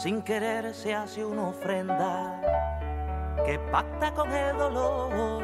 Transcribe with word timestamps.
sin 0.00 0.22
querer 0.22 0.74
se 0.74 0.94
hace 0.94 1.22
una 1.22 1.48
ofrenda 1.48 2.40
que 3.44 3.58
pacta 3.70 4.10
con 4.12 4.32
el 4.32 4.56
dolor. 4.56 5.42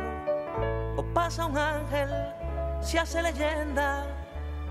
O 0.96 1.04
pasa 1.12 1.44
un 1.44 1.58
ángel, 1.58 2.08
se 2.80 2.98
hace 2.98 3.20
leyenda 3.20 4.06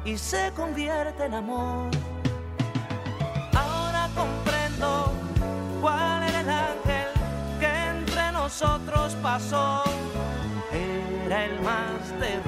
y 0.04 0.18
se 0.18 0.52
convierte 0.56 1.26
en 1.26 1.36
amor. 1.36 1.92
Ahora 3.54 4.10
comprendo 4.16 5.14
cuál 5.82 6.24
era 6.30 6.42
el 6.42 6.50
ángel 6.50 7.10
que 7.60 7.90
entre 7.90 8.32
nosotros 8.32 9.16
pasó. 9.22 9.84
Era 10.74 11.46
el 11.46 11.62
más 11.62 12.02
terrible, 12.20 12.45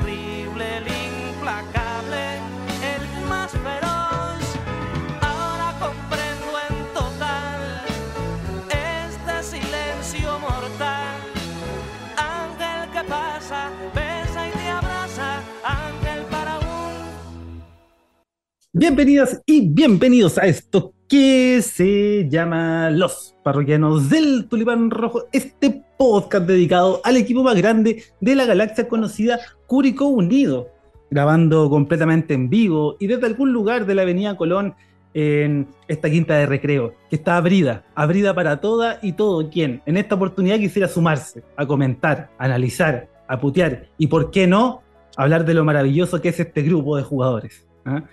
Bienvenidas 18.80 19.42
y 19.48 19.68
bienvenidos 19.68 20.38
a 20.38 20.46
esto 20.46 20.94
que 21.10 21.64
se 21.64 22.30
llama 22.30 22.92
Los 22.92 23.36
Parroquianos 23.44 24.08
del 24.08 24.46
Tulipán 24.48 24.92
Rojo, 24.92 25.24
este 25.32 25.84
podcast 25.98 26.46
dedicado 26.46 27.02
al 27.04 27.18
equipo 27.18 27.42
más 27.42 27.56
grande 27.56 28.04
de 28.22 28.36
la 28.36 28.46
galaxia 28.46 28.88
conocida 28.88 29.40
Curicó 29.66 30.06
Unido, 30.06 30.68
grabando 31.10 31.72
completamente 31.72 32.36
en 32.36 32.52
vivo 32.52 32.98
y 33.00 33.08
desde 33.08 33.26
algún 33.26 33.52
lugar 33.52 33.88
de 33.88 33.96
la 33.96 34.04
Avenida 34.04 34.38
Colón 34.38 34.76
en 35.16 35.70
esta 35.88 36.08
quinta 36.12 36.36
de 36.36 36.46
recreo, 36.46 36.94
que 37.10 37.16
está 37.16 37.38
abrida, 37.38 37.84
abrida 37.96 38.36
para 38.36 38.62
toda 38.62 39.00
y 39.02 39.14
todo 39.14 39.50
quien 39.50 39.82
en 39.88 39.98
esta 39.98 40.14
oportunidad 40.14 40.60
quisiera 40.60 40.88
sumarse, 40.88 41.44
a 41.56 41.66
comentar, 41.66 42.30
analizar, 42.38 43.10
a 43.28 43.40
putear 43.40 43.88
y, 43.98 44.06
por 44.06 44.30
qué 44.30 44.46
no, 44.46 44.84
hablar 45.16 45.46
de 45.46 45.56
lo 45.56 45.66
maravilloso 45.66 46.22
que 46.22 46.30
es 46.30 46.40
este 46.40 46.62
grupo 46.62 46.96
de 46.96 47.02
jugadores. 47.02 47.66
¿ah? 47.84 48.04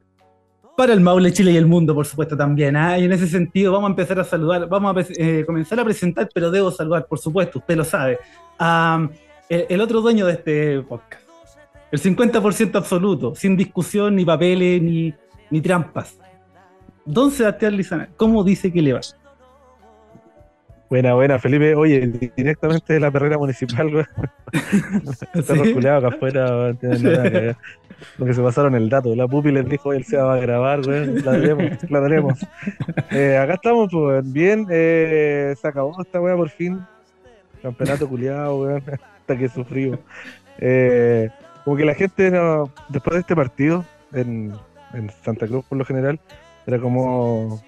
para 0.76 0.92
el 0.92 1.00
Maule, 1.00 1.32
Chile 1.32 1.52
y 1.52 1.56
el 1.56 1.66
mundo, 1.66 1.94
por 1.94 2.06
supuesto, 2.06 2.36
también. 2.36 2.76
¿ah? 2.76 2.98
Y 2.98 3.04
en 3.04 3.12
ese 3.12 3.26
sentido, 3.26 3.72
vamos 3.72 3.88
a 3.88 3.92
empezar 3.92 4.18
a 4.18 4.24
saludar, 4.24 4.68
vamos 4.68 4.96
a 4.96 5.00
eh, 5.16 5.44
comenzar 5.46 5.78
a 5.80 5.84
presentar, 5.84 6.28
pero 6.32 6.50
debo 6.50 6.70
saludar, 6.70 7.06
por 7.06 7.18
supuesto, 7.18 7.58
usted 7.58 7.76
lo 7.76 7.84
sabe, 7.84 8.18
a 8.58 9.08
el, 9.48 9.80
otro 9.80 10.00
dueño 10.00 10.26
de 10.26 10.32
este 10.32 10.80
podcast. 10.82 11.22
El 11.90 12.00
50% 12.00 12.74
absoluto, 12.76 13.34
sin 13.34 13.56
discusión, 13.56 14.16
ni 14.16 14.24
papeles, 14.24 14.80
ni, 14.80 15.12
ni 15.50 15.60
trampas. 15.60 16.18
Don 17.04 17.30
Sebastián 17.30 17.76
Lizana, 17.76 18.08
¿cómo 18.16 18.42
dice 18.44 18.72
que 18.72 18.80
le 18.80 18.94
va? 18.94 19.00
Buena, 20.92 21.14
buena, 21.14 21.38
Felipe. 21.38 21.74
Oye, 21.74 22.06
directamente 22.36 22.92
de 22.92 23.00
la 23.00 23.10
perrera 23.10 23.38
municipal, 23.38 23.90
güey. 23.90 24.04
Está 25.32 25.54
¿Sí? 25.54 25.62
reculeado 25.62 26.06
acá 26.06 26.14
afuera, 26.14 26.54
güey, 26.54 26.76
no 26.82 27.10
nada 27.10 27.56
que 28.18 28.34
se 28.34 28.42
pasaron 28.42 28.74
el 28.74 28.90
dato. 28.90 29.16
La 29.16 29.26
pupi 29.26 29.52
les 29.52 29.66
dijo, 29.66 29.94
él 29.94 30.04
se 30.04 30.18
va 30.18 30.34
a 30.34 30.36
grabar, 30.36 30.82
güey. 30.82 31.22
La 31.22 31.32
tenemos, 31.32 31.90
la 31.90 32.02
tenemos. 32.02 32.46
Eh, 33.10 33.38
acá 33.38 33.54
estamos, 33.54 33.88
pues, 33.90 34.30
bien. 34.30 34.66
Eh, 34.68 35.54
se 35.58 35.66
acabó 35.66 35.98
esta 35.98 36.20
weá 36.20 36.36
por 36.36 36.50
fin. 36.50 36.84
Campeonato 37.62 38.06
culiado, 38.06 38.58
güey. 38.58 38.76
Hasta 39.20 39.38
que 39.38 39.48
sufrió. 39.48 39.98
Eh, 40.58 41.30
como 41.64 41.78
que 41.78 41.86
la 41.86 41.94
gente, 41.94 42.30
no, 42.30 42.70
después 42.90 43.14
de 43.14 43.20
este 43.20 43.34
partido, 43.34 43.82
en, 44.12 44.52
en 44.92 45.10
Santa 45.24 45.46
Cruz 45.46 45.64
por 45.64 45.78
lo 45.78 45.86
general, 45.86 46.20
era 46.66 46.78
como. 46.78 47.62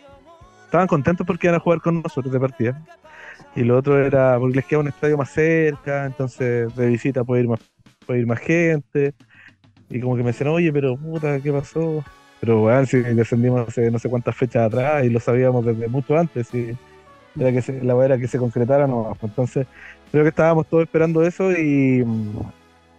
Estaban 0.75 0.89
contentos 0.89 1.25
porque 1.25 1.47
iban 1.47 1.55
a 1.55 1.61
jugar 1.61 1.81
con 1.81 2.03
nosotros 2.03 2.33
de 2.33 2.41
partida. 2.41 2.83
Y 3.55 3.63
lo 3.63 3.79
otro 3.79 4.05
era 4.05 4.37
porque 4.41 4.57
les 4.57 4.65
queda 4.65 4.81
un 4.81 4.89
estadio 4.89 5.17
más 5.17 5.31
cerca, 5.31 6.05
entonces 6.05 6.75
de 6.75 6.89
visita 6.89 7.23
puede 7.23 7.43
ir 7.43 7.49
más, 7.49 7.61
puede 8.05 8.19
ir 8.19 8.27
más 8.27 8.41
gente. 8.41 9.15
Y 9.89 10.01
como 10.01 10.17
que 10.17 10.25
me 10.25 10.33
decían, 10.33 10.49
oye, 10.49 10.73
pero 10.73 10.97
puta, 10.97 11.39
¿qué 11.39 11.53
pasó? 11.53 12.03
Pero 12.41 12.65
weón, 12.65 12.89
si 12.89 12.99
descendimos 12.99 13.69
hace 13.69 13.89
no 13.89 14.01
sé 14.01 14.11
cuántas 14.11 14.35
fechas 14.35 14.67
atrás 14.67 15.05
y 15.05 15.11
lo 15.11 15.21
sabíamos 15.21 15.65
desde 15.65 15.87
mucho 15.87 16.19
antes, 16.19 16.53
y 16.53 16.77
era 17.39 17.53
que 17.53 17.63
se, 17.63 17.81
la 17.85 18.05
era 18.05 18.19
que 18.19 18.27
se 18.27 18.39
concretara 18.39 18.89
no. 18.89 19.17
Entonces, 19.23 19.69
creo 20.11 20.25
que 20.25 20.31
estábamos 20.31 20.67
todos 20.67 20.83
esperando 20.83 21.23
eso 21.23 21.53
y, 21.53 22.05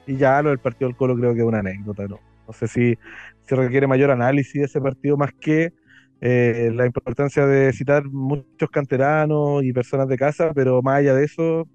y 0.07 0.16
ya 0.16 0.42
lo 0.42 0.47
del 0.47 0.59
partido 0.59 0.88
del 0.88 0.96
Colo 0.96 1.18
creo 1.18 1.34
que 1.34 1.42
es 1.42 1.46
una 1.46 1.59
anécdota, 1.59 2.07
¿no? 2.07 2.22
No 2.47 2.53
sé 2.53 2.69
si, 2.69 2.97
si 3.46 3.53
requiere 3.53 3.86
mayor 3.86 4.12
análisis 4.12 4.53
de 4.53 4.63
ese 4.63 4.80
partido 4.80 5.18
más 5.18 5.34
que 5.34 5.74
eh, 6.22 6.72
la 6.74 6.86
importancia 6.86 7.46
de 7.46 7.72
citar 7.74 8.06
muchos 8.06 8.70
canteranos 8.70 9.64
y 9.64 9.74
personas 9.74 10.08
de 10.08 10.18
casa, 10.18 10.52
pero 10.53 10.81
más 10.81 11.00
allá 11.00 11.14
de 11.14 11.26
eso, 11.26 11.68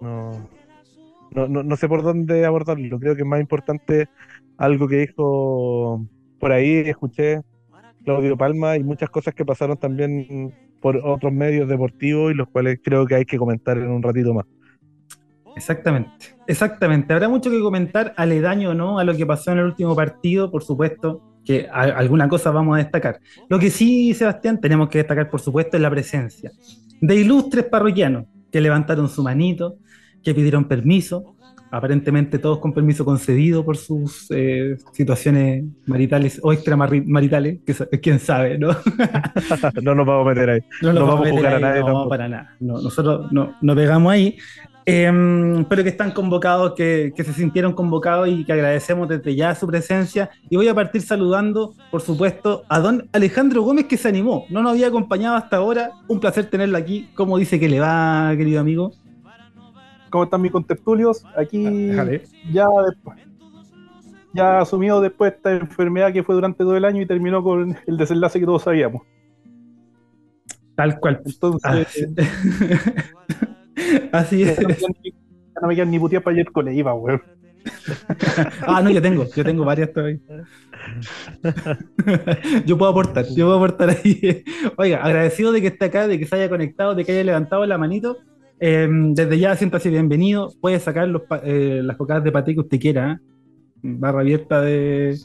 no, 0.00 0.48
no, 1.32 1.48
no, 1.48 1.62
no 1.62 1.76
sé 1.76 1.88
por 1.88 2.02
dónde 2.02 2.44
abordarlo. 2.44 2.98
Creo 2.98 3.14
que 3.14 3.22
es 3.22 3.28
más 3.28 3.40
importante 3.40 4.08
algo 4.56 4.88
que 4.88 4.96
dijo 4.96 6.06
por 6.38 6.52
ahí, 6.52 6.78
escuché 6.86 7.40
Claudio 8.04 8.36
Palma 8.36 8.76
y 8.76 8.82
muchas 8.82 9.10
cosas 9.10 9.34
que 9.34 9.44
pasaron 9.44 9.76
también 9.76 10.52
por 10.80 10.96
otros 10.96 11.32
medios 11.32 11.68
deportivos 11.68 12.32
y 12.32 12.34
los 12.34 12.48
cuales 12.48 12.80
creo 12.82 13.06
que 13.06 13.14
hay 13.14 13.24
que 13.24 13.38
comentar 13.38 13.78
en 13.78 13.90
un 13.90 14.02
ratito 14.02 14.34
más. 14.34 14.44
Exactamente, 15.54 16.34
exactamente. 16.46 17.12
Habrá 17.12 17.28
mucho 17.28 17.50
que 17.50 17.60
comentar, 17.60 18.14
aledaño 18.16 18.74
no, 18.74 18.98
a 18.98 19.04
lo 19.04 19.14
que 19.14 19.26
pasó 19.26 19.52
en 19.52 19.58
el 19.58 19.66
último 19.66 19.94
partido, 19.94 20.50
por 20.50 20.64
supuesto, 20.64 21.22
que 21.44 21.66
a- 21.72 21.82
alguna 21.98 22.28
cosa 22.28 22.50
vamos 22.50 22.76
a 22.76 22.78
destacar. 22.78 23.20
Lo 23.48 23.58
que 23.58 23.70
sí, 23.70 24.14
Sebastián, 24.14 24.60
tenemos 24.60 24.88
que 24.88 24.98
destacar, 24.98 25.28
por 25.30 25.40
supuesto, 25.40 25.76
es 25.76 25.82
la 25.82 25.90
presencia 25.90 26.50
de 27.00 27.16
ilustres 27.16 27.64
parroquianos 27.64 28.26
que 28.50 28.60
levantaron 28.60 29.08
su 29.08 29.22
manito, 29.22 29.76
que 30.22 30.34
pidieron 30.34 30.66
permiso, 30.66 31.36
aparentemente 31.72 32.38
todos 32.38 32.58
con 32.58 32.72
permiso 32.74 33.02
concedido 33.04 33.64
por 33.64 33.76
sus 33.78 34.26
eh, 34.30 34.76
situaciones 34.92 35.64
maritales 35.86 36.38
o 36.42 36.52
extramaritales, 36.52 37.60
que 37.64 38.00
quién 38.00 38.18
sabe, 38.18 38.58
¿no? 38.58 38.68
no 39.82 39.94
nos 39.94 40.06
vamos 40.06 40.26
a 40.26 40.28
meter 40.34 40.50
ahí. 40.50 40.60
No, 40.82 40.92
No 40.92 41.00
nos 41.00 41.08
vamos 41.08 41.20
a 41.20 41.24
meter 41.24 41.32
juzgar 41.34 41.52
a 41.52 41.56
ahí, 41.56 41.62
nadie 41.62 41.80
no, 41.80 41.86
tampoco. 41.86 42.08
para 42.10 42.28
nada. 42.28 42.56
No, 42.60 42.74
nosotros 42.80 43.32
no, 43.32 43.56
no 43.62 43.74
pegamos 43.74 44.12
ahí. 44.12 44.36
Em, 44.84 45.64
pero 45.66 45.82
que 45.84 45.90
están 45.90 46.10
convocados, 46.10 46.72
que, 46.74 47.12
que 47.14 47.22
se 47.22 47.32
sintieron 47.32 47.72
convocados 47.72 48.28
y 48.28 48.44
que 48.44 48.52
agradecemos 48.52 49.08
desde 49.08 49.36
ya 49.36 49.54
su 49.54 49.66
presencia. 49.66 50.30
Y 50.50 50.56
voy 50.56 50.66
a 50.68 50.74
partir 50.74 51.02
saludando, 51.02 51.74
por 51.90 52.00
supuesto, 52.00 52.64
a 52.68 52.80
don 52.80 53.08
Alejandro 53.12 53.62
Gómez 53.62 53.86
que 53.86 53.96
se 53.96 54.08
animó. 54.08 54.44
No 54.50 54.62
nos 54.62 54.72
había 54.72 54.88
acompañado 54.88 55.36
hasta 55.36 55.56
ahora. 55.58 55.92
Un 56.08 56.18
placer 56.18 56.46
tenerlo 56.50 56.76
aquí. 56.78 57.08
¿Cómo 57.14 57.38
dice 57.38 57.60
que 57.60 57.68
le 57.68 57.78
va, 57.80 58.32
querido 58.36 58.60
amigo? 58.60 58.92
¿Cómo 60.10 60.24
están 60.24 60.42
mis 60.42 60.52
contertulios? 60.52 61.24
Aquí 61.36 61.64
Déjale. 61.64 62.24
ya 62.52 62.66
después. 62.86 63.18
Ya 64.34 64.60
asumido 64.60 65.00
después 65.00 65.32
esta 65.34 65.52
enfermedad 65.52 66.12
que 66.12 66.22
fue 66.22 66.34
durante 66.34 66.64
todo 66.64 66.76
el 66.76 66.84
año 66.84 67.02
y 67.02 67.06
terminó 67.06 67.42
con 67.42 67.76
el 67.86 67.96
desenlace 67.96 68.40
que 68.40 68.46
todos 68.46 68.62
sabíamos. 68.62 69.02
Tal 70.74 70.98
cual. 70.98 71.20
Entonces, 71.24 71.62
Ah, 71.64 71.84
Así 74.12 74.42
es. 74.42 74.60
no 74.60 74.68
me 74.68 74.74
quedan 74.74 74.92
ni- 75.02 75.10
ya 75.10 75.60
no 75.60 75.68
me 75.68 75.74
quedan 75.74 75.90
ni 75.90 75.98
putear 75.98 76.22
para 76.22 76.34
ayer 76.34 76.50
con 76.50 76.64
la 76.64 76.72
IVA, 76.72 76.94
weón. 76.94 77.22
Ah, 78.66 78.82
no, 78.82 78.90
yo 78.90 79.00
tengo, 79.00 79.24
yo 79.34 79.44
tengo 79.44 79.64
varias 79.64 79.92
todavía. 79.92 80.18
yo 82.66 82.76
puedo 82.76 82.90
aportar, 82.90 83.24
yo 83.26 83.46
puedo 83.46 83.56
aportar 83.56 83.90
ahí. 83.90 84.42
Oiga, 84.76 85.02
agradecido 85.02 85.52
de 85.52 85.60
que 85.60 85.68
esté 85.68 85.84
acá, 85.86 86.08
de 86.08 86.18
que 86.18 86.26
se 86.26 86.34
haya 86.34 86.48
conectado, 86.48 86.94
de 86.94 87.04
que 87.04 87.12
haya 87.12 87.24
levantado 87.24 87.64
la 87.66 87.78
manito. 87.78 88.18
Eh, 88.58 88.88
desde 88.90 89.38
ya, 89.38 89.56
siéntase 89.56 89.90
bienvenido. 89.90 90.52
Puede 90.60 90.78
sacar 90.80 91.08
los, 91.08 91.22
eh, 91.44 91.80
las 91.82 91.96
cocadas 91.96 92.24
de 92.24 92.32
paté 92.32 92.54
que 92.54 92.60
usted 92.60 92.80
quiera. 92.80 93.12
¿eh? 93.12 93.18
Barra 93.82 94.20
abierta 94.20 94.60
de, 94.60 95.16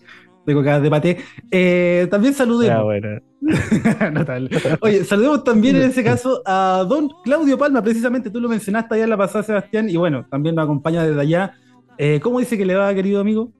de 0.47 0.53
cocadas 0.53 0.81
de 0.81 0.89
paté. 0.89 1.17
Eh, 1.51 2.07
también 2.09 2.33
saludemos. 2.33 2.83
bueno. 2.83 3.19
Notable. 4.13 4.49
Oye, 4.81 5.03
saludemos 5.03 5.43
también 5.43 5.75
en 5.75 5.83
ese 5.83 6.03
caso 6.03 6.41
a 6.45 6.85
don 6.87 7.09
Claudio 7.23 7.57
Palma, 7.57 7.83
precisamente 7.83 8.29
tú 8.29 8.39
lo 8.39 8.49
mencionaste 8.49 8.95
allá 8.95 9.03
en 9.03 9.09
la 9.09 9.17
pasada, 9.17 9.43
Sebastián, 9.43 9.89
y 9.89 9.97
bueno, 9.97 10.25
también 10.29 10.55
nos 10.55 10.63
acompaña 10.63 11.05
desde 11.05 11.21
allá. 11.21 11.53
Eh, 11.97 12.19
¿Cómo 12.21 12.39
dice 12.39 12.57
que 12.57 12.65
le 12.65 12.75
va, 12.75 12.93
querido 12.95 13.19
amigo? 13.19 13.51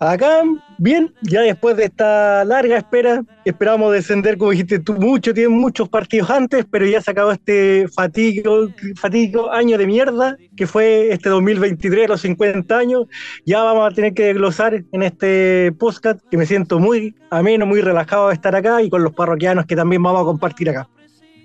Acá, 0.00 0.42
bien, 0.78 1.14
ya 1.22 1.42
después 1.42 1.76
de 1.76 1.84
esta 1.84 2.44
larga 2.44 2.76
espera, 2.76 3.22
esperábamos 3.44 3.92
descender, 3.92 4.36
como 4.36 4.50
dijiste 4.50 4.80
tú, 4.80 4.94
mucho, 4.94 5.32
tienen 5.32 5.56
muchos 5.56 5.88
partidos 5.88 6.30
antes, 6.30 6.66
pero 6.68 6.84
ya 6.84 7.00
se 7.00 7.12
acabó 7.12 7.30
este 7.30 7.86
fatídico 7.88 9.52
año 9.52 9.78
de 9.78 9.86
mierda, 9.86 10.36
que 10.56 10.66
fue 10.66 11.10
este 11.12 11.28
2023, 11.28 12.08
los 12.08 12.20
50 12.20 12.76
años. 12.76 13.06
Ya 13.46 13.62
vamos 13.62 13.90
a 13.90 13.94
tener 13.94 14.14
que 14.14 14.24
desglosar 14.26 14.82
en 14.92 15.02
este 15.02 15.72
podcast, 15.78 16.20
que 16.30 16.36
me 16.36 16.46
siento 16.46 16.78
muy 16.78 17.14
ameno, 17.30 17.64
muy 17.64 17.80
relajado 17.80 18.28
de 18.28 18.34
estar 18.34 18.54
acá 18.56 18.82
y 18.82 18.90
con 18.90 19.02
los 19.04 19.12
parroquianos 19.14 19.64
que 19.64 19.76
también 19.76 20.02
vamos 20.02 20.22
a 20.22 20.24
compartir 20.24 20.70
acá. 20.70 20.88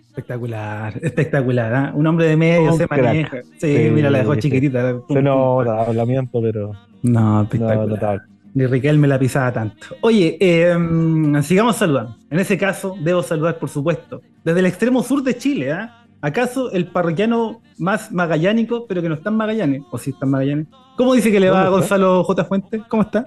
Espectacular, 0.09 0.99
espectacular, 1.01 1.73
¿ah? 1.73 1.91
Un 1.95 2.07
hombre 2.07 2.25
de 2.25 2.35
medio 2.35 2.73
Un 2.73 2.77
se 2.77 2.87
maneja. 2.87 3.41
Sí, 3.57 3.77
Sí, 3.77 3.89
mira, 3.91 4.09
la 4.09 4.17
dejó 4.17 4.35
chiquitita. 4.35 5.01
Se 5.07 5.21
nota, 5.21 5.83
hablamiento, 5.83 6.41
pero 6.41 6.73
No, 7.03 7.21
no, 7.21 7.41
espectacular. 7.43 7.87
notable. 7.87 8.21
Ni 8.53 8.65
Riquelme 8.65 9.07
la 9.07 9.19
pisaba 9.19 9.53
tanto. 9.53 9.95
Oye, 10.01 10.37
eh, 10.39 10.75
sigamos 11.43 11.75
saludando. 11.75 12.17
En 12.29 12.39
ese 12.39 12.57
caso, 12.57 12.95
debo 12.99 13.23
saludar, 13.23 13.59
por 13.59 13.69
supuesto, 13.69 14.21
desde 14.43 14.59
el 14.59 14.65
extremo 14.65 15.03
sur 15.03 15.23
de 15.23 15.37
Chile, 15.37 15.71
¿ah? 15.71 15.99
¿Acaso 16.21 16.71
el 16.71 16.87
parroquiano 16.87 17.61
más 17.77 18.11
magallánico, 18.11 18.85
pero 18.87 19.01
que 19.01 19.07
no 19.07 19.15
está 19.15 19.29
en 19.29 19.37
Magallanes? 19.37 19.83
¿O 19.89 19.97
sí 19.97 20.09
está 20.09 20.25
en 20.25 20.31
Magallanes? 20.31 20.67
¿Cómo 20.97 21.13
dice 21.13 21.31
que 21.31 21.39
le 21.39 21.49
va. 21.49 21.69
Gonzalo 21.69 22.23
J. 22.25 22.43
Fuentes? 22.43 22.81
¿Cómo 22.89 23.03
está? 23.03 23.25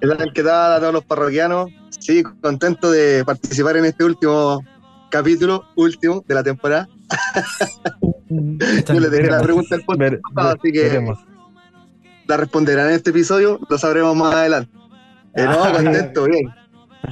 ¿Qué 0.00 0.08
tal, 0.08 0.32
qué 0.32 0.42
tal 0.42 0.72
a 0.72 0.78
todos 0.80 0.94
los 0.94 1.04
parroquianos? 1.04 1.68
Sí, 1.90 2.22
contento 2.40 2.90
de 2.90 3.22
participar 3.26 3.76
en 3.76 3.84
este 3.84 4.04
último 4.04 4.64
capítulo, 5.10 5.64
último 5.76 6.24
de 6.26 6.34
la 6.34 6.42
temporada. 6.42 6.88
Yo 8.30 9.00
les 9.00 9.10
dejé 9.10 9.30
la 9.30 9.42
pregunta 9.42 9.74
al 9.74 9.82
podcast 9.82 10.14
así 10.36 10.72
que 10.72 10.82
veremos. 10.82 11.18
La 12.30 12.36
responderán 12.36 12.88
en 12.88 12.94
este 12.94 13.10
episodio, 13.10 13.58
lo 13.68 13.76
sabremos 13.76 14.16
más 14.16 14.34
adelante. 14.34 14.70
Eh, 15.34 15.44
no, 15.44 15.64
Ah, 15.64 15.72
contento, 15.72 16.24
bien. 16.24 16.48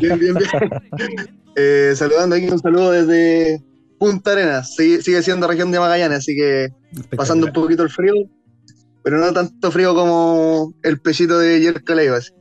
Bien, 0.01 0.19
bien, 0.19 0.35
bien. 0.35 0.49
Eh, 1.61 1.93
saludando 1.97 2.37
aquí, 2.37 2.49
un 2.49 2.61
saludo 2.61 2.93
desde 2.93 3.61
Punta 3.99 4.31
Arenas. 4.31 4.77
Sigue, 4.77 5.03
sigue 5.03 5.21
siendo 5.25 5.49
región 5.49 5.73
de 5.73 5.81
Magallanes, 5.81 6.19
así 6.19 6.37
que 6.37 6.69
pasando 7.17 7.49
un 7.49 7.53
poquito 7.53 7.83
el 7.83 7.91
frío, 7.91 8.15
pero 9.03 9.19
no 9.19 9.33
tanto 9.33 9.73
frío 9.73 9.93
como 9.93 10.73
el 10.85 11.01
pechito 11.01 11.37
de 11.41 11.61
Yerko 11.61 11.95
Leivas. 11.95 12.33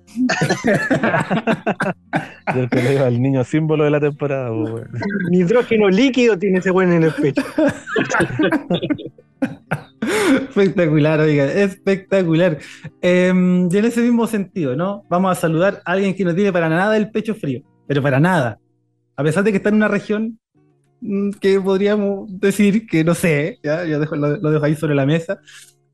Yo 2.53 2.61
el 2.61 2.69
que 2.69 2.83
le 2.83 2.93
iba 2.93 3.07
al 3.07 3.19
niño 3.19 3.43
símbolo 3.43 3.85
de 3.85 3.89
la 3.89 3.99
temporada, 3.99 4.51
pues. 4.51 4.83
Nitrógeno 5.31 5.89
líquido 5.89 6.37
tiene 6.37 6.59
ese 6.59 6.69
buen 6.69 6.93
en 6.93 7.05
el 7.05 7.11
pecho. 7.13 7.41
Espectacular, 10.49 11.19
oiga, 11.19 11.45
espectacular. 11.51 12.59
Eh, 13.01 13.31
y 13.71 13.77
en 13.77 13.85
ese 13.85 14.01
mismo 14.01 14.27
sentido, 14.27 14.75
¿no? 14.75 15.03
Vamos 15.09 15.31
a 15.31 15.39
saludar 15.39 15.81
a 15.85 15.91
alguien 15.93 16.13
que 16.15 16.23
no 16.23 16.33
tiene 16.35 16.51
para 16.53 16.69
nada 16.69 16.95
el 16.97 17.09
pecho 17.11 17.33
frío, 17.35 17.61
pero 17.87 18.01
para 18.01 18.19
nada. 18.19 18.59
A 19.15 19.23
pesar 19.23 19.43
de 19.43 19.51
que 19.51 19.57
está 19.57 19.69
en 19.69 19.75
una 19.75 19.87
región 19.87 20.39
mm, 21.01 21.31
que 21.41 21.59
podríamos 21.59 22.27
decir 22.39 22.85
que 22.85 23.03
no 23.03 23.15
sé, 23.15 23.59
ya, 23.63 23.85
yo 23.85 23.99
dejo- 23.99 24.15
lo, 24.15 24.37
lo 24.37 24.51
dejo 24.51 24.65
ahí 24.65 24.75
sobre 24.75 24.95
la 24.95 25.05
mesa. 25.05 25.39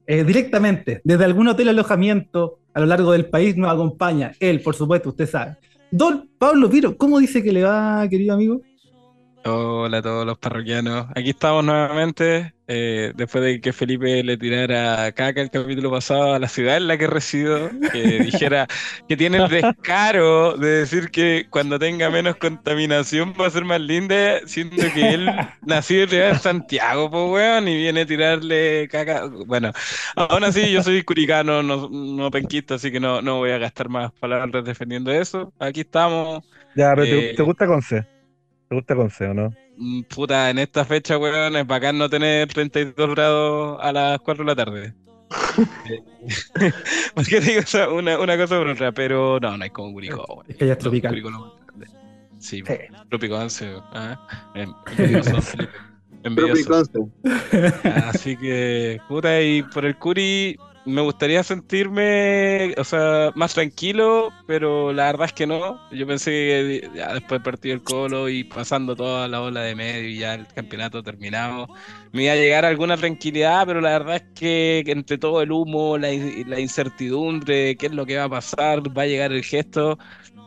Eh, 0.06 0.24
directamente, 0.26 1.00
desde 1.06 1.24
algún 1.24 1.48
hotel 1.48 1.70
alojamiento 1.70 2.60
a 2.74 2.82
lo 2.82 2.86
largo 2.88 3.14
del 3.14 3.28
país, 3.28 3.56
nos 3.56 3.72
acompaña 3.72 4.34
él, 4.40 4.60
por 4.62 4.76
supuesto, 4.76 5.10
usted 5.10 5.30
sabe. 5.30 5.56
Don 5.92 6.30
Pablo 6.38 6.70
Piro, 6.70 6.98
¿cómo 6.98 7.20
dice 7.20 7.42
que 7.42 7.54
le 7.54 7.64
va, 7.64 8.06
querido 8.10 8.34
amigo? 8.34 8.62
Hola 9.46 9.98
a 9.98 10.02
todos 10.02 10.26
los 10.26 10.38
parroquianos. 10.38 11.08
Aquí 11.16 11.32
estamos 11.32 11.66
nuevamente, 11.66 12.54
eh, 12.68 13.12
después 13.14 13.44
de 13.44 13.60
que 13.60 13.74
Felipe 13.74 14.24
le 14.24 14.38
tirara 14.38 15.12
caca 15.12 15.42
el 15.42 15.52
capítulo 15.52 15.92
pasado 15.92 16.34
a 16.34 16.40
la 16.40 16.48
ciudad 16.48 16.78
en 16.78 16.88
la 16.88 16.98
que 16.98 17.08
resido, 17.08 17.70
que 17.92 18.02
dijera 18.24 18.68
que 19.06 19.18
tiene 19.18 19.44
el 19.44 19.50
descaro 19.50 20.56
de 20.56 20.70
decir 20.80 21.12
que 21.12 21.48
cuando 21.50 21.78
tenga 21.78 22.10
menos 22.10 22.38
contaminación 22.38 23.34
va 23.40 23.48
a 23.48 23.50
ser 23.50 23.66
más 23.66 23.82
linda, 23.82 24.40
siendo 24.48 24.78
que 24.94 25.14
él 25.14 25.30
nació 25.62 26.06
y 26.06 26.16
en 26.16 26.40
Santiago, 26.40 27.12
pues 27.12 27.30
weón, 27.30 27.68
y 27.68 27.76
viene 27.76 28.02
a 28.02 28.06
tirarle 28.06 28.88
caca. 28.90 29.26
Bueno, 29.46 29.74
aún 30.16 30.46
así 30.46 30.72
yo 30.72 30.82
soy 30.84 31.04
curicano, 31.04 31.62
no, 31.62 31.90
no 31.90 32.32
penquista, 32.32 32.76
así 32.76 32.94
que 32.94 33.02
no, 33.02 33.22
no 33.22 33.40
voy 33.40 33.52
a 33.52 33.58
gastar 33.58 33.90
más 33.90 34.14
palabras 34.14 34.64
defendiendo 34.64 35.12
eso. 35.12 35.54
Aquí 35.60 35.82
estamos. 35.82 36.44
Ya, 36.76 36.92
pero 36.96 37.10
¿te, 37.10 37.20
Eh, 37.32 37.34
te 37.36 37.44
gusta 37.44 37.68
Conce? 37.68 38.13
¿Te 38.74 38.78
gusta 38.78 38.96
Conce 38.96 39.28
o 39.28 39.34
no? 39.36 39.54
Mm, 39.78 40.02
Puta, 40.04 40.50
en 40.50 40.58
esta 40.58 40.84
fecha, 40.84 41.18
weón, 41.20 41.56
es 41.56 41.68
bacán 41.68 41.96
no 41.98 42.10
tener 42.10 42.48
32 42.48 43.10
grados 43.12 43.78
a 43.80 43.92
las 43.92 44.20
4 44.22 44.44
de 44.44 44.48
la 44.48 44.56
tarde. 44.56 44.94
Eh, 45.90 46.02
¿Por 47.14 47.26
qué 47.28 47.40
digo 47.40 47.62
una, 47.94 48.18
una 48.20 48.36
cosa 48.38 48.58
por 48.58 48.68
otra? 48.70 48.92
Pero 48.92 49.40
no, 49.40 49.56
no 49.58 49.64
hay 49.64 49.70
como 49.70 49.92
Curicó, 49.94 50.26
weón. 50.28 50.46
Es 50.50 50.58
que 50.58 50.66
ya 50.66 50.74
es 50.74 50.78
No, 50.80 50.84
tropical. 50.84 51.22
Más 51.22 51.52
grande. 51.68 51.88
Sí, 52.40 52.64
Tropico 53.10 53.36
11, 53.36 53.76
ah, 53.94 54.52
en- 54.56 54.74
envidioso. 54.88 55.38
Tropiconce. 56.24 57.00
Así 58.06 58.36
que, 58.38 59.00
puta, 59.08 59.40
y 59.42 59.62
por 59.64 59.86
el 59.86 59.96
Curi 59.98 60.58
me 60.86 61.02
gustaría 61.02 61.44
sentirme, 61.44 62.74
o 62.78 62.84
sea, 62.84 63.32
más 63.36 63.54
tranquilo, 63.54 64.34
pero 64.46 64.92
la 64.94 65.06
verdad 65.06 65.26
es 65.28 65.34
que 65.34 65.48
no. 65.48 65.80
Yo 65.92 66.06
pensé 66.08 66.32
que 66.32 66.90
ya 66.94 67.14
después 67.14 67.40
del 67.40 67.44
partido 67.44 67.74
del 67.76 67.84
Colo 67.84 68.30
y 68.30 68.44
pasando 68.44 68.96
toda 68.96 69.28
la 69.28 69.42
ola 69.42 69.62
de 69.62 69.76
medio 69.76 70.08
y 70.10 70.18
ya 70.20 70.34
el 70.36 70.48
campeonato 70.48 71.02
terminado, 71.04 71.70
me 72.12 72.24
iba 72.24 72.34
a 72.34 72.36
llegar 72.36 72.66
alguna 72.66 72.98
tranquilidad, 72.98 73.66
pero 73.66 73.82
la 73.82 73.92
verdad 73.92 74.18
es 74.18 74.24
que 74.36 74.84
entre 74.88 75.18
todo 75.18 75.42
el 75.42 75.52
humo, 75.52 75.98
la, 75.98 76.12
in- 76.12 76.50
la 76.50 76.60
incertidumbre, 76.60 77.78
qué 77.78 77.86
es 77.88 77.94
lo 77.94 78.06
que 78.06 78.18
va 78.18 78.26
a 78.26 78.30
pasar, 78.30 78.82
va 78.96 79.04
a 79.04 79.06
llegar 79.08 79.32
el 79.32 79.44
gesto. 79.44 79.98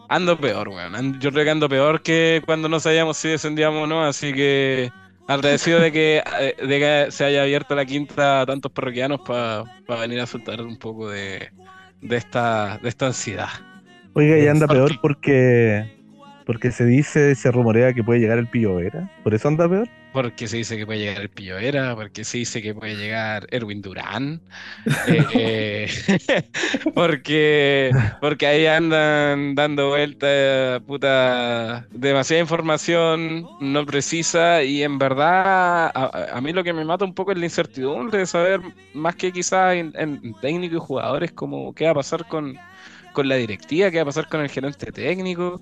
Ando 0.09 0.39
peor, 0.39 0.69
weón. 0.69 1.19
Yo 1.21 1.33
creo 1.33 1.45
que 1.45 1.51
ando 1.51 1.69
peor 1.69 2.03
que 2.03 2.43
cuando 2.47 2.69
no 2.69 2.79
sabíamos 2.81 3.17
si 3.17 3.29
descendíamos 3.29 3.85
o 3.85 3.87
no, 3.87 4.05
así 4.05 4.33
que 4.33 4.93
agradecido 5.29 5.81
de 5.81 5.93
que, 5.93 6.23
eh, 6.41 6.57
de 6.67 6.79
que 6.79 7.07
se 7.11 7.25
haya 7.25 7.43
abierto 7.43 7.75
la 7.75 7.85
quinta 7.85 8.43
a 8.43 8.47
tantos 8.47 8.71
parroquianos 8.73 9.21
para 9.23 9.65
venir 10.01 10.21
a 10.21 10.27
soltar 10.27 10.61
un 10.61 10.79
poco 10.79 11.11
de, 11.11 11.51
de 12.01 12.17
esta, 12.17 12.79
de 12.83 12.89
esta 12.89 13.07
ansiedad. 13.07 13.49
Oiga, 14.15 14.39
y 14.39 14.47
anda 14.47 14.67
peor 14.67 14.99
porque- 15.01 15.96
porque 16.47 16.71
se 16.71 16.87
dice, 16.87 17.35
se 17.35 17.51
rumorea 17.51 17.93
que 17.93 18.05
puede 18.05 18.21
llegar 18.21 18.39
el 18.39 18.47
Pillo 18.47 18.77
Vera. 18.77 19.11
¿Por 19.25 19.35
eso 19.35 19.49
anda 19.49 19.69
peor? 19.69 19.89
Porque 20.13 20.47
se 20.47 20.59
dice 20.59 20.77
que 20.77 20.87
puede 20.87 21.01
llegar 21.01 21.23
el 21.23 21.29
Pillo 21.29 21.57
Vera, 21.57 21.97
porque 21.97 22.23
se 22.23 22.39
dice 22.39 22.63
que 22.63 22.73
puede 22.73 22.95
llegar 22.95 23.49
Erwin 23.51 23.83
Durán, 23.83 24.41
eh, 25.35 25.89
porque, 26.95 27.91
porque 28.21 28.47
ahí 28.47 28.67
andan 28.67 29.57
dando 29.57 29.89
vueltas, 29.89 30.81
puta, 30.83 31.85
demasiada 31.91 32.41
información 32.41 33.45
no 33.61 33.85
precisa 33.85 34.63
y 34.63 34.85
en 34.85 34.99
verdad 34.99 35.91
a, 35.93 36.29
a 36.33 36.41
mí 36.41 36.53
lo 36.53 36.63
que 36.63 36.73
me 36.73 36.85
mata 36.85 37.05
un 37.05 37.13
poco 37.13 37.33
es 37.33 37.39
la 37.39 37.45
incertidumbre 37.45 38.21
de 38.21 38.27
saber, 38.27 38.61
más 38.95 39.17
que 39.17 39.33
quizás 39.33 39.75
en, 39.75 39.93
en 39.97 40.33
técnico 40.41 40.77
y 40.77 40.79
jugadores, 40.79 41.33
como 41.33 41.75
qué 41.75 41.87
va 41.87 41.91
a 41.91 41.95
pasar 41.95 42.25
con, 42.29 42.57
con 43.13 43.29
la 43.29 43.35
directiva, 43.35 43.91
qué 43.91 43.97
va 43.97 44.03
a 44.03 44.07
pasar 44.07 44.29
con 44.29 44.41
el 44.41 44.49
gerente 44.49 44.93
técnico. 44.93 45.61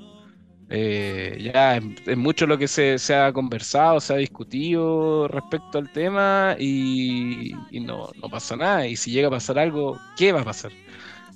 Eh, 0.77 1.39
ya 1.41 1.77
es, 1.77 2.17
mucho 2.17 2.47
lo 2.47 2.59
que 2.59 2.67
se, 2.67 2.99
se 2.99 3.15
ha 3.15 3.33
conversado, 3.33 4.01
se 4.01 4.13
ha 4.13 4.17
discutido 4.17 5.29
respecto 5.29 5.79
al 5.79 5.93
tema 5.93 6.57
y, 6.59 7.53
no, 7.81 8.11
no 8.21 8.29
pasa 8.29 8.57
nada. 8.57 8.87
Y 8.87 8.97
si 8.97 9.13
llega 9.13 9.29
a 9.29 9.31
pasar 9.31 9.57
algo, 9.59 10.01
¿qué 10.17 10.33
va 10.33 10.41
a 10.41 10.45
pasar? 10.45 10.73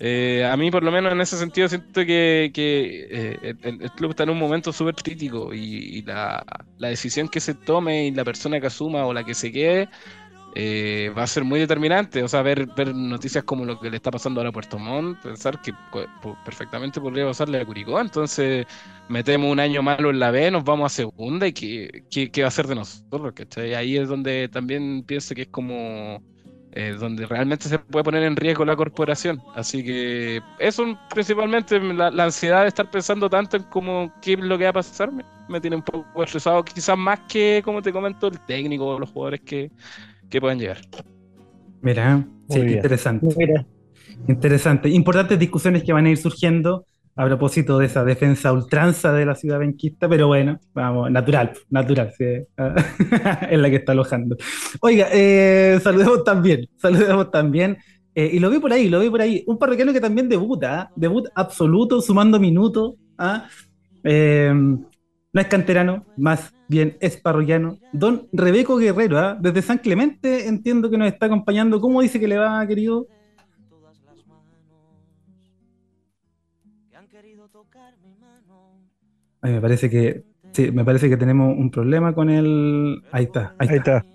Eh, 0.01 0.45
a 0.45 0.57
mí, 0.57 0.71
por 0.73 0.83
lo 0.83 0.91
menos 0.91 1.13
en 1.13 1.21
ese 1.21 1.39
sentido, 1.39 1.69
siento 1.69 2.05
que, 2.05 2.51
que, 2.53 3.07
eh, 3.11 3.55
el, 3.63 3.91
club 3.93 4.11
está 4.11 4.25
en 4.25 4.31
un 4.31 4.39
momento 4.39 4.73
súper 4.73 4.97
crítico 4.97 5.55
y, 5.55 5.99
y 5.99 6.03
la, 6.03 6.45
la 6.79 6.89
decisión 6.89 7.29
que 7.29 7.41
se 7.41 7.55
tome 7.55 8.07
y 8.07 8.11
la 8.13 8.25
persona 8.25 8.61
que 8.61 8.67
asuma 8.69 9.07
o 9.07 9.13
la 9.13 9.25
que 9.25 9.35
se 9.35 9.53
quede 9.53 9.89
eh, 10.55 11.13
va 11.17 11.23
a 11.25 11.27
ser 11.27 11.45
muy 11.45 11.61
determinante. 11.61 12.23
O 12.23 12.29
sea, 12.29 12.43
ver, 12.43 12.67
ver 12.67 12.95
noticias 12.95 13.45
como 13.45 13.65
lo 13.65 13.79
que 13.79 13.91
le 13.91 13.97
está 13.97 14.11
pasando 14.11 14.41
ahora 14.41 14.51
a 14.51 14.53
Puerto 14.53 14.79
Montt, 14.79 15.21
pensar 15.23 15.61
que 15.61 15.73
perfectamente 16.45 17.01
podría 17.01 17.27
pasarle 17.27 17.61
a 17.61 17.65
Curicó. 17.67 18.01
Entonces, 18.01 18.67
metemos 19.09 19.51
un 19.51 19.61
año 19.61 19.83
malo 19.83 20.11
en 20.11 20.19
la 20.19 20.31
B, 20.31 20.51
nos 20.51 20.65
vamos 20.65 20.93
a 20.93 20.95
segunda 20.95 21.47
y 21.47 21.53
¿qué, 21.53 22.05
qué, 22.11 22.31
qué 22.31 22.43
va 22.43 22.49
a 22.49 22.51
ser 22.51 22.67
de 22.67 22.75
nosotros? 22.75 23.33
¿cachai? 23.35 23.75
Ahí 23.75 23.97
es 23.97 24.09
donde 24.09 24.49
también 24.49 25.05
pienso 25.05 25.35
que 25.35 25.43
es 25.43 25.49
como 25.49 26.23
eh, 26.73 26.93
donde 26.99 27.27
realmente 27.27 27.69
se 27.69 27.79
puede 27.79 28.05
poner 28.05 28.23
en 28.25 28.37
riesgo 28.37 28.65
la 28.65 28.77
corporación. 28.77 29.43
Así 29.55 29.85
que 29.85 30.41
eso 30.59 30.99
principalmente, 31.13 31.81
la, 31.81 32.11
la 32.11 32.25
ansiedad 32.25 32.63
de 32.63 32.69
estar 32.69 32.91
pensando 32.91 33.29
tanto 33.31 33.57
en 33.57 33.65
cómo 33.65 34.13
qué 34.21 34.35
es 34.35 34.41
lo 34.41 34.59
que 34.59 34.65
va 34.65 34.71
a 34.71 34.73
pasar, 34.75 35.11
me, 35.11 35.25
me 35.49 35.61
tiene 35.61 35.77
un 35.77 35.83
poco 35.83 36.23
estresado, 36.23 36.63
quizás 36.65 36.97
más 36.97 37.21
que, 37.29 37.63
como 37.65 37.83
te 37.83 37.93
comento, 37.93 38.29
el 38.29 38.41
técnico 38.41 38.87
o 38.87 38.99
los 38.99 39.11
jugadores 39.11 39.41
que, 39.41 39.73
que 40.29 40.41
puedan 40.41 40.59
llegar. 40.59 40.79
Mira, 41.81 42.27
sí, 42.49 42.61
interesante. 42.61 43.29
Mira, 43.37 43.67
Interesante. 44.27 44.89
Importantes 44.89 45.39
discusiones 45.39 45.85
que 45.85 45.93
van 45.93 46.07
a 46.07 46.11
ir 46.11 46.17
surgiendo 46.17 46.85
a 47.15 47.25
propósito 47.27 47.79
de 47.79 47.87
esa 47.87 48.05
defensa 48.05 48.53
ultranza 48.53 49.13
de 49.13 49.27
la 49.27 49.35
ciudad 49.35 49.59
benquista, 49.59 50.09
pero 50.09 50.29
bueno, 50.29 50.61
vamos, 50.73 51.11
natural, 51.11 51.53
natural, 51.69 52.13
sí, 52.17 52.25
es 53.51 53.59
la 53.59 53.71
que 53.71 53.77
está 53.77 53.93
alojando. 53.93 54.37
Oiga, 54.81 55.09
eh, 55.13 55.81
saludemos 55.83 56.23
también, 56.23 56.69
saludemos 56.77 57.31
también, 57.33 57.77
eh, 58.15 58.31
y 58.35 58.39
lo 58.39 58.51
vi 58.51 58.61
por 58.61 58.73
ahí, 58.73 58.89
lo 58.89 59.01
vi 59.01 59.11
por 59.11 59.21
ahí, 59.21 59.43
un 59.49 59.59
parroquiano 59.59 59.93
que 59.93 60.01
también 60.01 60.29
debuta, 60.29 60.81
¿ah? 60.81 60.91
debut 60.95 61.27
absoluto, 61.35 62.01
sumando 62.01 62.39
minutos, 62.39 62.95
¿ah? 63.19 63.49
Eh, 65.39 65.41
no 65.41 65.43
es 65.43 65.47
canterano, 65.47 66.05
más 66.17 66.53
bien 66.69 66.97
es 67.01 67.17
parroquiano. 67.17 67.79
Don 67.93 68.29
Rebeco 68.33 68.77
Guerrero, 68.77 69.19
¿ah? 69.19 69.39
desde 69.41 69.63
San 69.63 69.79
Clemente 69.79 70.49
entiendo 70.49 70.91
que 70.91 70.99
nos 70.99 71.07
está 71.09 71.27
acompañando. 71.27 71.81
¿Cómo 71.81 72.01
dice 72.03 72.19
que 72.19 72.27
le 72.27 72.39
va, 72.39 72.67
querido? 72.67 73.07
Ay, 79.41 79.53
me 79.53 79.61
parece 79.61 79.89
que 79.89 80.25
sí, 80.53 80.73
me 80.73 80.85
parece 80.85 81.09
que 81.09 81.17
tenemos 81.17 81.57
un 81.57 81.71
problema 81.71 82.13
con 82.13 82.29
el. 82.31 83.01
Ahí 83.13 83.25
está, 83.25 83.55
ahí, 83.59 83.69
Ahí 83.69 83.77
está. 83.77 83.99
está. 83.99 84.07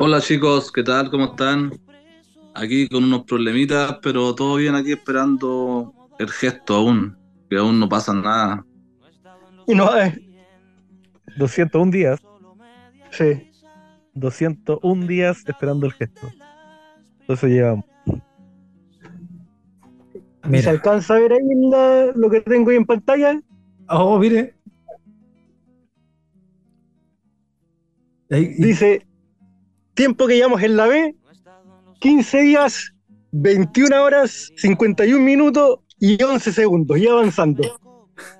Hola 0.00 0.20
chicos, 0.20 0.72
¿qué 0.72 0.82
tal? 0.82 1.10
¿Cómo 1.10 1.26
están? 1.26 1.72
Aquí 2.54 2.88
con 2.88 3.04
unos 3.04 3.22
problemitas, 3.24 3.98
pero 4.02 4.34
todo 4.34 4.56
bien 4.56 4.74
aquí 4.74 4.92
esperando 4.92 5.94
el 6.18 6.30
gesto 6.30 6.74
aún, 6.74 7.16
que 7.48 7.56
aún 7.56 7.78
no 7.78 7.88
pasa 7.88 8.12
nada. 8.12 8.64
Y 9.68 9.74
no, 9.74 9.96
eh, 9.96 10.31
201 11.36 11.90
días, 11.90 12.20
sí. 13.10 13.50
201 14.14 15.06
días 15.06 15.42
esperando 15.46 15.86
el 15.86 15.92
gesto. 15.92 16.20
Entonces 17.20 17.50
llevamos. 17.50 17.84
¿Se 20.42 20.48
Mira. 20.48 20.70
alcanza 20.72 21.14
a 21.14 21.18
ver 21.20 21.32
ahí 21.32 21.40
la- 21.70 22.12
lo 22.14 22.28
que 22.28 22.40
tengo 22.40 22.70
ahí 22.70 22.76
en 22.76 22.84
pantalla? 22.84 23.40
Oh, 23.88 24.18
mire. 24.18 24.54
Ahí- 28.30 28.54
Dice, 28.58 29.06
tiempo 29.94 30.26
que 30.26 30.36
llevamos 30.36 30.62
en 30.62 30.76
la 30.76 30.86
B, 30.86 31.14
15 32.00 32.40
días, 32.42 32.92
21 33.30 34.02
horas, 34.02 34.50
51 34.56 35.22
minutos 35.24 35.80
y 35.98 36.20
11 36.22 36.52
segundos, 36.52 36.98
y 36.98 37.06
avanzando. 37.06 37.62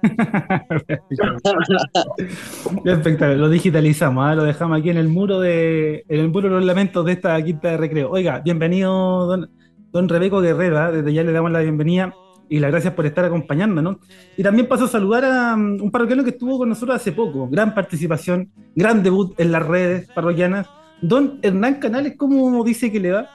Espectacular, 2.85 3.37
lo 3.37 3.49
digitalizamos, 3.49 4.25
¿ah? 4.25 4.35
lo 4.35 4.45
dejamos 4.45 4.79
aquí 4.79 4.91
en 4.91 4.99
el 4.99 5.09
muro 5.09 5.41
de 5.41 6.05
en 6.09 6.21
el 6.21 6.29
muro 6.29 6.49
de 6.49 6.57
los 6.57 6.65
lamentos 6.65 7.05
de 7.05 7.13
esta 7.13 7.43
quinta 7.43 7.71
de 7.71 7.77
recreo. 7.77 8.11
Oiga, 8.11 8.41
bienvenido, 8.41 9.27
don, 9.27 9.51
don 9.91 10.09
Rebeco 10.09 10.41
Guerrero, 10.41 10.79
¿ah? 10.79 10.93
desde 10.93 11.13
ya 11.13 11.23
le 11.23 11.33
damos 11.33 11.51
la 11.51 11.61
bienvenida 11.61 12.15
y 12.49 12.59
las 12.59 12.71
gracias 12.71 12.93
por 12.93 13.07
estar 13.07 13.25
acompañándonos. 13.25 13.97
Y 14.37 14.43
también 14.43 14.69
paso 14.69 14.85
a 14.85 14.89
saludar 14.89 15.25
a 15.25 15.55
um, 15.55 15.81
un 15.81 15.91
parroquiano 15.91 16.23
que 16.23 16.31
estuvo 16.31 16.59
con 16.59 16.69
nosotros 16.69 16.97
hace 16.97 17.13
poco, 17.13 17.49
gran 17.49 17.75
participación, 17.75 18.51
gran 18.75 19.03
debut 19.03 19.39
en 19.41 19.53
las 19.53 19.67
redes 19.67 20.09
parroquianas. 20.15 20.69
Don 21.01 21.41
Hernán 21.43 21.77
Canales, 21.77 22.15
¿cómo 22.17 22.63
dice 22.63 22.93
que 22.93 23.01
le 23.01 23.13
va? 23.13 23.29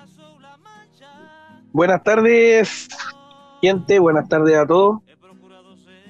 Buenas 1.74 2.02
tardes, 2.04 2.88
gente. 3.62 4.00
Buenas 4.00 4.30
tardes 4.30 4.56
a 4.56 4.66
todos. 4.66 5.00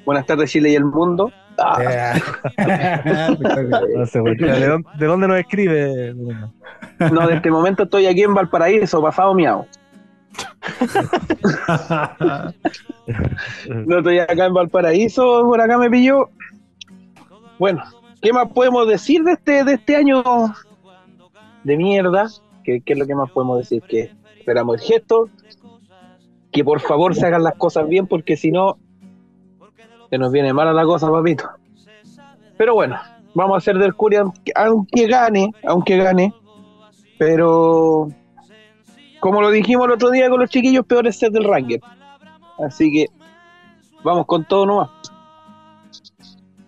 Buenas 0.08 0.26
tardes, 0.26 0.50
Chile 0.50 0.70
y 0.70 0.76
el 0.76 0.86
mundo. 0.86 1.30
Ah, 1.58 2.14
Espectacular. 3.30 3.84
No 3.98 4.06
sé, 4.06 4.22
güey. 4.22 4.38
¿De, 4.38 4.66
dónde, 4.66 4.90
de 4.98 5.06
dónde 5.06 5.28
nos 5.28 5.38
escribe? 5.38 6.16
no, 7.12 7.28
de 7.28 7.36
este 7.36 7.52
momento 7.52 7.84
estoy 7.84 8.06
aquí 8.06 8.24
en 8.24 8.34
Valparaíso, 8.34 9.02
pasado 9.02 9.34
miau. 9.34 9.66
No 13.86 13.98
estoy 13.98 14.20
acá 14.20 14.46
en 14.46 14.54
Valparaíso, 14.54 15.44
por 15.44 15.60
acá 15.60 15.78
me 15.78 15.90
pilló. 15.90 16.30
Bueno, 17.60 17.84
¿qué 18.22 18.32
más 18.32 18.48
podemos 18.54 18.88
decir 18.88 19.24
de 19.24 19.34
este, 19.34 19.66
de 19.66 19.74
este 19.74 19.98
año 19.98 20.24
de 21.66 21.76
mierda? 21.76 22.30
¿Qué, 22.64 22.80
qué 22.80 22.94
es 22.94 23.00
lo 23.00 23.06
que 23.06 23.14
más 23.14 23.30
podemos 23.32 23.58
decir? 23.58 23.82
Que 23.82 24.10
esperamos 24.40 24.82
el 24.82 24.88
gesto, 24.88 25.30
que 26.54 26.64
por 26.64 26.80
favor 26.80 27.14
se 27.14 27.26
hagan 27.26 27.44
las 27.44 27.56
cosas 27.56 27.90
bien, 27.90 28.08
porque 28.08 28.38
si 28.38 28.52
no, 28.52 28.78
se 30.10 30.18
nos 30.18 30.32
viene 30.32 30.54
mala 30.54 30.74
la 30.74 30.84
cosa, 30.86 31.10
papito. 31.12 31.50
Pero 32.58 32.74
bueno, 32.74 32.98
vamos 33.34 33.56
a 33.56 33.58
hacer 33.58 33.78
del 33.78 33.94
Curia, 33.96 34.22
aunque- 34.22 34.52
aunque 34.56 35.08
gane, 35.08 35.52
aunque 35.66 35.98
gane, 35.98 36.34
pero 37.18 38.08
como 39.20 39.42
lo 39.42 39.50
dijimos 39.52 39.86
el 39.88 39.94
otro 39.94 40.10
día 40.12 40.30
con 40.30 40.40
los 40.40 40.50
chiquillos, 40.50 40.86
peor 40.86 41.08
es 41.08 41.18
ser 41.20 41.32
del 41.32 41.44
Ranger. 41.44 41.80
Así 42.60 42.92
que 42.92 43.06
vamos 44.04 44.26
con 44.26 44.46
todo 44.46 44.66
nomás. 44.66 44.90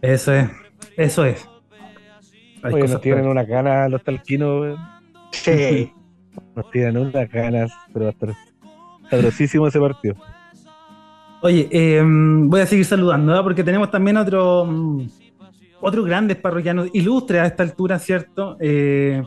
Eso 0.02 0.34
es, 0.34 0.50
eso 0.98 1.26
es. 1.26 1.48
Hay 2.64 2.74
Oye, 2.74 2.88
nos 2.88 3.02
tienen 3.02 3.28
unas 3.28 3.48
ganas 3.48 3.90
los 3.90 4.04
talquinos. 4.04 4.78
Sí. 5.32 5.94
Nos 6.56 6.70
tienen 6.72 6.96
unas 6.98 7.30
ganas, 7.30 7.72
pero 7.92 8.06
va 8.06 8.10
a 8.10 8.14
estar 8.14 8.30
sabrosísimo 9.10 9.68
ese 9.68 9.80
partido. 9.80 10.16
Oye, 11.42 11.70
eh, 11.72 12.04
voy 12.04 12.62
a 12.62 12.66
seguir 12.66 12.86
saludando, 12.86 13.28
¿verdad? 13.28 13.44
porque 13.44 13.64
tenemos 13.64 13.90
también 13.90 14.18
otro, 14.18 14.66
mm, 14.66 15.08
otros 15.80 16.06
grandes 16.06 16.38
parroquianos 16.38 16.90
ilustres 16.92 17.42
a 17.42 17.46
esta 17.46 17.64
altura, 17.64 17.98
¿cierto? 17.98 18.58
Eh, 18.60 19.24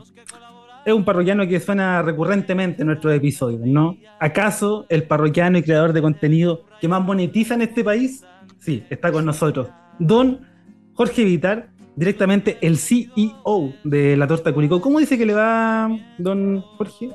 es 0.85 0.93
un 0.93 1.03
parroquiano 1.03 1.47
que 1.47 1.59
suena 1.59 2.01
recurrentemente 2.01 2.81
en 2.81 2.87
nuestros 2.87 3.13
episodios, 3.13 3.61
¿no? 3.61 3.97
¿Acaso 4.19 4.85
el 4.89 5.03
parroquiano 5.03 5.57
y 5.57 5.63
creador 5.63 5.93
de 5.93 6.01
contenido 6.01 6.65
que 6.79 6.87
más 6.87 7.01
monetiza 7.01 7.55
en 7.55 7.63
este 7.63 7.83
país? 7.83 8.23
Sí, 8.59 8.83
está 8.89 9.11
con 9.11 9.25
nosotros. 9.25 9.69
Don 9.97 10.41
Jorge 10.93 11.23
Vitar, 11.23 11.69
directamente 11.95 12.57
el 12.61 12.77
CEO 12.77 13.73
de 13.83 14.17
la 14.17 14.27
Torta 14.27 14.53
Curicó. 14.53 14.81
¿Cómo 14.81 14.99
dice 14.99 15.17
que 15.17 15.25
le 15.25 15.33
va, 15.33 15.89
don 16.17 16.61
Jorge? 16.61 17.09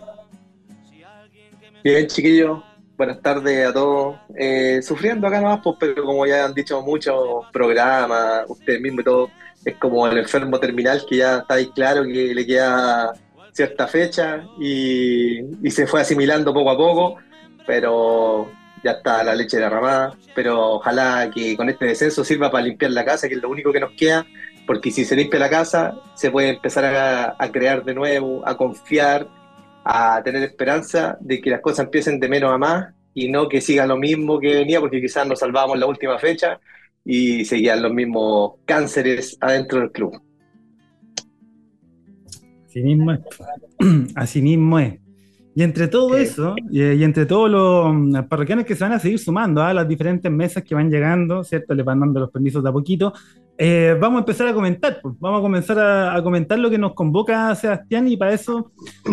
Bien, 1.84 2.06
chiquillos, 2.06 2.60
buenas 2.98 3.22
tardes 3.22 3.66
a 3.66 3.72
todos. 3.72 4.16
Eh, 4.36 4.80
sufriendo 4.82 5.28
acá 5.28 5.40
nomás, 5.40 5.60
pues, 5.62 5.76
pero 5.78 6.04
como 6.04 6.26
ya 6.26 6.44
han 6.44 6.52
dicho 6.52 6.82
muchos 6.82 7.46
programas, 7.52 8.44
ustedes 8.48 8.80
mismos 8.80 9.02
y 9.02 9.04
todo, 9.04 9.30
es 9.64 9.76
como 9.76 10.06
el 10.08 10.18
enfermo 10.18 10.58
terminal 10.58 11.04
que 11.08 11.18
ya 11.18 11.38
está 11.38 11.54
ahí 11.54 11.68
claro 11.68 12.02
que 12.02 12.34
le 12.34 12.44
queda 12.44 13.12
cierta 13.52 13.86
fecha 13.86 14.44
y, 14.60 15.40
se 15.70 15.86
fue 15.86 16.00
asimilando 16.00 16.52
poco 16.52 16.70
a 16.70 16.76
poco, 16.76 17.16
pero 17.66 18.50
ya 18.82 18.92
está 18.92 19.22
la 19.22 19.34
leche 19.36 19.58
derramada. 19.58 20.14
Pero 20.34 20.74
ojalá 20.74 21.30
que 21.32 21.56
con 21.56 21.68
este 21.68 21.86
descenso 21.86 22.24
sirva 22.24 22.50
para 22.50 22.64
limpiar 22.64 22.90
la 22.90 23.04
casa, 23.04 23.28
que 23.28 23.34
es 23.34 23.42
lo 23.42 23.48
único 23.48 23.72
que 23.72 23.80
nos 23.80 23.92
queda, 23.92 24.26
porque 24.66 24.90
si 24.90 25.04
se 25.04 25.14
limpia 25.14 25.38
la 25.38 25.48
casa, 25.48 25.94
se 26.14 26.32
puede 26.32 26.50
empezar 26.50 26.84
a 26.84 27.52
crear 27.52 27.84
de 27.84 27.94
nuevo, 27.94 28.42
a 28.44 28.56
confiar 28.56 29.28
a 29.90 30.22
tener 30.22 30.42
esperanza 30.42 31.16
de 31.18 31.40
que 31.40 31.48
las 31.48 31.62
cosas 31.62 31.86
empiecen 31.86 32.20
de 32.20 32.28
menos 32.28 32.52
a 32.52 32.58
más 32.58 32.94
y 33.14 33.30
no 33.30 33.48
que 33.48 33.62
siga 33.62 33.86
lo 33.86 33.96
mismo 33.96 34.38
que 34.38 34.56
venía, 34.56 34.80
porque 34.80 35.00
quizás 35.00 35.26
nos 35.26 35.38
salvábamos 35.38 35.78
la 35.78 35.86
última 35.86 36.18
fecha 36.18 36.60
y 37.06 37.46
seguían 37.46 37.80
los 37.80 37.90
mismos 37.94 38.56
cánceres 38.66 39.38
adentro 39.40 39.80
del 39.80 39.90
club. 39.90 40.20
Así 42.66 42.82
mismo 42.82 43.12
es. 43.12 43.20
Así 44.14 44.42
mismo 44.42 44.78
es. 44.78 44.98
Y 45.54 45.62
entre 45.62 45.88
todo 45.88 46.18
eso, 46.18 46.54
y, 46.70 46.82
y 46.82 47.02
entre 47.02 47.24
todos 47.24 47.50
los 47.50 48.26
parroquianos 48.26 48.66
que 48.66 48.74
se 48.74 48.84
van 48.84 48.92
a 48.92 48.98
seguir 48.98 49.18
sumando 49.18 49.62
a 49.62 49.72
las 49.72 49.88
diferentes 49.88 50.30
mesas 50.30 50.62
que 50.62 50.74
van 50.74 50.90
llegando, 50.90 51.42
¿cierto? 51.44 51.74
Les 51.74 51.84
van 51.84 51.98
dando 51.98 52.20
los 52.20 52.30
permisos 52.30 52.62
de 52.62 52.68
a 52.68 52.72
poquito. 52.72 53.14
Eh, 53.58 53.96
vamos 54.00 54.18
a 54.18 54.20
empezar 54.20 54.46
a 54.46 54.54
comentar, 54.54 55.00
pues. 55.02 55.16
vamos 55.18 55.40
a 55.40 55.42
comenzar 55.42 55.78
a, 55.78 56.22
comentar 56.22 56.58
lo 56.60 56.70
que 56.70 56.78
nos 56.78 56.94
convoca 56.94 57.52
Sebastián 57.56 58.06
y 58.06 58.16
para 58.16 58.32
eso 58.32 58.70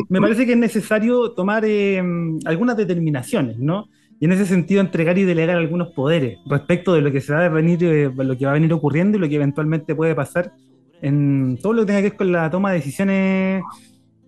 me 0.08 0.22
parece 0.22 0.46
que 0.46 0.52
es 0.52 0.58
necesario 0.58 1.32
tomar 1.32 1.66
eh, 1.66 2.02
algunas 2.46 2.78
determinaciones, 2.78 3.58
¿no? 3.58 3.90
Y 4.20 4.26
en 4.26 4.32
ese 4.32 4.46
sentido 4.46 4.82
entregar 4.82 5.18
y 5.18 5.24
delegar 5.24 5.58
algunos 5.58 5.90
poderes 5.90 6.38
respecto 6.46 6.94
de 6.94 7.02
lo 7.02 7.12
que 7.12 7.22
se 7.22 7.34
va 7.34 7.46
a 7.46 7.50
venir, 7.50 7.84
eh, 7.84 8.12
lo 8.16 8.38
que 8.38 8.46
va 8.46 8.52
a 8.52 8.54
venir 8.54 8.72
ocurriendo 8.72 9.18
y 9.18 9.22
lo 9.22 9.28
que 9.28 9.36
eventualmente 9.36 9.96
puede 9.96 10.16
pasar 10.16 10.54
en 11.02 11.58
todo 11.62 11.74
lo 11.74 11.82
que 11.82 11.88
tenga 11.88 12.02
que 12.02 12.10
ver 12.10 12.18
con 12.18 12.32
la 12.32 12.50
toma 12.50 12.72
de 12.72 12.78
decisiones, 12.78 13.64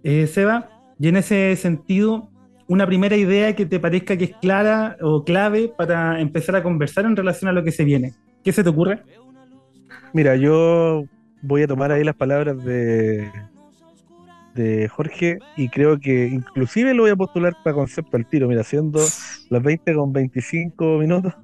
eh, 0.03 0.27
Seba. 0.27 0.69
Y 0.99 1.07
en 1.07 1.17
ese 1.17 1.55
sentido, 1.55 2.29
una 2.67 2.85
primera 2.85 3.15
idea 3.15 3.55
que 3.55 3.65
te 3.65 3.79
parezca 3.79 4.17
que 4.17 4.25
es 4.25 4.35
clara 4.41 4.97
o 5.01 5.23
clave 5.23 5.71
para 5.75 6.19
empezar 6.19 6.55
a 6.55 6.63
conversar 6.63 7.05
en 7.05 7.15
relación 7.15 7.49
a 7.49 7.53
lo 7.53 7.63
que 7.63 7.71
se 7.71 7.85
viene. 7.85 8.13
¿Qué 8.43 8.51
se 8.51 8.63
te 8.63 8.69
ocurre? 8.69 9.03
Mira, 10.13 10.35
yo 10.35 11.05
voy 11.41 11.63
a 11.63 11.67
tomar 11.67 11.91
ahí 11.91 12.03
las 12.03 12.15
palabras 12.15 12.63
de, 12.63 13.31
Jorge 14.89 15.37
y 15.55 15.69
creo 15.69 15.99
que 15.99 16.25
inclusive 16.25 16.95
lo 16.95 17.03
voy 17.03 17.11
a 17.11 17.15
postular 17.15 17.55
para 17.63 17.75
concepto 17.75 18.17
al 18.17 18.25
tiro. 18.25 18.47
Mira, 18.47 18.63
siendo 18.63 18.99
las 19.51 19.61
20 19.61 19.93
con 19.93 20.11
25 20.11 20.97
minutos, 20.97 21.35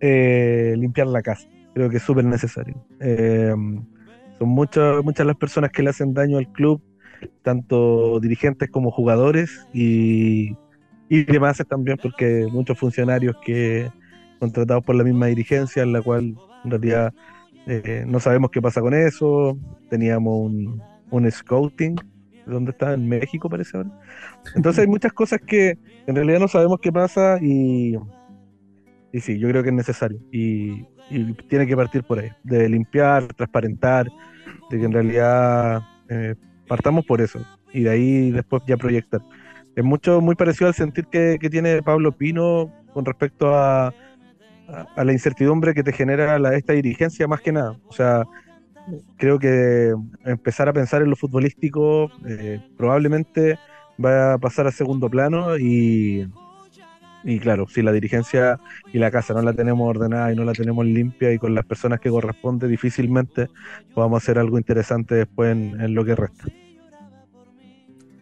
eh, 0.00 0.74
limpiar 0.78 1.08
la 1.08 1.20
casa. 1.20 1.46
Creo 1.74 1.90
que 1.90 1.98
es 1.98 2.02
súper 2.02 2.24
necesario. 2.24 2.82
Eh, 2.98 3.54
son 4.38 4.48
muchas, 4.48 5.04
muchas 5.04 5.26
las 5.26 5.36
personas 5.36 5.70
que 5.70 5.82
le 5.82 5.90
hacen 5.90 6.14
daño 6.14 6.38
al 6.38 6.50
club, 6.50 6.82
tanto 7.42 8.18
dirigentes 8.20 8.70
como 8.70 8.90
jugadores 8.90 9.66
y, 9.74 10.56
y 11.10 11.24
demás 11.24 11.62
también, 11.68 11.98
porque 12.00 12.48
muchos 12.50 12.78
funcionarios 12.78 13.36
que 13.44 13.90
contratados 14.38 14.82
por 14.82 14.96
la 14.96 15.04
misma 15.04 15.26
dirigencia, 15.26 15.82
en 15.82 15.92
la 15.92 16.00
cual 16.00 16.34
en 16.64 16.70
realidad 16.70 17.12
eh, 17.72 18.04
no 18.04 18.18
sabemos 18.18 18.50
qué 18.50 18.60
pasa 18.60 18.80
con 18.80 18.94
eso. 18.94 19.56
Teníamos 19.88 20.34
un, 20.36 20.82
un 21.10 21.30
scouting, 21.30 21.94
¿dónde 22.44 22.72
está? 22.72 22.94
En 22.94 23.08
México 23.08 23.48
parece 23.48 23.76
ahora. 23.76 23.90
Entonces 24.56 24.80
hay 24.80 24.86
muchas 24.88 25.12
cosas 25.12 25.40
que 25.40 25.78
en 26.08 26.16
realidad 26.16 26.40
no 26.40 26.48
sabemos 26.48 26.80
qué 26.80 26.90
pasa 26.90 27.38
y, 27.40 27.94
y 29.12 29.20
sí, 29.20 29.38
yo 29.38 29.48
creo 29.48 29.62
que 29.62 29.68
es 29.68 29.74
necesario. 29.74 30.18
Y, 30.32 30.84
y 31.10 31.32
tiene 31.48 31.64
que 31.64 31.76
partir 31.76 32.02
por 32.02 32.18
ahí, 32.18 32.30
de 32.42 32.68
limpiar, 32.68 33.28
transparentar, 33.34 34.08
de 34.68 34.78
que 34.78 34.84
en 34.84 34.92
realidad 34.92 35.80
eh, 36.08 36.34
partamos 36.66 37.06
por 37.06 37.20
eso 37.20 37.38
y 37.72 37.84
de 37.84 37.90
ahí 37.90 38.30
después 38.32 38.64
ya 38.66 38.76
proyectar. 38.76 39.20
Es 39.76 39.84
mucho, 39.84 40.20
muy 40.20 40.34
parecido 40.34 40.66
al 40.66 40.74
sentir 40.74 41.06
que, 41.06 41.38
que 41.40 41.48
tiene 41.48 41.84
Pablo 41.84 42.10
Pino 42.10 42.72
con 42.92 43.04
respecto 43.04 43.54
a, 43.54 43.94
a, 44.96 45.04
la 45.04 45.12
incertidumbre 45.12 45.74
que 45.74 45.82
te 45.82 45.92
genera 45.92 46.38
la, 46.38 46.54
esta 46.54 46.72
dirigencia 46.72 47.26
más 47.26 47.40
que 47.40 47.52
nada. 47.52 47.76
O 47.88 47.92
sea, 47.92 48.24
creo 49.16 49.38
que 49.38 49.94
empezar 50.24 50.68
a 50.68 50.72
pensar 50.72 51.02
en 51.02 51.10
lo 51.10 51.16
futbolístico 51.16 52.10
eh, 52.26 52.60
probablemente 52.76 53.58
va 54.02 54.34
a 54.34 54.38
pasar 54.38 54.66
a 54.66 54.72
segundo 54.72 55.08
plano 55.10 55.58
y, 55.58 56.26
Y 57.22 57.38
claro, 57.38 57.66
si 57.68 57.82
la 57.82 57.92
dirigencia 57.92 58.58
y 58.92 58.98
la 58.98 59.10
casa 59.10 59.34
no 59.34 59.42
la 59.42 59.52
tenemos 59.52 59.88
ordenada 59.88 60.32
y 60.32 60.36
no 60.36 60.44
la 60.44 60.52
tenemos 60.52 60.86
limpia 60.86 61.32
y 61.32 61.38
con 61.38 61.54
las 61.54 61.66
personas 61.66 62.00
que 62.00 62.08
corresponde, 62.08 62.66
difícilmente 62.66 63.48
podamos 63.94 64.22
hacer 64.22 64.38
algo 64.38 64.56
interesante 64.56 65.14
después 65.14 65.52
en, 65.52 65.94
lo 65.94 66.04
que 66.04 66.16
resta. 66.16 66.44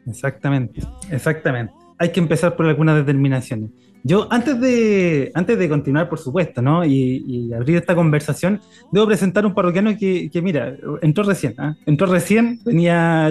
Exactamente, 0.07 0.81
exactamente. 1.11 1.73
Hay 1.99 2.11
que 2.11 2.21
empezar 2.21 2.57
por 2.57 2.67
algunas 2.67 2.97
determinaciones. 2.97 3.71
Yo, 4.09 4.27
antes 4.31 4.59
de, 4.59 5.31
antes 5.35 5.59
de 5.59 5.69
continuar, 5.69 6.09
por 6.09 6.19
supuesto, 6.19 6.63
¿no? 6.63 6.83
Y, 6.83 7.53
abrir 7.53 7.77
esta 7.77 7.95
conversación, 7.95 8.59
debo 8.91 9.07
presentar 9.07 9.45
un 9.45 9.53
parroquiano 9.53 9.95
que, 9.99 10.31
mira, 10.43 10.75
entró 11.03 11.25
recién, 11.25 11.55
¿ah? 11.59 11.77
Entró 11.85 12.07
recién, 12.07 12.59
venía, 12.65 13.31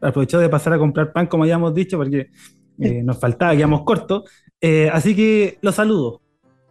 aprovechó 0.00 0.38
de 0.38 0.48
pasar 0.48 0.74
a 0.74 0.78
comprar 0.78 1.12
pan, 1.12 1.26
como 1.26 1.42
habíamos 1.42 1.74
dicho, 1.74 1.96
porque 1.96 2.30
eh, 2.78 3.02
nos 3.02 3.18
faltaba, 3.18 3.56
quedamos 3.56 3.82
cortos. 3.82 4.30
Eh, 4.60 4.88
así 4.92 5.16
que 5.16 5.58
lo 5.60 5.72
saludo. 5.72 6.20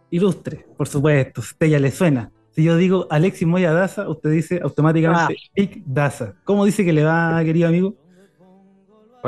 Ilustre, 0.08 0.64
por 0.74 0.88
supuesto, 0.88 1.42
usted 1.42 1.66
ya 1.66 1.78
le 1.78 1.90
suena. 1.90 2.32
Si 2.52 2.62
yo 2.62 2.74
digo 2.78 3.06
Alexis 3.10 3.46
Moya 3.46 3.70
Daza, 3.70 4.08
usted 4.08 4.30
dice 4.30 4.60
automáticamente 4.62 5.36
ah. 5.58 5.80
Daza. 5.84 6.36
¿Cómo 6.44 6.64
dice 6.64 6.86
que 6.86 6.94
le 6.94 7.04
va, 7.04 7.38
querido 7.44 7.68
amigo? 7.68 7.96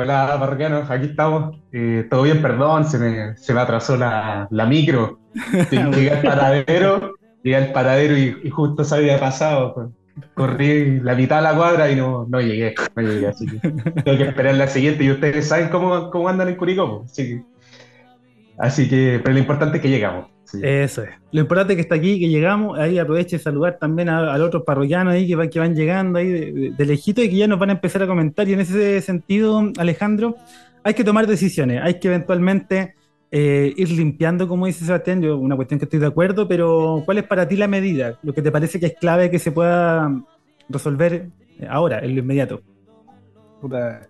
Hola, 0.01 0.37
parroquianos, 0.39 0.89
aquí 0.89 1.07
estamos. 1.07 1.57
Eh, 1.73 2.07
todo 2.09 2.21
bien, 2.21 2.41
perdón, 2.41 2.85
se 2.85 2.97
me, 2.97 3.35
se 3.35 3.53
me 3.53 3.59
atrasó 3.59 3.97
la, 3.97 4.47
la 4.49 4.65
micro. 4.65 5.19
Llegué 5.71 6.11
al 6.11 6.21
paradero, 6.21 7.15
llegué 7.43 7.57
al 7.57 7.73
paradero 7.73 8.17
y, 8.17 8.49
justo 8.49 8.85
se 8.85 8.95
había 8.95 9.19
pasado. 9.19 9.91
Corrí 10.35 11.01
la 11.01 11.15
mitad 11.15 11.35
de 11.35 11.41
la 11.41 11.53
cuadra 11.53 11.91
y 11.91 11.97
no, 11.97 12.25
no 12.29 12.39
llegué, 12.39 12.75
no 12.95 13.01
llegué, 13.01 13.27
así 13.27 13.45
que 13.45 13.59
tengo 13.59 14.17
que 14.17 14.23
esperar 14.23 14.55
la 14.55 14.67
siguiente. 14.67 15.03
Y 15.03 15.11
ustedes 15.11 15.49
saben 15.49 15.67
cómo, 15.67 16.09
cómo 16.11 16.29
andan 16.29 16.47
en 16.47 16.55
Curicó, 16.55 17.01
así 17.03 17.27
que 17.27 17.43
Así 18.59 18.89
que, 18.89 19.21
pero 19.23 19.33
lo 19.33 19.39
importante 19.39 19.77
es 19.77 19.81
que 19.81 19.89
llegamos. 19.89 20.27
Eso 20.61 21.03
es. 21.03 21.09
Lo 21.31 21.41
importante 21.41 21.73
es 21.73 21.77
que 21.77 21.81
está 21.81 21.95
aquí, 21.95 22.19
que 22.19 22.27
llegamos. 22.27 22.77
Ahí 22.77 22.99
aproveche 22.99 23.37
de 23.37 23.43
saludar 23.43 23.77
también 23.79 24.09
a, 24.09 24.37
los 24.37 24.47
otros 24.47 24.63
parroquianos 24.63 25.13
ahí 25.13 25.27
que, 25.27 25.35
van, 25.35 25.49
que 25.49 25.59
van 25.59 25.75
llegando 25.75 26.19
ahí 26.19 26.71
de, 26.71 26.85
lejito 26.85 27.21
y 27.21 27.29
que 27.29 27.37
ya 27.37 27.47
nos 27.47 27.57
van 27.57 27.69
a 27.69 27.73
empezar 27.73 28.03
a 28.03 28.07
comentar. 28.07 28.49
Y 28.49 28.53
en 28.53 28.59
ese 28.59 28.99
sentido, 28.99 29.71
Alejandro, 29.77 30.35
hay 30.83 30.93
que 30.93 31.05
tomar 31.05 31.25
decisiones. 31.25 31.81
Hay 31.81 31.99
que 32.01 32.09
eventualmente 32.09 32.95
eh, 33.31 33.73
ir 33.77 33.91
limpiando, 33.91 34.45
como 34.49 34.65
dice 34.65 34.83
Sebastián. 34.83 35.21
Yo, 35.21 35.37
una 35.37 35.55
cuestión 35.55 35.79
que 35.79 35.85
estoy 35.85 35.99
de 35.99 36.07
acuerdo, 36.07 36.45
pero 36.45 37.01
¿cuál 37.05 37.19
es 37.19 37.23
para 37.23 37.47
ti 37.47 37.55
la 37.55 37.69
medida? 37.69 38.19
Lo 38.23 38.33
que 38.33 38.41
te 38.41 38.51
parece 38.51 38.77
que 38.77 38.87
es 38.87 38.93
clave 38.99 39.31
que 39.31 39.39
se 39.39 39.53
pueda 39.53 40.11
resolver 40.67 41.29
ahora, 41.69 41.99
en 41.99 42.13
lo 42.13 42.19
inmediato. 42.19 42.61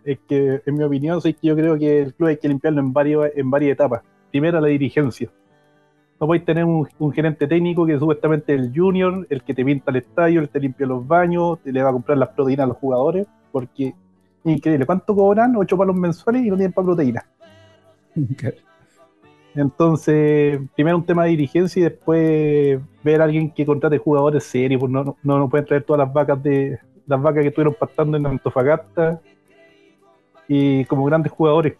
es 0.06 0.18
que, 0.27 0.62
en 0.65 0.74
mi 0.74 0.84
opinión, 0.84 1.22
sí 1.22 1.34
que 1.34 1.50
yo 1.50 1.56
creo 1.56 1.77
que 1.77 2.01
el 2.01 2.15
club 2.15 2.29
hay 2.29 2.38
que 2.38 2.48
limpiarlo 2.48 2.79
en, 2.79 2.94
varios, 2.94 3.29
en 3.36 3.51
varias 3.51 3.74
etapas 3.74 4.01
primero 4.31 4.59
la 4.59 4.67
dirigencia. 4.67 5.29
No 6.19 6.27
podéis 6.27 6.43
tener 6.43 6.65
un, 6.65 6.86
gerente 7.13 7.48
técnico 7.48 7.86
que 7.86 7.98
supuestamente 7.98 8.53
es 8.53 8.62
el 8.62 8.74
junior, 8.75 9.25
el 9.29 9.41
que 9.41 9.53
te 9.53 9.63
pinta 9.63 9.89
el 9.91 9.98
estadio, 9.98 10.41
el 10.41 10.48
que 10.48 10.53
te 10.53 10.59
limpia 10.59 10.86
los 10.86 11.07
baños, 11.07 11.59
te 11.63 11.71
le 11.71 11.81
va 11.81 11.89
a 11.89 11.93
comprar 11.93 12.17
las 12.17 12.29
proteínas 12.29 12.65
a 12.65 12.67
los 12.67 12.77
jugadores, 12.77 13.25
porque 13.51 13.93
increíble, 14.43 14.86
¿cuánto 14.86 15.15
cobran? 15.15 15.55
Ocho 15.55 15.77
palos 15.77 15.95
mensuales 15.95 16.43
y 16.43 16.50
no 16.50 16.57
tienen 16.57 16.74
para 16.74 16.88
proteínas. 16.88 17.25
Entonces, 19.55 20.59
primero 20.75 20.98
un 20.98 21.05
tema 21.05 21.24
de 21.24 21.31
dirigencia 21.31 21.79
y 21.79 21.83
después 21.83 22.79
ver 23.03 23.21
a 23.21 23.24
alguien 23.24 23.51
que 23.51 23.65
contrate 23.65 23.98
jugadores 23.98 24.43
serios, 24.43 24.79
pues 24.79 24.91
no, 24.91 25.17
no, 25.24 25.39
no 25.39 25.50
pueden 25.50 25.65
traer 25.65 25.83
todas 25.83 26.00
las 26.05 26.13
vacas 26.13 26.41
de 26.43 26.79
las 27.07 27.21
vacas 27.21 27.41
que 27.41 27.48
estuvieron 27.48 27.75
pastando 27.79 28.17
en 28.17 28.25
Antofagasta 28.25 29.19
y 30.48 30.86
como 30.86 31.05
grandes 31.05 31.31
jugadores 31.31 31.75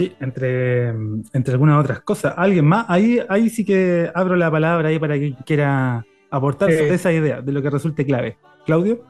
Sí, 0.00 0.16
entre, 0.18 0.88
entre 0.88 1.52
algunas 1.52 1.78
otras 1.78 2.00
cosas. 2.00 2.32
¿Alguien 2.34 2.64
más? 2.64 2.86
Ahí, 2.88 3.20
ahí 3.28 3.50
sí 3.50 3.66
que 3.66 4.10
abro 4.14 4.34
la 4.34 4.50
palabra 4.50 4.88
ahí 4.88 4.98
para 4.98 5.18
quien 5.18 5.34
quiera 5.44 6.06
aportar 6.30 6.72
sobre 6.72 6.94
esa 6.94 7.12
idea, 7.12 7.42
de 7.42 7.52
lo 7.52 7.60
que 7.60 7.68
resulte 7.68 8.06
clave. 8.06 8.38
Claudio. 8.64 9.04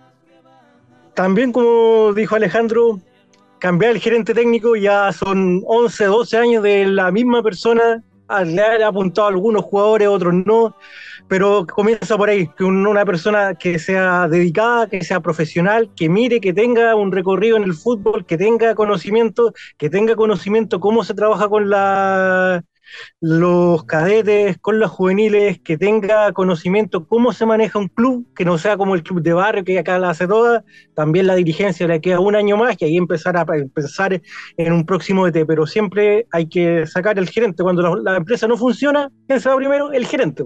También, 1.14 1.52
como 1.52 2.12
dijo 2.12 2.34
Alejandro, 2.34 2.98
cambiar 3.60 3.92
el 3.92 4.00
gerente 4.00 4.34
técnico 4.34 4.74
ya 4.74 5.12
son 5.12 5.62
11, 5.64 6.06
12 6.06 6.36
años 6.36 6.62
de 6.64 6.86
la 6.86 7.12
misma 7.12 7.40
persona. 7.40 8.02
Le 8.44 8.62
ha 8.84 8.88
apuntado 8.88 9.28
a 9.28 9.30
algunos 9.30 9.64
jugadores, 9.64 10.08
otros 10.08 10.34
no 10.34 10.74
pero 11.30 11.64
comienza 11.64 12.16
por 12.16 12.28
ahí, 12.28 12.48
que 12.58 12.64
una 12.64 13.04
persona 13.04 13.54
que 13.54 13.78
sea 13.78 14.26
dedicada, 14.26 14.88
que 14.88 15.04
sea 15.04 15.20
profesional, 15.20 15.88
que 15.94 16.08
mire, 16.08 16.40
que 16.40 16.52
tenga 16.52 16.96
un 16.96 17.12
recorrido 17.12 17.56
en 17.56 17.62
el 17.62 17.74
fútbol, 17.74 18.26
que 18.26 18.36
tenga 18.36 18.74
conocimiento, 18.74 19.52
que 19.78 19.88
tenga 19.88 20.16
conocimiento 20.16 20.80
cómo 20.80 21.04
se 21.04 21.14
trabaja 21.14 21.48
con 21.48 21.70
la 21.70 22.64
los 23.20 23.84
cadetes, 23.84 24.58
con 24.58 24.78
los 24.78 24.90
juveniles, 24.90 25.60
que 25.60 25.76
tenga 25.76 26.32
conocimiento 26.32 27.06
cómo 27.06 27.32
se 27.32 27.46
maneja 27.46 27.78
un 27.78 27.88
club, 27.88 28.26
que 28.34 28.44
no 28.44 28.58
sea 28.58 28.76
como 28.76 28.94
el 28.94 29.02
club 29.02 29.22
de 29.22 29.32
barrio 29.32 29.64
que 29.64 29.78
acá 29.78 29.98
la 29.98 30.10
hace 30.10 30.26
toda, 30.26 30.64
también 30.94 31.26
la 31.26 31.34
dirigencia 31.34 31.86
le 31.86 32.00
queda 32.00 32.20
un 32.20 32.36
año 32.36 32.56
más 32.56 32.76
y 32.80 32.84
ahí 32.84 32.96
empezar 32.96 33.36
a 33.36 33.44
pensar 33.44 34.20
en 34.56 34.72
un 34.72 34.84
próximo 34.84 35.26
ET, 35.26 35.44
pero 35.46 35.66
siempre 35.66 36.26
hay 36.32 36.46
que 36.46 36.86
sacar 36.86 37.18
el 37.18 37.28
gerente, 37.28 37.62
cuando 37.62 37.96
la, 37.96 38.16
empresa 38.16 38.46
no 38.46 38.56
funciona, 38.56 39.10
¿quién 39.26 39.40
se 39.40 39.48
va 39.48 39.56
primero? 39.56 39.92
El 39.92 40.06
gerente. 40.06 40.44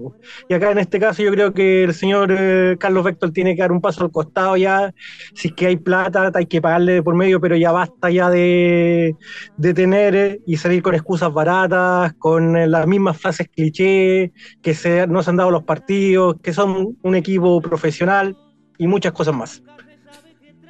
Y 0.49 0.53
acá 0.53 0.71
en 0.71 0.79
este 0.79 0.99
caso 0.99 1.23
yo 1.23 1.31
creo 1.31 1.53
que 1.53 1.83
el 1.83 1.93
señor 1.93 2.33
eh, 2.37 2.77
Carlos 2.79 3.03
Vector 3.03 3.31
tiene 3.31 3.55
que 3.55 3.61
dar 3.61 3.71
un 3.71 3.81
paso 3.81 4.03
al 4.03 4.11
costado 4.11 4.57
ya, 4.57 4.93
si 5.33 5.49
es 5.49 5.53
que 5.53 5.67
hay 5.67 5.77
plata, 5.77 6.31
hay 6.33 6.45
que 6.45 6.61
pagarle 6.61 7.01
por 7.03 7.15
medio, 7.15 7.39
pero 7.39 7.55
ya 7.55 7.71
basta 7.71 8.09
ya 8.09 8.29
de, 8.29 9.15
de 9.57 9.73
tener 9.73 10.15
eh, 10.15 10.41
y 10.45 10.57
salir 10.57 10.81
con 10.81 10.95
excusas 10.95 11.31
baratas, 11.33 12.13
con 12.19 12.34
con 12.35 12.57
eh, 12.57 12.67
las 12.67 12.85
mismas 12.85 13.17
frases 13.17 13.47
cliché, 13.47 14.33
que 14.61 14.73
se, 14.73 15.07
no 15.07 15.23
se 15.23 15.29
han 15.29 15.37
dado 15.37 15.51
los 15.51 15.63
partidos, 15.63 16.35
que 16.43 16.51
son 16.51 16.97
un 17.01 17.15
equipo 17.15 17.61
profesional 17.61 18.35
y 18.77 18.87
muchas 18.87 19.13
cosas 19.13 19.33
más. 19.33 19.63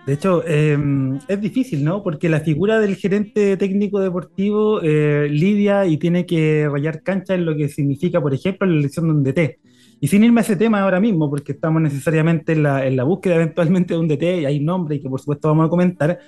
De 0.06 0.14
hecho, 0.14 0.46
em, 0.46 1.18
es 1.28 1.42
difícil, 1.42 1.84
¿no? 1.84 2.04
Porque 2.04 2.30
la 2.30 2.42
figura 2.42 2.80
del 2.80 2.96
gerente 2.96 3.58
técnico 3.58 4.00
deportivo 4.00 4.80
eh, 4.84 5.28
lidia 5.32 5.88
y 5.88 5.98
tiene 5.98 6.28
que 6.28 6.70
rayar 6.72 7.02
cancha 7.02 7.34
en 7.34 7.46
lo 7.46 7.56
que 7.58 7.68
significa, 7.68 8.22
por 8.22 8.32
ejemplo, 8.32 8.68
la 8.68 8.78
elección 8.78 9.08
de 9.08 9.12
un 9.12 9.24
DT. 9.24 9.60
Y 10.00 10.08
sin 10.08 10.24
irme 10.24 10.42
a 10.42 10.44
ese 10.44 10.56
tema 10.56 10.82
ahora 10.82 11.00
mismo, 11.00 11.32
porque 11.32 11.54
estamos 11.54 11.82
necesariamente 11.82 12.52
en 12.52 12.62
la, 12.62 12.86
en 12.86 12.96
la 12.96 13.06
búsqueda 13.06 13.36
eventualmente 13.38 13.96
de 13.96 14.00
un 14.00 14.08
DT, 14.08 14.42
y 14.42 14.46
hay 14.46 14.60
nombre 14.60 14.98
y 14.98 15.00
que 15.02 15.10
por 15.10 15.20
supuesto 15.20 15.48
vamos 15.48 15.66
a 15.66 15.70
comentar, 15.70 16.20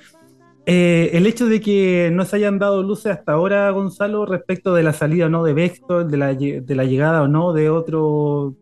eh, 0.69 1.11
el 1.13 1.25
hecho 1.25 1.47
de 1.47 1.61
que 1.61 2.09
no 2.11 2.25
se 2.25 2.35
hayan 2.35 2.59
dado 2.59 2.83
luces 2.83 3.13
hasta 3.13 3.31
ahora, 3.31 3.71
Gonzalo, 3.71 4.25
respecto 4.25 4.73
de 4.73 4.83
la 4.83 4.91
salida 4.91 5.27
o 5.27 5.29
no 5.29 5.45
de 5.45 5.53
Vector, 5.53 6.05
de 6.05 6.17
la, 6.17 6.33
de 6.33 6.75
la 6.75 6.83
llegada 6.83 7.21
o 7.23 7.29
no 7.29 7.53
de 7.53 7.69
otro 7.69 8.53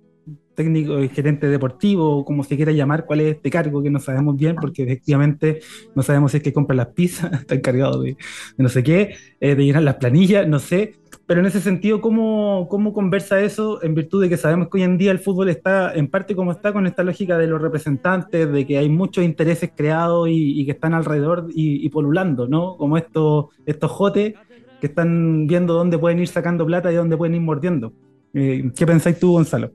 técnico 0.55 0.99
y 1.01 1.09
gerente 1.09 1.47
deportivo, 1.47 2.25
como 2.25 2.43
se 2.43 2.55
quiera 2.55 2.71
llamar, 2.71 3.05
cuál 3.05 3.21
es 3.21 3.35
este 3.35 3.49
cargo 3.49 3.83
que 3.83 3.89
no 3.89 3.99
sabemos 3.99 4.35
bien, 4.37 4.55
porque 4.55 4.83
efectivamente 4.83 5.59
no 5.93 6.01
sabemos 6.01 6.31
si 6.31 6.37
es 6.37 6.43
que 6.43 6.53
compra 6.53 6.75
las 6.75 6.87
pizzas, 6.87 7.31
está 7.41 7.55
encargado 7.55 8.01
de, 8.01 8.17
no 8.57 8.69
sé 8.69 8.83
qué, 8.83 9.15
eh, 9.39 9.55
de 9.55 9.63
llenar 9.65 9.83
las 9.83 9.95
planillas, 9.95 10.47
no 10.47 10.59
sé, 10.59 10.95
pero 11.27 11.39
en 11.39 11.47
ese 11.47 11.59
sentido, 11.59 12.01
¿cómo, 12.01 12.67
¿cómo 12.69 12.93
conversa 12.93 13.41
eso 13.41 13.83
en 13.83 13.95
virtud 13.95 14.21
de 14.21 14.29
que 14.29 14.37
sabemos 14.37 14.69
que 14.69 14.77
hoy 14.77 14.83
en 14.83 14.97
día 14.97 15.11
el 15.11 15.19
fútbol 15.19 15.49
está 15.49 15.93
en 15.93 16.07
parte 16.07 16.35
como 16.35 16.51
está 16.51 16.71
con 16.71 16.85
esta 16.85 17.03
lógica 17.03 17.37
de 17.37 17.47
los 17.47 17.61
representantes, 17.61 18.51
de 18.51 18.65
que 18.65 18.77
hay 18.77 18.89
muchos 18.89 19.23
intereses 19.23 19.71
creados 19.75 20.27
y, 20.29 20.63
que 20.65 20.71
están 20.71 20.93
alrededor 20.93 21.47
y, 21.53 21.89
polulando, 21.89 22.47
¿no? 22.47 22.77
Como 22.77 22.97
estos, 22.97 23.47
estos 23.65 23.91
jotes 23.91 24.35
que 24.79 24.87
están 24.87 25.47
viendo 25.47 25.73
dónde 25.73 25.97
pueden 25.97 26.19
ir 26.19 26.27
sacando 26.27 26.65
plata 26.65 26.91
y 26.91 26.95
dónde 26.95 27.17
pueden 27.17 27.35
ir 27.35 27.41
mordiendo. 27.41 27.93
Eh, 28.33 28.71
¿Qué 28.75 28.85
pensáis 28.85 29.17
tú, 29.17 29.31
Gonzalo? 29.31 29.71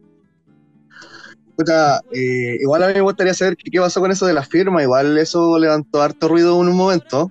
Eh, 2.13 2.59
igual 2.61 2.83
a 2.83 2.89
mí 2.89 2.95
me 2.95 3.01
gustaría 3.01 3.35
saber 3.35 3.57
qué, 3.57 3.81
pasó 3.81 4.01
con 4.01 4.11
eso 4.11 4.27
de 4.27 4.35
las 4.35 4.49
firmas. 4.49 4.83
Igual 4.83 5.19
eso 5.19 5.59
levantó 5.59 6.03
harto 6.03 6.29
ruido 6.29 6.61
en 6.61 6.69
un 6.69 6.77
momento 6.77 7.31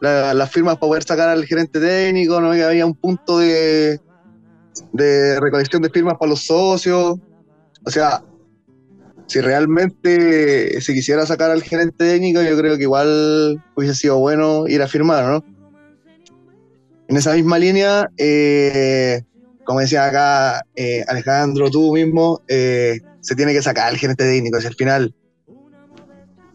las 0.00 0.50
firmas 0.50 0.76
para 0.76 0.88
poder 0.88 1.02
sacar 1.02 1.28
al 1.28 1.44
gerente 1.44 1.78
técnico, 1.78 2.40
no 2.40 2.52
había 2.52 2.86
un 2.86 2.94
punto 2.94 3.38
de, 3.38 4.00
de 4.92 5.40
recolección 5.40 5.82
de 5.82 5.90
firmas 5.90 6.14
para 6.18 6.30
los 6.30 6.46
socios. 6.46 7.18
O 7.84 7.90
sea, 7.90 8.22
si 9.26 9.40
realmente 9.40 10.80
se 10.80 10.94
quisiera 10.94 11.26
sacar 11.26 11.50
al 11.50 11.62
gerente 11.62 12.04
técnico, 12.04 12.42
yo 12.42 12.56
creo 12.58 12.76
que 12.76 12.82
igual 12.82 13.62
hubiese 13.76 13.94
sido 13.94 14.18
bueno 14.18 14.66
ir 14.66 14.82
a 14.82 14.88
firmar, 14.88 15.24
¿no? 15.24 15.44
En 17.08 17.16
esa 17.16 17.34
misma 17.34 17.58
línea, 17.58 18.08
eh, 18.16 19.22
como 19.70 19.78
decía 19.78 20.06
acá 20.06 20.66
eh, 20.74 21.04
Alejandro, 21.06 21.70
tú 21.70 21.92
mismo, 21.94 22.42
eh, 22.48 22.98
se 23.20 23.36
tiene 23.36 23.52
que 23.52 23.62
sacar 23.62 23.86
al 23.86 23.98
gerente 23.98 24.24
técnico. 24.24 24.60
Si 24.60 24.66
al 24.66 24.74
final 24.74 25.14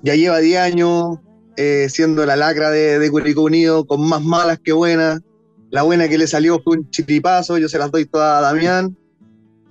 ya 0.02 0.16
lleva 0.16 0.40
10 0.40 0.60
años, 0.60 1.20
eh, 1.56 1.88
siendo 1.90 2.26
la 2.26 2.36
lacra 2.36 2.72
de, 2.72 3.00
de 3.00 3.10
Curicó 3.10 3.44
Unido, 3.44 3.88
con 3.88 4.06
más 4.06 4.22
malas 4.22 4.60
que 4.62 4.74
buenas. 4.74 5.22
La 5.70 5.84
buena 5.84 6.10
que 6.10 6.18
le 6.18 6.28
salió 6.28 6.60
fue 6.62 6.76
un 6.76 6.90
chiripazo, 6.90 7.58
yo 7.58 7.70
se 7.70 7.80
las 7.80 7.90
doy 7.90 8.04
todas 8.04 8.40
a 8.40 8.48
Damián. 8.48 8.98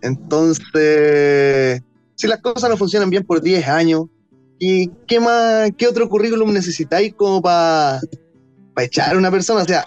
Entonces, 0.01 1.83
si 2.15 2.27
las 2.27 2.41
cosas 2.41 2.71
no 2.71 2.79
funcionan 2.79 3.11
bien 3.11 3.27
por 3.27 3.43
10 3.43 3.69
años, 3.69 4.07
¿y 4.59 4.89
qué 5.07 5.21
más, 5.21 5.71
qué 5.77 5.87
otro 5.87 6.09
currículum 6.09 6.51
necesitáis 6.51 7.13
como 7.13 7.43
para 7.43 8.01
echar 8.79 9.15
a 9.15 9.19
una 9.19 9.31
persona? 9.31 9.65
O 9.65 9.67
sea, 9.67 9.85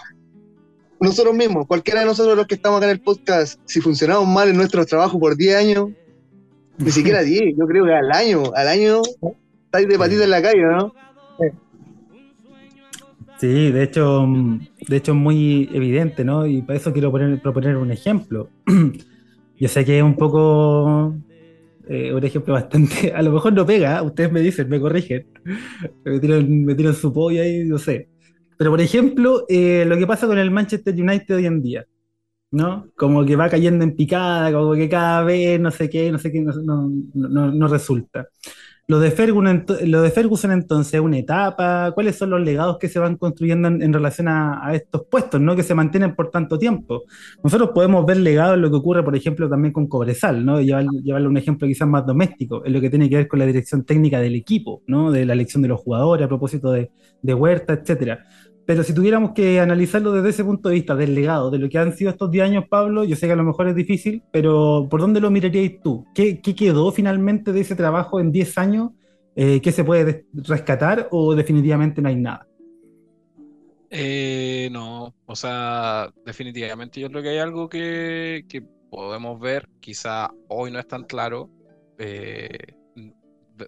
nosotros 1.00 1.34
mismos, 1.34 1.66
cualquiera 1.66 2.00
de 2.00 2.06
nosotros 2.06 2.36
los 2.36 2.46
que 2.46 2.56
estamos 2.56 2.78
acá 2.78 2.86
en 2.86 2.92
el 2.92 3.00
podcast, 3.00 3.60
si 3.64 3.80
funcionamos 3.80 4.26
mal 4.26 4.48
en 4.48 4.56
nuestro 4.56 4.84
trabajo 4.84 5.18
por 5.18 5.36
10 5.36 5.56
años, 5.56 5.90
ni 6.78 6.90
siquiera 6.90 7.22
10, 7.22 7.56
yo 7.56 7.66
creo 7.66 7.84
que 7.84 7.94
al 7.94 8.10
año, 8.12 8.42
al 8.54 8.68
año 8.68 9.02
estáis 9.64 9.88
de 9.88 9.98
patita 9.98 10.24
en 10.24 10.30
la 10.30 10.42
calle, 10.42 10.62
¿no? 10.62 10.92
Sí, 13.38 13.70
de 13.70 13.84
hecho, 13.84 14.26
de 14.88 14.96
hecho 14.96 15.12
es 15.12 15.18
muy 15.18 15.68
evidente, 15.72 16.24
¿no? 16.24 16.44
Y 16.46 16.62
para 16.62 16.76
eso 16.76 16.92
quiero 16.92 17.12
poner, 17.12 17.40
proponer 17.40 17.76
un 17.76 17.92
ejemplo. 17.92 18.50
Yo 19.56 19.68
sé 19.68 19.84
que 19.84 19.98
es 19.98 20.02
un 20.02 20.16
poco, 20.16 21.14
eh, 21.88 22.12
un 22.12 22.24
ejemplo 22.24 22.54
bastante, 22.54 23.12
a 23.14 23.22
lo 23.22 23.30
mejor 23.30 23.52
no 23.52 23.64
pega, 23.64 24.02
ustedes 24.02 24.32
me 24.32 24.40
dicen, 24.40 24.68
me 24.68 24.80
corrigen, 24.80 25.26
me 26.04 26.18
tiran, 26.18 26.64
me 26.64 26.74
tiran 26.74 26.94
su 26.94 27.12
polla 27.12 27.42
ahí, 27.42 27.64
no 27.64 27.78
sé. 27.78 28.08
Pero 28.58 28.70
por 28.70 28.80
ejemplo, 28.80 29.46
eh, 29.48 29.84
lo 29.86 29.96
que 29.96 30.06
pasa 30.06 30.26
con 30.26 30.38
el 30.38 30.50
Manchester 30.50 30.94
United 30.94 31.36
hoy 31.36 31.46
en 31.46 31.62
día, 31.62 31.86
¿no? 32.50 32.88
Como 32.96 33.24
que 33.24 33.36
va 33.36 33.48
cayendo 33.48 33.84
en 33.84 33.96
picada, 33.96 34.52
como 34.52 34.74
que 34.74 34.88
cada 34.88 35.22
vez 35.22 35.60
no 35.60 35.70
sé 35.70 35.88
qué, 35.88 36.10
no 36.12 36.18
sé 36.18 36.32
qué, 36.32 36.40
no, 36.42 36.52
no, 36.52 36.88
no, 37.14 37.52
no 37.52 37.68
resulta. 37.68 38.28
Lo 38.90 39.00
de, 39.00 39.10
Ferguson, 39.10 39.66
lo 39.84 40.00
de 40.00 40.10
Ferguson 40.10 40.50
entonces, 40.50 40.98
una 40.98 41.18
etapa, 41.18 41.92
¿cuáles 41.92 42.16
son 42.16 42.30
los 42.30 42.40
legados 42.40 42.78
que 42.78 42.88
se 42.88 42.98
van 42.98 43.18
construyendo 43.18 43.68
en, 43.68 43.92
relación 43.92 44.28
a, 44.28 44.70
estos 44.72 45.02
puestos, 45.10 45.38
¿no? 45.42 45.54
que 45.54 45.62
se 45.62 45.74
mantienen 45.74 46.14
por 46.14 46.30
tanto 46.30 46.58
tiempo? 46.58 47.02
Nosotros 47.44 47.72
podemos 47.74 48.06
ver 48.06 48.16
legados 48.16 48.54
en 48.54 48.62
lo 48.62 48.70
que 48.70 48.76
ocurre, 48.76 49.04
por 49.04 49.14
ejemplo, 49.14 49.46
también 49.46 49.74
con 49.74 49.88
Cobresal, 49.88 50.42
¿no? 50.42 50.58
llevarle 50.62 51.28
un 51.28 51.36
ejemplo 51.36 51.68
quizás 51.68 51.86
más 51.86 52.06
doméstico, 52.06 52.64
en 52.64 52.72
lo 52.72 52.80
que 52.80 52.88
tiene 52.88 53.10
que 53.10 53.16
ver 53.16 53.28
con 53.28 53.40
la 53.40 53.44
dirección 53.44 53.84
técnica 53.84 54.20
del 54.20 54.34
equipo, 54.34 54.82
¿no? 54.86 55.12
de 55.12 55.26
la 55.26 55.34
elección 55.34 55.60
de 55.60 55.68
los 55.68 55.80
jugadores 55.80 56.24
a 56.24 56.28
propósito 56.28 56.72
de, 56.72 56.90
de 57.20 57.34
Huerta, 57.34 57.74
etcétera. 57.74 58.24
Pero 58.68 58.84
si 58.84 58.92
tuviéramos 58.92 59.30
que 59.30 59.60
analizarlo 59.60 60.12
desde 60.12 60.28
ese 60.28 60.44
punto 60.44 60.68
de 60.68 60.74
vista, 60.74 60.94
del 60.94 61.14
legado, 61.14 61.50
de 61.50 61.56
lo 61.56 61.70
que 61.70 61.78
han 61.78 61.96
sido 61.96 62.10
estos 62.10 62.30
10 62.30 62.44
años, 62.44 62.64
Pablo, 62.68 63.02
yo 63.02 63.16
sé 63.16 63.26
que 63.26 63.32
a 63.32 63.36
lo 63.36 63.42
mejor 63.42 63.66
es 63.66 63.74
difícil, 63.74 64.22
pero 64.30 64.86
¿por 64.90 65.00
dónde 65.00 65.22
lo 65.22 65.30
miraríais 65.30 65.80
tú? 65.80 66.04
¿Qué, 66.14 66.42
quedó 66.42 66.92
finalmente 66.92 67.54
de 67.54 67.62
ese 67.62 67.74
trabajo 67.74 68.20
en 68.20 68.30
10 68.30 68.58
años? 68.58 68.90
Eh, 69.34 69.62
¿Qué 69.62 69.72
se 69.72 69.84
puede 69.84 70.26
rescatar 70.34 71.08
o 71.12 71.34
definitivamente 71.34 72.02
no 72.02 72.10
hay 72.10 72.16
nada? 72.16 72.46
Eh, 73.88 74.68
no, 74.70 75.14
o 75.24 75.34
sea, 75.34 76.12
definitivamente 76.26 77.00
yo 77.00 77.08
creo 77.08 77.22
que 77.22 77.30
hay 77.30 77.38
algo 77.38 77.70
que, 77.70 78.44
podemos 78.90 79.40
ver, 79.40 79.66
quizá 79.80 80.30
hoy 80.48 80.70
no 80.70 80.78
es 80.78 80.86
tan 80.86 81.04
claro, 81.04 81.48
eh, 81.96 82.74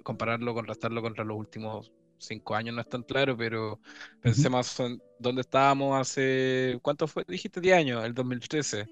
compararlo, 0.03 0.53
contrastarlo 0.53 1.01
contra 1.01 1.25
los 1.25 1.39
últimos 1.39 1.91
cinco 2.21 2.55
años 2.55 2.75
no 2.75 2.81
es 2.81 2.89
tan 2.89 3.03
claro, 3.03 3.37
pero 3.37 3.81
pensemos 4.21 4.79
en 4.81 5.03
dónde 5.19 5.43
estábamos 5.43 5.99
hace, 6.01 6.79
¿cuánto 6.83 7.07
fue? 7.09 7.25
Dijiste 7.27 7.61
10 7.61 7.77
años, 7.77 8.05
el 8.05 8.15
2013. 8.15 8.87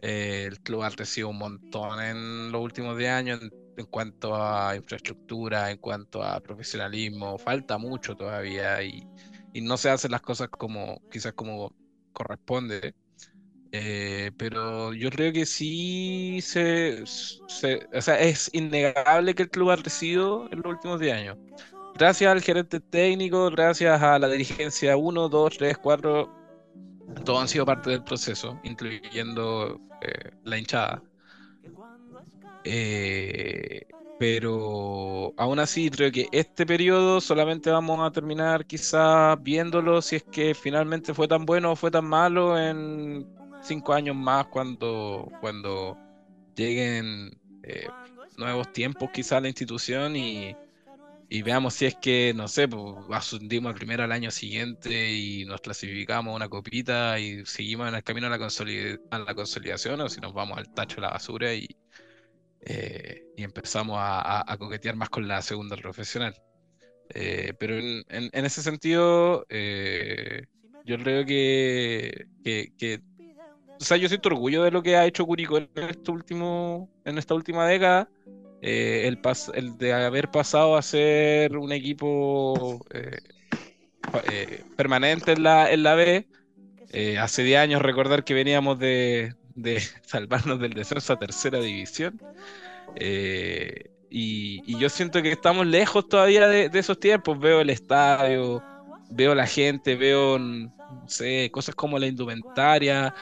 Eh, 0.00 0.44
el 0.46 0.60
club 0.60 0.82
ha 0.82 0.90
crecido 0.90 1.30
un 1.30 1.38
montón 1.38 2.00
en 2.02 2.52
los 2.52 2.62
últimos 2.62 2.96
10 2.96 3.10
años 3.10 3.40
en, 3.76 3.86
cuanto 3.86 4.34
a 4.36 4.76
infraestructura, 4.76 5.70
en 5.70 5.78
cuanto 5.78 6.22
a 6.22 6.40
profesionalismo. 6.40 7.38
Falta 7.38 7.78
mucho 7.78 8.14
todavía 8.16 8.82
y, 8.82 9.06
y 9.52 9.60
no 9.60 9.76
se 9.76 9.90
hacen 9.90 10.10
las 10.12 10.22
cosas 10.22 10.48
como 10.48 11.00
quizás 11.10 11.32
como 11.34 11.74
corresponde. 12.12 12.94
Eh, 13.72 14.30
pero 14.36 14.94
yo 14.94 15.10
creo 15.10 15.32
que 15.32 15.46
sí 15.46 16.38
se, 16.42 17.04
se, 17.06 17.88
o 17.92 18.00
sea, 18.00 18.20
es 18.20 18.48
innegable 18.52 19.34
que 19.34 19.42
el 19.44 19.50
club 19.50 19.70
ha 19.70 19.76
crecido 19.76 20.48
en 20.52 20.58
los 20.62 20.74
últimos 20.74 21.00
10 21.00 21.14
años 21.14 21.38
gracias 21.94 22.30
al 22.30 22.42
gerente 22.42 22.80
técnico, 22.80 23.50
gracias 23.50 24.02
a 24.02 24.18
la 24.18 24.28
dirigencia 24.28 24.96
1, 24.96 25.28
2, 25.28 25.58
3, 25.58 25.78
4, 25.78 26.44
todos 27.24 27.40
han 27.40 27.48
sido 27.48 27.66
parte 27.66 27.90
del 27.90 28.02
proceso, 28.02 28.58
incluyendo 28.64 29.80
eh, 30.00 30.30
la 30.44 30.58
hinchada. 30.58 31.02
Eh, 32.64 33.86
pero 34.18 35.34
aún 35.36 35.58
así 35.58 35.90
creo 35.90 36.10
que 36.10 36.28
este 36.32 36.64
periodo 36.64 37.20
solamente 37.20 37.70
vamos 37.70 38.00
a 38.00 38.10
terminar 38.10 38.64
quizás 38.64 39.36
viéndolo 39.42 40.00
si 40.00 40.16
es 40.16 40.22
que 40.22 40.54
finalmente 40.54 41.12
fue 41.12 41.28
tan 41.28 41.44
bueno 41.44 41.72
o 41.72 41.76
fue 41.76 41.90
tan 41.90 42.06
malo 42.06 42.58
en 42.58 43.26
cinco 43.62 43.92
años 43.92 44.16
más 44.16 44.46
cuando, 44.46 45.30
cuando 45.40 45.98
lleguen 46.54 47.38
eh, 47.64 47.86
nuevos 48.38 48.72
tiempos 48.72 49.10
quizás 49.12 49.32
a 49.32 49.40
la 49.40 49.48
institución 49.48 50.16
y, 50.16 50.56
y 51.34 51.42
veamos 51.42 51.74
si 51.74 51.86
es 51.86 51.96
que, 51.96 52.32
no 52.32 52.46
sé, 52.46 52.68
pues 52.68 52.94
ascendimos 53.10 53.70
al 53.70 53.74
primero 53.74 54.04
al 54.04 54.12
año 54.12 54.30
siguiente 54.30 55.12
y 55.12 55.44
nos 55.44 55.60
clasificamos 55.60 56.32
una 56.32 56.48
copita 56.48 57.18
y 57.18 57.44
seguimos 57.44 57.88
en 57.88 57.96
el 57.96 58.04
camino 58.04 58.28
a 58.28 58.30
la, 58.30 58.36
a 58.36 59.18
la 59.18 59.34
consolidación 59.34 60.00
o 60.00 60.08
si 60.08 60.20
nos 60.20 60.32
vamos 60.32 60.58
al 60.58 60.72
tacho 60.72 60.94
de 60.94 61.00
la 61.02 61.10
basura 61.10 61.52
y, 61.52 61.66
eh, 62.60 63.24
y 63.36 63.42
empezamos 63.42 63.96
a, 63.98 64.44
coquetear 64.60 64.94
más 64.94 65.10
con 65.10 65.26
la 65.26 65.42
segunda 65.42 65.76
profesional. 65.76 66.36
Eh, 67.12 67.52
pero 67.58 67.80
en, 67.80 68.06
ese 68.32 68.62
sentido, 68.62 69.44
eh, 69.48 70.44
yo 70.84 70.96
creo 70.98 71.26
que, 71.26 72.28
que, 72.44 73.00
o 73.80 73.84
sea, 73.84 73.96
yo 73.96 74.08
siento 74.08 74.28
orgullo 74.28 74.62
de 74.62 74.70
lo 74.70 74.84
que 74.84 74.96
ha 74.96 75.04
hecho 75.04 75.26
Curicó 75.26 75.58
en, 75.58 75.68
este 75.74 76.12
último, 76.12 76.88
en 77.04 77.18
esta 77.18 77.34
última 77.34 77.66
década 77.66 78.08
eh, 78.66 79.06
el, 79.08 79.18
el, 79.52 79.76
de 79.76 79.92
haber 79.92 80.30
pasado 80.30 80.78
a 80.78 80.80
ser 80.80 81.54
un 81.58 81.70
equipo 81.70 82.82
eh, 82.94 83.18
eh, 84.30 84.64
permanente 84.74 85.32
en 85.32 85.42
la, 85.42 85.70
en 85.70 85.82
la 85.82 85.94
B. 85.94 86.26
hace 87.20 87.42
10 87.42 87.58
años 87.60 87.82
recordar 87.82 88.24
que 88.24 88.32
veníamos 88.32 88.78
de, 88.78 89.34
salvarnos 90.06 90.58
del 90.60 90.72
descenso 90.72 91.12
a 91.12 91.18
tercera 91.18 91.60
división. 91.60 92.18
Y, 94.08 94.78
yo 94.78 94.88
siento 94.88 95.20
que 95.20 95.32
estamos 95.32 95.66
lejos 95.66 96.08
todavía 96.08 96.48
de, 96.48 96.70
de, 96.70 96.78
esos 96.78 96.98
tiempos. 96.98 97.38
Veo 97.38 97.60
el 97.60 97.68
estadio, 97.68 98.62
veo 99.10 99.34
la 99.34 99.46
gente, 99.46 99.94
veo, 99.94 100.38
no 100.38 100.72
sé, 101.06 101.50
cosas 101.52 101.74
como 101.74 101.98
la 101.98 102.06
indumentaria, 102.06 103.14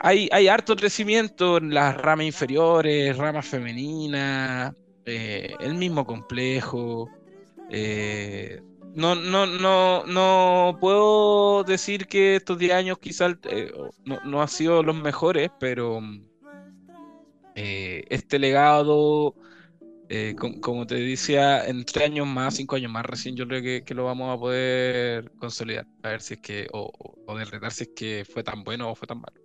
hay, 0.00 0.28
hay 0.32 0.48
harto 0.48 0.76
crecimiento 0.76 1.58
en 1.58 1.72
las 1.72 1.96
ramas 1.96 2.26
inferiores, 2.26 3.16
ramas 3.16 3.46
femeninas, 3.46 4.74
eh, 5.04 5.54
el 5.60 5.74
mismo 5.74 6.06
complejo. 6.06 7.08
Eh, 7.70 8.60
no, 8.94 9.14
no, 9.14 9.46
no, 9.46 10.04
no 10.06 10.78
puedo 10.80 11.64
decir 11.64 12.06
que 12.06 12.36
estos 12.36 12.58
10 12.58 12.72
años 12.72 12.98
quizás 12.98 13.36
eh, 13.44 13.72
no, 14.04 14.20
no 14.24 14.42
han 14.42 14.48
sido 14.48 14.82
los 14.82 14.96
mejores, 14.96 15.50
pero 15.58 16.00
este 17.54 18.38
legado, 18.38 19.34
como 20.60 20.86
te 20.86 20.96
decía, 20.96 21.66
en 21.66 21.84
3 21.84 22.06
años 22.06 22.26
más, 22.26 22.56
5 22.56 22.76
años 22.76 22.90
más 22.90 23.04
recién, 23.06 23.36
yo 23.36 23.46
creo 23.46 23.84
que, 23.84 23.94
lo 23.94 24.04
vamos 24.04 24.34
a 24.34 24.38
poder 24.38 25.30
consolidar, 25.38 25.86
a 26.02 26.10
ver 26.10 26.20
si 26.20 26.34
es 26.34 26.40
que, 26.40 26.68
o, 26.72 26.90
o, 26.98 27.32
o 27.32 27.70
si 27.70 27.84
es 27.84 27.90
que 27.94 28.24
fue 28.30 28.42
tan 28.42 28.62
bueno 28.64 28.90
o 28.90 28.94
fue 28.94 29.06
tan 29.06 29.20
malo. 29.20 29.41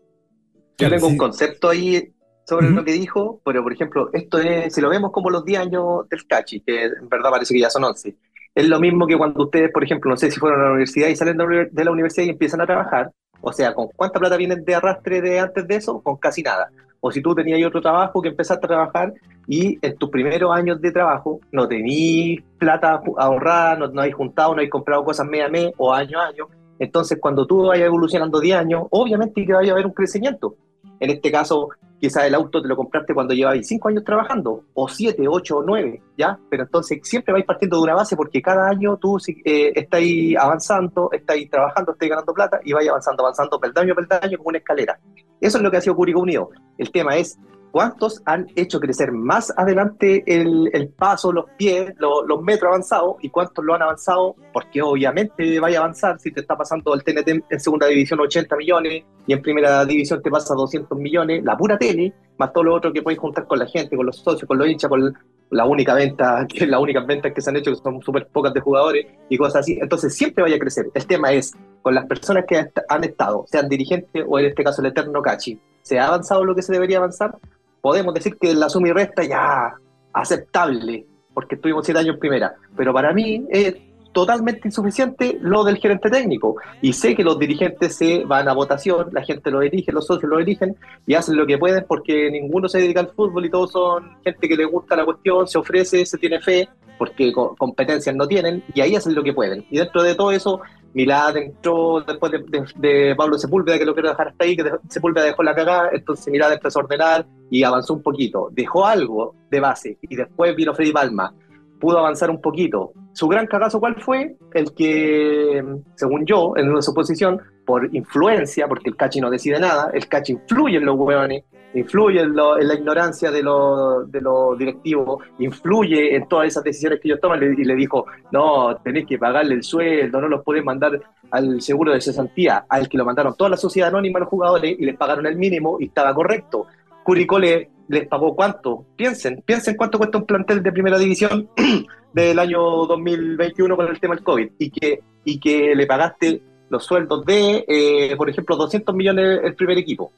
Yo 0.78 0.90
tengo 0.90 1.08
un 1.08 1.18
concepto 1.18 1.70
ahí 1.70 2.13
sobre 2.46 2.70
lo 2.70 2.86
que 2.86 2.92
dijo, 2.92 3.42
pero 3.44 3.63
por 3.63 3.74
ejemplo, 3.74 4.10
esto 4.13 4.38
es, 4.40 4.74
si 4.74 4.80
lo 4.80 4.90
vemos 4.90 5.12
como 5.12 5.30
los 5.30 5.44
10 5.44 5.60
años 5.60 6.08
del 6.10 6.26
Cachi, 6.28 6.62
que 6.62 6.86
en 6.86 7.10
verdad 7.10 7.32
parece 7.32 7.54
que 7.54 7.60
ya 7.60 7.70
son 7.70 7.84
11, 7.84 8.16
es 8.56 8.68
lo 8.70 8.80
mismo 8.80 9.06
que 9.06 9.18
cuando 9.18 9.44
ustedes, 9.44 9.72
por 9.72 9.84
ejemplo, 9.84 10.10
no 10.12 10.18
sé 10.18 10.32
si 10.32 10.40
fueron 10.40 10.62
a 10.62 10.63
la 10.66 10.70
universidad 10.72 11.10
y 11.10 11.16
salen 11.16 11.38
de 11.38 11.84
la 11.84 11.92
universidad 11.92 12.26
y 12.26 12.30
empiezan 12.30 12.62
a 12.62 12.66
trabajar, 12.66 13.12
o 13.42 13.52
sea, 13.52 13.74
¿con 13.74 13.88
cuánta 13.96 14.20
plata 14.20 14.38
vienen 14.38 14.63
de 14.63 14.76
arrastre 14.76 15.22
de 15.22 15.40
antes 15.40 15.68
de 15.68 15.76
eso? 15.76 16.02
Con 16.02 16.18
casi 16.18 16.42
nada. 16.42 16.70
O 17.00 17.12
si 17.12 17.22
tú 17.22 17.36
tenías 17.36 17.63
otro 17.68 17.82
trabajo 17.82 18.22
que 18.22 18.30
empezaste 18.30 18.66
a 18.66 18.70
trabajar 18.70 19.13
y 19.48 19.78
en 19.82 19.98
tus 19.98 20.10
primeros 20.10 20.56
años 20.56 20.82
de 20.82 20.92
trabajo 20.92 21.40
no 21.52 21.68
tenías 21.68 22.44
plata 22.58 23.02
ahorrada, 23.18 23.76
no, 23.76 23.88
no 23.88 24.02
hay 24.02 24.12
juntado, 24.12 24.56
no 24.56 24.62
hay 24.62 24.70
comprado 24.70 25.04
cosas 25.04 25.28
mes 25.28 25.46
a 25.46 25.50
mes 25.50 25.72
o 25.78 25.94
año 25.94 26.20
a 26.20 26.28
año, 26.28 26.48
entonces 26.80 27.18
cuando 27.20 27.46
tú 27.46 27.68
vayas 27.68 27.88
evolucionando 27.88 28.40
10 28.40 28.58
años, 28.58 28.84
obviamente 28.92 29.46
que 29.46 29.54
vaya 29.54 29.72
a 29.72 29.74
haber 29.74 29.86
un 29.86 29.94
crecimiento. 29.94 30.56
En 30.99 31.10
este 31.12 31.31
caso, 31.31 31.69
quizás 31.99 32.25
el 32.25 32.36
auto 32.36 32.62
te 32.62 32.67
lo 32.67 32.75
compraste 32.75 33.13
cuando 33.13 33.33
llevabas 33.33 33.67
cinco 33.67 33.89
años 33.89 34.03
trabajando, 34.03 34.63
o 34.73 34.88
siete, 34.88 35.27
ocho 35.27 35.57
o 35.57 35.63
nueve, 35.63 36.01
¿ya? 36.17 36.38
Pero 36.49 36.63
entonces 36.63 36.99
siempre 37.03 37.33
vais 37.33 37.45
partiendo 37.45 37.77
de 37.77 37.83
una 37.83 37.95
base 37.95 38.15
porque 38.15 38.41
cada 38.41 38.69
año 38.69 38.97
tú 38.97 39.17
eh, 39.45 39.71
estás 39.75 40.01
avanzando, 40.39 41.10
estás 41.12 41.38
trabajando, 41.49 41.91
estás 41.93 42.10
ganando 42.10 42.33
plata 42.33 42.60
y 42.63 42.73
vais 42.73 42.89
avanzando, 42.89 43.23
avanzando 43.23 43.60
peldaño 43.60 43.93
a 43.93 43.95
peldaño 43.95 44.38
como 44.38 44.49
una 44.49 44.60
escalera. 44.60 44.99
Eso 45.39 45.57
es 45.57 45.63
lo 45.63 45.71
que 45.71 45.77
ha 45.77 45.81
sido 45.81 45.95
Curicó 45.95 46.21
Unido. 46.21 46.49
El 46.77 46.91
tema 46.91 47.15
es 47.15 47.39
¿Cuántos 47.78 48.24
han 48.26 48.48
hecho 48.56 48.80
crecer 48.80 49.12
más 49.12 49.54
adelante 49.56 50.24
el, 50.26 50.92
paso, 50.98 51.32
los 51.32 51.46
pies, 51.60 51.94
los 52.00 52.42
metros 52.42 52.70
avanzados? 52.70 53.18
¿Y 53.22 53.30
cuántos 53.30 53.63
lo 53.63 53.76
han 53.76 53.84
avanzado? 53.84 54.36
Porque 54.52 54.82
obviamente 54.82 55.60
vaya 55.60 55.78
a 55.78 55.84
avanzar 55.84 56.20
si 56.20 56.32
te 56.32 56.42
está 56.42 56.58
pasando 56.58 56.96
el 56.96 57.04
TNT 57.04 57.44
en 57.48 57.60
segunda 57.60 57.86
división 57.86 58.20
80 58.20 58.56
millones 58.56 59.04
y 59.28 59.34
en 59.34 59.44
primera 59.44 59.86
división 59.86 60.24
te 60.24 60.32
pasa 60.32 60.56
200 60.56 60.98
millones, 60.98 61.44
la 61.44 61.56
pura 61.56 61.78
tele, 61.78 62.16
más 62.40 62.52
todo 62.52 62.63
lo 62.63 62.74
otro 62.74 62.92
que 62.92 63.04
podéis 63.04 63.20
juntar 63.20 63.46
con 63.46 63.60
la 63.60 63.68
gente, 63.68 63.96
con 63.96 64.08
los 64.08 64.18
socios, 64.18 64.48
con 64.48 64.58
los 64.58 64.68
hinchas, 64.68 64.90
con 64.90 65.13
la 65.52 65.66
única 65.66 65.94
venta, 65.94 66.48
que 66.50 66.66
las 66.66 66.82
únicas 66.82 67.06
ventas 67.06 67.32
que 67.32 67.42
se 67.42 67.52
han 67.52 67.58
hecho, 67.58 67.70
que 67.70 67.78
son 67.78 68.02
súper 68.02 68.26
pocas 68.26 68.56
de 68.56 68.60
jugadores 68.60 69.06
y 69.30 69.38
cosas 69.38 69.58
así. 69.60 69.78
Entonces 69.80 70.16
siempre 70.16 70.42
vaya 70.42 70.56
a 70.56 70.60
crecer. 70.60 70.88
El 70.96 71.06
tema 71.06 71.32
es 71.32 71.54
con 71.84 71.94
las 71.94 72.08
personas 72.08 72.46
que 72.48 72.58
han 72.90 73.04
estado, 73.04 73.46
sean 73.48 73.70
dirigentes 73.70 74.26
o 74.28 74.40
en 74.40 74.46
este 74.46 74.63
caso 74.63 74.82
el 74.82 74.88
eterno 74.88 75.22
Cachi, 75.22 75.60
¿se 75.84 76.00
ha 76.00 76.08
avanzado 76.08 76.44
lo 76.44 76.56
que 76.56 76.63
se 76.63 76.74
debería 76.74 76.98
avanzar? 76.98 77.38
Podemos 77.82 78.13
decir 78.13 78.38
que 78.38 78.54
la 78.54 78.70
suma 78.70 78.90
y 78.90 78.92
resta 78.92 79.24
ya 79.24 79.76
aceptable, 80.13 81.06
porque 81.34 81.56
estuvimos 81.56 81.86
siete 81.86 82.00
años 82.00 82.16
en 82.16 82.20
primera, 82.20 82.56
pero 82.76 82.94
para 82.94 83.13
mí 83.13 83.46
es 83.50 83.76
totalmente 84.18 84.62
insuficiente 84.68 85.38
lo 85.42 85.63
del 85.63 85.78
gerente 85.78 86.10
técnico. 86.10 86.56
Y 86.82 86.94
sé 86.94 87.16
que 87.16 87.24
los 87.24 87.38
dirigentes 87.38 87.96
se 87.96 88.26
van 88.26 88.50
a 88.50 88.54
votación, 88.54 89.10
la 89.12 89.24
gente 89.24 89.52
lo 89.52 89.62
elige, 89.62 89.92
los 89.92 90.08
socios 90.08 90.28
lo 90.28 90.40
eligen 90.40 90.76
y 91.06 91.13
hacen 91.13 91.38
lo 91.38 91.46
que 91.46 91.60
pueden 91.60 91.86
porque 91.88 92.32
ninguno 92.32 92.68
se 92.68 92.80
dedica 92.80 93.02
al 93.02 93.10
fútbol 93.10 93.46
y 93.46 93.52
todos 93.52 93.72
son 93.72 94.18
gente 94.24 94.48
que 94.48 94.58
le 94.58 94.66
gusta 94.66 94.96
la 94.96 95.06
cuestión, 95.06 95.48
se 95.48 95.60
ofrece, 95.60 96.04
se 96.04 96.18
tiene 96.18 96.42
fe, 96.42 96.68
porque 96.97 97.31
co- 97.31 97.55
competencias 97.57 98.15
no 98.15 98.27
tienen 98.27 98.63
y 98.73 98.81
ahí 98.81 98.95
hacen 98.95 99.15
lo 99.15 99.23
que 99.23 99.33
pueden. 99.33 99.65
Y 99.69 99.77
dentro 99.77 100.03
de 100.03 100.15
todo 100.15 100.31
eso, 100.31 100.62
Milad 100.93 101.38
entró 101.38 102.01
después 102.01 102.31
de, 102.31 102.43
de- 102.77 103.15
Pablo 103.15 103.38
Sepúlveda, 103.38 103.77
que 103.77 103.86
lo 103.86 103.93
quiero 103.93 104.10
dejar 104.10 104.29
hasta 104.29 104.45
ahí, 104.45 104.55
que 104.55 104.63
Sepúlveda 104.89 105.25
dejó 105.25 105.43
la 105.43 105.53
cagada, 105.55 105.89
entonces 105.93 106.27
Milad 106.31 106.51
empezó 106.53 106.79
a 106.79 106.83
ordenar 106.83 107.25
y 107.51 107.63
avanzó 107.63 107.93
un 107.93 108.01
poquito. 108.01 108.49
Dejó 108.51 108.86
algo 108.86 109.36
de 109.51 109.60
base 109.60 109.97
y 110.01 110.15
después 110.15 110.55
vino 110.55 110.73
Freddy 110.73 110.91
Palma. 110.91 111.33
Pudo 111.79 111.99
avanzar 111.99 112.29
un 112.31 112.41
poquito. 112.41 112.91
Su 113.17 113.27
gran 113.27 113.47
cagazo, 113.47 113.80
¿cuál 113.80 113.95
fue? 113.99 114.36
El 114.53 114.75
que, 114.75 115.63
según 115.95 116.23
yo, 116.27 116.53
en 116.56 116.80
su 116.84 116.93
posición, 116.93 117.41
por 117.65 117.89
influencia, 117.95 118.67
porque 118.67 118.89
el 118.91 118.95
Cachi 118.95 119.19
no 119.19 119.32
decide 119.32 119.60
nada, 119.60 119.89
el 119.91 120.08
Cachi 120.08 120.34
influye 120.34 120.77
en 120.77 120.86
los 120.86 120.95
hueones, 120.99 121.43
influye 121.73 122.21
en, 122.21 122.36
lo- 122.36 122.60
en 122.60 122.67
la 122.67 122.75
ignorancia 122.75 123.32
de 123.32 123.41
los 123.41 124.12
de 124.12 124.21
los 124.21 124.56
directivos, 124.60 125.23
influye 125.39 126.15
en 126.15 126.27
todas 126.27 126.45
esas 126.47 126.63
decisiones 126.63 126.99
que 126.99 127.08
ellos 127.08 127.19
toman 127.19 127.41
y 127.41 127.63
le 127.63 127.73
dijo, 127.75 128.06
no, 128.32 128.75
tenés 128.84 129.08
que 129.08 129.17
pagarle 129.17 129.56
el 129.56 129.63
sueldo, 129.63 130.21
no 130.21 130.27
los 130.27 130.43
podés 130.43 130.63
mandar 130.63 131.01
al 131.32 131.60
seguro 131.60 131.93
de 131.93 132.01
cesantía, 132.01 132.65
al 132.69 132.88
que 132.88 132.99
lo 132.99 133.03
mandaron 133.06 133.36
toda 133.36 133.49
la 133.49 133.58
sociedad 133.58 133.89
anónima 133.89 134.17
a 134.19 134.21
los 134.21 134.30
jugadores 134.30 134.75
y 134.77 134.86
les 134.86 134.95
pagaron 134.95 135.25
el 135.25 135.38
mínimo 135.38 135.77
y 135.80 135.86
estaba 135.86 136.13
correcto. 136.13 136.67
Curicó 137.03 137.39
les 137.88 138.08
pagó 138.08 138.36
cuánto, 138.36 138.86
piensen, 138.95 139.41
piensen 139.45 139.76
cuánto 139.76 139.97
cuesta 139.97 140.17
un 140.17 140.26
plantel 140.26 140.62
de 140.63 140.71
primera 140.71 140.97
división 140.97 141.50
del 142.13 142.39
año 142.39 142.60
2021 142.86 143.76
con 143.76 143.88
el 143.88 144.00
tema 144.00 144.15
del 144.15 144.23
COVID 144.23 144.50
y 144.60 144.69
que, 144.69 145.00
y 145.23 145.39
que 145.39 145.73
le 145.76 145.86
pagaste 145.86 146.41
los 146.69 146.84
sueldos 146.86 147.26
de, 147.26 147.63
eh, 147.67 148.15
por 148.17 148.30
ejemplo, 148.30 148.56
200 148.58 148.93
millones 148.95 149.39
el 149.43 149.56
primer 149.56 149.78
equipo. 149.78 150.12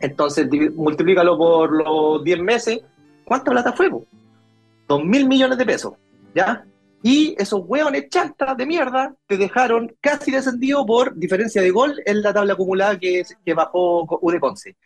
Entonces, 0.00 0.48
multiplícalo 0.74 1.38
por 1.38 1.70
los 1.72 2.22
10 2.24 2.40
meses. 2.40 2.80
¿Cuánta 3.24 3.50
plata 3.50 3.72
fue? 3.72 3.88
po? 3.90 4.04
2 4.88 5.04
mil 5.04 5.26
millones 5.26 5.58
de 5.58 5.66
pesos, 5.66 5.94
¿ya? 6.34 6.64
Y 7.02 7.34
esos 7.38 7.62
hueones 7.66 8.08
chantas 8.08 8.56
de 8.56 8.66
mierda 8.66 9.14
te 9.26 9.36
dejaron 9.36 9.94
casi 10.00 10.30
descendido 10.32 10.84
por 10.84 11.14
diferencia 11.16 11.62
de 11.62 11.70
gol 11.70 11.94
en 12.04 12.22
la 12.22 12.32
tabla 12.32 12.54
acumulada 12.54 12.98
que, 12.98 13.22
que 13.44 13.54
bajó 13.54 14.06
Co- 14.06 14.18
UD 14.22 14.38
Conce. 14.40 14.76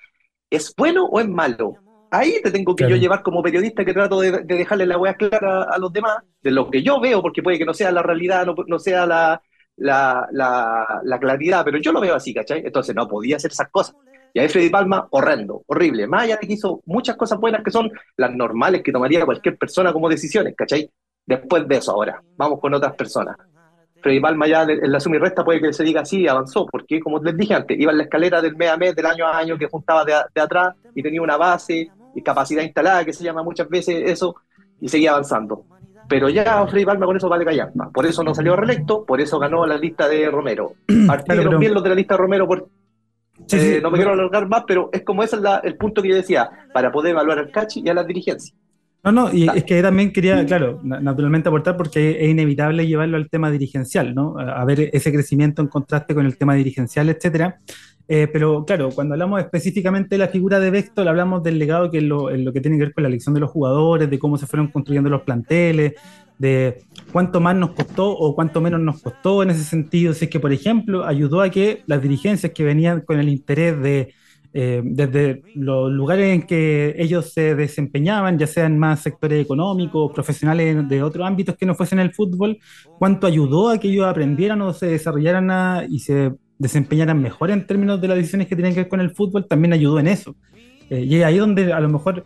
¿Es 0.50 0.74
bueno 0.76 1.04
o 1.06 1.20
es 1.20 1.28
malo? 1.28 1.74
Ahí 2.10 2.40
te 2.42 2.50
tengo 2.50 2.74
que 2.74 2.84
Claro. 2.84 2.96
yo 2.96 3.00
llevar 3.00 3.22
como 3.22 3.42
periodista 3.42 3.84
que 3.84 3.92
trato 3.92 4.20
de, 4.20 4.32
de 4.42 4.54
dejarle 4.56 4.86
la 4.86 4.98
hueá 4.98 5.14
clara 5.14 5.64
a 5.64 5.78
los 5.78 5.92
demás, 5.92 6.18
de 6.42 6.50
lo 6.50 6.70
que 6.70 6.82
yo 6.82 7.00
veo, 7.00 7.22
porque 7.22 7.42
puede 7.42 7.58
que 7.58 7.64
no 7.64 7.74
sea 7.74 7.92
la 7.92 8.02
realidad, 8.02 8.44
no, 8.46 8.54
no 8.66 8.78
sea 8.78 9.06
la, 9.06 9.40
la, 9.76 10.26
la, 10.32 11.00
la 11.04 11.18
claridad, 11.20 11.64
pero 11.64 11.78
yo 11.78 11.92
lo 11.92 12.00
veo 12.00 12.14
así, 12.14 12.34
¿cachai? 12.34 12.62
Entonces 12.64 12.94
no 12.94 13.06
podía 13.08 13.36
hacer 13.36 13.50
esas 13.52 13.68
cosas. 13.70 13.94
Y 14.34 14.40
ahí 14.40 14.48
Freddy 14.48 14.70
Palma, 14.70 15.06
horrendo, 15.10 15.62
horrible. 15.66 16.06
Más 16.06 16.24
allá 16.24 16.36
de 16.40 16.46
que 16.46 16.52
hizo 16.54 16.80
muchas 16.86 17.16
cosas 17.16 17.38
buenas 17.40 17.62
que 17.64 17.70
son 17.70 17.90
las 18.16 18.32
normales 18.34 18.82
que 18.82 18.92
tomaría 18.92 19.24
cualquier 19.24 19.56
persona 19.58 19.92
como 19.92 20.08
decisiones, 20.08 20.54
¿cachai? 20.56 20.90
Después 21.26 21.66
de 21.68 21.76
eso 21.76 21.92
ahora, 21.92 22.22
vamos 22.36 22.60
con 22.60 22.74
otras 22.74 22.94
personas. 22.94 23.36
Freddy 24.02 24.18
Palma 24.20 24.46
ya 24.48 24.62
en 24.62 24.90
la 24.90 24.98
suma 24.98 25.16
y 25.16 25.18
resta 25.18 25.44
puede 25.44 25.60
que 25.60 25.72
se 25.72 25.84
diga 25.84 26.00
así, 26.00 26.26
avanzó, 26.26 26.66
porque 26.66 27.00
como 27.00 27.18
les 27.22 27.36
dije 27.36 27.54
antes, 27.54 27.78
iba 27.78 27.92
en 27.92 27.98
la 27.98 28.04
escalera 28.04 28.40
del 28.40 28.56
mes 28.56 28.70
a 28.70 28.76
mes, 28.78 28.96
del 28.96 29.04
año 29.06 29.26
a 29.26 29.36
año, 29.36 29.58
que 29.58 29.66
juntaba 29.66 30.04
de, 30.04 30.14
de 30.34 30.40
atrás 30.40 30.74
y 30.94 31.02
tenía 31.02 31.20
una 31.20 31.36
base 31.36 31.90
y 32.14 32.22
capacidad 32.22 32.62
instalada, 32.62 33.04
que 33.04 33.12
se 33.12 33.24
llama 33.24 33.42
muchas 33.42 33.68
veces 33.68 34.02
eso, 34.06 34.34
y 34.80 34.88
seguía 34.88 35.10
avanzando. 35.12 35.64
Pero 36.08 36.28
ya 36.28 36.66
Freddy 36.66 36.84
Palma 36.84 37.06
con 37.06 37.16
eso 37.16 37.28
vale 37.28 37.44
callampa. 37.44 37.90
Por 37.90 38.04
eso 38.04 38.24
no 38.24 38.34
salió 38.34 38.56
reelecto, 38.56 39.04
por 39.04 39.20
eso 39.20 39.38
ganó 39.38 39.64
la 39.66 39.78
lista 39.78 40.08
de 40.08 40.28
Romero. 40.30 40.72
Partieron 41.06 41.58
bien 41.60 41.72
los 41.74 41.82
de 41.82 41.88
la 41.88 41.94
lista 41.94 42.14
de 42.14 42.18
Romero 42.18 42.46
por, 42.48 42.68
Sí, 43.46 43.56
eh, 43.58 43.80
no 43.82 43.90
me 43.90 43.96
quiero 43.96 44.12
alargar 44.12 44.46
más, 44.48 44.64
pero 44.66 44.90
es 44.92 45.02
como 45.02 45.22
ese 45.22 45.36
es 45.36 45.42
la- 45.42 45.58
el 45.64 45.76
punto 45.76 46.02
que 46.02 46.08
yo 46.10 46.14
decía, 46.14 46.50
para 46.74 46.92
poder 46.92 47.12
evaluar 47.12 47.38
al 47.38 47.50
Cachi 47.50 47.80
y 47.84 47.88
a 47.88 47.94
las 47.94 48.06
dirigencias. 48.06 48.54
No, 49.02 49.12
no, 49.12 49.32
y 49.32 49.48
es 49.48 49.64
que 49.64 49.80
también 49.80 50.12
quería, 50.12 50.44
claro, 50.44 50.78
na- 50.82 51.00
naturalmente 51.00 51.48
aportar 51.48 51.74
porque 51.74 52.22
es 52.22 52.28
inevitable 52.28 52.86
llevarlo 52.86 53.16
al 53.16 53.30
tema 53.30 53.50
dirigencial, 53.50 54.14
¿no? 54.14 54.38
A 54.38 54.62
ver 54.66 54.90
ese 54.92 55.10
crecimiento 55.10 55.62
en 55.62 55.68
contraste 55.68 56.14
con 56.14 56.26
el 56.26 56.36
tema 56.36 56.54
dirigencial, 56.54 57.08
etcétera. 57.08 57.60
Eh, 58.12 58.26
pero 58.26 58.64
claro, 58.64 58.88
cuando 58.90 59.14
hablamos 59.14 59.40
específicamente 59.40 60.16
de 60.16 60.18
la 60.18 60.26
figura 60.26 60.58
de 60.58 60.72
Bextol, 60.72 61.06
hablamos 61.06 61.44
del 61.44 61.60
legado 61.60 61.92
que 61.92 61.98
es 61.98 62.02
lo, 62.02 62.28
en 62.28 62.44
lo 62.44 62.52
que 62.52 62.60
tiene 62.60 62.76
que 62.76 62.86
ver 62.86 62.92
con 62.92 63.04
la 63.04 63.08
elección 63.08 63.34
de 63.34 63.40
los 63.40 63.50
jugadores, 63.50 64.10
de 64.10 64.18
cómo 64.18 64.36
se 64.36 64.48
fueron 64.48 64.66
construyendo 64.66 65.08
los 65.08 65.22
planteles, 65.22 65.94
de 66.36 66.78
cuánto 67.12 67.40
más 67.40 67.54
nos 67.54 67.70
costó 67.70 68.10
o 68.10 68.34
cuánto 68.34 68.60
menos 68.60 68.80
nos 68.80 69.00
costó 69.00 69.44
en 69.44 69.50
ese 69.50 69.62
sentido. 69.62 70.12
Si 70.12 70.24
es 70.24 70.30
que, 70.30 70.40
por 70.40 70.52
ejemplo, 70.52 71.04
ayudó 71.04 71.40
a 71.40 71.50
que 71.50 71.84
las 71.86 72.02
dirigencias 72.02 72.52
que 72.52 72.64
venían 72.64 73.02
con 73.02 73.20
el 73.20 73.28
interés 73.28 73.80
de 73.80 74.12
eh, 74.52 74.82
desde 74.84 75.44
los 75.54 75.92
lugares 75.92 76.34
en 76.34 76.42
que 76.42 76.96
ellos 76.98 77.32
se 77.32 77.54
desempeñaban, 77.54 78.36
ya 78.40 78.48
sean 78.48 78.76
más 78.76 78.98
sectores 79.00 79.40
económicos, 79.40 80.10
profesionales 80.12 80.88
de 80.88 81.04
otros 81.04 81.24
ámbitos 81.24 81.56
que 81.56 81.64
no 81.64 81.76
fuesen 81.76 82.00
el 82.00 82.12
fútbol, 82.12 82.58
cuánto 82.98 83.28
ayudó 83.28 83.68
a 83.68 83.78
que 83.78 83.86
ellos 83.86 84.06
aprendieran 84.06 84.60
o 84.62 84.72
se 84.72 84.86
desarrollaran 84.86 85.48
a- 85.52 85.84
y 85.88 86.00
se 86.00 86.32
desempeñaran 86.60 87.20
mejor 87.20 87.50
en 87.50 87.66
términos 87.66 88.00
de 88.00 88.06
las 88.08 88.16
decisiones 88.18 88.46
que 88.46 88.54
tienen 88.54 88.72
que 88.74 88.80
ver 88.80 88.88
con 88.88 89.00
el 89.00 89.10
fútbol, 89.10 89.46
también 89.48 89.72
ayudó 89.72 89.98
en 89.98 90.06
eso. 90.06 90.36
Eh, 90.90 91.00
y 91.08 91.16
es 91.16 91.24
ahí 91.24 91.38
donde 91.38 91.72
a 91.72 91.80
lo 91.80 91.88
mejor 91.88 92.24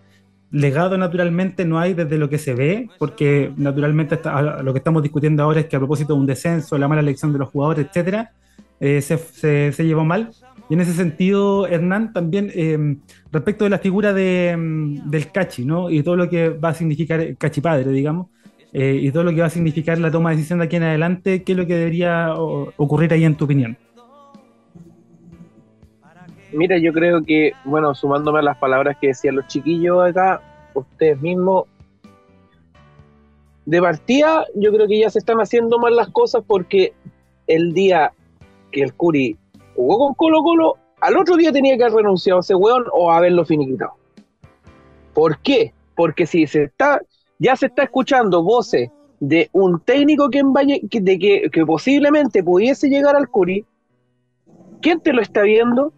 legado 0.50 0.98
naturalmente 0.98 1.64
no 1.64 1.78
hay 1.78 1.94
desde 1.94 2.18
lo 2.18 2.28
que 2.28 2.38
se 2.38 2.54
ve, 2.54 2.88
porque 2.98 3.52
naturalmente 3.56 4.16
está- 4.16 4.62
lo 4.62 4.72
que 4.72 4.78
estamos 4.78 5.02
discutiendo 5.02 5.42
ahora 5.42 5.60
es 5.60 5.66
que 5.66 5.76
a 5.76 5.78
propósito 5.78 6.14
de 6.14 6.20
un 6.20 6.26
descenso, 6.26 6.76
la 6.78 6.88
mala 6.88 7.00
elección 7.00 7.32
de 7.32 7.38
los 7.38 7.48
jugadores, 7.48 7.86
etcétera, 7.86 8.32
eh, 8.80 9.00
se, 9.00 9.16
se- 9.18 9.72
se 9.72 9.84
llevó 9.86 10.04
mal. 10.04 10.30
Y 10.68 10.74
en 10.74 10.80
ese 10.80 10.92
sentido, 10.94 11.66
Hernán, 11.66 12.12
también 12.12 12.50
eh, 12.54 12.96
respecto 13.32 13.64
de 13.64 13.70
la 13.70 13.78
figura 13.78 14.12
de, 14.12 14.56
mm, 14.56 15.10
del 15.10 15.30
Cachi, 15.30 15.64
¿no? 15.64 15.90
Y 15.90 16.02
todo 16.02 16.16
lo 16.16 16.28
que 16.28 16.48
va 16.50 16.70
a 16.70 16.74
significar 16.74 17.20
el 17.20 17.36
Cachi 17.36 17.60
padre, 17.60 17.90
digamos, 17.90 18.28
eh, 18.72 18.98
y 19.02 19.10
todo 19.12 19.24
lo 19.24 19.30
que 19.32 19.40
va 19.40 19.46
a 19.46 19.50
significar 19.50 19.98
la 19.98 20.10
toma 20.10 20.30
de 20.30 20.36
decisión 20.36 20.58
de 20.58 20.64
aquí 20.66 20.76
en 20.76 20.82
adelante, 20.84 21.42
¿qué 21.44 21.52
es 21.52 21.58
lo 21.58 21.66
que 21.66 21.74
debería 21.76 22.34
ocurrir 22.34 23.12
ahí 23.12 23.24
en 23.24 23.36
tu 23.36 23.44
opinión? 23.44 23.76
Mira, 26.54 26.78
yo 26.78 26.92
creo 26.92 27.22
que, 27.24 27.52
bueno, 27.64 27.94
sumándome 27.94 28.38
a 28.38 28.42
las 28.42 28.56
palabras 28.58 28.96
que 29.00 29.08
decían 29.08 29.36
los 29.36 29.46
chiquillos 29.48 30.02
acá, 30.04 30.40
ustedes 30.74 31.20
mismos, 31.20 31.64
de 33.66 33.80
partida, 33.80 34.44
yo 34.54 34.70
creo 34.72 34.86
que 34.86 35.00
ya 35.00 35.08
se 35.10 35.18
están 35.18 35.38
haciendo 35.38 35.78
mal 35.78 35.96
las 35.96 36.08
cosas 36.10 36.42
porque 36.46 36.92
el 37.46 37.72
día 37.72 38.12
que 38.70 38.82
el 38.82 38.92
Curi 38.94 39.38
jugó 39.74 39.98
con 39.98 40.14
Colo 40.14 40.42
Colo, 40.42 40.76
al 41.00 41.16
otro 41.16 41.36
día 41.36 41.50
tenía 41.50 41.76
que 41.76 41.84
haber 41.84 41.96
renunciado 41.96 42.38
a 42.38 42.40
ese 42.40 42.54
weón 42.54 42.84
o 42.92 43.10
haberlo 43.10 43.44
finiquitado. 43.44 43.92
¿Por 45.14 45.38
qué? 45.38 45.72
Porque 45.96 46.26
si 46.26 46.46
se 46.46 46.64
está, 46.64 47.00
ya 47.38 47.56
se 47.56 47.66
está 47.66 47.84
escuchando 47.84 48.42
voces 48.42 48.90
de 49.20 49.48
un 49.52 49.80
técnico 49.80 50.28
que, 50.28 50.40
en 50.40 50.52
Valle- 50.52 50.82
que- 50.90 51.00
de 51.00 51.18
que, 51.18 51.48
que 51.50 51.64
posiblemente 51.64 52.42
pudiese 52.42 52.88
llegar 52.88 53.16
al 53.16 53.28
Curi, 53.30 53.64
¿quién 54.82 55.00
te 55.00 55.12
lo 55.12 55.22
está 55.22 55.42
viendo? 55.42 55.92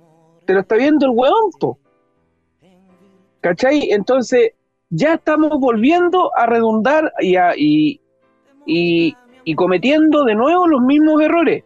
Te 0.46 0.52
lo 0.54 0.60
está 0.60 0.76
viendo 0.76 1.06
el 1.06 1.12
weón, 1.14 1.50
po. 1.60 1.78
¿Cachai? 3.40 3.90
Entonces, 3.90 4.52
ya 4.90 5.14
estamos 5.14 5.50
volviendo 5.60 6.30
a 6.36 6.46
redundar 6.46 7.12
y, 7.20 7.36
a- 7.36 7.54
y, 7.56 8.00
y- 8.64 9.16
cometiendo 9.54 10.24
de 10.24 10.34
nuevo 10.34 10.66
los 10.66 10.80
mismos 10.82 11.20
errores. 11.22 11.64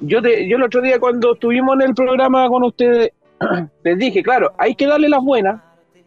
Yo, 0.00 0.20
te, 0.20 0.48
yo 0.48 0.56
el 0.56 0.64
otro 0.64 0.82
día 0.82 0.98
cuando 0.98 1.34
estuvimos 1.34 1.74
en 1.76 1.82
el 1.82 1.94
programa 1.94 2.48
con 2.48 2.64
ustedes, 2.64 3.12
les 3.84 3.98
dije, 3.98 4.22
claro, 4.22 4.52
hay 4.58 4.74
que 4.74 4.86
darle 4.86 5.08
las 5.08 5.22
buenas, 5.22 5.60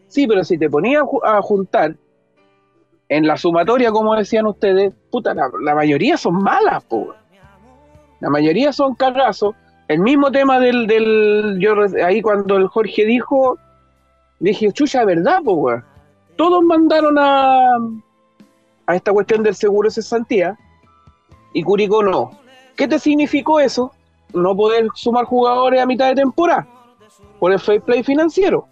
sí, 0.08 0.26
pero 0.26 0.44
si 0.44 0.58
te 0.58 0.68
ponías 0.68 1.02
a 1.02 1.06
ju- 1.06 1.20
a 1.24 1.40
juntar 1.42 1.94
en 3.08 3.26
la 3.26 3.36
sumatoria, 3.36 3.90
como 3.90 4.14
decían 4.14 4.46
ustedes, 4.46 4.92
puta, 5.10 5.34
la, 5.34 5.50
la 5.62 5.74
mayoría 5.74 6.16
son 6.16 6.34
malas, 6.42 6.84
po. 6.84 7.14
La 8.20 8.28
mayoría 8.30 8.72
son 8.72 8.94
cagazos. 8.94 9.54
El 9.90 9.98
mismo 9.98 10.30
tema 10.30 10.60
del, 10.60 10.86
del 10.86 11.58
ahí 12.04 12.22
cuando 12.22 12.56
el 12.58 12.68
Jorge 12.68 13.04
dijo, 13.04 13.58
dije, 14.38 14.70
chucha, 14.70 15.04
¿verdad, 15.04 15.42
po, 15.42 15.54
weón? 15.54 15.84
Todos 16.36 16.62
mandaron 16.62 17.18
a, 17.18 17.76
a 18.86 18.94
esta 18.94 19.12
cuestión 19.12 19.42
del 19.42 19.56
seguro 19.56 19.88
de 19.88 19.94
cesantía 19.94 20.56
y 21.52 21.64
Curicó 21.64 22.04
no. 22.04 22.30
¿Qué 22.76 22.86
te 22.86 23.00
significó 23.00 23.58
eso? 23.58 23.90
No 24.32 24.56
poder 24.56 24.86
sumar 24.94 25.24
jugadores 25.24 25.82
a 25.82 25.86
mitad 25.86 26.06
de 26.06 26.14
temporada 26.14 26.68
por 27.40 27.50
el 27.50 27.58
fair 27.58 27.80
play 27.80 28.04
financiero. 28.04 28.68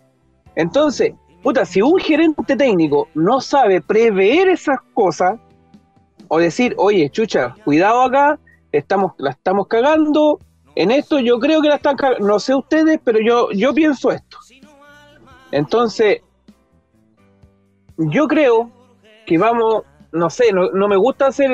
Entonces, 0.55 1.15
puta, 1.43 1.65
si 1.65 1.83
un 1.83 1.99
gerente 1.99 2.55
técnico 2.55 3.09
no 3.15 3.41
sabe 3.41 3.81
prever 3.81 4.51
esas 4.51 4.79
cosas 4.95 5.37
o 6.29 6.39
decir, 6.39 6.77
oye, 6.79 7.11
chucha, 7.11 7.57
cuidado 7.65 8.03
acá, 8.03 8.39
estamos, 8.71 9.15
la 9.19 9.31
estamos 9.31 9.67
cagando, 9.67 10.39
en 10.83 10.91
esto 10.93 11.19
yo 11.19 11.39
creo 11.39 11.61
que 11.61 11.69
la 11.69 11.75
están. 11.77 11.97
No 12.21 12.39
sé 12.39 12.55
ustedes, 12.55 13.01
pero 13.03 13.19
yo, 13.21 13.51
yo 13.53 13.75
pienso 13.75 14.11
esto. 14.13 14.39
Entonces, 15.51 16.21
yo 17.97 18.29
creo 18.29 18.71
que 19.27 19.39
vamos, 19.39 19.83
no 20.13 20.31
sé, 20.31 20.53
no, 20.53 20.71
no 20.71 20.89
me 20.89 20.97
gusta 20.97 21.33
ser, 21.33 21.51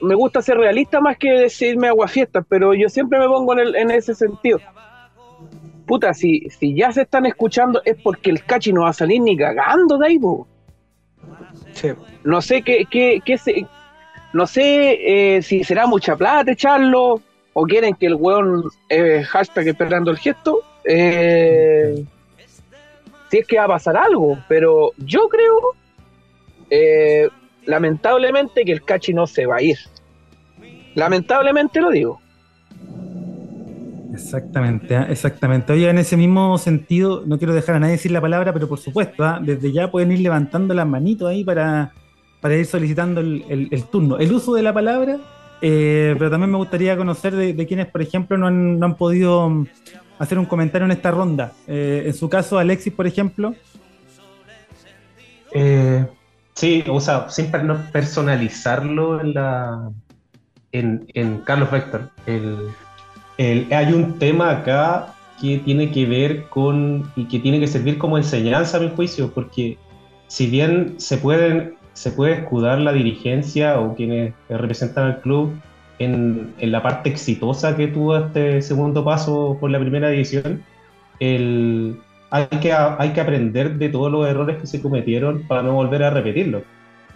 me 0.00 0.14
gusta 0.14 0.40
ser 0.40 0.56
realista 0.56 1.00
más 1.00 1.16
que 1.18 1.30
decirme 1.32 1.88
aguafiestas, 1.88 2.44
pero 2.48 2.72
yo 2.74 2.88
siempre 2.88 3.18
me 3.18 3.26
pongo 3.26 3.52
en, 3.54 3.58
el- 3.60 3.76
en 3.76 3.90
ese 3.90 4.14
sentido. 4.14 4.60
Puta, 5.86 6.14
si, 6.14 6.48
si 6.50 6.74
ya 6.76 6.92
se 6.92 7.02
están 7.02 7.26
escuchando 7.26 7.82
es 7.84 7.96
porque 8.02 8.30
el 8.30 8.44
cachi 8.44 8.72
no 8.72 8.82
va 8.82 8.90
a 8.90 8.92
salir 8.92 9.20
ni 9.20 9.36
cagando 9.36 9.98
de 9.98 10.06
ahí. 10.06 10.18
No 12.22 12.40
sé 12.40 12.62
qué, 12.62 12.84
qué, 12.90 13.20
qué 13.24 13.36
se- 13.36 13.66
no 14.32 14.46
sé 14.46 15.36
eh, 15.36 15.42
si 15.42 15.64
será 15.64 15.86
mucha 15.88 16.14
plata 16.16 16.52
echarlo 16.52 17.20
o 17.52 17.64
quieren 17.64 17.94
que 17.94 18.06
el 18.06 18.14
weón 18.14 18.64
eh, 18.88 19.22
hashtag 19.24 19.68
esperando 19.68 20.10
el 20.10 20.18
gesto. 20.18 20.60
eh, 20.84 22.04
si 23.30 23.38
es 23.38 23.46
que 23.46 23.58
va 23.58 23.64
a 23.64 23.68
pasar 23.68 23.96
algo, 23.96 24.38
pero 24.48 24.90
yo 24.98 25.28
creo, 25.28 25.74
eh, 26.68 27.28
lamentablemente, 27.64 28.64
que 28.64 28.72
el 28.72 28.82
cachi 28.82 29.14
no 29.14 29.26
se 29.26 29.46
va 29.46 29.56
a 29.56 29.62
ir. 29.62 29.78
Lamentablemente 30.96 31.80
lo 31.80 31.90
digo. 31.90 32.20
Exactamente, 34.12 34.96
ah, 34.96 35.06
exactamente. 35.08 35.72
Oye, 35.72 35.88
en 35.88 35.98
ese 35.98 36.16
mismo 36.16 36.58
sentido, 36.58 37.22
no 37.24 37.38
quiero 37.38 37.54
dejar 37.54 37.76
a 37.76 37.78
nadie 37.78 37.92
decir 37.92 38.10
la 38.10 38.20
palabra, 38.20 38.52
pero 38.52 38.68
por 38.68 38.80
supuesto, 38.80 39.22
ah, 39.22 39.38
desde 39.40 39.70
ya 39.70 39.90
pueden 39.90 40.10
ir 40.10 40.18
levantando 40.18 40.74
las 40.74 40.86
manitos 40.86 41.28
ahí 41.28 41.44
para, 41.44 41.92
para 42.40 42.56
ir 42.56 42.66
solicitando 42.66 43.20
el, 43.20 43.84
turno. 43.92 44.18
El 44.18 44.32
uso 44.32 44.54
de 44.54 44.62
la 44.62 44.74
palabra, 44.74 45.18
eh, 45.62 46.14
pero 46.18 46.30
también 46.30 46.50
me 46.50 46.58
gustaría 46.58 46.96
conocer 46.96 47.34
de, 47.34 47.52
de 47.52 47.66
quienes, 47.66 47.86
por 47.86 48.02
ejemplo, 48.02 48.36
no 48.36 48.46
han, 48.46 48.78
no 48.78 48.86
han 48.86 48.96
podido 48.96 49.66
hacer 50.18 50.38
un 50.38 50.46
comentario 50.46 50.84
en 50.84 50.92
esta 50.92 51.10
ronda. 51.10 51.52
Eh, 51.66 52.04
en 52.06 52.14
su 52.14 52.28
caso, 52.28 52.58
Alexis, 52.58 52.92
por 52.92 53.06
ejemplo. 53.06 53.54
Eh, 55.52 56.06
sí, 56.54 56.84
o 56.88 57.00
sea, 57.00 57.28
sin 57.28 57.50
personalizarlo 57.92 59.20
en 59.20 59.34
la 59.34 59.90
en, 60.72 61.06
en 61.14 61.38
Carlos 61.38 61.70
Vector. 61.70 62.10
El, 62.26 62.56
el- 63.38 63.72
hay 63.72 63.92
un 63.92 64.18
tema 64.18 64.50
acá 64.50 65.14
que 65.40 65.58
tiene 65.58 65.90
que 65.90 66.04
ver 66.06 66.44
con 66.48 67.10
y 67.16 67.24
que 67.24 67.38
tiene 67.38 67.58
que 67.58 67.66
servir 67.66 67.98
como 67.98 68.18
enseñanza 68.18 68.76
a 68.76 68.80
mi 68.80 68.90
juicio, 68.90 69.32
porque 69.32 69.78
si 70.28 70.46
bien 70.46 70.94
se 70.98 71.16
pueden 71.16 71.74
se 71.92 72.10
puede 72.10 72.34
escudar 72.34 72.78
la 72.78 72.92
dirigencia 72.92 73.80
o 73.80 73.94
quienes 73.94 74.32
representan 74.48 75.04
al 75.04 75.20
club 75.20 75.52
en, 75.98 76.54
en 76.58 76.72
la 76.72 76.82
parte 76.82 77.10
exitosa 77.10 77.76
que 77.76 77.88
tuvo 77.88 78.16
este 78.16 78.62
segundo 78.62 79.04
paso 79.04 79.56
por 79.60 79.70
la 79.70 79.78
primera 79.78 80.08
división, 80.08 80.62
el, 81.20 81.98
hay, 82.30 82.46
que, 82.60 82.72
hay 82.72 83.10
que 83.10 83.20
aprender 83.20 83.76
de 83.76 83.88
todos 83.88 84.10
los 84.10 84.26
errores 84.26 84.58
que 84.58 84.66
se 84.66 84.80
cometieron 84.80 85.42
para 85.46 85.62
no 85.62 85.74
volver 85.74 86.02
a 86.02 86.10
repetirlos. 86.10 86.62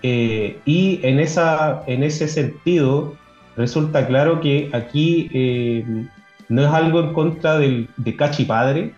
Eh, 0.02 0.58
y 0.66 1.00
en, 1.02 1.18
esa, 1.18 1.82
en 1.86 2.02
ese 2.02 2.28
sentido, 2.28 3.14
resulta 3.56 4.06
claro 4.06 4.40
que 4.40 4.68
aquí 4.72 5.30
eh, 5.32 5.84
no 6.48 6.62
es 6.62 6.68
algo 6.68 7.00
en 7.00 7.12
contra 7.14 7.58
del, 7.58 7.88
de 7.96 8.14
Cachi 8.14 8.44
Padre, 8.44 8.92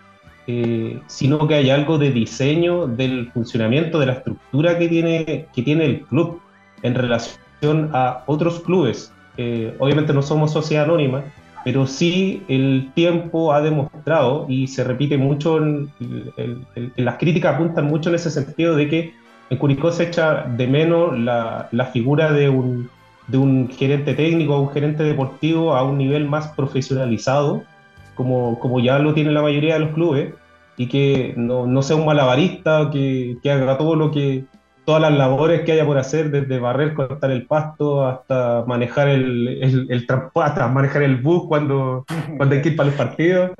eh, 0.47 1.01
sino 1.07 1.47
que 1.47 1.55
hay 1.55 1.69
algo 1.69 1.97
de 1.97 2.11
diseño 2.11 2.87
del 2.87 3.29
funcionamiento, 3.31 3.99
de 3.99 4.05
la 4.05 4.13
estructura 4.13 4.79
que 4.79 4.87
tiene, 4.87 5.47
que 5.53 5.61
tiene 5.61 5.85
el 5.85 6.01
club 6.05 6.39
en 6.83 6.95
relación 6.95 7.89
a 7.93 8.23
otros 8.27 8.61
clubes. 8.61 9.11
Eh, 9.37 9.75
obviamente 9.79 10.13
no 10.13 10.21
somos 10.21 10.53
sociedad 10.53 10.85
anónima, 10.85 11.23
pero 11.63 11.85
sí 11.85 12.43
el 12.47 12.91
tiempo 12.95 13.51
ha 13.51 13.61
demostrado 13.61 14.45
y 14.47 14.67
se 14.67 14.83
repite 14.83 15.17
mucho, 15.17 15.57
en, 15.57 15.91
en- 16.37 16.65
en- 16.75 16.93
las 17.05 17.17
críticas 17.17 17.55
apuntan 17.55 17.85
mucho 17.85 18.09
en 18.09 18.15
ese 18.15 18.31
sentido 18.31 18.75
de 18.75 18.87
que 18.87 19.13
en 19.49 19.57
Curicó 19.57 19.91
se 19.91 20.03
echa 20.03 20.43
de 20.43 20.67
menos 20.67 21.17
la, 21.19 21.67
la 21.71 21.85
figura 21.87 22.31
de 22.31 22.49
un, 22.49 22.89
de 23.27 23.37
un 23.37 23.69
gerente 23.69 24.13
técnico 24.13 24.59
un 24.59 24.69
gerente 24.69 25.03
deportivo 25.03 25.75
a 25.75 25.83
un 25.83 25.97
nivel 25.97 26.25
más 26.25 26.47
profesionalizado, 26.49 27.63
como, 28.17 28.59
como 28.59 28.79
ya 28.81 28.99
lo 28.99 29.13
tiene 29.13 29.31
la 29.31 29.41
mayoría 29.41 29.75
de 29.75 29.81
los 29.81 29.91
clubes, 29.93 30.33
y 30.77 30.87
que 30.89 31.33
no, 31.37 31.65
no 31.65 31.81
sea 31.81 31.95
un 31.95 32.05
malabarista, 32.05 32.89
que, 32.91 33.37
que 33.41 33.51
haga 33.51 33.77
todo 33.77 33.95
lo 33.95 34.11
que, 34.11 34.45
todas 34.85 35.01
las 35.01 35.13
labores 35.13 35.61
que 35.61 35.73
haya 35.73 35.85
por 35.85 35.97
hacer, 35.97 36.31
desde 36.31 36.59
barrer, 36.59 36.93
cortar 36.93 37.31
el 37.31 37.45
pasto, 37.47 38.05
hasta 38.05 38.63
manejar 38.67 39.09
el, 39.09 39.47
el, 39.61 39.87
el 39.89 40.07
hasta 40.35 40.67
manejar 40.73 41.03
el 41.03 41.17
bus 41.17 41.47
cuando, 41.47 42.05
cuando 42.37 42.55
hay 42.55 42.61
que 42.61 42.69
ir 42.69 42.75
para 42.75 42.89
los 42.89 42.97
partidos. 42.97 43.51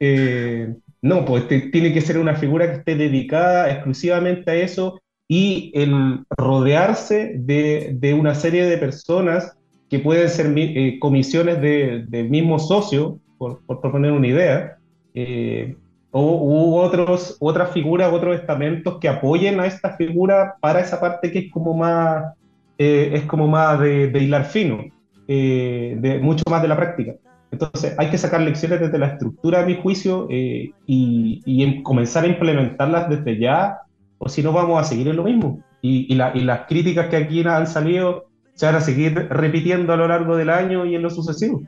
Eh, 0.00 0.74
no, 1.02 1.24
pues 1.24 1.46
te- 1.48 1.70
tiene 1.70 1.92
que 1.92 2.00
ser 2.00 2.18
una 2.18 2.34
figura 2.34 2.66
que 2.66 2.78
esté 2.78 2.96
dedicada 2.96 3.70
exclusivamente 3.70 4.50
a 4.50 4.54
eso 4.54 5.00
y 5.28 5.70
el 5.74 6.20
rodearse 6.36 7.34
de, 7.36 7.92
de 7.98 8.14
una 8.14 8.34
serie 8.34 8.64
de 8.64 8.78
personas 8.78 9.56
que 9.88 9.98
pueden 9.98 10.28
ser 10.28 10.52
eh, 10.56 10.98
comisiones 10.98 11.60
de- 11.60 12.04
del 12.08 12.28
mismo 12.30 12.58
socio, 12.58 13.18
por, 13.42 13.64
por 13.66 13.80
proponer 13.80 14.12
una 14.12 14.28
idea, 14.28 14.78
eh, 15.14 15.76
o 16.12 16.20
u 16.22 16.76
otros, 16.76 17.36
otras 17.40 17.72
figuras, 17.72 18.12
otros 18.12 18.36
estamentos 18.36 18.98
que 19.00 19.08
apoyen 19.08 19.58
a 19.58 19.66
esta 19.66 19.96
figura 19.96 20.54
para 20.60 20.78
esa 20.78 21.00
parte 21.00 21.32
que 21.32 21.38
es 21.40 21.50
como 21.50 21.74
más, 21.74 22.34
eh, 22.78 23.10
es 23.14 23.24
como 23.24 23.48
más 23.48 23.80
de, 23.80 24.08
de 24.08 24.20
hilar 24.20 24.44
fino, 24.44 24.78
eh, 25.26 25.96
de, 25.98 26.20
mucho 26.20 26.44
más 26.48 26.62
de 26.62 26.68
la 26.68 26.76
práctica. 26.76 27.14
Entonces 27.50 27.96
hay 27.98 28.10
que 28.10 28.18
sacar 28.18 28.42
lecciones 28.42 28.78
desde 28.80 28.98
la 28.98 29.08
estructura, 29.08 29.60
a 29.62 29.66
mi 29.66 29.74
juicio, 29.82 30.28
eh, 30.30 30.70
y, 30.86 31.42
y 31.44 31.62
em- 31.64 31.82
comenzar 31.82 32.22
a 32.24 32.28
implementarlas 32.28 33.08
desde 33.10 33.40
ya, 33.40 33.78
o 34.18 34.28
si 34.28 34.40
no 34.42 34.52
vamos 34.52 34.80
a 34.80 34.84
seguir 34.84 35.08
en 35.08 35.16
lo 35.16 35.24
mismo. 35.24 35.64
Y, 35.80 36.12
y 36.12 36.14
la- 36.16 36.30
y 36.34 36.42
las 36.42 36.66
críticas 36.68 37.08
que 37.08 37.16
aquí 37.16 37.42
han 37.44 37.66
salido 37.66 38.26
se 38.54 38.66
van 38.66 38.76
a 38.76 38.80
seguir 38.80 39.14
repitiendo 39.30 39.92
a 39.92 39.96
lo 39.96 40.06
largo 40.06 40.36
del 40.36 40.50
año 40.50 40.84
y 40.86 40.94
en 40.94 41.02
lo 41.02 41.10
sucesivo. 41.10 41.62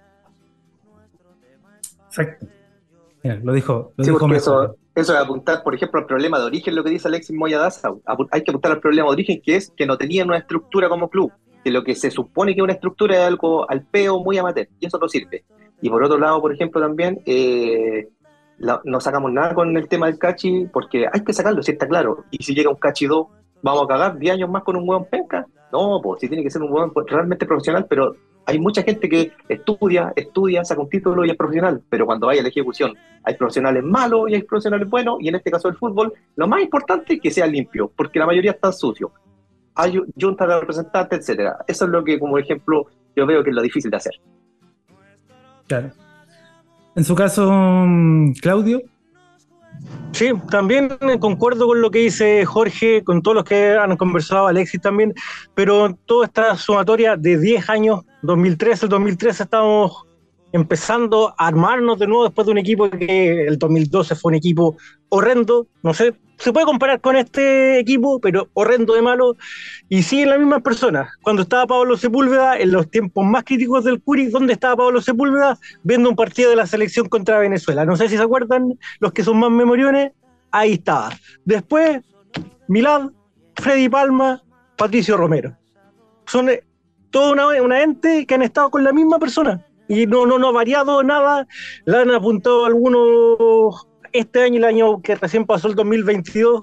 Exacto. 2.22 2.46
Mira, 3.22 3.36
lo 3.42 3.52
dijo, 3.52 3.92
lo 3.96 4.04
Sí, 4.04 4.10
dijo 4.10 4.34
eso, 4.34 4.76
eso 4.94 5.14
es 5.14 5.18
apuntar, 5.18 5.62
por 5.62 5.74
ejemplo, 5.74 5.98
al 6.00 6.06
problema 6.06 6.38
de 6.38 6.44
origen, 6.44 6.74
lo 6.74 6.84
que 6.84 6.90
dice 6.90 7.08
Alexis 7.08 7.34
Moya 7.34 7.58
Daza. 7.58 7.88
Apu- 7.90 8.28
Hay 8.30 8.42
que 8.44 8.50
apuntar 8.50 8.72
al 8.72 8.80
problema 8.80 9.08
de 9.08 9.12
origen, 9.14 9.40
que 9.42 9.56
es 9.56 9.72
que 9.76 9.86
no 9.86 9.96
tenían 9.96 10.28
una 10.28 10.38
estructura 10.38 10.88
como 10.88 11.08
club, 11.08 11.32
que 11.64 11.70
lo 11.70 11.82
que 11.82 11.94
se 11.94 12.10
supone 12.10 12.54
que 12.54 12.62
una 12.62 12.74
estructura 12.74 13.16
es 13.16 13.22
algo 13.22 13.68
al 13.70 13.82
peo 13.86 14.22
muy 14.22 14.36
amateur, 14.38 14.68
y 14.78 14.86
eso 14.86 14.98
no 14.98 15.08
sirve. 15.08 15.44
Y 15.80 15.88
por 15.90 16.02
otro 16.04 16.18
lado, 16.18 16.40
por 16.40 16.52
ejemplo, 16.52 16.80
también 16.80 17.20
eh, 17.24 18.08
la- 18.58 18.80
no 18.84 19.00
sacamos 19.00 19.32
nada 19.32 19.54
con 19.54 19.74
el 19.76 19.88
tema 19.88 20.06
del 20.06 20.18
cachi, 20.18 20.66
porque 20.72 21.06
hay 21.10 21.24
que 21.24 21.32
sacarlo, 21.32 21.62
si 21.62 21.72
está 21.72 21.88
claro. 21.88 22.24
Y 22.30 22.42
si 22.44 22.54
llega 22.54 22.70
un 22.70 22.76
cachi 22.76 23.06
2, 23.06 23.26
¿vamos 23.62 23.84
a 23.84 23.88
cagar 23.88 24.18
10 24.18 24.34
años 24.34 24.50
más 24.50 24.62
con 24.62 24.76
un 24.76 24.86
hueón 24.88 25.06
penca? 25.06 25.46
No, 25.74 26.00
pues 26.00 26.20
si 26.20 26.28
tiene 26.28 26.44
que 26.44 26.50
ser 26.50 26.62
un 26.62 26.72
hueón 26.72 26.92
realmente 27.08 27.46
profesional, 27.46 27.84
pero 27.88 28.14
hay 28.46 28.60
mucha 28.60 28.84
gente 28.84 29.08
que 29.08 29.32
estudia, 29.48 30.12
estudia, 30.14 30.64
saca 30.64 30.80
un 30.80 30.88
título 30.88 31.24
y 31.24 31.30
es 31.30 31.36
profesional, 31.36 31.82
pero 31.88 32.06
cuando 32.06 32.28
vaya 32.28 32.42
a 32.42 32.42
la 32.44 32.48
ejecución 32.48 32.94
hay 33.24 33.34
profesionales 33.34 33.82
malos 33.82 34.30
y 34.30 34.36
hay 34.36 34.42
profesionales 34.42 34.88
buenos, 34.88 35.16
y 35.20 35.26
en 35.26 35.34
este 35.34 35.50
caso 35.50 35.66
el 35.66 35.74
fútbol, 35.74 36.12
lo 36.36 36.46
más 36.46 36.62
importante 36.62 37.14
es 37.14 37.20
que 37.20 37.32
sea 37.32 37.48
limpio, 37.48 37.90
porque 37.96 38.20
la 38.20 38.26
mayoría 38.26 38.52
están 38.52 38.72
sucios. 38.72 39.10
Hay 39.74 40.00
juntas 40.20 40.46
de 40.46 40.60
representantes, 40.60 41.18
etcétera. 41.18 41.56
Eso 41.66 41.86
es 41.86 41.90
lo 41.90 42.04
que, 42.04 42.20
como 42.20 42.38
ejemplo, 42.38 42.86
yo 43.16 43.26
veo 43.26 43.42
que 43.42 43.50
es 43.50 43.56
lo 43.56 43.62
difícil 43.62 43.90
de 43.90 43.96
hacer. 43.96 44.12
Claro. 45.66 45.90
En 46.94 47.02
su 47.02 47.16
caso, 47.16 47.50
mm, 47.50 48.34
Claudio. 48.34 48.80
Sí, 50.12 50.30
también 50.48 50.90
concuerdo 51.18 51.66
con 51.66 51.80
lo 51.80 51.90
que 51.90 51.98
dice 51.98 52.44
Jorge, 52.44 53.02
con 53.02 53.20
todos 53.20 53.34
los 53.34 53.44
que 53.44 53.72
han 53.72 53.96
conversado, 53.96 54.46
Alexis 54.46 54.80
también, 54.80 55.12
pero 55.54 55.98
toda 56.06 56.26
esta 56.26 56.56
sumatoria 56.56 57.16
de 57.16 57.36
10 57.36 57.68
años, 57.68 58.02
2013, 58.22 58.86
el 58.86 58.90
2013 58.90 59.42
estábamos 59.42 60.06
empezando 60.52 61.34
a 61.36 61.48
armarnos 61.48 61.98
de 61.98 62.06
nuevo 62.06 62.24
después 62.24 62.46
de 62.46 62.52
un 62.52 62.58
equipo 62.58 62.88
que 62.88 63.48
el 63.48 63.58
2012 63.58 64.14
fue 64.14 64.30
un 64.30 64.36
equipo 64.36 64.76
horrendo, 65.08 65.66
no 65.82 65.92
sé, 65.92 66.14
se 66.38 66.52
puede 66.52 66.66
comparar 66.66 67.00
con 67.00 67.16
este 67.16 67.78
equipo, 67.78 68.20
pero 68.20 68.48
horrendo 68.54 68.94
de 68.94 69.02
malo, 69.02 69.36
y 69.88 70.02
siguen 70.02 70.30
las 70.30 70.38
mismas 70.38 70.62
personas. 70.62 71.08
Cuando 71.22 71.42
estaba 71.42 71.66
Pablo 71.66 71.96
Sepúlveda, 71.96 72.58
en 72.58 72.72
los 72.72 72.90
tiempos 72.90 73.24
más 73.24 73.44
críticos 73.44 73.84
del 73.84 74.00
Curi, 74.02 74.26
¿dónde 74.26 74.52
estaba 74.52 74.76
Pablo 74.76 75.00
Sepúlveda? 75.00 75.58
Viendo 75.82 76.08
un 76.08 76.16
partido 76.16 76.50
de 76.50 76.56
la 76.56 76.66
selección 76.66 77.08
contra 77.08 77.38
Venezuela. 77.38 77.84
No 77.84 77.96
sé 77.96 78.08
si 78.08 78.16
se 78.16 78.22
acuerdan, 78.22 78.78
los 79.00 79.12
que 79.12 79.22
son 79.22 79.38
más 79.38 79.50
memoriones, 79.50 80.12
ahí 80.50 80.74
estaba. 80.74 81.10
Después, 81.44 82.00
Milad, 82.68 83.10
Freddy 83.56 83.88
Palma, 83.88 84.42
Patricio 84.76 85.16
Romero. 85.16 85.56
Son 86.26 86.48
eh, 86.48 86.62
toda 87.10 87.32
una, 87.32 87.62
una 87.62 87.82
ente 87.82 88.26
que 88.26 88.34
han 88.34 88.42
estado 88.42 88.70
con 88.70 88.84
la 88.84 88.92
misma 88.92 89.18
persona. 89.18 89.64
Y 89.88 90.06
no, 90.06 90.26
no, 90.26 90.38
no 90.38 90.48
ha 90.48 90.52
variado 90.52 91.02
nada. 91.02 91.46
Le 91.84 91.98
han 91.98 92.10
apuntado 92.10 92.64
algunos 92.64 93.86
este 94.14 94.42
año 94.42 94.58
el 94.58 94.64
año 94.64 95.02
que 95.02 95.16
recién 95.16 95.44
pasó 95.44 95.68
el 95.68 95.74
2022 95.74 96.62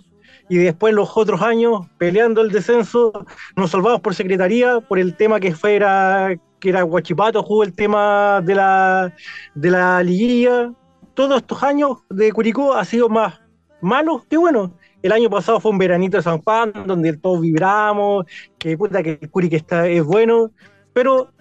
y 0.50 0.58
después 0.58 0.94
los 0.94 1.16
otros 1.16 1.42
años 1.42 1.86
peleando 1.98 2.42
el 2.42 2.50
descenso, 2.50 3.26
nos 3.56 3.72
salvamos 3.72 4.00
por 4.02 4.16
secretaría, 4.16 4.80
por 4.80 5.00
el 5.00 5.16
tema 5.16 5.40
que 5.40 5.54
fuera 5.54 6.34
que 6.60 6.70
era 6.70 6.84
Guachipato, 6.84 7.44
jugó 7.44 7.64
el 7.64 7.74
tema 7.74 8.42
de 8.42 8.56
la, 8.56 9.14
de 9.56 9.70
la 9.70 10.02
liguilla. 10.04 10.72
Todos 11.14 11.38
estos 11.42 11.62
años 11.64 11.98
de 12.10 12.32
Curicó 12.32 12.74
ha 12.74 12.86
sido 12.86 13.10
más 13.10 13.42
malo 13.82 14.24
que 14.30 14.38
bueno. 14.38 14.78
El 15.02 15.12
año 15.12 15.30
pasado 15.30 15.60
fue 15.60 15.72
un 15.72 15.78
veranito 15.78 16.18
de 16.18 16.24
San 16.24 16.42
Juan, 16.42 16.72
donde 16.86 17.18
todos 17.18 17.42
vibramos, 17.42 18.26
que 18.60 18.78
puta 18.78 19.02
que 19.02 19.18
el 19.20 19.30
Curique 19.30 19.56
está, 19.56 19.88
es 19.88 20.04
bueno, 20.04 20.52
pero 20.94 21.32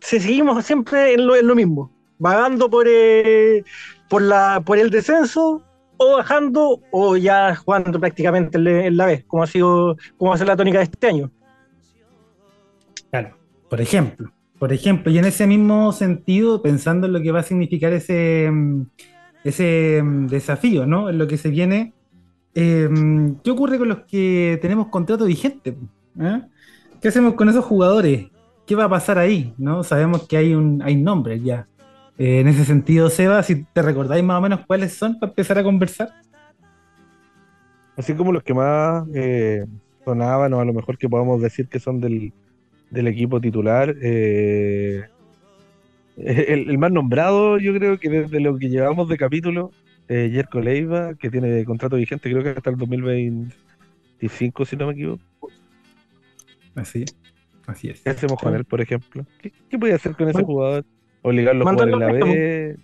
se 0.00 0.20
seguimos 0.20 0.64
siempre 0.64 1.14
en 1.14 1.26
lo, 1.26 1.34
en 1.34 1.46
lo 1.46 1.54
mismo, 1.56 1.90
vagando 2.18 2.70
por, 2.70 2.86
eh, 2.88 3.64
por, 4.12 4.20
la, 4.20 4.60
por 4.62 4.76
el 4.76 4.90
descenso 4.90 5.62
o 5.96 6.16
bajando 6.18 6.82
o 6.90 7.16
ya 7.16 7.56
jugando 7.56 7.98
prácticamente 7.98 8.58
en, 8.58 8.94
la 8.94 9.06
vez, 9.06 9.24
como 9.24 9.42
ha 9.42 9.46
sido, 9.46 9.96
como 10.18 10.28
va 10.28 10.34
a 10.34 10.38
ser 10.38 10.48
la 10.48 10.56
tónica 10.56 10.76
de 10.76 10.84
este 10.84 11.06
año. 11.06 11.30
Claro, 13.10 13.34
por 13.70 13.80
ejemplo. 13.80 14.30
Por 14.58 14.70
ejemplo, 14.70 15.10
y 15.10 15.16
en 15.16 15.24
ese 15.24 15.46
mismo 15.46 15.92
sentido, 15.92 16.60
pensando 16.60 17.06
en 17.06 17.14
lo 17.14 17.22
que 17.22 17.32
va 17.32 17.40
a 17.40 17.42
significar 17.42 17.94
ese, 17.94 18.50
ese 19.44 20.02
mm, 20.04 20.26
desafío, 20.26 20.86
¿no? 20.86 21.08
En 21.08 21.16
lo 21.16 21.26
que 21.26 21.38
se 21.38 21.48
viene, 21.48 21.94
eh, 22.54 22.90
¿qué 23.42 23.50
ocurre 23.50 23.78
con 23.78 23.88
los 23.88 24.00
que 24.00 24.58
tenemos 24.60 24.88
contrato 24.88 25.24
vigente? 25.24 25.78
¿Eh? 26.20 26.42
¿Qué 27.00 27.08
hacemos 27.08 27.32
con 27.32 27.48
esos 27.48 27.64
jugadores? 27.64 28.26
¿Qué 28.66 28.76
va 28.76 28.84
a 28.84 28.90
pasar 28.90 29.16
ahí? 29.16 29.54
¿no? 29.56 29.82
Sabemos 29.82 30.28
que 30.28 30.36
hay, 30.36 30.54
un, 30.54 30.82
hay 30.82 30.96
nombres 30.96 31.42
ya. 31.42 31.66
Eh, 32.18 32.40
en 32.40 32.48
ese 32.48 32.64
sentido, 32.64 33.10
Seba, 33.10 33.42
si 33.42 33.64
te 33.64 33.82
recordáis 33.82 34.22
más 34.24 34.38
o 34.38 34.42
menos 34.42 34.60
cuáles 34.66 34.94
son 34.94 35.18
para 35.18 35.30
empezar 35.30 35.58
a 35.58 35.62
conversar. 35.62 36.10
Así 37.96 38.14
como 38.14 38.32
los 38.32 38.42
que 38.42 38.54
más 38.54 39.06
eh, 39.14 39.64
sonaban, 40.04 40.52
o 40.54 40.60
a 40.60 40.64
lo 40.64 40.72
mejor 40.72 40.96
que 40.98 41.08
podamos 41.08 41.40
decir 41.42 41.68
que 41.68 41.80
son 41.80 42.00
del, 42.00 42.32
del 42.90 43.06
equipo 43.08 43.40
titular. 43.40 43.94
eh, 44.02 45.04
el, 46.16 46.70
el 46.70 46.78
más 46.78 46.92
nombrado, 46.92 47.58
yo 47.58 47.72
creo 47.74 47.98
que 47.98 48.08
desde 48.08 48.40
lo 48.40 48.58
que 48.58 48.68
llevamos 48.68 49.08
de 49.08 49.16
capítulo, 49.16 49.72
eh, 50.08 50.30
Jerko 50.32 50.60
Leiva, 50.60 51.14
que 51.14 51.30
tiene 51.30 51.64
contrato 51.64 51.96
vigente, 51.96 52.30
creo 52.30 52.42
que 52.42 52.50
hasta 52.50 52.70
el 52.70 52.76
2025, 52.76 54.64
si 54.64 54.76
no 54.76 54.86
me 54.88 54.92
equivoco. 54.92 55.22
Así, 56.74 57.04
así 57.66 57.88
es. 57.88 58.00
¿Qué 58.02 58.10
hacemos 58.10 58.38
con 58.38 58.54
él, 58.54 58.64
por 58.64 58.80
ejemplo? 58.80 59.24
¿Qué, 59.40 59.52
qué 59.70 59.78
puede 59.78 59.94
hacer 59.94 60.14
con 60.14 60.28
ese 60.28 60.42
jugador? 60.42 60.84
¿Obligarlo 61.22 61.68
a 61.68 61.72
jugar 61.72 61.88
en 61.88 61.98
la 61.98 62.12
B? 62.12 62.76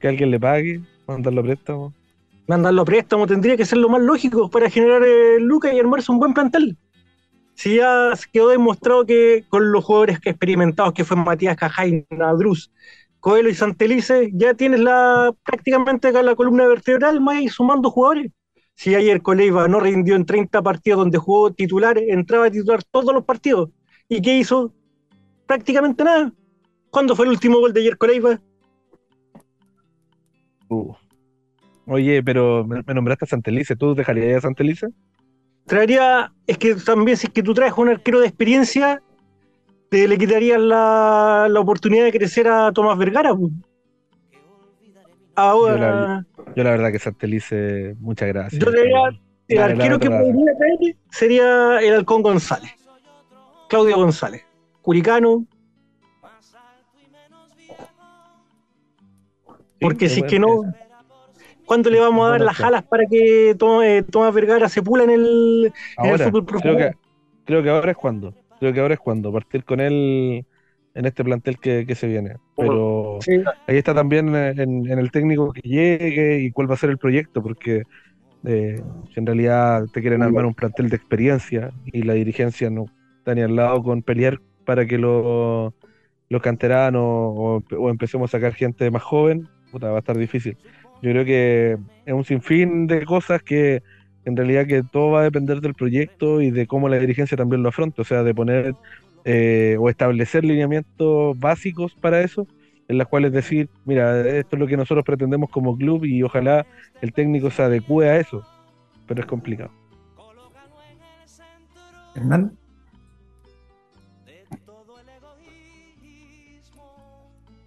¿Que 0.00 0.08
alguien 0.08 0.30
le 0.30 0.40
pague? 0.40 0.80
¿Mandarlo 1.06 1.40
a 1.40 1.44
préstamo? 1.44 1.92
mandarlo 2.46 2.82
a 2.82 2.84
préstamo 2.84 3.26
tendría 3.26 3.56
que 3.56 3.64
ser 3.64 3.78
lo 3.78 3.88
más 3.88 4.02
lógico 4.02 4.50
para 4.50 4.68
generar 4.68 5.02
eh, 5.04 5.38
lucas 5.40 5.72
y 5.72 5.78
armarse 5.78 6.12
un 6.12 6.18
buen 6.18 6.34
plantel. 6.34 6.76
Si 7.54 7.76
ya 7.76 8.12
quedó 8.32 8.48
demostrado 8.48 9.06
que 9.06 9.44
con 9.48 9.72
los 9.72 9.84
jugadores 9.84 10.20
que 10.20 10.30
experimentados 10.30 10.92
que 10.94 11.04
fue 11.04 11.16
Matías 11.16 11.56
Cajay, 11.56 12.06
Nadruz, 12.10 12.70
Coelho 13.20 13.50
y 13.50 13.54
Santelice, 13.54 14.30
ya 14.34 14.54
tienes 14.54 14.80
la 14.80 15.32
prácticamente 15.44 16.08
acá 16.08 16.22
la 16.22 16.34
columna 16.34 16.66
vertebral 16.66 17.20
más 17.20 17.40
y 17.40 17.48
sumando 17.48 17.90
jugadores. 17.90 18.32
Si 18.74 18.94
ayer 18.94 19.22
Coleiva 19.22 19.68
no 19.68 19.80
rindió 19.80 20.16
en 20.16 20.26
30 20.26 20.62
partidos 20.62 20.98
donde 21.00 21.18
jugó 21.18 21.52
titular, 21.52 21.98
entraba 21.98 22.46
a 22.46 22.50
titular 22.50 22.82
todos 22.90 23.14
los 23.14 23.24
partidos. 23.24 23.70
¿Y 24.08 24.20
qué 24.20 24.38
hizo? 24.38 24.72
Prácticamente 25.46 26.02
nada. 26.02 26.32
¿Cuándo 26.92 27.16
fue 27.16 27.24
el 27.24 27.32
último 27.32 27.58
gol 27.58 27.72
de 27.72 27.80
ayer 27.80 27.96
Coleiva? 27.96 28.38
Uh. 30.68 30.92
Oye, 31.86 32.22
pero 32.22 32.64
me, 32.64 32.82
me 32.86 32.94
nombraste 32.94 33.24
a 33.24 33.28
Santelice. 33.28 33.74
¿Tú 33.76 33.94
dejarías 33.94 34.38
a 34.38 34.40
Santelice? 34.42 34.88
traería, 35.64 36.32
es 36.46 36.58
que 36.58 36.74
también 36.74 37.16
si 37.16 37.28
es 37.28 37.32
que 37.32 37.42
tú 37.42 37.54
traes 37.54 37.72
un 37.76 37.88
arquero 37.88 38.20
de 38.20 38.26
experiencia, 38.26 39.02
te 39.88 40.06
le 40.06 40.18
quitarías 40.18 40.60
la, 40.60 41.46
la 41.48 41.60
oportunidad 41.60 42.04
de 42.04 42.12
crecer 42.12 42.46
a 42.46 42.70
Tomás 42.72 42.98
Vergara. 42.98 43.34
pu. 43.34 43.50
Yo 44.30 44.38
Ahora, 45.34 45.78
la, 45.78 46.26
yo 46.54 46.64
la 46.64 46.70
verdad 46.72 46.92
que 46.92 46.98
Santelice, 46.98 47.96
muchas 48.00 48.28
gracias. 48.28 48.62
yo 48.62 48.70
diría, 48.70 48.98
el 49.48 49.58
arquero 49.58 49.98
que 49.98 50.10
podría 50.10 50.56
traer 50.58 50.96
sería 51.10 51.80
el 51.80 51.94
Halcón 51.94 52.22
González, 52.22 52.72
Claudio 53.70 53.96
González, 53.96 54.44
Curicano, 54.82 55.46
porque 59.82 60.08
si 60.08 60.20
es 60.20 60.26
que 60.26 60.38
no, 60.38 60.64
¿cuándo 61.64 61.90
le 61.90 62.00
vamos 62.00 62.26
a 62.26 62.30
dar 62.32 62.40
las 62.40 62.56
opción. 62.56 62.64
alas 62.64 62.84
para 62.84 63.04
que 63.06 63.50
eh, 63.50 63.54
Tomás 64.10 64.34
Vergara 64.34 64.68
se 64.68 64.82
pula 64.82 65.04
en 65.04 65.10
el, 65.10 65.72
en 66.02 66.10
el 66.10 66.18
Ahora, 66.18 66.18
fútbol 66.18 66.44
creo 66.60 66.76
que, 66.76 66.92
creo 67.44 67.62
que 67.62 67.70
ahora 67.70 67.90
es 67.92 67.96
cuando. 67.96 68.34
Creo 68.58 68.72
que 68.72 68.80
ahora 68.80 68.94
es 68.94 69.00
cuando. 69.00 69.32
Partir 69.32 69.64
con 69.64 69.80
él 69.80 70.46
en 70.94 71.06
este 71.06 71.24
plantel 71.24 71.58
que, 71.58 71.86
que 71.86 71.94
se 71.94 72.06
viene. 72.06 72.36
Pero 72.56 73.26
Sí. 73.26 73.42
ahí 73.66 73.76
está 73.78 73.94
también 73.94 74.34
en, 74.34 74.86
en 74.90 74.98
el 74.98 75.10
técnico 75.10 75.52
que 75.52 75.60
llegue 75.62 76.40
y 76.40 76.50
cuál 76.52 76.70
va 76.70 76.74
a 76.74 76.76
ser 76.78 76.90
el 76.90 76.98
proyecto, 76.98 77.42
porque 77.42 77.84
eh, 78.44 78.84
si 79.14 79.20
en 79.20 79.26
realidad 79.26 79.88
te 79.92 80.02
quieren 80.02 80.22
armar 80.22 80.46
un 80.46 80.54
plantel 80.54 80.90
de 80.90 80.96
experiencia 80.96 81.72
y 81.84 82.02
la 82.04 82.14
dirigencia 82.14 82.70
no 82.70 82.86
está 83.18 83.34
ni 83.34 83.42
al 83.42 83.56
lado 83.56 83.82
con 83.82 84.02
pelear 84.04 84.38
para 84.64 84.86
que 84.86 84.98
lo- 84.98 85.74
los 86.30 86.42
canteranos 86.42 87.02
o, 87.04 87.64
o 87.78 87.90
empecemos 87.90 88.30
a 88.34 88.38
sacar 88.38 88.54
gente 88.54 88.90
más 88.90 89.02
joven, 89.04 89.50
puta, 89.72 89.88
va 89.90 89.96
a 89.96 89.98
estar 90.00 90.16
difícil. 90.16 90.56
Yo 91.02 91.10
creo 91.10 91.24
que 91.24 91.78
es 92.06 92.14
un 92.14 92.24
sinfín 92.24 92.86
de 92.86 93.04
cosas 93.04 93.42
que 93.42 93.82
en 94.24 94.36
realidad 94.36 94.66
que 94.66 94.82
todo 94.84 95.10
va 95.10 95.20
a 95.20 95.24
depender 95.24 95.60
del 95.60 95.74
proyecto 95.74 96.40
y 96.40 96.52
de 96.52 96.66
cómo 96.66 96.88
la 96.88 96.98
dirigencia 96.98 97.36
también 97.36 97.62
lo 97.62 97.70
afronta, 97.70 98.02
o 98.02 98.04
sea, 98.04 98.22
de 98.22 98.34
poner 98.34 98.74
eh, 99.24 99.76
o 99.80 99.88
establecer 99.88 100.44
lineamientos 100.44 101.36
básicos 101.40 101.94
para 101.94 102.20
eso, 102.20 102.46
en 102.86 102.98
las 102.98 103.08
cuales 103.08 103.32
decir, 103.32 103.68
mira, 103.84 104.20
esto 104.20 104.56
es 104.56 104.60
lo 104.60 104.66
que 104.68 104.76
nosotros 104.76 105.04
pretendemos 105.04 105.50
como 105.50 105.76
club 105.76 106.04
y 106.04 106.22
ojalá 106.22 106.66
el 107.00 107.12
técnico 107.12 107.50
se 107.50 107.62
adecue 107.62 108.08
a 108.08 108.18
eso, 108.18 108.46
pero 109.08 109.20
es 109.20 109.26
complicado. 109.26 109.72
Hernán, 112.14 112.52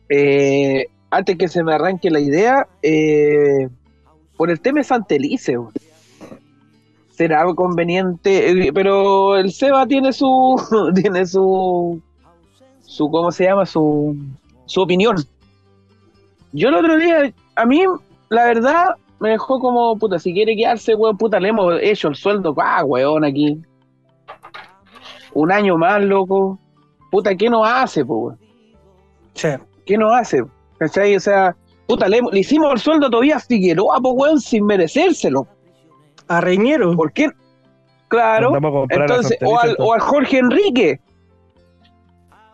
Eh, 0.10 0.86
antes 1.16 1.38
que 1.38 1.47
se 1.47 1.63
me 1.63 1.74
arranque 1.74 2.11
la 2.11 2.20
idea, 2.20 2.68
eh, 2.84 3.70
por 4.36 4.51
el 4.51 4.59
tema 4.59 4.80
de 4.80 4.84
Santelice, 4.84 5.57
será 7.09 7.45
conveniente, 7.55 8.68
eh, 8.68 8.74
pero 8.74 9.38
el 9.38 9.53
Seba 9.53 9.88
tiene 9.88 10.11
su, 10.11 10.61
tiene 10.95 11.26
su, 11.26 12.01
su, 12.82 13.09
¿cómo 13.09 13.32
se 13.32 13.45
llama? 13.45 13.66
Su, 13.66 14.18
su 14.66 14.82
opinión. 14.82 15.16
Yo 16.51 16.68
el 16.68 16.76
otro 16.76 16.97
día, 16.97 17.34
a 17.55 17.66
mí, 17.66 17.84
la 18.28 18.45
verdad, 18.45 18.88
me 19.20 19.30
dejó 19.30 19.59
como, 19.59 19.97
puta, 19.97 20.20
si 20.20 20.34
quiere 20.34 20.53
quedarse, 20.57 20.95
weón, 20.95 21.18
puta, 21.18 21.39
le 21.39 21.47
hemos 21.47 21.76
hecho 21.82 22.09
el 22.09 22.16
sueldo, 22.16 22.53
ah, 22.57 22.84
weón, 22.84 23.24
aquí. 23.24 23.61
Un 25.34 25.49
año 25.49 25.78
más, 25.78 26.01
loco. 26.01 26.59
Puta, 27.09 27.36
¿qué 27.36 27.49
nos 27.49 27.66
hace, 27.66 28.03
po, 28.03 28.16
weón? 28.16 28.39
Sí. 29.34 29.49
¿qué 29.86 29.97
nos 29.97 30.13
hace? 30.13 30.43
¿Cachai? 30.78 31.15
O 31.15 31.19
sea, 31.19 31.55
puta, 31.88 32.07
le, 32.07 32.21
le 32.32 32.39
hicimos 32.39 32.71
el 32.73 32.80
sueldo 32.80 33.09
todavía 33.09 33.38
a 33.38 33.39
Figueroa, 33.39 33.99
pues, 34.01 34.13
weón, 34.17 34.39
sin 34.41 34.65
merecérselo. 34.65 35.47
A 36.28 36.41
Reñero. 36.41 36.95
¿Por 36.95 37.11
qué? 37.13 37.30
Claro. 38.07 38.53
Entonces, 38.89 39.38
o 39.45 39.59
al, 39.59 39.76
o 39.80 39.93
al 39.93 39.99
Jorge 39.99 40.38
Enrique. 40.39 40.99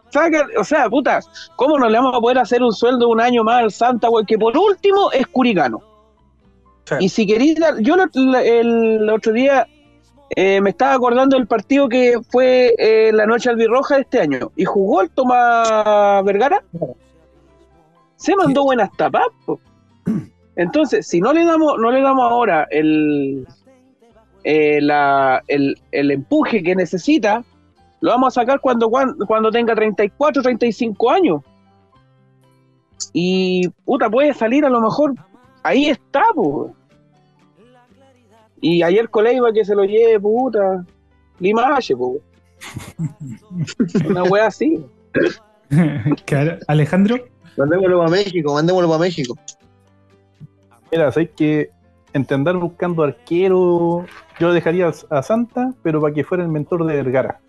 Saca- 0.10 0.48
o 0.60 0.64
sea, 0.64 0.90
puta, 0.90 1.22
¿cómo 1.56 1.78
no 1.80 1.88
le 1.88 1.98
vamos 1.98 2.16
a 2.16 2.20
poder 2.20 2.40
hacer 2.40 2.62
un 2.62 2.74
sueldo 2.74 3.08
un 3.08 3.22
año 3.22 3.44
más 3.44 3.64
al 3.64 3.72
Santa, 3.72 4.10
weón? 4.10 4.26
Que 4.26 4.38
por 4.38 4.58
último 4.58 5.12
es 5.14 5.26
curicano. 5.28 5.82
Sí. 6.86 6.96
Y 7.00 7.10
si 7.10 7.26
queréis 7.26 7.58
yo 7.80 7.96
lo- 7.96 8.08
la- 8.14 8.44
el, 8.44 9.10
otro 9.10 9.32
día 9.32 9.68
eh, 10.36 10.60
me 10.62 10.72
estaba 10.72 10.94
acordando 10.96 11.38
del 11.38 11.48
partido 11.48 11.88
que 11.88 12.20
fue 12.30 12.74
eh, 12.78 13.12
la 13.14 13.26
noche 13.26 13.50
albirroja 13.50 13.96
de 13.96 14.02
este 14.02 14.20
año. 14.20 14.52
Y 14.58 14.66
jugó 14.66 15.02
el 15.02 15.10
Tomás 15.12 16.24
Vergara. 16.26 16.62
Se 18.22 18.36
mandó 18.36 18.64
buenas 18.64 18.92
tapas. 18.96 19.24
po. 19.46 19.60
Entonces, 20.56 21.08
si 21.08 21.20
no 21.22 21.34
le 21.34 21.44
damos, 21.46 21.78
no 21.80 21.92
le 21.92 22.02
damos 22.02 22.30
ahora 22.30 22.68
el, 22.70 23.48
eh, 24.44 24.80
la- 24.82 25.42
el, 25.48 25.76
el 25.92 26.12
empuje 26.12 26.62
que 26.62 26.76
necesita, 26.76 27.44
lo 28.02 28.12
vamos 28.12 28.38
a 28.38 28.42
sacar 28.42 28.60
cuando, 28.60 28.90
cuan- 28.90 29.16
cuando 29.28 29.50
tenga 29.50 29.74
34, 29.74 30.42
35 30.44 31.10
años. 31.12 31.42
Y 33.14 33.68
puta, 33.86 34.10
puede 34.10 34.34
salir 34.34 34.66
a 34.66 34.70
lo 34.70 34.82
mejor. 34.82 35.16
Ahí 35.64 35.86
está, 35.90 36.24
po. 36.36 36.76
Y 38.60 38.84
ayer 38.84 39.10
Coleiva 39.10 39.52
que 39.52 39.66
se 39.66 39.74
lo 39.74 39.84
lleve, 39.86 40.20
puta. 40.20 40.86
Limache, 41.40 41.96
po. 41.96 42.18
Una 44.08 44.24
wea 44.24 44.48
así. 44.48 44.86
claro. 46.26 46.58
Alejandro, 46.68 47.18
Mandémoslo 47.58 47.98
para 48.00 48.10
México, 48.12 48.54
mandémoslo 48.54 48.88
para 48.90 49.00
México. 49.00 49.36
Mira, 50.92 51.12
sabes 51.12 51.30
que 51.36 51.70
entender 52.14 52.56
buscando 52.58 53.04
arquero, 53.04 54.06
yo 54.40 54.54
dejaría 54.54 54.92
a 55.10 55.24
Santa, 55.24 55.74
pero 55.82 56.02
para 56.02 56.14
que 56.14 56.24
fuera 56.24 56.44
el 56.44 56.50
mentor 56.50 56.86
de 56.86 56.96
Vergara. 56.96 57.40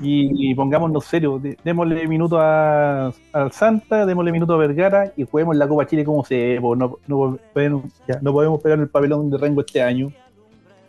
Y, 0.00 0.54
pongámonos 0.54 1.04
serios, 1.04 1.42
de- 1.42 1.58
démosle 1.62 2.06
minuto 2.08 2.38
a, 2.40 3.12
al 3.32 3.52
Santa, 3.52 4.06
démosle 4.06 4.32
minuto 4.32 4.54
a 4.54 4.56
Vergara 4.56 5.12
y 5.16 5.24
juguemos 5.24 5.54
la 5.56 5.68
Copa 5.68 5.86
Chile 5.86 6.02
como 6.04 6.24
se 6.24 6.58
no, 6.60 6.98
no, 7.06 7.38
podemos, 7.52 7.84
ya, 8.08 8.18
no 8.22 8.32
podemos 8.32 8.62
pegar 8.62 8.78
el 8.78 8.88
papelón 8.88 9.28
de 9.28 9.36
Rengo 9.36 9.60
este 9.60 9.82
año. 9.82 10.10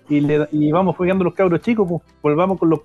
Y, 0.08 0.22
le, 0.22 0.48
y 0.54 0.72
vamos 0.72 0.96
jugando 0.96 1.26
los 1.26 1.34
cabros 1.34 1.60
chicos, 1.62 1.86
pues, 1.90 2.02
volvamos 2.22 2.58
con 2.58 2.70
los. 2.70 2.80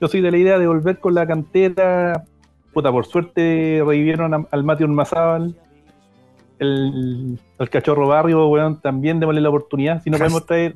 Yo 0.00 0.08
soy 0.08 0.20
de 0.20 0.32
la 0.32 0.36
idea 0.38 0.58
de 0.58 0.66
volver 0.66 0.98
con 0.98 1.14
la 1.14 1.24
cantera. 1.26 2.24
Puta, 2.72 2.90
por 2.92 3.06
suerte 3.06 3.82
revivieron 3.84 4.34
a- 4.34 4.46
al 4.50 4.64
Mateo 4.64 4.88
Mazábal. 4.88 5.56
El, 6.58 7.40
el 7.58 7.70
cachorro 7.70 8.06
barrio, 8.08 8.46
weón, 8.48 8.80
también 8.80 9.18
démosle 9.18 9.40
la 9.40 9.48
oportunidad. 9.48 10.02
Si 10.02 10.10
no 10.10 10.18
podemos 10.18 10.46
traer 10.46 10.74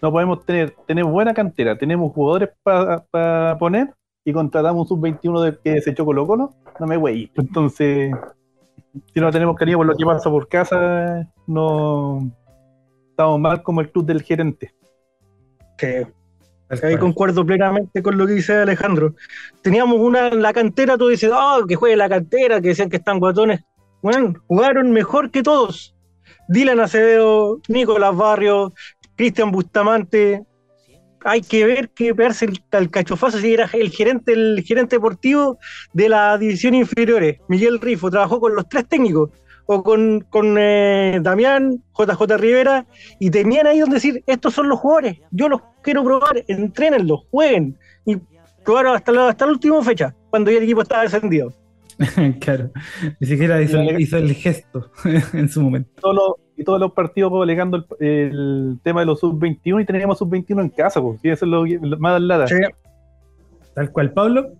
no 0.00 0.12
podemos 0.12 0.44
tener, 0.46 0.74
buena 1.04 1.34
cantera, 1.34 1.76
tenemos 1.76 2.12
jugadores 2.12 2.50
para 2.62 3.58
poner 3.58 3.92
y 4.24 4.32
contratamos 4.32 4.82
un 4.90 4.96
sub-21 5.00 5.42
del 5.42 5.58
que 5.58 5.80
se 5.80 5.90
echó 5.90 6.04
Colo 6.04 6.24
Colo, 6.24 6.50
no 6.78 6.86
me 6.86 6.96
güey. 6.96 7.32
Entonces, 7.34 8.14
si 9.12 9.20
no 9.20 9.30
tenemos 9.32 9.56
cariño 9.56 9.78
por 9.78 9.86
lo 9.86 9.96
que 9.96 10.04
pasa 10.04 10.30
por 10.30 10.46
casa, 10.48 11.28
no 11.48 12.30
estamos 13.10 13.40
mal 13.40 13.62
como 13.64 13.80
el 13.80 13.90
club 13.90 14.06
del 14.06 14.22
gerente. 14.22 14.72
Que 15.76 16.06
ahí 16.82 16.96
concuerdo 16.96 17.44
plenamente 17.44 18.02
con 18.02 18.18
lo 18.18 18.26
que 18.26 18.34
dice 18.34 18.54
Alejandro. 18.54 19.14
Teníamos 19.62 19.98
una 20.00 20.28
en 20.28 20.42
la 20.42 20.52
cantera, 20.52 20.98
tú 20.98 21.08
dices, 21.08 21.30
oh, 21.32 21.64
que 21.66 21.76
juegue 21.76 21.96
la 21.96 22.08
cantera, 22.08 22.60
que 22.60 22.68
decían 22.68 22.90
que 22.90 22.98
están 22.98 23.18
guatones. 23.18 23.60
Bueno, 24.02 24.34
jugaron 24.46 24.92
mejor 24.92 25.30
que 25.30 25.42
todos. 25.42 25.94
Dylan 26.48 26.80
Acevedo, 26.80 27.60
Nicolás 27.68 28.16
Barrios, 28.16 28.72
Cristian 29.16 29.50
Bustamante. 29.50 30.44
Hay 31.24 31.42
que 31.42 31.66
ver 31.66 31.90
que 31.90 32.14
pegarse 32.14 32.44
el, 32.44 32.62
el 32.70 32.90
cachofazo 32.90 33.38
si 33.38 33.52
era 33.52 33.68
el 33.72 33.90
gerente, 33.90 34.32
el 34.32 34.62
gerente 34.64 34.96
deportivo 34.96 35.58
de 35.92 36.08
la 36.08 36.38
división 36.38 36.74
inferiores. 36.74 37.38
Miguel 37.48 37.80
Rifo 37.80 38.10
trabajó 38.10 38.40
con 38.40 38.54
los 38.54 38.68
tres 38.68 38.86
técnicos, 38.86 39.30
o 39.70 39.82
con, 39.82 40.20
con 40.30 40.56
eh, 40.58 41.18
Damián, 41.22 41.82
JJ 41.96 42.36
Rivera, 42.38 42.86
y 43.20 43.30
tenían 43.30 43.66
ahí 43.66 43.80
donde 43.80 43.96
decir, 43.96 44.22
estos 44.26 44.54
son 44.54 44.68
los 44.70 44.78
jugadores, 44.80 45.18
yo 45.30 45.46
los 45.50 45.60
quiero 45.82 46.02
probar, 46.02 46.42
entrenenlos, 46.48 47.26
jueguen, 47.30 47.76
y 48.06 48.16
probaron 48.64 48.96
hasta 48.96 49.12
la, 49.12 49.28
hasta 49.28 49.44
la 49.44 49.52
última 49.52 49.82
fecha, 49.82 50.14
cuando 50.30 50.50
ya 50.50 50.56
el 50.56 50.64
equipo 50.64 50.80
estaba 50.80 51.02
descendido. 51.02 51.52
claro, 52.40 52.70
ni 53.20 53.26
siquiera 53.26 53.60
hizo, 53.60 53.82
hizo 53.82 54.16
el 54.16 54.32
gesto 54.34 54.90
en 55.34 55.48
su 55.50 55.60
momento. 55.62 55.90
Todos 56.00 56.14
los- 56.14 56.32
y 56.56 56.64
todos 56.64 56.80
los 56.80 56.90
partidos 56.92 57.30
pues, 57.30 57.42
alegando 57.44 57.76
el, 57.76 58.06
el 58.06 58.78
tema 58.82 59.00
de 59.00 59.06
los 59.06 59.20
sub-21 59.20 59.82
y 59.82 59.84
teníamos 59.84 60.18
sub-21 60.18 60.60
en 60.62 60.68
casa, 60.70 61.00
pues, 61.00 61.20
y 61.22 61.28
eso 61.28 61.44
es 61.44 61.50
lo, 61.50 61.64
que- 61.64 61.78
lo 61.80 61.98
más 61.98 62.20
lata. 62.20 62.46
Tal 63.74 63.92
cual, 63.92 64.12
Pablo. 64.12 64.54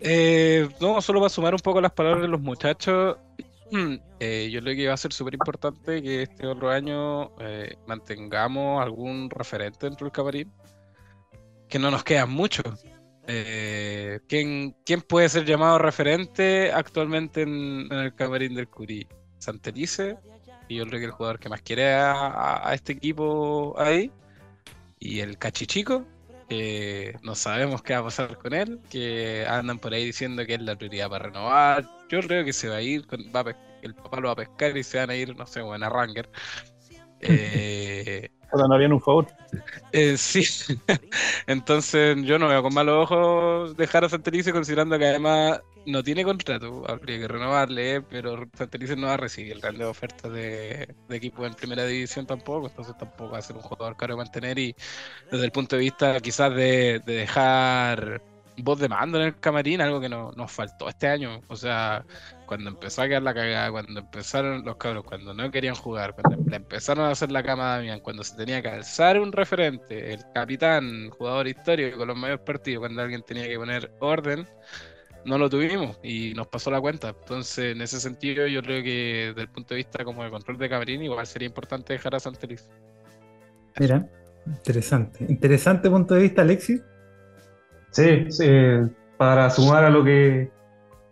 Eh, 0.00 0.68
no, 0.80 1.00
solo 1.02 1.20
para 1.20 1.28
sumar 1.28 1.54
un 1.54 1.60
poco 1.60 1.80
las 1.80 1.92
palabras 1.92 2.22
de 2.22 2.28
los 2.28 2.40
muchachos, 2.40 3.16
eh, 4.20 4.48
yo 4.50 4.60
creo 4.60 4.76
que 4.76 4.88
va 4.88 4.94
a 4.94 4.96
ser 4.96 5.12
súper 5.12 5.34
importante 5.34 6.02
que 6.02 6.22
este 6.22 6.46
otro 6.46 6.70
año 6.70 7.36
eh, 7.38 7.76
mantengamos 7.86 8.82
algún 8.82 9.28
referente 9.30 9.86
dentro 9.86 10.06
del 10.06 10.12
camarín, 10.12 10.52
que 11.68 11.78
no 11.78 11.90
nos 11.90 12.02
quedan 12.02 12.30
muchos. 12.30 12.64
Eh, 13.26 14.20
¿quién, 14.28 14.74
puede 15.06 15.28
ser 15.28 15.44
llamado 15.44 15.78
referente 15.78 16.72
actualmente 16.72 17.42
en, 17.42 17.86
el 17.92 18.14
camarín 18.14 18.54
del 18.54 18.68
Curí? 18.68 19.06
Santelice, 19.38 20.16
y 20.68 20.76
yo 20.76 20.86
creo 20.86 20.98
que 21.00 21.06
el 21.06 21.12
jugador 21.12 21.38
que 21.38 21.48
más 21.48 21.62
quiere 21.62 21.92
a- 21.94 22.68
a 22.68 22.74
este 22.74 22.92
equipo 22.92 23.74
ahí, 23.78 24.10
y 24.98 25.20
el 25.20 25.38
Cachichico, 25.38 26.04
que 26.50 27.14
no 27.22 27.34
sabemos 27.36 27.82
qué 27.82 27.94
va 27.94 28.00
a 28.00 28.04
pasar 28.04 28.38
con 28.38 28.54
él, 28.54 28.80
que 28.90 29.46
andan 29.48 29.80
por 29.80 29.94
ahí 29.94 30.04
diciendo 30.06 30.44
que 30.46 30.54
es 30.54 30.62
la 30.62 30.76
prioridad 30.76 31.08
para 31.10 31.26
renovar. 31.26 31.84
Yo 32.10 32.20
creo 32.22 32.44
que 32.44 32.52
se 32.52 32.68
va 32.68 32.76
a 32.76 32.82
ir, 32.82 33.06
con- 33.06 33.32
va 33.34 33.40
a 33.42 33.56
el 33.82 33.94
papá 33.94 34.20
lo 34.20 34.28
va 34.28 34.32
a 34.34 34.36
pescar 34.36 34.76
y 34.76 34.84
se 34.84 34.98
van 34.98 35.10
a 35.10 35.16
ir, 35.16 35.36
no 35.36 35.46
sé, 35.46 35.62
bueno, 35.62 35.86
a 35.86 35.90
Ranger. 35.90 36.30
Eh, 37.22 38.30
no 38.52 38.74
harían 38.74 38.92
un 38.92 39.00
favor. 39.00 39.26
eh, 39.92 40.16
sí, 40.16 40.42
entonces 41.46 42.16
yo 42.22 42.38
no 42.38 42.48
veo 42.48 42.62
con 42.62 42.74
malos 42.74 43.04
ojos 43.10 43.76
dejar 43.76 44.04
a 44.04 44.08
Santelice 44.08 44.52
considerando 44.52 44.98
que 44.98 45.06
además 45.06 45.60
no 45.86 46.02
tiene 46.02 46.24
contrato, 46.24 46.84
habría 46.88 47.18
que 47.18 47.28
renovarle, 47.28 48.02
pero 48.02 48.48
Santelice 48.54 48.96
no 48.96 49.08
va 49.08 49.14
a 49.14 49.16
recibir 49.16 49.58
grandes 49.60 49.86
ofertas 49.86 50.30
de, 50.32 50.94
de 51.08 51.16
equipo 51.16 51.46
en 51.46 51.54
primera 51.54 51.84
división 51.86 52.26
tampoco, 52.26 52.68
entonces 52.68 52.96
tampoco 52.96 53.32
va 53.32 53.38
a 53.38 53.42
ser 53.42 53.56
un 53.56 53.62
jugador 53.62 53.96
caro 53.96 54.14
de 54.14 54.18
mantener 54.18 54.58
y 54.58 54.76
desde 55.30 55.44
el 55.46 55.52
punto 55.52 55.76
de 55.76 55.80
vista 55.82 56.20
quizás 56.20 56.54
de, 56.54 57.00
de 57.04 57.14
dejar 57.14 58.22
voz 58.56 58.78
de 58.78 58.88
mando 58.88 59.18
en 59.18 59.26
el 59.28 59.40
camarín, 59.40 59.80
algo 59.80 60.00
que 60.00 60.08
no, 60.08 60.32
nos 60.32 60.52
faltó 60.52 60.88
este 60.88 61.08
año, 61.08 61.40
o 61.48 61.56
sea, 61.56 62.04
cuando 62.50 62.70
empezó 62.70 63.02
a 63.02 63.06
quedar 63.06 63.22
la 63.22 63.32
cagada, 63.32 63.70
cuando 63.70 64.00
empezaron 64.00 64.64
los 64.64 64.74
cabros, 64.74 65.04
cuando 65.04 65.32
no 65.32 65.48
querían 65.52 65.76
jugar, 65.76 66.16
cuando 66.16 66.50
le 66.50 66.56
empezaron 66.56 67.04
a 67.04 67.12
hacer 67.12 67.30
la 67.30 67.44
cama 67.44 67.74
a 67.74 67.76
Damián, 67.76 68.00
cuando 68.00 68.24
se 68.24 68.36
tenía 68.36 68.60
que 68.60 68.68
alzar 68.68 69.20
un 69.20 69.30
referente, 69.30 70.14
el 70.14 70.24
capitán, 70.34 71.10
jugador 71.10 71.46
histórico 71.46 71.98
con 71.98 72.08
los 72.08 72.16
mayores 72.16 72.44
partidos, 72.44 72.80
cuando 72.80 73.02
alguien 73.02 73.22
tenía 73.22 73.46
que 73.46 73.56
poner 73.56 73.92
orden, 74.00 74.48
no 75.24 75.38
lo 75.38 75.48
tuvimos 75.48 76.00
y 76.02 76.34
nos 76.34 76.48
pasó 76.48 76.72
la 76.72 76.80
cuenta. 76.80 77.10
Entonces, 77.10 77.76
en 77.76 77.82
ese 77.82 78.00
sentido, 78.00 78.44
yo 78.48 78.60
creo 78.62 78.82
que 78.82 79.26
desde 79.28 79.42
el 79.42 79.48
punto 79.48 79.74
de 79.74 79.76
vista 79.76 80.04
como 80.04 80.24
de 80.24 80.30
control 80.30 80.58
de 80.58 80.68
camarín, 80.68 81.04
igual 81.04 81.24
sería 81.28 81.46
importante 81.46 81.92
dejar 81.92 82.16
a 82.16 82.18
Santeliz. 82.18 82.68
Mira, 83.78 84.08
interesante. 84.44 85.24
Interesante 85.28 85.88
punto 85.88 86.14
de 86.14 86.22
vista, 86.22 86.42
Alexis. 86.42 86.82
Sí, 87.92 88.26
sí, 88.28 88.48
para 89.16 89.50
sumar 89.50 89.84
a 89.84 89.90
lo 89.90 90.02
que 90.02 90.50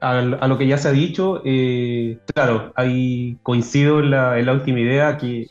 a, 0.00 0.18
a 0.18 0.48
lo 0.48 0.58
que 0.58 0.66
ya 0.66 0.78
se 0.78 0.88
ha 0.88 0.92
dicho, 0.92 1.42
eh, 1.44 2.18
claro, 2.34 2.72
ahí 2.76 3.38
coincido 3.42 4.00
en 4.00 4.10
la, 4.10 4.38
en 4.38 4.46
la 4.46 4.52
última 4.52 4.80
idea 4.80 5.16
que 5.18 5.46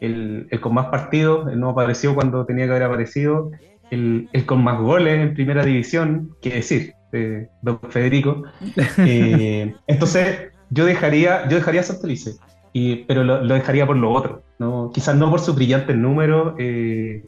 el, 0.00 0.46
el 0.50 0.60
con 0.60 0.74
más 0.74 0.86
partidos 0.86 1.54
no 1.56 1.70
apareció 1.70 2.14
cuando 2.14 2.44
tenía 2.44 2.64
que 2.66 2.70
haber 2.72 2.82
aparecido, 2.84 3.50
el, 3.90 4.28
el 4.32 4.44
con 4.46 4.62
más 4.62 4.78
goles 4.80 5.20
en 5.20 5.34
primera 5.34 5.64
división, 5.64 6.30
qué 6.40 6.50
decir, 6.50 6.92
eh, 7.12 7.48
don 7.62 7.78
Federico. 7.90 8.42
Eh, 8.98 9.74
entonces, 9.86 10.50
yo 10.70 10.84
dejaría, 10.84 11.48
yo 11.48 11.56
dejaría 11.56 11.80
a 11.80 11.84
Santelice, 11.84 12.32
y, 12.72 13.04
pero 13.06 13.24
lo, 13.24 13.42
lo 13.42 13.54
dejaría 13.54 13.86
por 13.86 13.96
lo 13.96 14.10
otro, 14.12 14.42
¿no? 14.58 14.90
quizás 14.92 15.16
no 15.16 15.30
por 15.30 15.40
sus 15.40 15.54
brillantes 15.54 15.96
números, 15.96 16.54
eh, 16.58 17.22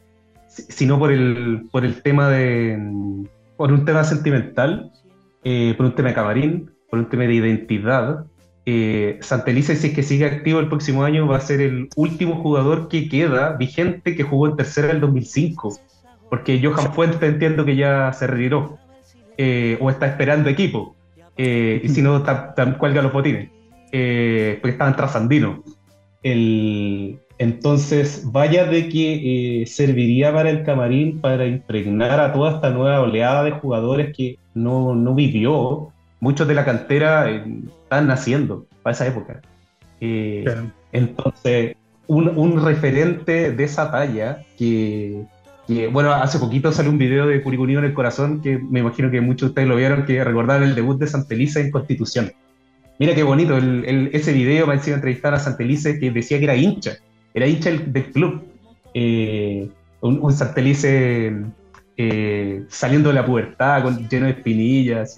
si- 0.49 0.64
sino 0.64 0.99
por 0.99 1.12
el, 1.12 1.69
por 1.71 1.85
el 1.85 2.03
tema 2.03 2.29
de, 2.29 2.79
por 3.57 3.73
un 3.73 3.85
tema 3.85 4.05
sentimental, 4.05 4.91
eh, 5.45 5.74
por 5.76 5.86
un 5.86 5.95
tema 5.95 6.09
de 6.09 6.14
camarín, 6.14 6.70
por 6.91 6.99
un 6.99 7.09
tema 7.09 7.24
de 7.24 7.34
identidad. 7.34 8.26
Eh, 8.66 9.18
Santelice, 9.22 9.76
si 9.76 9.89
es 9.89 9.95
que 9.95 10.03
sigue 10.03 10.26
activo 10.26 10.61
el 10.61 10.68
próximo 10.68 11.05
año, 11.05 11.26
va 11.26 11.39
a 11.39 11.41
ser 11.41 11.61
el 11.61 11.89
último 11.97 12.36
jugador 12.43 12.89
que 12.89 13.09
queda 13.09 13.57
vigente 13.57 14.14
que 14.14 14.22
jugó 14.22 14.49
en 14.49 14.57
tercera 14.57 14.89
del 14.89 15.01
2005, 15.01 15.78
porque 16.28 16.61
Johan 16.62 16.93
Fuente 16.93 17.26
entiendo 17.26 17.64
que 17.64 17.76
ya 17.76 18.12
se 18.12 18.26
retiró 18.26 18.78
eh, 19.39 19.78
o 19.80 19.89
está 19.89 20.07
esperando 20.07 20.51
equipo, 20.51 20.97
eh, 21.36 21.80
y 21.82 21.89
si 21.89 22.03
no, 22.03 22.22
cuelga 22.78 23.01
los 23.01 23.12
botines, 23.12 23.49
porque 23.91 24.61
estaba 24.64 24.91
en 24.91 24.97
Trasandino. 24.97 25.64
El, 26.22 27.20
entonces, 27.39 28.22
vaya 28.24 28.64
de 28.66 28.89
que 28.89 29.62
eh, 29.62 29.66
serviría 29.66 30.32
para 30.32 30.51
el 30.51 30.64
camarín 30.64 31.20
para 31.20 31.47
impregnar 31.47 32.18
a 32.20 32.32
toda 32.32 32.57
esta 32.57 32.70
nueva 32.70 33.01
oleada 33.01 33.45
de 33.45 33.53
jugadores 33.53 34.14
que 34.16 34.39
no, 34.55 34.95
no 34.95 35.14
vivió. 35.14 35.89
Muchos 36.20 36.49
de 36.49 36.55
la 36.55 36.64
cantera 36.64 37.30
eh, 37.30 37.45
están 37.84 38.09
naciendo 38.09 38.66
para 38.82 38.95
esa 38.95 39.07
época. 39.07 39.41
Eh, 40.01 40.45
Entonces, 40.93 41.76
un, 42.09 42.28
un 42.36 42.64
referente 42.64 43.53
de 43.53 43.64
esa 43.64 43.91
talla 43.91 44.43
que, 44.57 45.22
que, 45.66 45.86
bueno, 45.86 46.12
hace 46.12 46.39
poquito 46.39 46.72
salió 46.72 46.91
un 46.91 46.99
video 46.99 47.26
de 47.26 47.43
Curicunino 47.43 47.78
en 47.78 47.84
el 47.84 47.95
corazón 47.95 48.41
que 48.41 48.59
me 48.59 48.80
imagino 48.80 49.11
que 49.11 49.20
muchos 49.20 49.49
de 49.49 49.51
ustedes 49.51 49.68
lo 49.68 49.76
vieron, 49.76 50.07
que 50.07 50.24
recordaron 50.24 50.66
el 50.68 50.74
debut 50.74 50.99
de 50.99 51.07
Santelice 51.07 51.61
en 51.61 51.70
Constitución. 51.70 52.32
Mira 52.99 53.14
qué 53.14 53.22
bonito 53.22 53.57
el, 53.57 53.84
el- 53.84 54.11
ese 54.12 54.32
video, 54.32 54.66
me 54.66 54.74
encima 54.74 54.97
entrevistar 54.97 55.34
a 55.34 55.39
Santelice 55.39 56.01
que 56.01 56.11
decía 56.11 56.39
que 56.39 56.45
era 56.45 56.57
hincha, 56.57 56.97
era 57.35 57.47
hincha 57.47 57.70
del, 57.70 58.12
club. 58.12 58.43
Eh, 58.95 59.68
un, 60.01 60.18
un 60.22 60.33
Santelice 60.33 61.33
eh, 62.01 62.64
saliendo 62.68 63.09
de 63.09 63.16
la 63.16 63.26
pubertad, 63.26 63.83
con, 63.83 64.09
lleno 64.09 64.26
de 64.26 64.33
espinillas, 64.33 65.16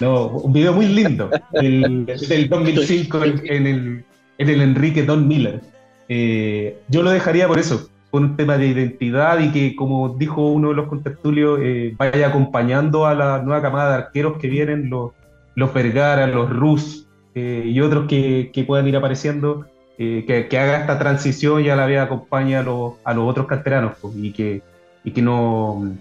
no, 0.00 0.26
un 0.28 0.52
video 0.52 0.74
muy 0.74 0.86
lindo, 0.86 1.30
del, 1.52 2.04
del 2.04 2.48
2005 2.48 3.24
en, 3.24 3.42
en 3.46 3.66
el, 3.66 4.04
en 4.36 4.48
el 4.48 4.60
Enrique 4.60 5.02
Don 5.02 5.26
Miller. 5.26 5.60
Eh, 6.10 6.76
yo 6.88 7.02
lo 7.02 7.10
dejaría 7.10 7.48
por 7.48 7.58
eso, 7.58 7.88
por 8.10 8.20
un 8.20 8.36
tema 8.36 8.58
de 8.58 8.66
identidad 8.66 9.40
y 9.40 9.50
que, 9.50 9.74
como 9.74 10.10
dijo 10.10 10.46
uno 10.48 10.68
de 10.68 10.74
los 10.74 10.88
contertulios, 10.88 11.58
eh, 11.62 11.94
vaya 11.96 12.28
acompañando 12.28 13.06
a 13.06 13.14
la 13.14 13.42
nueva 13.42 13.62
camada 13.62 13.90
de 13.90 14.02
arqueros 14.02 14.36
que 14.38 14.48
vienen, 14.48 14.90
los, 14.90 15.12
los 15.54 15.72
Vergara, 15.72 16.26
los 16.26 16.50
Rus 16.50 17.06
eh, 17.34 17.62
y 17.64 17.80
otros 17.80 18.08
que, 18.08 18.50
que 18.52 18.64
puedan 18.64 18.88
ir 18.88 18.96
apareciendo, 18.96 19.66
eh, 20.00 20.24
que, 20.26 20.48
que 20.48 20.58
haga 20.58 20.80
esta 20.80 20.98
transición 20.98 21.62
y 21.64 21.68
a 21.70 21.76
la 21.76 21.86
vez 21.86 22.00
acompañe 22.00 22.56
a 22.56 22.62
los, 22.64 22.94
a 23.04 23.14
los 23.14 23.28
otros 23.30 23.46
canteranos 23.46 23.94
pues, 24.00 24.14
y, 24.18 24.32
que, 24.32 24.64
y 25.04 25.12
que 25.12 25.22
no 25.22 25.98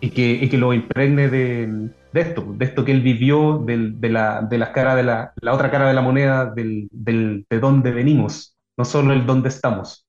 y 0.00 0.10
que, 0.10 0.32
y 0.32 0.48
que 0.48 0.58
lo 0.58 0.74
impregne 0.74 1.28
de, 1.28 1.66
de 2.12 2.20
esto, 2.20 2.44
de 2.56 2.64
esto 2.66 2.84
que 2.84 2.92
él 2.92 3.00
vivió, 3.02 3.58
del- 3.66 4.00
de, 4.00 4.10
la, 4.10 4.42
de 4.42 4.58
las 4.58 4.70
caras 4.70 4.96
de 4.96 5.02
la, 5.02 5.32
la 5.40 5.54
otra 5.54 5.70
cara 5.70 5.88
de 5.88 5.94
la 5.94 6.02
moneda, 6.02 6.52
del, 6.54 6.88
del- 6.92 7.46
de 7.50 7.60
dónde 7.60 7.90
venimos, 7.90 8.56
no 8.76 8.84
solo 8.84 9.12
el 9.12 9.26
dónde 9.26 9.48
estamos. 9.48 10.06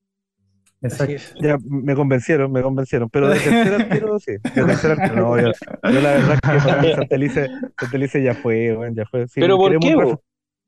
Exacto. 0.82 1.14
Ya 1.42 1.58
me 1.66 1.96
convencieron, 1.96 2.52
me 2.52 2.62
convencieron, 2.62 3.10
pero 3.10 3.30
de 3.30 3.40
tercer 3.40 3.74
arquero 3.82 4.20
sí, 4.20 4.34
de 4.34 4.40
tercer 4.66 4.92
arquero 4.92 5.16
no, 5.16 5.40
yo, 5.42 5.52
yo 5.92 6.02
la 6.02 6.12
verdad 6.12 6.34
es 6.36 6.42
que 6.52 6.68
para 6.68 6.82
mí 6.82 6.92
Santelice, 6.96 7.48
Santelice 7.80 8.24
ya 8.24 8.36
fue, 8.36 8.78
weón, 8.78 8.96
ya 8.96 9.06
fue. 9.06 9.28
Si 9.28 9.42
¿Pero 9.42 9.58
por 9.58 9.78
qué, 9.78 9.88
un 9.96 10.20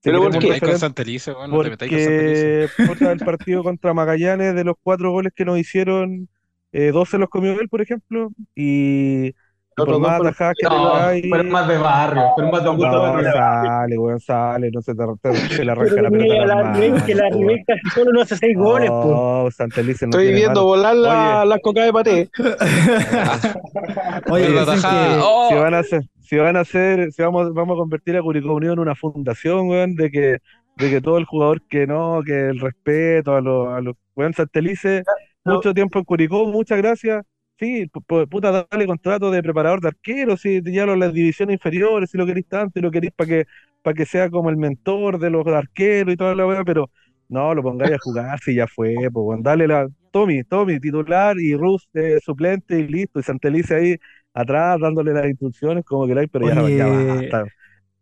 si 0.03 0.09
¿Pero 0.09 0.19
por 0.23 0.31
con 0.59 0.79
Santelice, 0.79 1.31
bueno, 1.31 1.55
no 1.57 1.63
te 1.63 1.69
metáis 1.69 1.91
con 1.91 1.99
Santelice. 1.99 2.69
Porque 2.87 3.05
el 3.11 3.19
partido 3.19 3.63
contra 3.63 3.93
Magallanes, 3.93 4.55
de 4.55 4.63
los 4.63 4.75
cuatro 4.81 5.11
goles 5.11 5.31
que 5.35 5.45
nos 5.45 5.59
hicieron, 5.59 6.27
eh, 6.71 6.91
dos 6.91 7.09
se 7.09 7.17
los 7.17 7.29
comió 7.29 7.51
él, 7.59 7.69
por 7.69 7.81
ejemplo, 7.81 8.29
y 8.55 9.31
por 9.75 9.83
Otros 9.83 10.01
dos 10.01 10.01
más 10.01 10.19
atajadas 10.21 10.55
que 10.57 10.67
No, 10.67 10.91
tengáis, 10.91 11.25
pero 11.31 11.43
más 11.45 11.67
de 11.67 11.77
barrio, 11.77 12.23
pero 12.35 12.51
más 12.51 12.63
de 12.63 12.69
no, 12.97 13.01
barrio. 13.01 13.31
sale, 13.31 13.97
weón, 13.97 14.19
sale, 14.19 14.71
no 14.71 14.81
se 14.81 14.95
te, 14.95 15.03
te- 15.21 15.35
se 15.49 15.65
le 15.65 15.71
arranca 15.71 15.89
Pero 15.95 16.01
la 16.03 16.09
pelota 16.09 16.45
la 16.45 17.05
que 17.05 17.15
la 17.15 17.29
casi 17.67 17.89
solo 17.95 18.11
no 18.11 18.21
hace 18.21 18.37
seis 18.37 18.57
goles, 18.57 18.89
po. 18.89 19.43
No, 19.45 19.51
Santelice 19.51 20.05
no 20.07 20.09
Estoy 20.11 20.33
viendo 20.33 20.49
mano. 20.61 20.63
volar 20.65 20.95
la, 20.95 21.39
Oye. 21.41 21.49
la 21.49 21.59
coca 21.59 21.83
de 21.83 21.93
paté. 21.93 22.29
Oye, 24.29 24.47
que- 24.47 25.19
¡oh! 25.21 25.47
si 25.49 25.55
van 25.55 25.73
a 25.73 25.79
hacer, 25.79 26.01
si 26.31 26.37
van 26.37 26.55
a 26.57 26.61
hacer, 26.61 27.11
si 27.11 27.21
vamos, 27.21 27.53
vamos 27.53 27.75
a 27.75 27.79
convertir 27.79 28.15
a 28.17 28.21
Curicó 28.21 28.53
Unido 28.55 28.73
en 28.73 28.79
una 28.79 28.95
fundación, 28.95 29.67
weón, 29.69 29.95
de 29.95 30.09
que, 30.11 30.37
de 30.77 30.89
que 30.89 31.01
todo 31.01 31.17
el 31.17 31.25
jugador 31.25 31.61
que 31.67 31.85
no, 31.87 32.21
que 32.25 32.47
el 32.49 32.59
respeto 32.59 33.35
a 33.35 33.41
los, 33.41 33.67
a 33.73 33.81
los, 33.81 33.95
weón, 34.15 34.33
Santelice, 34.33 35.05
mucho 35.43 35.73
tiempo 35.73 35.99
en 35.99 36.05
Curicó, 36.05 36.45
muchas 36.47 36.77
gracias. 36.77 37.23
Sí, 37.59 37.85
pu- 37.87 38.03
pu- 38.07 38.29
puta, 38.29 38.65
dale 38.71 38.87
contrato 38.87 39.29
de 39.31 39.43
preparador 39.43 39.81
de 39.81 39.89
arqueros, 39.89 40.41
si 40.41 40.61
ya 40.73 40.85
lo 40.85 40.95
las 40.95 41.13
divisiones 41.13 41.55
inferiores, 41.55 42.09
si 42.11 42.17
lo 42.17 42.25
queréis 42.25 42.47
tanto, 42.47 42.79
y 42.79 42.81
lo 42.81 42.91
queréis 42.91 43.13
para 43.13 43.27
que, 43.29 43.45
para 43.83 43.93
que 43.93 44.05
sea 44.05 44.29
como 44.29 44.49
el 44.49 44.57
mentor 44.57 45.19
de 45.19 45.29
los 45.29 45.45
arqueros 45.47 46.13
y 46.13 46.17
toda 46.17 46.33
la 46.35 46.47
weá, 46.47 46.63
pero 46.65 46.89
no, 47.29 47.53
lo 47.55 47.61
pongáis 47.63 47.93
a 47.93 47.99
jugar 47.99 48.39
si 48.41 48.55
ya 48.55 48.67
fue, 48.67 48.95
pues, 49.11 49.25
weón, 49.25 49.43
dale 49.43 49.67
la, 49.67 49.87
Tommy, 50.11 50.43
Tommy, 50.43 50.79
titular 50.79 51.39
y 51.39 51.55
Rus 51.55 51.87
eh, 51.93 52.19
suplente 52.23 52.79
y 52.79 52.87
listo, 52.87 53.19
y 53.19 53.23
Santelice 53.23 53.75
ahí 53.75 53.97
atrás 54.33 54.79
dándole 54.79 55.13
las 55.13 55.25
instrucciones 55.27 55.83
como 55.85 56.07
queráis, 56.07 56.29
pero 56.31 56.47
ya, 56.49 56.63
Oye, 56.63 56.77
ya 56.77 56.87
basta. 56.87 57.45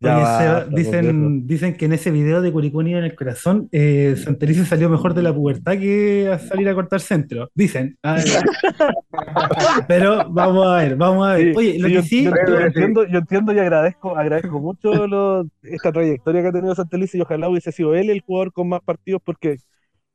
Ya 0.02 0.14
Oye, 0.16 0.22
basta, 0.24 0.64
dicen, 0.76 1.46
dicen 1.46 1.76
que 1.76 1.84
en 1.84 1.92
ese 1.92 2.10
video 2.10 2.40
de 2.40 2.50
Curicó 2.50 2.78
Unido 2.78 2.98
en 3.00 3.04
el 3.04 3.14
corazón, 3.14 3.68
eh, 3.70 4.14
Santelice 4.16 4.64
salió 4.64 4.88
mejor 4.88 5.12
de 5.12 5.22
la 5.22 5.34
pubertad 5.34 5.72
que 5.78 6.30
a 6.32 6.38
salir 6.38 6.68
a 6.70 6.74
cortar 6.74 7.00
centro. 7.00 7.50
Dicen. 7.54 7.98
Ah, 8.02 8.16
Pero 9.88 10.28
vamos 10.30 10.66
a 10.66 10.76
ver, 10.76 10.96
vamos 10.96 11.28
a 11.28 11.34
ver. 11.34 11.52
Sí, 11.52 11.58
Oye, 11.58 11.78
lo 11.78 11.88
sí, 11.88 11.92
que 11.92 11.94
yo, 11.94 12.02
sí, 12.02 12.24
yo- 12.24 12.30
yo 12.30 12.36
yo- 12.60 12.60
entiendo, 12.66 13.06
yo 13.06 13.18
entiendo 13.18 13.52
y 13.52 13.58
agradezco, 13.58 14.16
agradezco 14.16 14.58
mucho 14.60 15.06
lo- 15.06 15.46
esta 15.62 15.92
trayectoria 15.92 16.42
que 16.42 16.48
ha 16.48 16.52
tenido 16.52 16.74
Santelice 16.74 17.18
y 17.18 17.20
ojalá 17.20 17.48
hubiese 17.48 17.70
sido 17.72 17.94
él 17.94 18.10
el 18.10 18.20
jugador 18.22 18.52
con 18.52 18.68
más 18.68 18.80
partidos 18.80 19.20
porque 19.24 19.56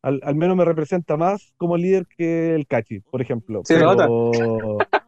al, 0.01 0.20
al 0.24 0.36
menos 0.36 0.55
me 0.57 0.66
representa 0.66 1.18
más 1.18 1.53
como 1.57 1.78
líder 1.78 2.05
que 2.18 2.55
el 2.55 2.68
Cachi, 2.68 3.01
por 3.01 3.22
ejemplo. 3.22 3.61
Se 3.66 3.76
pero. 3.76 4.78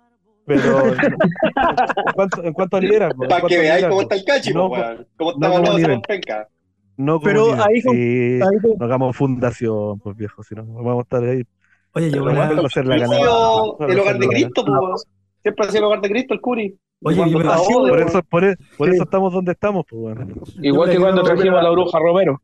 pero 0.48 0.88
en 0.88 2.14
cuanto, 2.16 2.44
en 2.44 2.54
cuanto 2.54 2.78
a 2.78 2.80
liderazgo, 2.80 3.28
Para 3.28 3.48
que 3.48 3.58
veáis 3.60 3.86
cómo 3.86 4.02
está 4.02 4.16
el 4.16 4.24
cachi, 4.26 4.54
no, 4.54 4.68
weón. 4.68 5.06
Cómo 5.18 5.32
está 5.34 5.50
como 5.50 5.66
evaluado 5.68 6.02
penca. 6.08 6.48
no 6.96 7.20
como 7.20 7.26
Pero 7.26 7.54
ahí 7.64 7.82
con- 7.84 7.96
Sí, 7.96 8.40
ahí 8.42 8.60
con- 8.62 8.78
no 8.80 8.86
hagamos 8.86 9.16
fundación, 9.18 10.00
pues 10.00 10.16
viejo, 10.16 10.42
si 10.44 10.56
no 10.56 10.64
vamos 10.66 11.00
a 11.00 11.02
estar 11.02 11.24
ahí. 11.24 11.44
oye, 11.94 12.12
yo 12.12 12.24
voy 12.24 12.36
a- 12.38 12.46
hacer 12.66 12.86
la 12.86 12.96
Ha 12.96 13.00
ganada. 13.00 13.22
el 13.90 14.00
hogar 14.00 14.18
de 14.20 14.28
Cristo, 14.28 14.66
pues. 14.66 15.04
Siempre 15.44 15.66
ha 15.66 15.70
sido 15.70 15.80
el 15.80 15.86
hogar 15.86 16.02
de 16.02 16.10
Cristo, 16.10 16.34
el 16.34 16.42
Curi. 16.42 16.78
Oye, 17.04 17.18
yo 17.30 17.38
me- 17.40 17.46
Por 17.46 18.00
eso, 18.02 18.22
por, 18.24 18.44
e- 18.46 18.56
por 18.78 18.88
Sí. 18.90 18.96
eso 18.96 19.04
estamos 19.04 19.32
donde 19.34 19.52
estamos, 19.52 19.86
pues 19.90 20.02
bueno. 20.02 20.26
Igual 20.64 20.90
que 20.90 20.98
cuando 20.98 21.22
trajimos 21.24 21.60
a 21.60 21.64
la 21.64 21.70
bruja 21.72 22.00
Romero. 22.00 22.42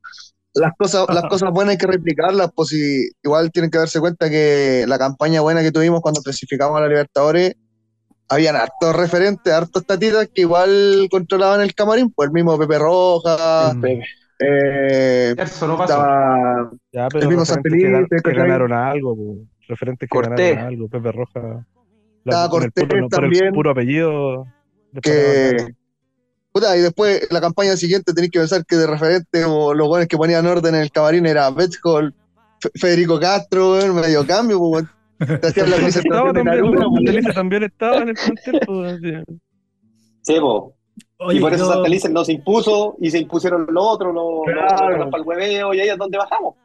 Las 0.56 0.74
cosas, 0.78 1.08
las 1.10 1.24
cosas 1.24 1.50
buenas 1.52 1.72
hay 1.72 1.78
que 1.80 1.88
replicarlas, 1.88 2.52
pues 2.56 2.70
si 2.70 3.10
igual 3.24 3.52
tienen 3.52 3.72
que 3.72 3.80
darse 3.80 4.00
cuenta 4.00 4.30
que 4.30 4.86
la 4.88 5.00
campaña 5.00 5.42
buena 5.42 5.64
que 5.64 5.72
tuvimos 5.72 6.02
cuando 6.02 6.22
clasificamos 6.22 6.78
a 6.78 6.82
la 6.82 6.88
Libertadores, 6.90 7.56
habían 8.30 8.56
hartos 8.56 8.96
referentes, 8.96 9.52
hartos 9.54 9.86
tatitas 9.86 10.28
que 10.34 10.42
igual 10.42 11.08
controlaban 11.12 11.62
el 11.62 11.74
camarín, 11.76 12.12
pues 12.12 12.28
el 12.28 12.34
mismo 12.34 12.58
Pepe 12.58 12.80
Roja, 12.80 13.76
Pepe. 13.82 14.04
eh, 14.40 15.36
Eso 15.38 15.68
no 15.68 15.78
pasó. 15.78 15.94
estaba 15.94 16.72
Ya, 16.92 17.08
pero 17.10 17.24
El 17.24 17.28
mismo 17.30 17.44
referentes 17.44 18.10
que, 18.24 18.32
que 18.32 18.36
ganaron 18.38 18.74
algo, 18.74 19.16
po. 19.16 19.36
referentes 19.68 20.10
que 20.10 20.16
Cortés. 20.16 20.56
ganaron 20.56 20.74
algo, 20.74 20.88
Pepe 20.90 21.12
Roja. 21.12 21.66
La- 22.26 22.44
el 22.46 22.50
Cortés 22.50 22.72
puro, 22.88 23.02
no, 23.02 23.10
por 23.10 23.24
el 23.26 23.32
también. 23.32 23.54
puro 23.54 23.72
apellido. 23.72 24.48
que 25.02 25.74
puta, 26.52 26.78
y 26.78 26.82
después 26.82 27.28
la 27.32 27.42
campaña 27.42 27.76
siguiente 27.76 28.14
tenéis 28.14 28.32
que 28.32 28.40
pensar 28.40 28.64
que 28.66 28.76
de 28.76 28.86
referente 28.88 29.44
o 29.44 29.74
los 29.74 29.88
buenos 29.88 30.08
que 30.08 30.18
ponían 30.18 30.46
orden 30.46 30.76
en 30.76 30.82
el 30.82 30.92
camarín 30.92 31.26
era 31.26 31.50
Betshol, 31.50 32.14
Fe- 32.62 32.70
Federico 32.76 33.20
Castro, 33.20 33.76
medio 33.94 34.26
cambio, 34.26 34.60
pues, 34.60 34.84
te 34.86 34.90
hacían 34.92 34.93
la 35.20 35.88
estaba 35.88 36.34
de 36.34 36.44
también, 37.34 37.64
estaba 37.64 37.98
en 37.98 38.10
el 38.10 38.16
plantel. 38.16 39.24
así. 39.26 39.40
Sí, 40.22 40.40
oye, 41.18 41.38
y 41.38 41.42
por 41.42 41.54
eso 41.54 41.66
yo- 41.66 41.72
Santa 41.74 41.88
Elisa 41.88 42.10
no 42.10 42.24
se 42.26 42.34
impuso 42.34 42.96
y 43.00 43.10
se 43.12 43.20
impusieron 43.20 43.68
los 43.70 43.84
otros, 43.86 44.14
los, 44.14 44.42
Claro. 44.46 45.10
para 45.10 45.22
el 45.24 45.28
hueveo 45.28 45.74
y 45.74 45.80
ahí 45.82 45.90
es 45.90 45.98
donde 45.98 46.18
bajamos. 46.18 46.56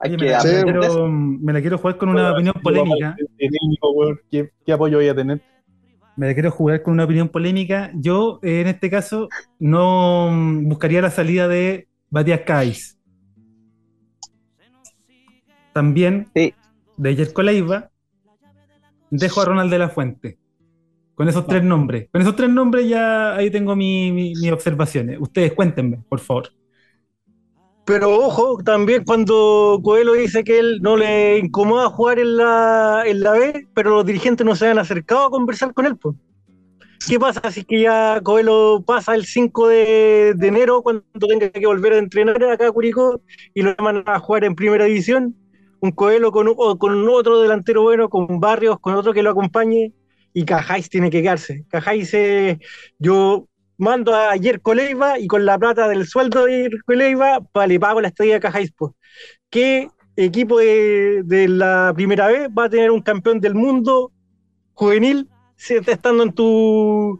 Hay 0.00 0.10
oye, 0.10 0.18
que 0.18 0.24
me, 0.26 0.30
la, 0.30 0.38
quiero, 0.40 1.08
me 1.08 1.52
la 1.52 1.60
quiero 1.60 1.78
jugar 1.78 1.96
con 1.98 2.08
una 2.10 2.32
opinión 2.32 2.54
polémica. 2.62 3.16
De 3.18 3.48
técnico, 3.48 3.90
weón, 3.92 4.20
¿Qué, 4.30 4.50
qué 4.64 4.72
apoyo 4.72 4.98
voy 4.98 5.08
a 5.08 5.14
tener? 5.14 5.40
Me 6.16 6.26
la 6.28 6.34
quiero 6.34 6.50
jugar 6.50 6.82
con 6.82 6.94
una 6.94 7.04
opinión 7.04 7.28
polémica. 7.28 7.90
Yo, 7.94 8.38
eh, 8.42 8.60
en 8.60 8.68
este 8.68 8.90
caso, 8.90 9.28
no 9.58 10.30
mm, 10.30 10.68
buscaría 10.68 11.00
la 11.02 11.10
salida 11.10 11.48
de 11.48 11.88
Matías 12.10 12.40
Cais. 12.42 12.98
También 15.72 16.28
Sí. 16.34 16.54
De 16.98 17.16
Yerko 17.16 17.42
Leiva, 17.42 17.90
dejo 19.10 19.40
a 19.40 19.44
Ronald 19.46 19.70
de 19.70 19.78
la 19.78 19.88
Fuente. 19.88 20.38
Con 21.14 21.28
esos 21.28 21.46
tres 21.46 21.64
nombres. 21.64 22.08
Con 22.12 22.20
esos 22.22 22.36
tres 22.36 22.48
nombres 22.50 22.88
ya 22.88 23.34
ahí 23.34 23.50
tengo 23.50 23.74
mi- 23.74 24.12
mi- 24.12 24.34
mis 24.34 24.52
observaciones. 24.52 25.18
Ustedes 25.20 25.52
cuéntenme, 25.52 25.98
por 26.08 26.20
favor. 26.20 26.50
Pero 27.84 28.14
ojo, 28.14 28.58
también 28.62 29.02
cuando 29.04 29.80
Coelho 29.82 30.12
dice 30.12 30.44
que 30.44 30.58
él 30.58 30.78
no 30.82 30.96
le 30.96 31.38
incomoda 31.38 31.88
jugar 31.88 32.18
en 32.18 32.36
la, 32.36 33.02
en 33.06 33.20
la 33.22 33.32
B, 33.32 33.66
pero 33.74 33.90
los 33.90 34.04
dirigentes 34.06 34.44
no 34.46 34.54
se 34.54 34.68
han 34.68 34.78
acercado 34.78 35.26
a 35.26 35.30
conversar 35.30 35.72
con 35.72 35.86
él. 35.86 35.96
Pues. 35.96 36.14
¿Qué 37.08 37.18
pasa 37.18 37.40
si 37.50 37.60
es 37.60 37.66
que 37.66 37.80
ya 37.80 38.20
Coelho 38.22 38.82
pasa 38.86 39.14
el 39.14 39.24
5 39.24 39.68
de, 39.68 40.34
de 40.36 40.46
enero 40.48 40.82
cuando 40.82 41.02
tenga 41.18 41.48
que 41.48 41.66
volver 41.66 41.94
a 41.94 41.98
entrenar 41.98 42.42
acá 42.44 42.68
a 42.68 42.72
Curicó 42.72 43.22
y 43.54 43.62
lo 43.62 43.74
llaman 43.74 44.02
a 44.06 44.18
jugar 44.20 44.44
en 44.44 44.54
primera 44.54 44.84
división? 44.84 45.34
Un 45.80 45.92
Coelho 45.92 46.32
con, 46.32 46.54
con 46.54 47.08
otro 47.08 47.40
delantero 47.40 47.82
bueno, 47.82 48.08
con 48.08 48.40
Barrios, 48.40 48.78
con 48.80 48.94
otro 48.94 49.12
que 49.12 49.22
lo 49.22 49.30
acompañe 49.30 49.92
y 50.32 50.44
Cajáis 50.44 50.88
tiene 50.88 51.10
que 51.10 51.22
quedarse. 51.22 51.64
Cajáis, 51.68 52.12
eh, 52.14 52.58
yo 52.98 53.48
mando 53.76 54.14
a 54.14 54.36
Yerko 54.36 54.74
Leiva 54.74 55.18
y 55.18 55.26
con 55.26 55.44
la 55.44 55.58
plata 55.58 55.88
del 55.88 56.06
sueldo 56.06 56.44
de 56.44 56.62
Yerko 56.62 56.92
Leiva 56.92 57.40
pa, 57.40 57.66
le 57.66 57.80
pago 57.80 58.00
la 58.00 58.08
estadía 58.08 58.36
a 58.36 58.40
Cajáis. 58.40 58.72
po. 58.72 58.94
¿Qué 59.50 59.88
equipo 60.16 60.58
de, 60.58 61.46
la 61.48 61.92
primera 61.94 62.26
vez 62.28 62.48
va 62.56 62.64
a 62.64 62.70
tener 62.70 62.90
un 62.90 63.00
campeón 63.00 63.40
del 63.40 63.54
mundo 63.54 64.12
juvenil 64.74 65.28
estando 65.56 66.22
en 66.22 66.32
tu, 66.32 67.18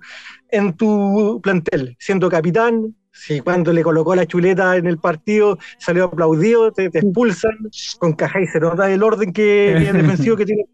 en 0.51 0.77
tu 0.77 1.41
plantel, 1.43 1.97
siendo 1.99 2.29
capitán? 2.29 2.95
Si 3.27 3.41
cuando 3.41 3.73
le 3.73 3.83
colocó 3.83 4.15
la 4.15 4.27
chuleta 4.27 4.77
en 4.77 4.87
el 4.87 4.99
partido 4.99 5.59
salió 5.79 6.05
aplaudido, 6.05 6.71
te, 6.73 6.89
te 6.91 7.01
expulsan, 7.01 7.53
con 7.99 8.13
Cajáis 8.13 8.51
se 8.53 8.61
nota 8.61 8.91
el 8.91 9.03
orden 9.03 9.33
que, 9.33 9.75
que 9.93 9.93
defensivo 9.93 10.37
que 10.37 10.47
tiene. 10.47 10.65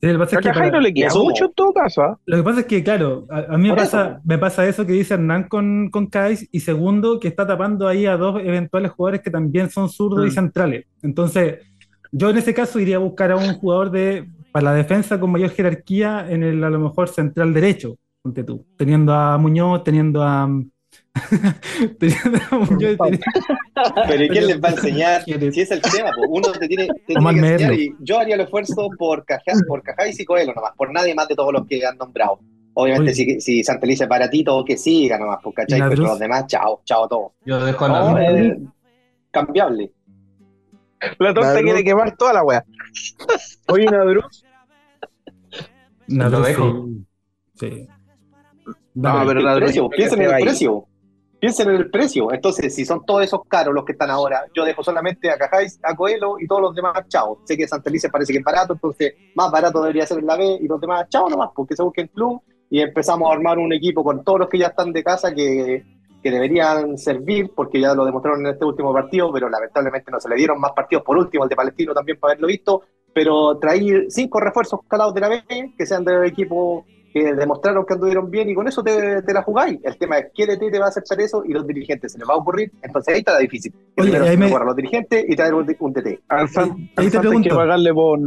Sí, 0.00 0.08
lo 0.08 0.12
que 0.14 0.18
pasa 0.18 0.36
A 0.36 0.40
es 0.40 0.42
que 0.46 0.48
Cajay 0.50 0.68
para- 0.68 0.78
no 0.78 0.80
le 0.80 0.92
queda 0.92 1.14
mucho 1.14 1.44
en 1.44 1.52
todo 1.54 1.72
caso. 1.72 2.02
¿ah? 2.02 2.18
Lo 2.26 2.36
que 2.36 2.42
pasa 2.42 2.60
es 2.60 2.66
que, 2.66 2.82
claro, 2.82 3.26
a, 3.30 3.54
a 3.54 3.58
mí 3.58 3.68
me 3.70 3.76
pasa, 3.76 4.02
eso. 4.10 4.20
me 4.24 4.36
pasa 4.38 4.66
eso 4.66 4.84
que 4.84 4.92
dice 4.94 5.14
Hernán 5.14 5.44
con, 5.48 5.90
con 5.90 6.06
Kais, 6.08 6.48
y 6.50 6.60
segundo, 6.60 7.20
que 7.20 7.28
está 7.28 7.46
tapando 7.46 7.86
ahí 7.86 8.06
a 8.06 8.16
dos 8.16 8.40
eventuales 8.42 8.90
jugadores 8.90 9.22
que 9.22 9.30
también 9.30 9.70
son 9.70 9.88
zurdos 9.88 10.26
y 10.26 10.30
Mm. 10.30 10.34
centrales. 10.34 10.86
Entonces, 11.02 11.60
yo 12.10 12.30
en 12.30 12.36
ese 12.36 12.52
caso 12.52 12.80
iría 12.80 12.96
a 12.96 12.98
buscar 12.98 13.30
a 13.30 13.36
un 13.36 13.54
jugador 13.54 13.90
de, 13.92 14.28
para 14.50 14.64
la 14.64 14.74
defensa 14.74 15.20
con 15.20 15.30
mayor 15.30 15.50
jerarquía 15.50 16.26
en 16.28 16.42
el, 16.42 16.64
a 16.64 16.68
lo 16.70 16.80
mejor, 16.80 17.08
central 17.08 17.54
derecho, 17.54 17.96
ponte 18.22 18.42
tú, 18.42 18.66
teniendo 18.76 19.12
a 19.14 19.38
Muñoz, 19.38 19.84
teniendo 19.84 20.22
a... 20.22 20.48
a 21.14 21.22
Pero 24.08 24.24
¿y 24.24 24.28
quién 24.28 24.46
les 24.46 24.60
va 24.60 24.68
a 24.68 24.72
enseñar? 24.72 25.22
Si 25.52 25.60
es 25.60 25.70
el 25.70 25.82
tema, 25.82 26.10
po. 26.14 26.22
uno 26.28 26.52
te 26.52 26.68
tiene, 26.68 26.88
te 27.06 27.18
Omar 27.18 27.34
tiene 27.34 27.48
que 27.48 27.52
enseñar 27.54 27.74
y 27.78 27.94
yo 28.00 28.18
haría 28.18 28.34
el 28.34 28.42
esfuerzo 28.42 28.88
por 28.98 29.24
Cajá, 29.24 29.52
por 29.66 29.82
Cajáis 29.82 30.18
y 30.20 30.24
Coelho 30.24 30.54
nomás, 30.54 30.72
por 30.76 30.92
nadie 30.92 31.14
más 31.14 31.28
de 31.28 31.34
todos 31.34 31.52
los 31.52 31.66
que 31.66 31.84
han 31.84 31.96
nombrado. 31.98 32.40
Obviamente, 32.74 33.10
Oye. 33.10 33.40
si, 33.40 33.40
si 33.40 33.64
Santa 33.64 33.84
Elisa 33.84 34.04
es 34.04 34.08
para 34.08 34.30
ti, 34.30 34.42
todo 34.42 34.64
que 34.64 34.78
siga 34.78 35.18
nomás, 35.18 35.40
pues, 35.42 35.54
¿cachai? 35.54 35.78
¿Y 35.78 35.82
la 35.82 35.88
Pero 35.90 36.02
los 36.04 36.18
demás, 36.18 36.46
chao, 36.46 36.80
chao 36.84 37.06
todo. 37.06 37.34
Yo 37.44 37.62
dejo 37.62 37.84
a 37.84 37.88
la 37.88 38.32
eh, 38.32 38.58
cambiable. 39.30 39.92
La 41.18 41.34
torta 41.34 41.60
quiere 41.60 41.84
quemar 41.84 42.16
toda 42.16 42.32
la 42.32 42.44
wea. 42.44 42.64
Oye, 43.68 43.86
Nadruz, 43.86 44.44
Una 46.08 46.28
Lo 46.28 46.40
dejo. 46.40 46.86
sí. 47.54 47.68
Sí. 47.68 47.88
No, 48.94 49.14
Dale. 49.14 49.26
pero 49.34 49.52
el 49.52 49.62
precio, 49.62 49.88
piensen 49.88 50.20
en 50.20 50.26
el 50.26 50.34
ahí. 50.34 50.42
precio. 50.42 50.84
Piensen 51.40 51.70
en 51.70 51.76
el 51.76 51.90
precio. 51.90 52.32
Entonces, 52.32 52.74
si 52.74 52.84
son 52.84 53.04
todos 53.04 53.24
esos 53.24 53.40
caros 53.48 53.74
los 53.74 53.84
que 53.84 53.92
están 53.92 54.10
ahora, 54.10 54.42
yo 54.54 54.64
dejo 54.64 54.84
solamente 54.84 55.28
a 55.30 55.36
Cajáis, 55.36 55.80
a 55.82 55.94
Coelho 55.96 56.36
y 56.38 56.46
todos 56.46 56.62
los 56.62 56.74
demás, 56.74 56.92
chao. 57.08 57.40
Sé 57.44 57.56
que 57.56 57.66
Santa 57.66 57.90
Alicia 57.90 58.10
parece 58.10 58.32
que 58.32 58.38
es 58.38 58.44
barato, 58.44 58.74
entonces 58.74 59.14
más 59.34 59.50
barato 59.50 59.80
debería 59.82 60.06
ser 60.06 60.18
en 60.18 60.26
la 60.26 60.36
B 60.36 60.58
y 60.60 60.68
los 60.68 60.80
demás, 60.80 61.08
chao 61.08 61.28
nomás, 61.28 61.50
porque 61.54 61.74
se 61.74 61.82
busquen 61.82 62.06
club 62.08 62.40
y 62.70 62.80
empezamos 62.80 63.28
a 63.28 63.34
armar 63.34 63.58
un 63.58 63.72
equipo 63.72 64.04
con 64.04 64.22
todos 64.22 64.38
los 64.40 64.48
que 64.48 64.58
ya 64.58 64.68
están 64.68 64.92
de 64.92 65.02
casa 65.02 65.34
que, 65.34 65.84
que 66.22 66.30
deberían 66.30 66.96
servir, 66.96 67.50
porque 67.54 67.80
ya 67.80 67.92
lo 67.92 68.04
demostraron 68.04 68.46
en 68.46 68.52
este 68.52 68.64
último 68.64 68.92
partido, 68.92 69.32
pero 69.32 69.48
lamentablemente 69.48 70.10
no 70.12 70.20
se 70.20 70.28
le 70.28 70.36
dieron 70.36 70.60
más 70.60 70.72
partidos. 70.72 71.02
Por 71.04 71.18
último, 71.18 71.42
el 71.44 71.50
de 71.50 71.56
Palestino 71.56 71.92
también 71.92 72.20
para 72.20 72.32
haberlo 72.32 72.46
visto, 72.46 72.82
pero 73.12 73.58
traer 73.58 74.06
cinco 74.08 74.38
refuerzos 74.38 74.80
calados 74.88 75.12
de 75.12 75.20
la 75.20 75.28
B, 75.28 75.42
que 75.76 75.86
sean 75.86 76.04
del 76.04 76.24
equipo 76.24 76.86
que 77.12 77.34
demostraron 77.34 77.84
que 77.84 77.94
anduvieron 77.94 78.30
bien 78.30 78.48
y 78.48 78.54
con 78.54 78.66
eso 78.66 78.82
te, 78.82 79.22
te 79.22 79.32
la 79.34 79.42
jugáis. 79.42 79.78
El 79.82 79.96
tema 79.98 80.18
es 80.18 80.26
quién 80.34 80.58
te 80.58 80.78
va 80.78 80.86
a 80.86 80.88
aceptar 80.88 81.20
eso 81.20 81.44
y 81.44 81.52
los 81.52 81.66
dirigentes 81.66 82.12
se 82.12 82.18
les 82.18 82.28
va 82.28 82.34
a 82.34 82.38
ocurrir. 82.38 82.72
Entonces 82.82 83.14
ahí 83.14 83.20
está 83.20 83.34
la 83.34 83.38
difícil. 83.40 83.72
Oye, 83.98 84.10
primero 84.10 84.24
ahí 84.24 84.36
me- 84.36 84.54
a 84.54 84.64
los 84.64 84.76
dirigentes 84.76 85.24
y 85.28 85.36
traer 85.36 85.54
un, 85.54 85.76
un 85.78 85.92
DT. 85.92 86.20
Al 86.28 86.40
Ahí 86.40 86.46
al 86.96 87.10
te 87.10 87.18
hay 87.28 87.42
que 87.42 87.50
pagarle 87.50 87.92
por, 87.92 88.18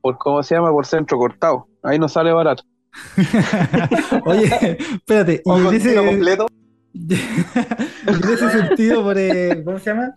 por, 0.00 0.18
¿cómo 0.18 0.42
se 0.42 0.54
llama? 0.54 0.70
Por 0.70 0.86
centro 0.86 1.18
cortado. 1.18 1.66
Ahí 1.82 1.98
no 1.98 2.08
sale 2.08 2.32
barato. 2.32 2.62
Oye, 4.26 4.76
espérate, 4.94 5.42
y 5.44 5.50
en 5.50 5.74
ese, 5.74 5.94
completo. 5.94 6.46
y 6.92 7.14
en 7.14 8.32
ese 8.32 8.50
sentido, 8.50 9.02
por, 9.02 9.18
eh, 9.18 9.62
¿cómo 9.64 9.78
se 9.78 9.90
llama? 9.90 10.14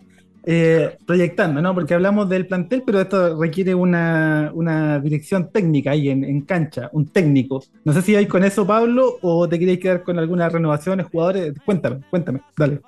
Eh, 0.48 0.98
proyectando, 1.08 1.60
¿no? 1.60 1.74
Porque 1.74 1.96
hablamos 1.96 2.30
del 2.30 2.46
plantel, 2.46 2.84
pero 2.86 3.02
esto 3.02 3.36
requiere 3.42 3.74
una, 3.74 4.52
una 4.54 5.00
dirección 5.00 5.52
técnica 5.52 5.92
ahí 5.92 6.10
en, 6.10 6.24
en 6.24 6.42
cancha, 6.42 6.90
un 6.94 7.08
técnico. 7.08 7.64
No 7.84 7.94
sé 7.94 8.04
si 8.04 8.14
vais 8.14 8.28
con 8.28 8.44
eso, 8.44 8.68
Pablo, 8.68 9.18
o 9.24 9.50
te 9.50 9.58
queréis 9.58 9.80
quedar 9.80 10.04
con 10.04 10.20
algunas 10.20 10.54
renovaciones, 10.54 11.08
jugadores. 11.08 11.56
Cuéntame, 11.66 12.02
cuéntame, 12.12 12.42
dale. 12.56 12.80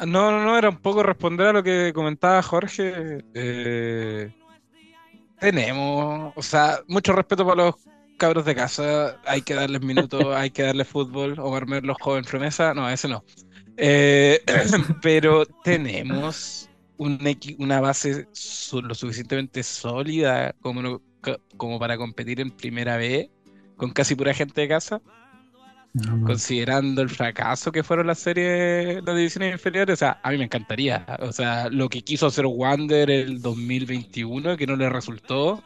No, 0.00 0.30
no, 0.30 0.44
no, 0.44 0.58
era 0.58 0.68
un 0.68 0.78
poco 0.78 1.02
responder 1.02 1.48
a 1.48 1.52
lo 1.54 1.62
que 1.62 1.92
comentaba 1.94 2.42
Jorge. 2.42 3.24
Eh, 3.32 4.30
tenemos, 5.38 6.32
o 6.36 6.42
sea, 6.42 6.80
mucho 6.88 7.14
respeto 7.14 7.46
para 7.46 7.64
los 7.64 7.74
cabros 8.18 8.44
de 8.44 8.54
casa. 8.54 9.18
Hay 9.24 9.40
que 9.42 9.54
darles 9.54 9.80
minutos, 9.80 10.24
hay 10.36 10.50
que 10.50 10.64
darles 10.64 10.88
fútbol. 10.88 11.38
Omar 11.38 11.66
Merlo, 11.66 11.94
joven 11.98 12.24
promesa. 12.24 12.74
No, 12.74 12.88
ese 12.90 13.08
no. 13.08 13.24
Eh, 13.76 14.40
pero 15.02 15.46
tenemos 15.64 16.61
un 17.02 17.18
una 17.58 17.80
base 17.80 18.28
su- 18.32 18.82
lo 18.82 18.94
suficientemente 18.94 19.62
sólida 19.62 20.54
como, 20.60 20.82
no- 20.82 21.02
como 21.56 21.78
para 21.78 21.96
competir 21.96 22.40
en 22.40 22.50
primera 22.50 22.96
B 22.96 23.30
con 23.76 23.90
casi 23.92 24.14
pura 24.14 24.34
gente 24.34 24.60
de 24.62 24.68
casa 24.68 25.02
considerando 26.24 27.02
el 27.02 27.10
fracaso 27.10 27.70
que 27.70 27.82
fueron 27.82 28.06
las 28.06 28.18
series, 28.18 29.02
las 29.04 29.16
divisiones 29.16 29.52
inferiores, 29.52 29.94
o 29.94 29.96
sea, 29.96 30.20
a 30.22 30.30
mí 30.30 30.38
me 30.38 30.44
encantaría. 30.44 31.04
O 31.20 31.32
sea, 31.32 31.68
lo 31.68 31.88
que 31.88 32.02
quiso 32.02 32.26
hacer 32.26 32.46
Wander 32.46 33.10
el 33.10 33.42
2021, 33.42 34.56
que 34.56 34.66
no 34.66 34.76
le 34.76 34.88
resultó. 34.88 35.62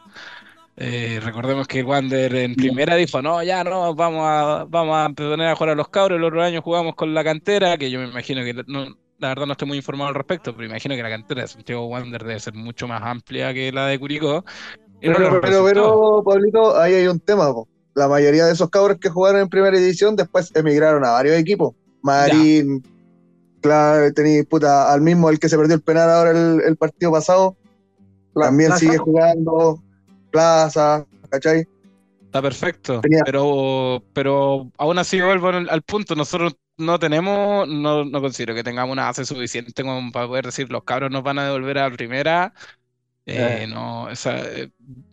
Eh, 0.75 1.19
recordemos 1.23 1.67
que 1.67 1.83
Wander 1.83 2.35
en 2.35 2.55
primera 2.55 2.95
dijo, 2.95 3.21
no, 3.21 3.41
ya 3.43 3.63
no, 3.63 3.95
vamos 3.95 4.21
a, 4.25 4.65
vamos 4.69 4.95
a 4.97 5.09
poner 5.13 5.47
a 5.47 5.55
jugar 5.55 5.69
a 5.71 5.75
los 5.75 5.89
cabros, 5.89 6.17
el 6.17 6.23
otro 6.25 6.43
año 6.43 6.61
jugamos 6.61 6.95
con 6.95 7.13
la 7.13 7.23
cantera, 7.23 7.77
que 7.77 7.89
yo 7.89 7.99
me 7.99 8.07
imagino 8.09 8.43
que, 8.43 8.53
no, 8.67 8.95
la 9.19 9.29
verdad 9.29 9.45
no 9.45 9.53
estoy 9.53 9.67
muy 9.67 9.77
informado 9.77 10.09
al 10.09 10.15
respecto, 10.15 10.53
pero 10.53 10.67
imagino 10.67 10.95
que 10.95 11.03
la 11.03 11.09
cantera 11.09 11.41
de 11.41 11.47
Santiago 11.47 11.87
Wander 11.87 12.23
debe 12.23 12.39
ser 12.39 12.53
mucho 12.53 12.87
más 12.87 13.01
amplia 13.03 13.53
que 13.53 13.71
la 13.71 13.87
de 13.87 13.99
Curicó. 13.99 14.45
Pero, 15.01 15.41
pero, 15.41 16.23
Pablito, 16.23 16.79
ahí 16.79 16.93
hay 16.95 17.07
un 17.07 17.19
tema. 17.19 17.53
po. 17.53 17.67
La 17.93 18.07
mayoría 18.07 18.45
de 18.45 18.53
esos 18.53 18.69
cabros 18.69 18.97
que 18.99 19.09
jugaron 19.09 19.41
en 19.41 19.49
primera 19.49 19.75
edición 19.77 20.15
después 20.15 20.51
emigraron 20.55 21.03
a 21.03 21.11
varios 21.11 21.35
equipos. 21.37 21.73
Marín, 22.01 22.83
claro, 23.61 24.11
tenéis 24.13 24.45
puta, 24.45 24.91
al 24.91 25.01
mismo 25.01 25.29
el 25.29 25.39
que 25.39 25.49
se 25.49 25.57
perdió 25.57 25.75
el 25.75 25.81
penal 25.81 26.09
ahora 26.09 26.31
el, 26.31 26.61
el 26.61 26.77
partido 26.77 27.11
pasado. 27.11 27.55
También 28.33 28.69
Plaza. 28.69 28.79
sigue 28.79 28.97
jugando. 28.97 29.81
Plaza, 30.31 31.05
¿cachai? 31.29 31.67
Está 32.37 32.41
perfecto, 32.41 33.01
pero, 33.25 34.03
pero 34.13 34.71
aún 34.77 34.97
así 34.99 35.19
vuelvo 35.21 35.47
al, 35.49 35.69
al 35.69 35.81
punto, 35.81 36.15
nosotros 36.15 36.55
no 36.77 36.99
tenemos, 36.99 37.67
no, 37.67 38.05
no 38.05 38.21
considero 38.21 38.53
que 38.53 38.63
tengamos 38.63 38.93
una 38.93 39.05
base 39.05 39.25
suficiente 39.25 39.81
como 39.83 40.11
para 40.11 40.27
poder 40.27 40.45
decir 40.45 40.69
los 40.71 40.83
cabros 40.83 41.09
nos 41.11 41.23
van 41.23 41.39
a 41.39 41.45
devolver 41.45 41.77
a 41.79 41.89
la 41.89 41.95
primera. 41.95 42.53
Eh, 43.25 43.65
no, 43.67 44.03
o 44.03 44.15
sea, 44.15 44.41
eh, 44.45 44.69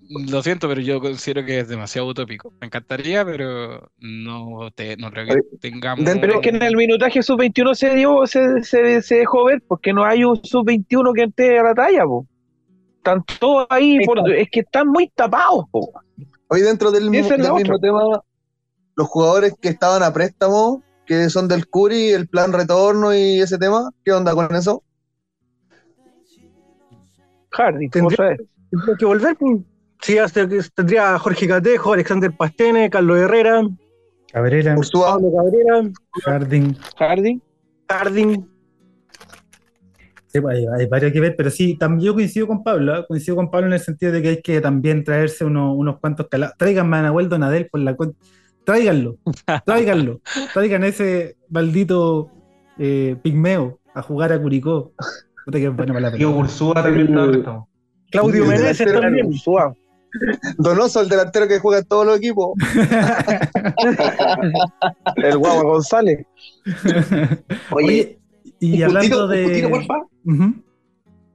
lo 0.08 0.42
siento, 0.42 0.68
pero 0.68 0.80
yo 0.80 1.00
considero 1.00 1.44
que 1.44 1.58
es 1.60 1.68
demasiado 1.68 2.06
utópico. 2.06 2.52
Me 2.60 2.66
encantaría, 2.66 3.24
pero 3.24 3.90
no, 3.98 4.70
te, 4.72 4.96
no 4.96 5.10
creo 5.10 5.26
que 5.26 5.34
tengamos... 5.58 6.04
Pero 6.20 6.34
es 6.34 6.40
que 6.40 6.50
en 6.50 6.62
el 6.62 6.76
minutaje 6.76 7.22
sub-21 7.22 7.74
se 7.74 7.94
dio, 7.96 8.24
se, 8.26 8.62
se, 8.62 9.02
se 9.02 9.14
dejó 9.16 9.46
ver, 9.46 9.62
porque 9.66 9.92
no 9.92 10.04
hay 10.04 10.24
un 10.24 10.36
sub-21 10.44 11.12
que 11.14 11.22
esté 11.24 11.58
a 11.58 11.62
la 11.64 11.74
talla, 11.74 12.04
po. 12.04 12.26
Están 12.98 13.24
todos 13.40 13.66
ahí, 13.68 13.98
por- 14.06 14.30
es 14.32 14.48
que 14.48 14.60
están 14.60 14.88
muy 14.88 15.08
tapados, 15.08 15.64
po. 15.72 15.90
Hoy 16.48 16.60
dentro 16.60 16.90
del, 16.90 17.10
del 17.10 17.52
mismo 17.52 17.78
tema, 17.78 18.22
los 18.96 19.08
jugadores 19.08 19.54
que 19.60 19.68
estaban 19.68 20.02
a 20.02 20.12
préstamo, 20.12 20.82
que 21.06 21.28
son 21.30 21.48
del 21.48 21.68
Curi, 21.68 22.10
el 22.10 22.28
plan 22.28 22.52
retorno 22.52 23.14
y 23.14 23.40
ese 23.40 23.58
tema, 23.58 23.90
¿qué 24.04 24.12
onda 24.12 24.34
con 24.34 24.54
eso? 24.54 24.82
Hardy, 27.50 27.88
Tendría, 27.88 28.36
tendría 28.70 28.96
que 28.98 29.04
volver. 29.04 29.36
pues. 29.36 29.58
Sí, 30.00 30.18
hasta 30.18 30.48
que 30.48 30.60
tendría 30.74 31.14
a 31.14 31.18
Jorge 31.18 31.46
Catejo, 31.48 31.92
Alexander 31.92 32.30
Pastene, 32.36 32.90
Carlos 32.90 33.18
Herrera, 33.18 33.62
Cabrera, 34.32 34.74
Pablo 34.74 35.32
Cabrera, 35.32 35.90
Harding. 36.24 36.76
Hardy. 36.98 37.40
Harding. 37.88 38.53
Sí, 40.34 40.40
pues, 40.40 40.56
hay, 40.56 40.66
hay 40.66 40.86
varios 40.86 41.12
que 41.12 41.20
ver, 41.20 41.36
pero 41.36 41.48
sí, 41.48 41.76
también 41.76 42.06
yo 42.06 42.14
coincido 42.14 42.48
con 42.48 42.64
Pablo, 42.64 42.98
¿eh? 42.98 43.04
coincido 43.06 43.36
con 43.36 43.52
Pablo 43.52 43.68
en 43.68 43.74
el 43.74 43.78
sentido 43.78 44.10
de 44.10 44.20
que 44.20 44.28
hay 44.30 44.42
que 44.42 44.60
también 44.60 45.04
traerse 45.04 45.44
unos, 45.44 45.76
unos 45.76 46.00
cuantos 46.00 46.26
calados. 46.28 46.56
Traigan 46.58 46.92
a 46.92 47.02
Nahuel 47.02 47.28
Donadel 47.28 47.68
por 47.68 47.78
la 47.78 47.94
cuenta. 47.94 48.18
Tráiganlo, 48.64 49.16
tráiganlo, 49.64 50.20
traigan 50.52 50.82
ese 50.82 51.36
maldito 51.50 52.32
eh, 52.78 53.14
pigmeo 53.22 53.78
a 53.94 54.02
jugar 54.02 54.32
a 54.32 54.42
Curicó. 54.42 54.92
Puta 55.44 55.60
que 55.60 55.68
bueno 55.68 55.94
para 55.94 56.06
la 56.06 56.10
pelota. 56.10 56.36
Ursúa 56.36 56.82
también 56.82 57.16
está. 57.16 57.64
Claudio 58.10 58.48
delantero 58.48 59.00
también. 59.00 59.32
Suave. 59.34 59.74
Donoso, 60.58 61.00
el 61.00 61.08
delantero 61.08 61.46
que 61.46 61.60
juega 61.60 61.78
en 61.78 61.84
todos 61.84 62.06
los 62.06 62.18
equipos. 62.18 62.54
El 65.16 65.38
Guagua 65.38 65.62
González. 65.62 66.26
Oye, 67.70 67.72
Oye, 67.86 68.18
y 68.66 68.76
un 68.82 68.84
hablando 68.84 69.00
puntito, 69.00 69.24
un 69.24 69.30
de. 69.30 69.42
puntito, 69.44 69.70
porfa. 69.70 70.02
Ujú. 70.24 70.54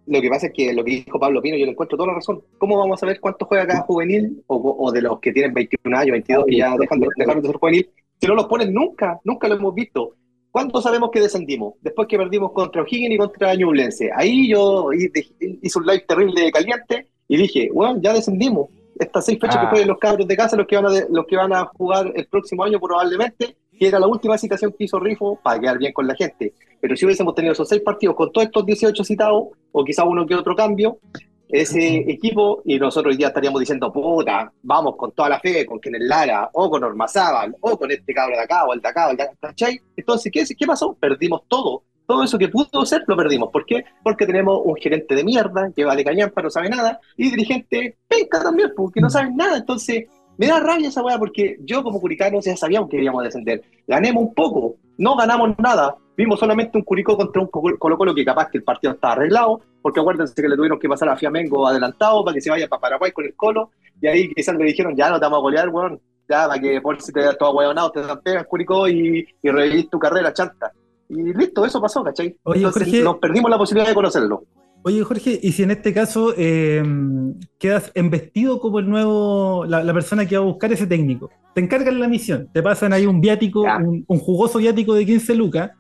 Lo 0.07 0.21
que 0.21 0.30
pasa 0.30 0.47
es 0.47 0.53
que 0.53 0.73
lo 0.73 0.84
que 0.84 0.91
dijo 0.91 1.19
Pablo 1.19 1.41
Pino, 1.41 1.55
yo 1.57 1.65
le 1.65 1.71
encuentro 1.71 1.95
toda 1.97 2.07
la 2.07 2.15
razón. 2.15 2.41
¿Cómo 2.57 2.77
vamos 2.80 2.97
a 2.97 2.99
saber 3.01 3.19
cuánto 3.19 3.45
juega 3.45 3.67
cada 3.67 3.82
juvenil 3.82 4.43
o, 4.47 4.55
o 4.80 4.91
de 4.91 5.01
los 5.03 5.19
que 5.19 5.32
tienen 5.32 5.53
21 5.53 5.95
años, 5.97 6.11
22, 6.13 6.45
que 6.47 6.57
ya 6.57 6.75
dejan 6.80 6.99
de, 6.99 7.07
dejaron 7.15 7.41
de 7.43 7.47
ser 7.49 7.57
juvenil? 7.57 7.89
Si 8.19 8.27
no 8.27 8.34
los 8.36 8.45
ponen 8.47 8.73
nunca, 8.73 9.19
nunca 9.23 9.47
lo 9.47 9.55
hemos 9.55 9.75
visto. 9.75 10.15
¿Cuándo 10.51 10.82
sabemos 10.82 11.11
que 11.11 11.19
descendimos? 11.21 11.75
Después 11.82 12.07
que 12.07 12.17
perdimos 12.17 12.51
contra 12.53 12.82
O'Higgins 12.82 13.13
y 13.13 13.17
contra 13.17 13.53
Ñublense. 13.53 14.09
Ahí 14.15 14.49
yo 14.49 14.89
hice 14.91 15.80
un 15.80 15.86
live 15.86 16.03
terrible 16.07 16.41
de 16.41 16.51
caliente 16.51 17.07
y 17.27 17.38
dije, 17.38 17.69
bueno, 17.71 17.99
ya 18.01 18.11
descendimos. 18.13 18.67
Estas 18.97 19.25
seis 19.25 19.38
fechas 19.39 19.57
Ah. 19.57 19.61
que 19.61 19.67
jueguen 19.67 19.88
los 19.89 19.99
cabros 19.99 20.27
de 20.27 20.36
casa, 20.36 20.57
los 20.57 20.65
que, 20.65 20.75
van 20.75 20.88
a 20.88 20.89
de- 20.89 21.05
los 21.11 21.27
que 21.27 21.36
van 21.38 21.53
a 21.53 21.65
jugar 21.65 22.11
el 22.15 22.25
próximo 22.25 22.63
año 22.63 22.80
probablemente, 22.80 23.55
que 23.80 23.88
era 23.88 23.99
la 23.99 24.07
última 24.07 24.38
citación 24.38 24.73
que 24.77 24.84
hizo 24.84 24.99
Rifo 24.99 25.39
para 25.41 25.59
quedar 25.59 25.77
bien 25.77 25.93
con 25.93 26.05
la 26.05 26.15
gente. 26.15 26.53
Pero 26.82 26.95
si 26.95 27.05
hubiésemos 27.05 27.34
tenido 27.34 27.53
esos 27.53 27.69
seis 27.69 27.82
partidos 27.82 28.15
con 28.15 28.32
todos 28.32 28.47
estos 28.47 28.65
18 28.65 29.03
citados, 29.03 29.43
o 29.71 29.84
quizá 29.86 30.03
uno 30.03 30.25
que 30.25 30.36
otro 30.36 30.55
cambio, 30.55 30.99
ese 31.47 31.95
equipo, 32.11 32.61
y 32.65 32.77
nosotros 32.77 33.13
hoy 33.13 33.17
día 33.17 33.30
estaríamos 33.30 33.59
diciendo, 33.59 33.91
puta, 33.91 34.51
vamos 34.61 34.95
con 34.97 35.11
toda 35.13 35.30
la 35.30 35.39
fe, 35.39 35.65
con 35.65 35.80
Kenneth 35.80 36.03
Lara, 36.03 36.49
o 36.53 36.69
con 36.69 36.84
Ormazábal, 36.84 37.55
o 37.61 37.77
con 37.77 37.89
este 37.89 38.13
cabro 38.13 38.36
de 38.36 38.43
acá, 38.43 38.65
o 38.65 38.73
el 38.73 38.82
de 38.82 38.88
acá, 38.88 39.07
o 39.07 39.11
el 39.11 39.17
de 39.17 39.23
acá, 39.23 39.34
¿cachai? 39.39 39.80
Entonces, 39.95 40.32
¿qué, 40.32 40.43
¿qué 40.55 40.67
pasó? 40.67 40.93
Perdimos 40.93 41.41
todo. 41.47 41.84
Todo 42.05 42.23
eso 42.23 42.38
que 42.38 42.49
pudo 42.49 42.86
ser, 42.86 43.03
lo 43.07 43.15
perdimos. 43.15 43.49
¿Por 43.51 43.65
qué? 43.65 43.86
Porque 44.03 44.25
tenemos 44.25 44.61
un 44.63 44.75
gerente 44.75 45.15
de 45.15 45.23
mierda, 45.23 45.71
que 45.75 45.86
vale 45.86 46.03
cañampa, 46.03 46.41
no 46.41 46.49
sabe 46.49 46.69
nada, 46.69 46.99
y 47.15 47.30
dirigente 47.30 47.97
penca 48.07 48.43
también, 48.43 48.71
porque 48.75 48.99
no 48.99 49.09
saben 49.09 49.36
nada. 49.36 49.57
Entonces, 49.57 50.07
me 50.39 50.47
da 50.47 50.57
rabia 50.61 50.87
esa 50.87 51.03
weá, 51.03 51.19
porque 51.19 51.57
yo 51.65 51.83
como 51.83 51.99
curicanos 51.99 52.45
ya 52.45 52.55
sabíamos 52.55 52.89
que 52.89 53.03
íbamos 53.03 53.21
a 53.21 53.25
descender. 53.25 53.61
Ganemos 53.85 54.23
un 54.23 54.33
poco, 54.33 54.77
no 54.97 55.17
ganamos 55.17 55.49
nada. 55.59 55.97
Vimos 56.15 56.39
solamente 56.39 56.77
un 56.77 56.85
Curicó 56.85 57.17
contra 57.17 57.41
un 57.41 57.49
Colo 57.49 57.77
Colo 57.77 58.15
que 58.15 58.23
capaz 58.23 58.49
que 58.49 58.57
el 58.59 58.63
partido 58.63 58.93
estaba 58.93 59.13
arreglado, 59.13 59.59
porque 59.81 59.99
acuérdense 59.99 60.33
que 60.33 60.47
le 60.47 60.55
tuvieron 60.55 60.79
que 60.79 60.87
pasar 60.87 61.09
a 61.09 61.17
Fiamengo 61.17 61.67
adelantado 61.67 62.23
para 62.23 62.33
que 62.33 62.39
se 62.39 62.49
vaya 62.49 62.69
para 62.69 62.79
Paraguay 62.79 63.11
con 63.11 63.25
el 63.25 63.35
Colo, 63.35 63.71
y 64.01 64.07
ahí 64.07 64.33
quizás 64.33 64.55
le 64.55 64.63
dijeron, 64.63 64.95
ya 64.95 65.09
no 65.09 65.19
te 65.19 65.25
vamos 65.25 65.39
a 65.39 65.41
golear, 65.41 65.67
weón, 65.67 65.99
ya 66.29 66.47
para 66.47 66.61
que 66.61 66.79
por 66.79 67.01
si 67.01 67.11
te 67.11 67.19
das 67.21 67.37
todo 67.37 67.51
hueonado, 67.57 67.91
te 67.91 68.01
dan 68.01 68.21
pegas 68.21 68.47
Curicó 68.47 68.87
y, 68.87 69.27
y 69.43 69.49
revivís 69.49 69.89
tu 69.89 69.99
carrera 69.99 70.31
chanta. 70.31 70.71
Y 71.09 71.33
listo, 71.33 71.65
eso 71.65 71.81
pasó, 71.81 72.01
¿cachai? 72.01 72.37
Oye, 72.43 72.59
Entonces 72.59 72.83
Jorge. 72.83 73.03
nos 73.03 73.17
perdimos 73.17 73.51
la 73.51 73.57
posibilidad 73.57 73.89
de 73.89 73.95
conocerlo. 73.95 74.43
Oye, 74.82 75.03
Jorge, 75.03 75.39
y 75.43 75.51
si 75.51 75.63
en 75.63 75.71
este 75.71 75.93
caso 75.93 76.34
eh, 76.38 76.82
quedas 77.59 77.91
embestido 77.95 78.59
como 78.59 78.80
el 78.80 78.89
nuevo, 78.89 79.65
la, 79.65 79.84
la 79.84 79.93
persona 79.93 80.25
que 80.25 80.38
va 80.38 80.43
a 80.43 80.47
buscar 80.47 80.71
ese 80.71 80.88
técnico, 80.88 81.30
te 81.53 81.61
encargan 81.61 81.99
la 81.99 82.07
misión, 82.07 82.49
te 82.53 82.63
pasan 82.63 82.93
ahí 82.93 83.05
un 83.05 83.19
viático, 83.19 83.75
un, 83.75 84.05
un 84.07 84.19
jugoso 84.19 84.57
viático 84.59 84.93
de 84.95 85.05
15 85.05 85.36
lucas 85.36 85.71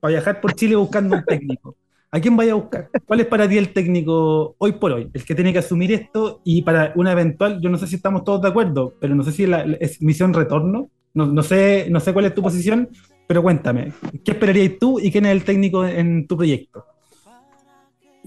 para 0.00 0.12
viajar 0.12 0.40
por 0.40 0.54
Chile 0.54 0.76
buscando 0.76 1.16
un 1.16 1.26
técnico. 1.26 1.76
¿A 2.12 2.20
quién 2.20 2.36
vaya 2.36 2.52
a 2.52 2.54
buscar? 2.54 2.88
¿Cuál 3.04 3.20
es 3.20 3.26
para 3.26 3.48
ti 3.48 3.58
el 3.58 3.72
técnico 3.72 4.54
hoy 4.58 4.72
por 4.72 4.92
hoy? 4.92 5.10
El 5.12 5.24
que 5.24 5.34
tiene 5.34 5.52
que 5.52 5.58
asumir 5.58 5.92
esto 5.92 6.40
y 6.44 6.62
para 6.62 6.92
una 6.94 7.12
eventual, 7.12 7.60
yo 7.60 7.68
no 7.68 7.76
sé 7.78 7.86
si 7.88 7.96
estamos 7.96 8.22
todos 8.24 8.42
de 8.42 8.48
acuerdo, 8.48 8.94
pero 9.00 9.14
no 9.16 9.24
sé 9.24 9.32
si 9.32 9.46
la- 9.46 9.62
es 9.80 10.00
misión 10.00 10.32
retorno, 10.32 10.88
no, 11.14 11.26
no 11.26 11.42
sé, 11.42 11.88
no 11.90 11.98
sé 12.00 12.12
cuál 12.12 12.26
es 12.26 12.34
tu 12.34 12.42
posición, 12.42 12.88
pero 13.26 13.42
cuéntame, 13.42 13.92
¿qué 14.24 14.30
esperarías 14.32 14.74
tú 14.78 15.00
y 15.00 15.10
quién 15.10 15.26
es 15.26 15.32
el 15.32 15.44
técnico 15.44 15.84
en 15.84 16.26
tu 16.28 16.36
proyecto? 16.36 16.84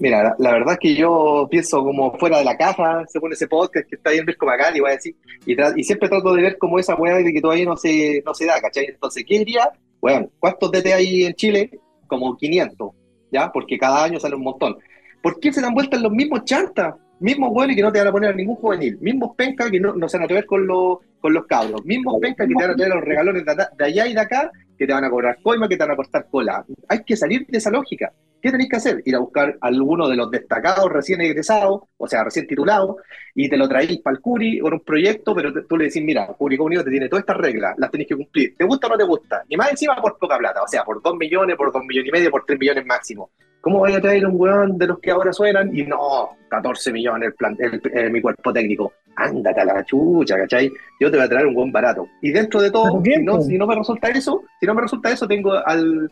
Mira, 0.00 0.34
la, 0.38 0.52
verdad 0.52 0.72
es 0.72 0.78
que 0.78 0.94
yo 0.94 1.46
pienso 1.50 1.84
como 1.84 2.16
fuera 2.16 2.38
de 2.38 2.44
la 2.44 2.56
caja, 2.56 3.04
según 3.06 3.34
ese 3.34 3.46
podcast 3.46 3.86
que 3.86 3.96
está 3.96 4.10
bien 4.12 4.24
ver 4.24 4.38
como 4.38 4.50
acá, 4.50 4.74
y 4.74 4.80
voy 4.80 4.92
a 4.92 4.94
decir, 4.94 5.14
y, 5.44 5.84
siempre 5.84 6.08
trato 6.08 6.32
de 6.32 6.40
ver 6.40 6.56
como 6.56 6.78
esa 6.78 6.94
weá 6.94 7.16
de 7.16 7.30
que 7.30 7.40
todavía 7.42 7.66
no 7.66 7.76
se, 7.76 8.22
no 8.24 8.32
se 8.32 8.46
da, 8.46 8.58
¿cachai? 8.62 8.86
Entonces, 8.86 9.22
¿qué 9.28 9.40
diría? 9.40 9.70
Bueno, 10.00 10.30
¿cuántos 10.38 10.72
DT 10.72 10.86
hay 10.94 11.24
en 11.26 11.34
Chile? 11.34 11.78
Como 12.06 12.34
500, 12.34 12.92
¿ya? 13.30 13.52
Porque 13.52 13.78
cada 13.78 14.04
año 14.04 14.18
sale 14.18 14.36
un 14.36 14.42
montón. 14.42 14.78
¿Por 15.22 15.38
qué 15.38 15.52
se 15.52 15.60
dan 15.60 15.74
vueltas 15.74 16.00
los 16.00 16.12
mismos 16.12 16.46
chantas? 16.46 16.94
Mismos 17.18 17.50
güeyes 17.50 17.76
que 17.76 17.82
no 17.82 17.92
te 17.92 17.98
van 17.98 18.08
a 18.08 18.12
poner 18.12 18.30
a 18.30 18.34
ningún 18.34 18.56
juvenil, 18.56 18.96
mismos 19.02 19.36
pencas 19.36 19.70
que 19.70 19.78
no, 19.78 19.94
no 19.94 20.08
se 20.08 20.16
van 20.16 20.22
a 20.22 20.24
atrever 20.24 20.46
con, 20.46 20.66
los 20.66 20.96
con 21.20 21.34
los 21.34 21.44
cabros, 21.44 21.84
mismos 21.84 22.18
pencas 22.22 22.48
que 22.48 22.54
te 22.54 22.62
van 22.62 22.70
a 22.70 22.74
traer 22.74 22.94
los 22.94 23.04
regalones 23.04 23.44
de, 23.44 23.54
de 23.76 23.84
allá 23.84 24.06
y 24.06 24.14
de 24.14 24.20
acá, 24.20 24.50
que 24.78 24.86
te 24.86 24.94
van 24.94 25.04
a 25.04 25.10
cobrar 25.10 25.36
coima, 25.42 25.68
que 25.68 25.76
te 25.76 25.84
van 25.84 25.90
a 25.90 25.96
cortar 25.96 26.26
cola. 26.30 26.64
Hay 26.88 27.04
que 27.04 27.18
salir 27.18 27.46
de 27.46 27.58
esa 27.58 27.70
lógica. 27.70 28.10
¿Qué 28.40 28.50
tenéis 28.50 28.70
que 28.70 28.76
hacer? 28.76 29.02
Ir 29.04 29.14
a 29.14 29.18
buscar 29.18 29.56
a 29.60 29.66
alguno 29.66 30.08
de 30.08 30.16
los 30.16 30.30
destacados 30.30 30.90
recién 30.90 31.20
egresados, 31.20 31.82
o 31.96 32.06
sea, 32.08 32.24
recién 32.24 32.46
titulados, 32.46 32.96
y 33.34 33.48
te 33.48 33.56
lo 33.56 33.68
traéis 33.68 34.00
para 34.00 34.16
el 34.16 34.22
Curi 34.22 34.58
con 34.60 34.72
un 34.72 34.80
proyecto, 34.80 35.34
pero 35.34 35.52
te- 35.52 35.62
tú 35.62 35.76
le 35.76 35.84
decís, 35.84 36.02
mira, 36.02 36.26
Curi 36.26 36.56
Comunidad 36.56 36.84
te 36.84 36.90
tiene 36.90 37.08
todas 37.08 37.22
estas 37.22 37.36
reglas, 37.36 37.74
las 37.78 37.90
tenéis 37.90 38.08
que 38.08 38.16
cumplir. 38.16 38.56
¿Te 38.56 38.64
gusta 38.64 38.86
o 38.86 38.90
no 38.90 38.96
te 38.96 39.04
gusta? 39.04 39.44
Y 39.48 39.56
más 39.56 39.70
encima 39.70 39.96
por 39.96 40.18
poca 40.18 40.38
plata, 40.38 40.62
o 40.62 40.68
sea, 40.68 40.84
por 40.84 41.02
dos 41.02 41.16
millones, 41.16 41.56
por 41.56 41.72
dos 41.72 41.82
millones 41.84 42.08
y 42.08 42.12
medio, 42.12 42.30
por 42.30 42.44
tres 42.46 42.58
millones 42.58 42.86
máximo. 42.86 43.30
¿Cómo 43.60 43.80
voy 43.80 43.92
a 43.92 44.00
traer 44.00 44.24
un 44.26 44.36
weón 44.40 44.78
de 44.78 44.86
los 44.86 44.98
que 45.00 45.10
ahora 45.10 45.34
suenan? 45.34 45.76
Y 45.76 45.82
no, 45.82 46.30
14 46.48 46.90
millones 46.92 47.26
el 47.28 47.34
plan, 47.34 47.54
el- 47.58 47.82
eh, 47.92 48.08
mi 48.08 48.22
cuerpo 48.22 48.52
técnico. 48.54 48.94
Ándate 49.16 49.60
a 49.60 49.64
la 49.66 49.84
chucha, 49.84 50.38
¿cachai? 50.38 50.72
Yo 50.98 51.10
te 51.10 51.18
voy 51.18 51.26
a 51.26 51.28
traer 51.28 51.46
un 51.46 51.52
buen 51.54 51.70
barato. 51.70 52.08
Y 52.22 52.30
dentro 52.30 52.62
de 52.62 52.70
todo, 52.70 53.02
si 53.04 53.22
no, 53.22 53.42
si 53.42 53.58
no 53.58 53.66
me 53.66 53.74
resulta 53.74 54.08
eso, 54.08 54.44
si 54.58 54.66
no 54.66 54.74
me 54.74 54.80
resulta 54.80 55.10
eso, 55.12 55.28
tengo 55.28 55.52
al, 55.52 56.10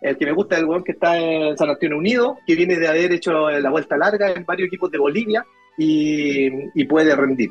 el 0.00 0.16
que 0.16 0.26
me 0.26 0.32
gusta 0.32 0.54
es 0.56 0.60
el 0.62 0.66
weón 0.68 0.84
que 0.84 0.92
está 0.92 1.18
en 1.18 1.56
San 1.56 1.70
Antonio 1.70 1.96
Unido, 1.98 2.38
que 2.46 2.54
viene 2.54 2.76
de 2.76 2.88
haber 2.88 3.12
hecho 3.12 3.50
la 3.50 3.70
vuelta 3.70 3.96
larga 3.96 4.30
en 4.30 4.44
varios 4.44 4.68
equipos 4.68 4.90
de 4.90 4.98
Bolivia 4.98 5.44
y, 5.76 6.48
y 6.80 6.84
puede 6.84 7.14
rendir. 7.16 7.50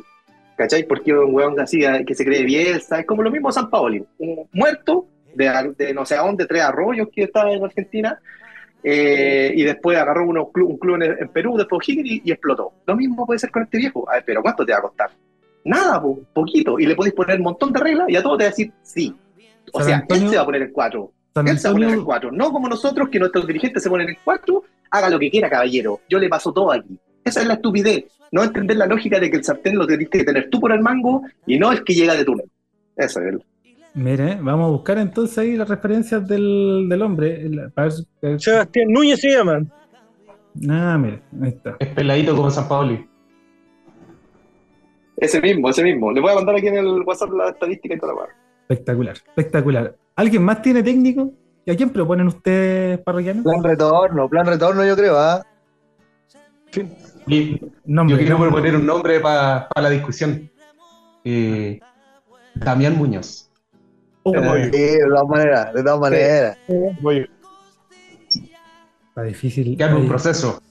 ¿Cachai? 0.56 0.88
Porque 0.88 1.14
un 1.14 1.36
weón 1.36 1.60
así 1.60 1.84
eh, 1.86 2.04
que 2.06 2.16
se 2.16 2.26
cree 2.26 2.44
Bielsa, 2.44 3.00
es 3.00 3.06
como 3.06 3.22
lo 3.22 3.30
mismo 3.30 3.52
San 3.52 3.70
Paoli, 3.70 4.04
un 4.18 4.48
muerto 4.54 5.06
de, 5.36 5.74
de 5.78 5.94
no 5.94 6.04
sé 6.04 6.16
a 6.16 6.22
dónde, 6.24 6.48
tres 6.48 6.64
arroyos 6.64 7.10
que 7.14 7.24
estaba 7.24 7.52
en 7.52 7.64
Argentina, 7.64 8.20
eh, 8.84 9.52
y 9.56 9.64
después 9.64 9.98
agarró 9.98 10.28
unos 10.28 10.48
un 10.56 10.78
club 10.78 10.96
en, 10.96 11.04
en 11.20 11.28
Perú, 11.30 11.58
después 11.58 11.88
Higueri 11.88 12.22
y 12.24 12.32
explotó. 12.32 12.72
Lo 12.88 12.96
mismo 12.96 13.26
puede 13.26 13.38
ser 13.40 13.52
con 13.52 13.64
este 13.64 13.78
viejo. 13.78 14.10
A 14.10 14.16
ver, 14.16 14.24
pero 14.26 14.42
¿cuánto 14.42 14.66
te 14.66 14.72
va 14.72 14.80
a 14.80 14.82
costar? 14.82 15.12
Nada, 15.66 16.02
po, 16.02 16.20
poquito. 16.34 16.80
Y 16.80 16.86
le 16.86 16.96
podéis 16.96 17.14
poner 17.14 17.38
un 17.38 17.44
montón 17.44 17.72
de 17.74 17.80
reglas 17.80 18.10
y 18.10 18.16
a 18.16 18.24
todos 18.24 18.38
te 18.38 18.44
va 18.46 18.48
a 18.48 18.52
decir 18.52 18.72
sí. 18.82 19.14
O 19.74 19.80
San 19.80 19.88
sea, 19.88 19.98
Antonio- 19.98 20.24
él 20.24 20.30
se 20.30 20.36
va 20.38 20.42
a 20.42 20.46
poner 20.46 20.62
en 20.64 20.72
cuatro. 20.72 21.12
San 21.38 21.48
Él 21.48 21.60
se 21.60 21.68
va 21.68 21.72
a 21.72 21.74
poner 21.74 21.88
en 21.88 21.94
Antonio, 21.94 22.06
cuatro. 22.06 22.32
No 22.32 22.52
como 22.52 22.68
nosotros, 22.68 23.10
que 23.10 23.20
nuestros 23.20 23.46
dirigentes 23.48 23.84
se 23.84 23.90
ponen 23.90 24.10
en 24.10 24.18
cuatro. 24.24 24.64
Haga 24.92 25.10
lo 25.10 25.20
que 25.20 25.30
quiera, 25.30 25.50
caballero. 25.50 26.00
Yo 26.10 26.18
le 26.20 26.30
paso 26.30 26.52
todo 26.54 26.72
aquí. 26.72 26.98
Esa 27.24 27.42
es 27.42 27.48
la 27.48 27.54
estupidez. 27.56 28.06
No 28.32 28.44
entender 28.44 28.78
la 28.78 28.86
lógica 28.86 29.20
de 29.20 29.30
que 29.30 29.38
el 29.38 29.44
sartén 29.44 29.78
lo 29.78 29.86
tenés 29.88 30.10
que 30.10 30.24
tener 30.24 30.50
tú 30.50 30.60
por 30.60 30.72
el 30.72 30.82
mango 30.82 31.22
y 31.46 31.58
no 31.60 31.72
el 31.72 31.84
que 31.84 31.94
llega 31.94 32.14
de 32.16 32.26
túnel. 32.26 32.46
Eso 32.96 33.20
es. 33.22 33.36
mire, 33.94 34.36
vamos 34.42 34.68
a 34.68 34.72
buscar 34.72 34.98
entonces 34.98 35.38
ahí 35.38 35.56
las 35.56 35.70
referencias 35.70 36.28
del, 36.28 36.88
del 36.90 37.02
hombre. 37.02 37.42
el- 37.46 37.72
Sebastián 38.40 38.88
Núñez 38.90 39.20
se 39.22 39.30
llama. 39.32 39.62
Ah, 40.70 40.98
mire, 40.98 41.22
ahí 41.42 41.50
está. 41.50 41.76
Es 41.80 41.88
peladito 41.90 42.36
como 42.36 42.50
San 42.50 42.68
Paoli. 42.68 43.06
Ese 45.18 45.42
mismo, 45.42 45.70
ese 45.70 45.84
mismo. 45.84 46.12
Le 46.12 46.22
voy 46.22 46.32
a 46.32 46.36
mandar 46.36 46.56
aquí 46.56 46.68
en 46.68 46.78
el 46.78 47.02
WhatsApp 47.04 47.32
la 47.32 47.50
estadística 47.50 47.96
y 47.96 48.00
toda 48.00 48.14
la 48.14 48.20
weá. 48.20 48.28
Espectacular, 48.70 49.16
espectacular. 49.16 49.96
¿Alguien 50.16 50.44
más 50.44 50.62
tiene 50.62 50.84
técnico? 50.84 51.32
¿Y 51.66 51.72
a 51.72 51.76
quién 51.78 51.90
proponen 51.90 52.28
ustedes, 52.28 53.00
parroquianos? 53.00 53.44
Plan 53.44 53.64
retorno, 53.64 54.28
plan 54.30 54.46
retorno, 54.46 54.86
yo 54.86 54.96
creo, 54.96 55.18
¿ah? 55.18 55.46
Y 57.28 57.60
Nombre, 57.86 58.16
yo 58.16 58.18
quiero 58.20 58.34
nombre. 58.38 58.50
proponer 58.52 58.76
un 58.76 58.86
nombre 58.86 59.20
para 59.20 59.68
la 59.76 59.90
discusión. 59.90 60.50
Eh, 61.24 61.80
Damián 62.56 62.98
Muñoz. 62.98 63.50
Oh, 64.24 64.34
Eh, 64.36 64.70
Sí, 64.74 64.80
de 64.80 65.06
todas 65.10 65.28
maneras, 65.28 65.74
de 65.74 65.84
todas 65.84 66.00
maneras. 66.00 66.58
Voy. 67.02 67.30
está 69.10 69.24
difícil. 69.24 69.78
Que 69.78 69.84
haga 69.84 69.96
un 69.96 70.08
proceso. 70.08 70.62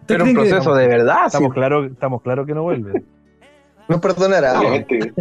¿Ustedes 0.00 0.06
Pero 0.06 0.24
un 0.24 0.34
proceso 0.34 0.74
de 0.74 0.86
verdad. 0.88 1.26
Estamos 1.26 1.48
sí. 1.48 1.54
claros 1.54 1.90
estamos 1.90 2.22
claro 2.22 2.46
que 2.46 2.54
no 2.54 2.62
vuelve. 2.62 3.02
Nos 3.88 4.00
perdonará. 4.00 4.58
Obviamente. 4.60 5.12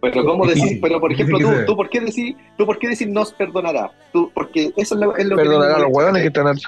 Pero 0.00 0.24
cómo 0.24 0.46
decir, 0.46 0.78
pero 0.80 1.00
por 1.00 1.12
ejemplo, 1.12 1.38
tú, 1.66 1.76
por 1.76 1.88
qué 1.88 2.00
decir, 2.00 2.36
tú 2.56 2.66
por 2.66 2.78
qué 2.78 2.88
decir 2.88 3.08
nos 3.08 3.32
perdonará, 3.32 3.90
tú, 4.12 4.30
porque 4.34 4.72
eso 4.76 4.94
es 4.94 5.00
lo, 5.00 5.16
es 5.16 5.26
lo 5.26 5.36
Perdonará 5.36 5.72
a 5.74 5.76
que 5.76 5.82
los 5.82 5.92
huevones 5.92 6.22
que 6.22 6.28
están 6.28 6.46
al- 6.46 6.58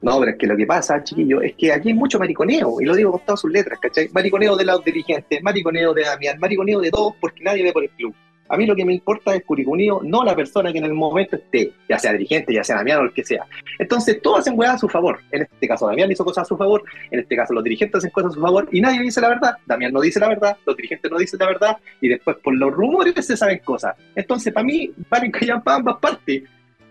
No, 0.00 0.18
pero 0.20 0.30
es 0.32 0.38
que 0.38 0.46
lo 0.46 0.56
que 0.56 0.66
pasa, 0.66 1.02
chiquillo, 1.02 1.42
es 1.42 1.54
que 1.56 1.72
aquí 1.72 1.88
hay 1.88 1.94
mucho 1.94 2.18
mariconeo, 2.18 2.80
y 2.80 2.84
lo 2.84 2.94
digo 2.94 3.10
con 3.12 3.20
todas 3.20 3.40
sus 3.40 3.50
letras, 3.50 3.78
¿cachai? 3.80 4.08
Mariconeo 4.12 4.56
de 4.56 4.64
los 4.64 4.84
dirigentes, 4.84 5.42
mariconeo 5.42 5.92
de 5.94 6.02
Damián, 6.04 6.38
mariconeo 6.38 6.80
de 6.80 6.90
todos, 6.90 7.14
porque 7.20 7.42
nadie 7.42 7.64
ve 7.64 7.72
por 7.72 7.82
el 7.82 7.90
club. 7.90 8.14
A 8.48 8.56
mí 8.56 8.66
lo 8.66 8.74
que 8.74 8.84
me 8.84 8.94
importa 8.94 9.34
es 9.34 9.44
Curicunio, 9.44 10.00
no 10.02 10.24
la 10.24 10.34
persona 10.34 10.72
que 10.72 10.78
en 10.78 10.84
el 10.84 10.94
momento 10.94 11.36
esté, 11.36 11.72
ya 11.88 11.98
sea 11.98 12.12
dirigente, 12.12 12.52
ya 12.52 12.64
sea 12.64 12.76
Damián 12.76 13.00
o 13.00 13.02
el 13.04 13.12
que 13.12 13.24
sea. 13.24 13.44
Entonces, 13.78 14.20
todos 14.22 14.40
hacen 14.40 14.58
weas 14.58 14.74
a 14.74 14.78
su 14.78 14.88
favor. 14.88 15.20
En 15.30 15.42
este 15.42 15.68
caso, 15.68 15.86
Damián 15.86 16.10
hizo 16.10 16.24
cosas 16.24 16.42
a 16.42 16.44
su 16.46 16.56
favor, 16.56 16.82
en 17.10 17.20
este 17.20 17.36
caso, 17.36 17.52
los 17.52 17.64
dirigentes 17.64 17.98
hacen 17.98 18.10
cosas 18.10 18.32
a 18.32 18.34
su 18.34 18.40
favor, 18.40 18.68
y 18.72 18.80
nadie 18.80 19.02
dice 19.02 19.20
la 19.20 19.28
verdad. 19.28 19.54
Damián 19.66 19.92
no 19.92 20.00
dice 20.00 20.20
la 20.20 20.28
verdad, 20.28 20.56
los 20.64 20.76
dirigentes 20.76 21.10
no 21.10 21.18
dicen 21.18 21.38
la 21.40 21.46
verdad, 21.46 21.76
y 22.00 22.08
después 22.08 22.36
por 22.38 22.54
los 22.54 22.72
rumores 22.72 23.14
se 23.24 23.36
saben 23.36 23.58
cosas. 23.58 23.96
Entonces, 24.14 24.52
para 24.52 24.64
mí, 24.64 24.90
valen 25.10 25.30
callar 25.30 25.62
para 25.62 25.76
ambas 25.76 25.96
partes. 25.98 26.42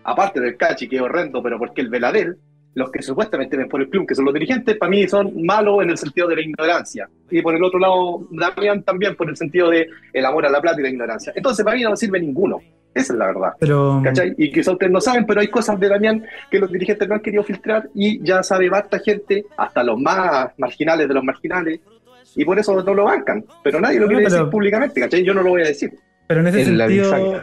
Aparte 0.04 0.40
del 0.40 0.56
cachi, 0.56 0.88
que 0.88 0.96
es 0.96 1.02
horrendo, 1.02 1.42
pero 1.42 1.58
porque 1.58 1.82
el 1.82 1.90
veladel, 1.90 2.38
los 2.78 2.90
que 2.90 3.02
supuestamente 3.02 3.56
ven 3.56 3.68
por 3.68 3.80
el 3.82 3.88
club, 3.90 4.06
que 4.06 4.14
son 4.14 4.24
los 4.24 4.32
dirigentes, 4.32 4.76
para 4.76 4.88
mí 4.90 5.06
son 5.08 5.32
malos 5.44 5.82
en 5.82 5.90
el 5.90 5.98
sentido 5.98 6.28
de 6.28 6.36
la 6.36 6.42
ignorancia. 6.42 7.08
Y 7.30 7.42
por 7.42 7.54
el 7.54 7.62
otro 7.62 7.78
lado, 7.78 8.26
Damián 8.30 8.82
también 8.82 9.14
por 9.16 9.28
el 9.28 9.36
sentido 9.36 9.68
de 9.70 9.88
el 10.12 10.24
amor 10.24 10.46
a 10.46 10.50
la 10.50 10.60
plata 10.60 10.80
y 10.80 10.84
la 10.84 10.88
ignorancia. 10.90 11.32
Entonces, 11.36 11.64
para 11.64 11.76
mí 11.76 11.82
no 11.82 11.94
sirve 11.96 12.20
ninguno. 12.20 12.58
Esa 12.94 13.12
es 13.12 13.18
la 13.18 13.26
verdad. 13.26 13.50
Pero, 13.60 14.00
¿Cachai? 14.02 14.34
Y 14.38 14.50
quizá 14.50 14.72
ustedes 14.72 14.90
no 14.90 15.00
saben, 15.00 15.26
pero 15.26 15.40
hay 15.40 15.48
cosas 15.48 15.78
de 15.78 15.88
Damián 15.88 16.24
que 16.50 16.58
los 16.58 16.72
dirigentes 16.72 17.06
no 17.06 17.14
han 17.16 17.20
querido 17.20 17.44
filtrar 17.44 17.88
y 17.94 18.24
ya 18.24 18.42
sabe 18.42 18.68
basta 18.70 18.98
gente, 18.98 19.44
hasta 19.56 19.84
los 19.84 20.00
más 20.00 20.50
marginales 20.58 21.06
de 21.06 21.14
los 21.14 21.22
marginales, 21.22 21.80
y 22.34 22.44
por 22.44 22.58
eso 22.58 22.82
no 22.82 22.94
lo 22.94 23.04
bancan. 23.04 23.44
Pero 23.62 23.80
nadie 23.80 23.98
lo 24.00 24.06
No, 24.06 24.08
quiere 24.08 24.24
pero- 24.24 24.36
decir 24.36 24.50
públicamente, 24.50 25.00
¿cachai? 25.00 25.22
Yo 25.22 25.34
no 25.34 25.42
lo 25.42 25.50
voy 25.50 25.62
a 25.62 25.66
decir. 25.66 25.92
Pero 26.28 26.40
en 26.40 26.46
ese 26.48 26.60
En 26.60 26.76
sentido, 26.76 27.10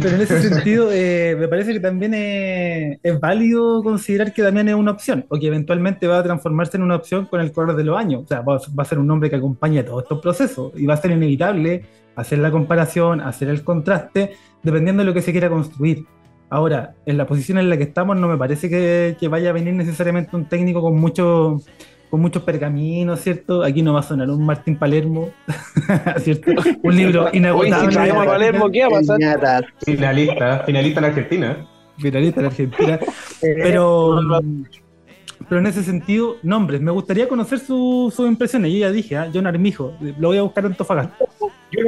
pero 0.00 0.14
en 0.14 0.20
ese 0.20 0.48
sentido, 0.48 0.88
eh, 0.92 1.36
me 1.36 1.48
parece 1.48 1.72
que 1.72 1.80
también 1.80 2.14
es, 2.14 2.98
es 3.02 3.18
válido 3.18 3.82
considerar 3.82 4.32
que 4.32 4.40
Damián 4.40 4.68
es 4.68 4.76
una 4.76 4.92
opción, 4.92 5.26
o 5.28 5.36
que 5.36 5.48
eventualmente 5.48 6.06
va 6.06 6.20
a 6.20 6.22
transformarse 6.22 6.76
en 6.76 6.84
una 6.84 6.94
opción 6.94 7.26
con 7.26 7.40
el 7.40 7.50
correr 7.50 7.74
de 7.74 7.82
los 7.82 7.98
años. 7.98 8.22
O 8.22 8.26
sea, 8.28 8.40
va, 8.42 8.58
va 8.58 8.82
a 8.82 8.86
ser 8.86 9.00
un 9.00 9.10
hombre 9.10 9.30
que 9.30 9.36
acompañe 9.36 9.82
todos 9.82 10.04
estos 10.04 10.20
procesos 10.20 10.72
y 10.76 10.86
va 10.86 10.94
a 10.94 10.96
ser 10.96 11.10
inevitable 11.10 11.84
hacer 12.14 12.38
la 12.38 12.52
comparación, 12.52 13.20
hacer 13.20 13.48
el 13.48 13.64
contraste, 13.64 14.34
dependiendo 14.62 15.02
de 15.02 15.08
lo 15.08 15.12
que 15.14 15.22
se 15.22 15.32
quiera 15.32 15.50
construir. 15.50 16.06
Ahora, 16.50 16.94
en 17.04 17.16
la 17.16 17.26
posición 17.26 17.58
en 17.58 17.68
la 17.68 17.76
que 17.76 17.82
estamos, 17.82 18.16
no 18.16 18.28
me 18.28 18.36
parece 18.36 18.70
que, 18.70 19.16
que 19.18 19.26
vaya 19.26 19.50
a 19.50 19.52
venir 19.52 19.74
necesariamente 19.74 20.36
un 20.36 20.48
técnico 20.48 20.80
con 20.80 20.94
mucho 20.94 21.60
con 22.10 22.20
muchos 22.20 22.42
pergaminos, 22.42 23.20
¿cierto? 23.20 23.62
Aquí 23.64 23.82
no 23.82 23.92
va 23.92 24.00
a 24.00 24.02
sonar 24.04 24.30
un 24.30 24.44
Martín 24.46 24.78
Palermo, 24.78 25.30
¿cierto? 26.20 26.50
Un 26.82 26.96
libro 26.96 27.22
Oye, 27.24 27.30
si 27.32 27.36
inagotable. 27.38 27.92
traemos 27.92 28.22
a 28.22 28.30
Palermo, 28.30 28.70
¿qué 28.70 28.80
va 28.82 28.86
a 28.86 28.90
pasar? 29.00 29.64
Finalista, 29.84 30.62
finalista 30.64 31.00
en 31.00 31.04
Argentina. 31.06 31.66
finalista 31.98 32.40
en 32.40 32.46
Argentina. 32.46 33.00
Pero, 33.40 34.20
pero 35.48 35.60
en 35.60 35.66
ese 35.66 35.82
sentido, 35.82 36.36
nombres. 36.42 36.80
Me 36.80 36.90
gustaría 36.92 37.28
conocer 37.28 37.58
su- 37.58 38.12
sus 38.14 38.26
impresiones. 38.28 38.72
Yo 38.72 38.78
ya 38.78 38.90
dije, 38.92 39.16
¿ah? 39.16 39.28
John 39.32 39.46
Armijo, 39.46 39.92
lo 40.18 40.28
voy 40.28 40.38
a 40.38 40.42
buscar 40.42 40.64
en 40.64 40.72
Antofagasta. 40.72 41.24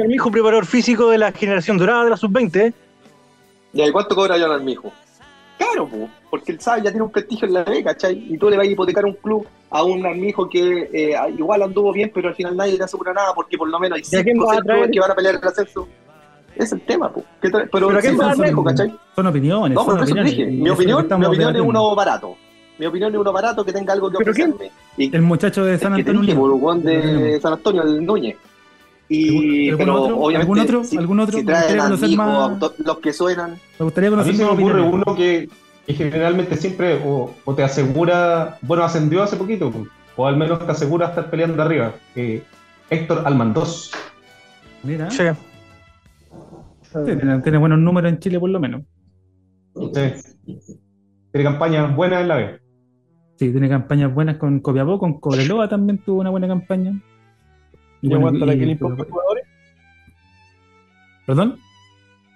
Mi 0.07 0.13
hijo 0.15 0.29
preparador 0.29 0.65
físico 0.65 1.09
de 1.09 1.17
la 1.17 1.31
generación 1.31 1.77
dorada 1.77 2.03
de 2.03 2.09
la 2.09 2.17
sub-20. 2.17 2.55
¿eh? 2.57 2.73
¿Y 3.73 3.91
cuánto 3.91 4.15
cobra 4.15 4.35
John 4.39 4.51
Armijo? 4.51 4.91
Claro, 5.57 5.87
po, 5.87 6.09
porque 6.29 6.51
él 6.51 6.59
sabe, 6.59 6.83
ya 6.83 6.91
tiene 6.91 7.03
un 7.03 7.11
prestigio 7.11 7.47
en 7.47 7.53
la 7.53 7.63
B, 7.63 7.83
¿cachai? 7.83 8.33
Y 8.33 8.37
tú 8.37 8.49
le 8.49 8.57
vas 8.57 8.67
a 8.67 8.69
hipotecar 8.69 9.05
un 9.05 9.13
club 9.13 9.45
a 9.71 9.83
un 9.83 10.05
Armijo 10.05 10.47
que 10.49 10.89
eh, 10.93 11.15
igual 11.37 11.61
anduvo 11.63 11.91
bien, 11.91 12.11
pero 12.13 12.29
al 12.29 12.35
final 12.35 12.55
nadie 12.55 12.77
te 12.77 12.83
asegura 12.83 13.11
nada, 13.13 13.33
porque 13.33 13.57
por 13.57 13.67
lo 13.69 13.79
menos 13.79 13.97
hay 13.97 14.03
¿Y 14.11 14.15
a 14.15 14.23
quién 14.23 14.35
cinco 14.37 14.47
clubes 14.49 14.89
que 14.91 14.99
van 14.99 15.11
a 15.11 15.15
pelear 15.15 15.35
el 15.41 15.47
ascenso. 15.47 15.87
es 16.55 16.71
el 16.71 16.81
tema, 16.81 17.11
po. 17.11 17.23
¿Qué 17.41 17.49
tra- 17.49 17.67
pero 17.71 17.87
Pero 17.87 17.99
¿qué 18.01 18.15
son- 18.15 18.37
lejos, 18.41 18.65
¿cachai? 18.65 18.93
Son 19.15 19.27
opiniones. 19.27 19.75
No, 19.75 19.83
son 19.85 19.99
opiniones, 20.01 20.31
dije. 20.31 20.45
Mi 20.45 20.53
eso 20.53 20.63
es 20.63 20.67
lo 20.67 20.75
que 20.75 20.93
opinión, 21.03 21.19
mi 21.19 21.25
opinión 21.25 21.55
es 21.55 21.61
uno 21.61 21.95
barato. 21.95 22.35
Mi 22.79 22.85
opinión 22.85 23.13
es 23.13 23.19
uno 23.19 23.33
barato 23.33 23.65
que 23.65 23.73
tenga 23.73 23.93
algo 23.93 24.11
que 24.11 24.17
¿Pero 24.19 24.33
quién? 24.33 24.51
ofrecerme. 24.53 24.77
Y 24.97 25.15
El 25.15 25.21
muchacho 25.23 25.65
de 25.65 25.77
San 25.79 25.93
Antonio 25.93 26.21
dije, 26.21 26.33
weón 26.35 26.83
de 26.83 27.39
San 27.41 27.53
Antonio, 27.53 27.81
el 27.83 28.05
Núñez. 28.05 28.37
Y, 29.09 29.69
¿Algún 29.69 29.77
pero 29.85 30.01
otro? 30.01 30.17
obviamente, 30.19 30.41
¿Algún 30.41 30.59
otro? 30.59 30.83
si, 30.83 30.97
¿Algún 30.97 31.19
otro? 31.21 31.37
si 31.39 31.43
Me 31.45 31.51
gustaría 31.53 31.67
traen 31.67 31.79
a 31.79 31.83
conocer 31.85 32.09
Nico, 32.09 32.23
más- 32.23 32.51
a 32.51 32.59
to- 32.59 32.73
los 32.83 32.97
que 32.99 33.13
suenan, 33.13 33.51
Me 33.79 33.83
gustaría 33.85 34.07
A 34.09 34.11
mí 34.11 34.15
conocer 34.17 34.35
se 34.35 34.43
me 34.43 34.49
ocurre 34.49 34.81
uno 34.81 35.15
que, 35.15 35.49
que 35.85 35.93
generalmente 35.93 36.57
siempre 36.57 37.01
o, 37.05 37.33
o 37.45 37.55
te 37.55 37.63
asegura, 37.63 38.57
bueno, 38.61 38.83
ascendió 38.83 39.23
hace 39.23 39.37
poquito, 39.37 39.71
o 40.17 40.27
al 40.27 40.35
menos 40.35 40.59
te 40.65 40.71
asegura 40.71 41.07
estar 41.07 41.29
peleando 41.29 41.61
arriba. 41.63 41.93
eh, 42.15 42.43
Héctor 42.89 43.23
Almandós. 43.25 43.91
Mira, 44.83 45.09
Sí. 45.11 45.23
sí, 46.81 46.99
tiene, 47.05 47.39
tiene 47.41 47.57
buenos 47.57 47.79
números 47.79 48.11
en 48.11 48.19
Chile 48.19 48.39
por 48.39 48.49
lo 48.49 48.59
menos. 48.59 48.81
Sí. 49.93 50.13
Tiene 51.31 51.43
campañas 51.49 51.95
buenas 51.95 52.21
en 52.21 52.27
la 52.27 52.35
B. 52.35 52.59
Sí, 53.37 53.51
tiene 53.51 53.69
campañas 53.69 54.13
buenas 54.13 54.37
con 54.37 54.59
Copiapó, 54.59 54.97
con 54.97 55.19
Cobreloa 55.19 55.69
también 55.69 55.99
tuvo 55.99 56.21
una 56.21 56.29
buena 56.29 56.47
campaña. 56.47 56.99
¿Y 58.01 58.07
bueno, 58.09 58.27
aguantará 58.27 58.53
y- 58.53 58.59
que 58.59 58.65
le 58.65 58.71
impongan 58.73 59.05
jugadores? 59.09 59.43
¿Perdón? 61.25 61.59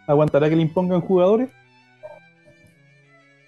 ¿Aguantará 0.07 0.49
que 0.49 0.55
le 0.55 0.61
impongan 0.63 1.01
jugadores? 1.01 1.49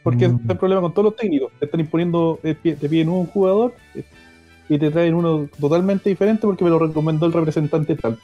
Porque 0.04 0.26
ese 0.26 0.36
es 0.36 0.50
el 0.50 0.58
problema 0.58 0.82
con 0.82 0.94
todos 0.94 1.06
los 1.06 1.16
técnicos. 1.16 1.52
Te 1.60 1.66
están 1.66 1.80
imponiendo, 1.80 2.40
te 2.42 2.56
pi- 2.56 2.74
te 2.76 2.90
piden 2.90 3.10
un 3.10 3.26
jugador 3.28 3.74
y 4.70 4.78
te 4.78 4.92
traen 4.92 5.14
uno 5.14 5.48
totalmente 5.60 6.10
diferente 6.10 6.42
porque 6.46 6.64
me 6.64 6.70
lo 6.70 6.80
recomendó 6.80 7.26
el 7.26 7.34
representante 7.34 7.96
tanto. 7.96 8.22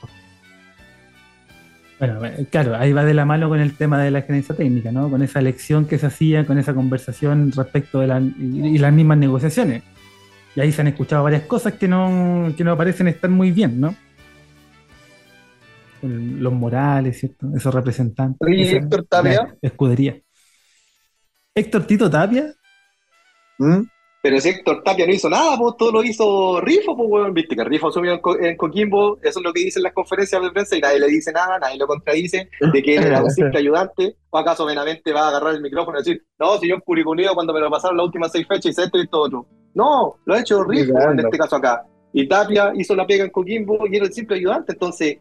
Bueno, 2.00 2.24
eh, 2.26 2.46
claro, 2.50 2.76
ahí 2.78 2.94
va 2.94 3.04
de 3.04 3.14
la 3.14 3.26
mano 3.26 3.50
con 3.50 3.60
el 3.60 3.76
tema 3.76 4.02
de 4.02 4.12
la 4.12 4.22
gerencia 4.22 4.56
técnica, 4.56 4.92
¿no? 4.92 5.10
Con 5.10 5.22
esa 5.22 5.40
elección 5.40 5.86
que 5.86 5.98
se 5.98 6.06
hacía, 6.06 6.46
con 6.46 6.58
esa 6.58 6.74
conversación 6.74 7.52
respecto 7.54 8.00
de 8.00 8.08
la, 8.08 8.22
y, 8.22 8.68
y 8.76 8.78
las 8.78 8.94
mismas 8.94 9.18
negociaciones. 9.18 9.84
Y 10.60 10.62
ahí 10.62 10.74
se 10.74 10.82
han 10.82 10.88
escuchado 10.88 11.24
varias 11.24 11.44
cosas 11.44 11.76
que 11.76 11.88
no, 11.88 12.54
que 12.58 12.66
no 12.66 12.76
parecen 12.76 13.08
estar 13.08 13.30
muy 13.30 13.50
bien, 13.52 13.80
¿no? 13.80 13.96
El- 16.02 16.44
Los 16.44 16.52
morales, 16.52 17.18
¿cierto? 17.18 17.48
Esos 17.56 17.74
representantes. 17.74 18.46
Esa- 18.46 18.76
Héctor 18.76 19.06
Tapia. 19.06 19.56
Escudería. 19.62 20.20
Héctor 21.56 21.88
Tito 21.88 22.10
Tapia. 22.10 22.54
¿Mm? 23.58 23.84
Pero 24.22 24.38
si 24.42 24.50
Héctor 24.50 24.84
Tapia 24.84 25.08
no 25.08 25.14
hizo 25.14 25.30
nada, 25.30 25.58
pues 25.58 25.76
todo 25.78 25.94
lo 25.94 26.04
hizo 26.04 26.60
Rifo, 26.60 26.94
pues 26.98 27.10
weón, 27.10 27.34
viste 27.34 27.56
que 27.56 27.64
Rifo 27.64 27.88
asumió 27.88 28.12
en, 28.12 28.20
Co- 28.20 28.38
en 28.38 28.58
Coquimbo, 28.58 29.18
eso 29.24 29.40
es 29.40 29.46
lo 29.46 29.54
que 29.54 29.62
dicen 29.62 29.82
las 29.82 29.94
conferencias 29.94 30.42
de 30.42 30.52
prensa 30.52 30.76
y 30.76 30.82
nadie 30.82 31.00
le 31.00 31.08
dice 31.08 31.32
nada, 31.32 31.58
nadie 31.58 31.78
lo 31.78 31.88
contradice, 31.88 32.50
de 32.74 32.84
que 32.84 32.98
él 32.98 33.04
era 33.06 33.24
un 33.24 33.30
simple 33.32 33.60
ayudante, 33.60 34.18
o 34.30 34.38
acaso 34.38 34.66
Benavente 34.66 35.14
va 35.14 35.22
a 35.24 35.30
agarrar 35.30 35.56
el 35.56 35.62
micrófono 35.62 36.00
y 36.00 36.02
decir, 36.02 36.26
no, 36.38 36.58
si 36.58 36.68
yo 36.68 36.76
en 36.76 36.82
Curicuneo 36.82 37.34
cuando 37.34 37.54
me 37.54 37.62
lo 37.62 37.70
pasaron 37.72 37.96
las 37.96 38.08
últimas 38.08 38.30
seis 38.34 38.46
fechas 38.46 38.66
hice 38.72 38.84
esto 38.84 38.98
y 38.98 39.04
esto 39.04 39.22
otro. 39.22 39.48
No, 39.74 40.16
lo 40.26 40.34
ha 40.34 40.40
hecho 40.40 40.64
Rifo 40.64 41.00
en 41.00 41.20
este 41.20 41.38
caso 41.38 41.56
acá. 41.56 41.86
Y 42.12 42.28
Tapia 42.28 42.72
hizo 42.76 42.96
la 42.96 43.06
pega 43.06 43.24
en 43.24 43.30
Coquimbo 43.30 43.86
y 43.88 43.96
era 43.96 44.06
el 44.06 44.14
simple 44.14 44.38
ayudante, 44.38 44.74
entonces 44.74 45.18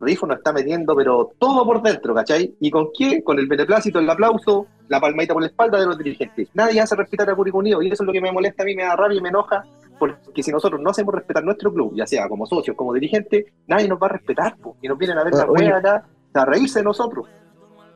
Rifo 0.00 0.26
nos 0.26 0.38
está 0.38 0.52
metiendo, 0.52 0.96
pero 0.96 1.30
todo 1.38 1.64
por 1.66 1.82
dentro, 1.82 2.14
¿cachai? 2.14 2.54
¿Y 2.58 2.70
con 2.70 2.88
qué? 2.96 3.22
Con 3.22 3.38
el 3.38 3.46
beneplácito, 3.46 3.98
el 3.98 4.08
aplauso, 4.08 4.66
la 4.88 4.98
palmadita 4.98 5.34
por 5.34 5.42
la 5.42 5.48
espalda 5.48 5.78
de 5.78 5.86
los 5.86 5.98
dirigentes. 5.98 6.48
Nadie 6.54 6.80
hace 6.80 6.96
respetar 6.96 7.28
a 7.28 7.34
Curicó 7.34 7.58
Unido, 7.58 7.82
y 7.82 7.88
eso 7.90 8.02
es 8.02 8.06
lo 8.06 8.12
que 8.12 8.20
me 8.22 8.32
molesta 8.32 8.62
a 8.62 8.66
mí, 8.66 8.74
me 8.74 8.84
da 8.84 8.96
rabia 8.96 9.18
y 9.18 9.20
me 9.20 9.28
enoja, 9.28 9.62
porque 9.98 10.42
si 10.42 10.50
nosotros 10.50 10.80
no 10.80 10.88
hacemos 10.88 11.14
respetar 11.14 11.44
nuestro 11.44 11.70
club, 11.70 11.92
ya 11.94 12.06
sea 12.06 12.26
como 12.30 12.46
socios, 12.46 12.74
como 12.74 12.94
dirigentes, 12.94 13.44
nadie 13.66 13.88
nos 13.88 14.00
va 14.00 14.06
a 14.06 14.10
respetar, 14.10 14.56
po, 14.56 14.74
y 14.80 14.88
nos 14.88 14.96
vienen 14.96 15.18
a 15.18 15.24
ver 15.24 15.34
la 15.34 15.44
rueda 15.44 15.76
acá, 15.76 16.06
a 16.32 16.44
reírse 16.46 16.78
de 16.78 16.86
nosotros. 16.86 17.26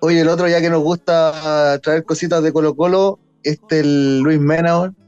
Oye, 0.00 0.20
el 0.20 0.28
otro 0.28 0.46
ya 0.46 0.60
que 0.60 0.68
nos 0.68 0.82
gusta 0.82 1.78
traer 1.82 2.04
cositas 2.04 2.42
de 2.42 2.52
Colo 2.52 2.76
Colo, 2.76 3.18
este 3.42 3.80
el 3.80 4.20
Luis 4.20 4.38
Mena, 4.38 4.78
weón. 4.78 5.03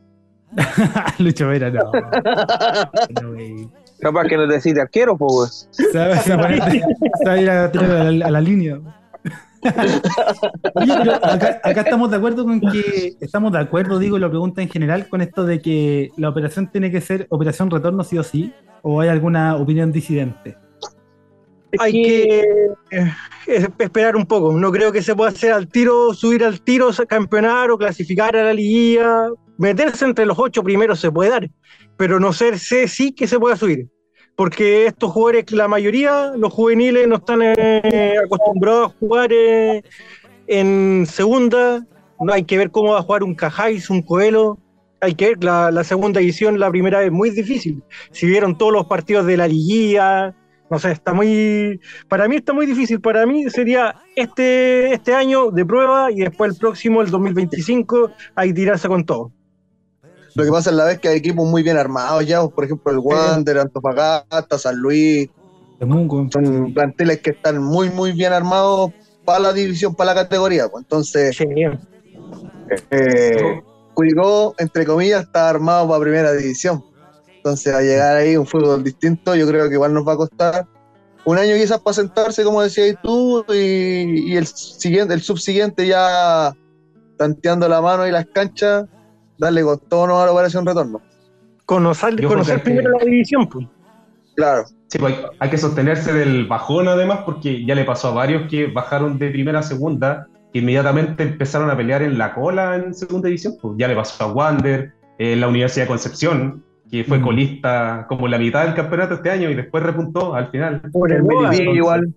Lucho 1.18 1.48
Vera, 1.48 1.70
no. 1.70 1.90
No, 3.22 3.32
güey. 3.32 3.68
Capaz 4.00 4.24
que 4.24 4.36
no 4.36 4.46
te 4.46 4.54
decide 4.54 4.82
arquero, 4.82 5.16
pues, 5.16 5.70
va 5.94 7.32
a 7.32 7.40
ir 7.40 7.48
a 7.50 7.72
tirar 7.72 7.90
a 7.90 8.10
la, 8.12 8.26
a 8.26 8.30
la 8.30 8.40
línea. 8.42 8.78
Oye, 10.74 10.94
pero 10.98 11.14
acá, 11.14 11.60
acá 11.62 11.80
estamos 11.80 12.10
de 12.10 12.16
acuerdo 12.16 12.44
con 12.44 12.60
que, 12.60 13.16
estamos 13.20 13.52
de 13.52 13.58
acuerdo, 13.58 13.98
digo, 13.98 14.18
la 14.18 14.28
pregunta 14.28 14.60
en 14.60 14.68
general, 14.68 15.08
con 15.08 15.22
esto 15.22 15.44
de 15.44 15.60
que 15.60 16.10
la 16.18 16.28
operación 16.28 16.70
tiene 16.70 16.90
que 16.90 17.00
ser 17.00 17.26
operación 17.30 17.70
retorno 17.70 18.04
sí 18.04 18.18
o 18.18 18.22
sí, 18.22 18.52
o 18.82 19.00
hay 19.00 19.08
alguna 19.08 19.56
opinión 19.56 19.92
disidente. 19.92 20.56
Hay 21.78 21.92
que 21.92 22.40
eh, 22.90 23.12
es- 23.46 23.68
esperar 23.78 24.16
un 24.16 24.26
poco. 24.26 24.52
No 24.52 24.70
creo 24.72 24.92
que 24.92 25.02
se 25.02 25.14
pueda 25.14 25.30
hacer 25.30 25.52
al 25.52 25.68
tiro, 25.68 26.14
subir 26.14 26.44
al 26.44 26.60
tiro, 26.60 26.90
campeonar 27.08 27.70
o 27.70 27.78
clasificar 27.78 28.36
a 28.36 28.44
la 28.44 28.52
liguilla. 28.54 29.28
Meterse 29.58 30.04
entre 30.04 30.26
los 30.26 30.38
ocho 30.38 30.62
primeros 30.62 31.00
se 31.00 31.10
puede 31.10 31.30
dar, 31.30 31.50
pero 31.96 32.20
no 32.20 32.32
sé 32.32 32.58
sé 32.58 32.88
sí 32.88 33.12
que 33.12 33.26
se 33.26 33.38
pueda 33.38 33.56
subir. 33.56 33.88
Porque 34.36 34.84
estos 34.86 35.12
jugadores, 35.12 35.50
la 35.52 35.66
mayoría, 35.66 36.32
los 36.36 36.52
juveniles, 36.52 37.08
no 37.08 37.16
están 37.16 37.40
eh, 37.42 38.14
acostumbrados 38.22 38.92
a 38.92 38.94
jugar 38.98 39.30
eh, 39.32 39.82
en 40.46 41.06
segunda. 41.06 41.86
No 42.20 42.32
hay 42.32 42.44
que 42.44 42.58
ver 42.58 42.70
cómo 42.70 42.92
va 42.92 42.98
a 42.98 43.02
jugar 43.02 43.22
un 43.22 43.34
Cajáis, 43.34 43.88
un 43.90 44.02
Coelho. 44.02 44.58
Hay 45.00 45.14
que 45.14 45.28
ver 45.28 45.44
la, 45.44 45.70
la 45.70 45.84
segunda 45.84 46.20
edición, 46.20 46.58
la 46.58 46.70
primera 46.70 47.02
es 47.02 47.12
muy 47.12 47.30
difícil. 47.30 47.82
Si 48.10 48.26
vieron 48.26 48.56
todos 48.58 48.72
los 48.72 48.86
partidos 48.86 49.26
de 49.26 49.36
la 49.38 49.48
liguilla, 49.48 50.34
no 50.70 50.78
sé, 50.78 50.92
está 50.92 51.12
muy. 51.12 51.80
Para 52.08 52.28
mí 52.28 52.36
está 52.36 52.52
muy 52.52 52.66
difícil. 52.66 53.00
Para 53.00 53.24
mí 53.26 53.48
sería 53.50 53.94
este, 54.16 54.92
este 54.92 55.14
año 55.14 55.50
de 55.50 55.64
prueba 55.64 56.10
y 56.10 56.16
después 56.16 56.52
el 56.52 56.58
próximo, 56.58 57.02
el 57.02 57.10
2025, 57.10 58.10
hay 58.34 58.48
que 58.48 58.54
tirarse 58.54 58.88
con 58.88 59.04
todo. 59.04 59.32
Lo 60.34 60.44
que 60.44 60.50
pasa 60.50 60.70
es 60.70 60.76
la 60.76 60.84
vez 60.84 60.98
que 60.98 61.08
hay 61.08 61.16
equipos 61.16 61.48
muy 61.48 61.62
bien 61.62 61.78
armados 61.78 62.26
ya, 62.26 62.46
por 62.46 62.64
ejemplo 62.64 62.92
el 62.92 62.98
Wander, 62.98 63.58
Antofagasta, 63.58 64.58
San 64.58 64.76
Luis, 64.76 65.30
son 66.30 66.74
planteles 66.74 67.20
que 67.20 67.30
están 67.30 67.62
muy 67.62 67.88
muy 67.90 68.12
bien 68.12 68.32
armados 68.34 68.90
para 69.24 69.38
la 69.38 69.52
división, 69.52 69.94
para 69.94 70.14
la 70.14 70.22
categoría. 70.22 70.68
pues. 70.68 70.82
Entonces, 70.84 71.36
Sí. 71.36 71.44
eh, 72.90 73.62
Curicó, 73.94 74.54
entre 74.58 74.84
comillas, 74.84 75.22
está 75.22 75.48
armado 75.48 75.88
para 75.88 76.00
primera 76.00 76.32
división. 76.32 76.84
Entonces, 77.46 77.72
a 77.72 77.80
llegar 77.80 78.16
ahí 78.16 78.36
un 78.36 78.44
fútbol 78.44 78.82
distinto, 78.82 79.36
yo 79.36 79.46
creo 79.46 79.68
que 79.68 79.74
igual 79.74 79.94
nos 79.94 80.04
va 80.06 80.14
a 80.14 80.16
costar 80.16 80.66
un 81.24 81.38
año 81.38 81.54
quizás 81.54 81.78
para 81.78 81.94
sentarse, 81.94 82.42
como 82.42 82.60
decías 82.60 82.96
tú, 83.04 83.44
y, 83.54 84.32
y 84.32 84.36
el 84.36 84.46
siguiente, 84.48 85.14
el 85.14 85.20
subsiguiente 85.22 85.86
ya 85.86 86.52
tanteando 87.16 87.68
la 87.68 87.80
mano 87.80 88.04
y 88.04 88.10
las 88.10 88.26
canchas, 88.26 88.86
darle 89.38 89.62
con 89.62 89.78
todo 89.78 90.08
no 90.08 90.20
a 90.20 90.26
la 90.26 90.32
operación 90.32 90.66
retorno. 90.66 91.00
Conocer, 91.66 92.16
que- 92.16 92.58
primero 92.58 92.90
la 92.98 93.04
división, 93.04 93.48
pues. 93.48 93.64
Claro. 94.34 94.64
Sí, 94.88 94.98
pues 94.98 95.14
hay, 95.14 95.24
hay 95.38 95.50
que 95.50 95.58
sostenerse 95.58 96.12
del 96.12 96.48
bajón 96.48 96.88
además, 96.88 97.20
porque 97.24 97.64
ya 97.64 97.76
le 97.76 97.84
pasó 97.84 98.08
a 98.08 98.14
varios 98.14 98.50
que 98.50 98.66
bajaron 98.66 99.20
de 99.20 99.30
primera 99.30 99.60
a 99.60 99.62
segunda, 99.62 100.26
que 100.52 100.58
inmediatamente 100.58 101.22
empezaron 101.22 101.70
a 101.70 101.76
pelear 101.76 102.02
en 102.02 102.18
la 102.18 102.34
cola 102.34 102.74
en 102.74 102.92
segunda 102.92 103.28
división. 103.28 103.54
Pues 103.62 103.74
ya 103.78 103.86
le 103.86 103.94
pasó 103.94 104.24
a 104.24 104.32
Wander, 104.32 104.94
eh, 105.18 105.36
la 105.36 105.46
Universidad 105.46 105.84
de 105.84 105.88
Concepción, 105.88 106.64
que 106.90 107.04
fue 107.04 107.18
Mm. 107.18 107.22
colista 107.22 108.06
como 108.08 108.28
la 108.28 108.38
mitad 108.38 108.64
del 108.64 108.74
campeonato 108.74 109.14
este 109.14 109.30
año 109.30 109.50
y 109.50 109.54
después 109.54 109.82
repuntó 109.82 110.34
al 110.34 110.50
final. 110.50 110.82
Por 110.92 111.12
el 111.12 111.22
Melipilla 111.22 111.72
igual. 111.72 112.14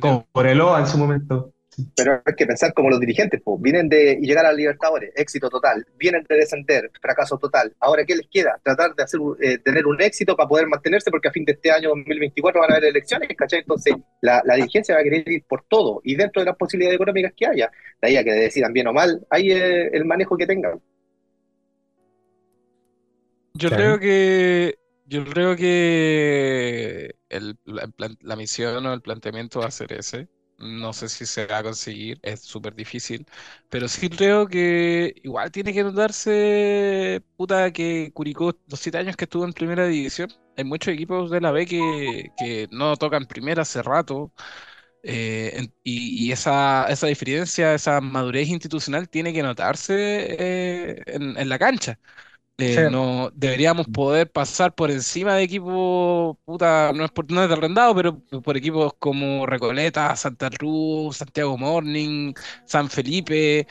Como 0.00 0.26
por 0.32 0.46
el 0.46 0.60
OA 0.60 0.80
en 0.80 0.86
su 0.86 0.98
momento. 0.98 1.52
Pero 1.96 2.20
hay 2.24 2.34
que 2.34 2.46
pensar 2.46 2.74
como 2.74 2.90
los 2.90 2.98
dirigentes, 3.00 3.40
pues, 3.42 3.60
vienen 3.62 3.88
de 3.88 4.18
y 4.20 4.26
llegar 4.26 4.44
a 4.44 4.52
Libertadores, 4.52 5.12
éxito 5.14 5.48
total, 5.48 5.86
vienen 5.96 6.26
de 6.28 6.36
descender, 6.36 6.90
fracaso 7.00 7.38
total. 7.38 7.72
Ahora, 7.80 8.04
¿qué 8.04 8.16
les 8.16 8.26
queda? 8.30 8.58
Tratar 8.62 8.94
de 8.94 9.02
hacer, 9.02 9.20
un- 9.20 9.36
eh, 9.40 9.56
tener 9.58 9.86
un 9.86 10.00
éxito 10.02 10.36
para 10.36 10.48
poder 10.48 10.66
mantenerse, 10.66 11.10
porque 11.10 11.28
a 11.28 11.32
fin 11.32 11.44
de 11.44 11.52
este 11.52 11.70
año 11.70 11.90
2024 11.90 12.60
van 12.60 12.72
a 12.72 12.74
haber 12.74 12.90
elecciones, 12.90 13.28
¿cachai? 13.36 13.60
Entonces, 13.60 13.94
la, 14.20 14.42
la 14.44 14.56
dirigencia 14.56 14.94
va 14.96 15.00
a 15.00 15.04
querer 15.04 15.26
ir 15.28 15.44
por 15.48 15.62
todo, 15.68 16.00
y 16.04 16.16
dentro 16.16 16.42
de 16.42 16.46
las 16.46 16.56
posibilidades 16.56 16.96
económicas 16.96 17.32
que 17.36 17.46
haya, 17.46 17.70
de 18.02 18.08
ahí 18.08 18.16
a 18.16 18.24
que 18.24 18.32
decidan 18.32 18.72
bien 18.72 18.88
o 18.88 18.92
mal, 18.92 19.24
ahí 19.30 19.52
eh, 19.52 19.90
el 19.92 20.04
manejo 20.04 20.36
que 20.36 20.46
tengan. 20.46 20.80
Yo 23.60 23.70
creo 23.72 23.98
que 24.00 24.78
yo 25.04 25.24
creo 25.24 25.56
que 25.56 27.16
el- 27.28 27.58
la, 27.64 27.90
la 28.20 28.36
misión 28.36 28.86
o 28.86 28.92
el 28.94 29.02
planteamiento 29.02 29.60
va 29.60 29.66
a 29.66 29.70
ser 29.70 29.92
ese. 29.92 30.28
No 30.58 30.92
sé 30.92 31.08
si 31.08 31.24
se 31.26 31.46
va 31.46 31.58
a 31.58 31.62
conseguir, 31.62 32.18
es 32.22 32.40
súper 32.42 32.74
difícil, 32.74 33.26
pero 33.70 33.88
sí 33.88 34.10
creo 34.10 34.46
que 34.46 35.14
igual 35.24 35.50
tiene 35.50 35.72
que 35.72 35.82
notarse, 35.82 37.22
puta, 37.36 37.72
que 37.72 38.12
Curicó, 38.14 38.54
los 38.66 38.78
siete 38.80 38.98
años 38.98 39.16
que 39.16 39.24
estuvo 39.24 39.44
en 39.46 39.52
primera 39.54 39.86
división, 39.86 40.30
hay 40.56 40.64
muchos 40.64 40.92
equipos 40.94 41.30
de 41.30 41.40
la 41.40 41.50
B 41.50 41.64
que, 41.66 42.32
que 42.36 42.68
no 42.70 42.96
tocan 42.98 43.24
primera 43.26 43.62
hace 43.62 43.82
rato, 43.82 44.32
eh, 45.02 45.68
y, 45.82 46.28
y 46.28 46.32
esa, 46.32 46.86
esa 46.90 47.06
diferencia, 47.06 47.74
esa 47.74 48.00
madurez 48.00 48.48
institucional 48.48 49.08
tiene 49.08 49.32
que 49.32 49.42
notarse 49.42 49.94
eh, 49.98 51.02
en, 51.06 51.36
en 51.38 51.48
la 51.48 51.58
cancha. 51.58 51.98
Eh, 52.62 52.74
Sí. 52.74 52.80
no 52.90 53.30
deberíamos 53.34 53.86
poder 53.88 54.30
pasar 54.30 54.74
por 54.74 54.90
encima 54.90 55.34
de 55.34 55.42
equipos, 55.44 56.36
puta, 56.44 56.92
no 56.94 57.04
es 57.04 57.10
por 57.10 57.30
no 57.30 57.42
es 57.42 57.48
de 57.48 57.54
arrendado, 57.54 57.94
pero 57.94 58.20
por 58.42 58.56
equipos 58.56 58.92
como 58.98 59.46
Recoleta, 59.46 60.14
Santa 60.16 60.50
Cruz, 60.50 61.18
Santiago 61.18 61.56
Morning, 61.58 62.32
San 62.66 62.88
Felipe. 62.90 63.66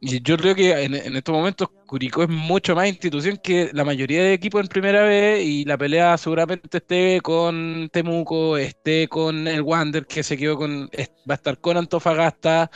Y 0.00 0.20
yo 0.22 0.36
creo 0.36 0.54
que 0.54 0.72
en, 0.84 0.94
en 0.94 1.16
estos 1.16 1.34
momentos 1.34 1.68
Curicó 1.86 2.22
es 2.24 2.28
mucho 2.28 2.74
más 2.76 2.86
institución 2.88 3.38
que 3.42 3.70
la 3.72 3.84
mayoría 3.84 4.22
de 4.22 4.34
equipos 4.34 4.60
en 4.60 4.68
primera 4.68 5.02
vez 5.02 5.44
y 5.44 5.64
la 5.64 5.78
pelea 5.78 6.18
seguramente 6.18 6.78
esté 6.78 7.20
con 7.22 7.88
Temuco, 7.92 8.58
esté 8.58 9.08
con 9.08 9.48
el 9.48 9.62
Wander 9.62 10.06
que 10.06 10.22
se 10.22 10.36
quedó 10.36 10.56
con, 10.58 10.86
va 11.28 11.34
a 11.34 11.34
estar 11.34 11.58
con 11.60 11.76
Antofagasta. 11.78 12.70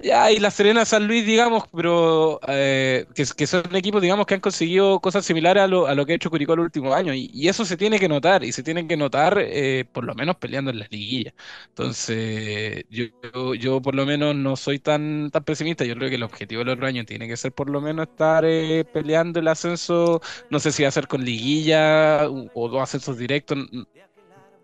Ya, 0.00 0.30
y 0.30 0.38
La 0.38 0.52
Serena, 0.52 0.84
San 0.84 1.08
Luis, 1.08 1.26
digamos, 1.26 1.64
pero 1.74 2.38
eh, 2.46 3.04
que, 3.16 3.46
son 3.48 3.74
equipos, 3.74 4.00
digamos, 4.00 4.26
que 4.26 4.34
han 4.34 4.40
conseguido 4.40 5.00
cosas 5.00 5.24
similares 5.26 5.64
a 5.64 5.66
lo, 5.66 5.88
a 5.88 5.94
lo 5.96 6.06
que 6.06 6.12
ha 6.12 6.14
hecho 6.14 6.30
Curicó 6.30 6.52
en 6.52 6.58
los 6.58 6.66
últimos 6.66 6.94
años. 6.94 7.16
Y, 7.16 7.48
eso 7.48 7.64
se 7.64 7.76
tiene 7.76 7.98
que 7.98 8.08
notar, 8.08 8.44
y 8.44 8.52
se 8.52 8.62
tiene 8.62 8.86
que 8.86 8.96
notar 8.96 9.38
eh, 9.40 9.86
por 9.92 10.04
lo 10.04 10.14
menos 10.14 10.36
peleando 10.36 10.70
en 10.70 10.78
las 10.78 10.92
liguillas. 10.92 11.34
Entonces, 11.70 12.84
yo, 12.90 13.54
yo, 13.54 13.82
por 13.82 13.96
lo 13.96 14.06
menos 14.06 14.36
no 14.36 14.54
soy 14.54 14.78
tan, 14.78 15.30
tan 15.32 15.42
pesimista. 15.42 15.84
Yo 15.84 15.96
creo 15.96 16.08
que 16.08 16.14
el 16.14 16.22
objetivo 16.22 16.60
del 16.60 16.68
otro 16.74 16.86
año 16.86 17.04
tiene 17.04 17.26
que 17.26 17.36
ser 17.36 17.50
por 17.52 17.68
lo 17.68 17.80
menos 17.80 18.06
estar 18.08 18.44
eh, 18.44 18.84
peleando 18.84 19.40
el 19.40 19.48
ascenso. 19.48 20.20
No 20.48 20.60
sé 20.60 20.70
si 20.70 20.84
va 20.84 20.90
a 20.90 20.92
ser 20.92 21.08
con 21.08 21.24
liguilla 21.24 22.28
o, 22.28 22.48
o 22.54 22.68
dos 22.68 22.82
ascensos 22.82 23.18
directos, 23.18 23.58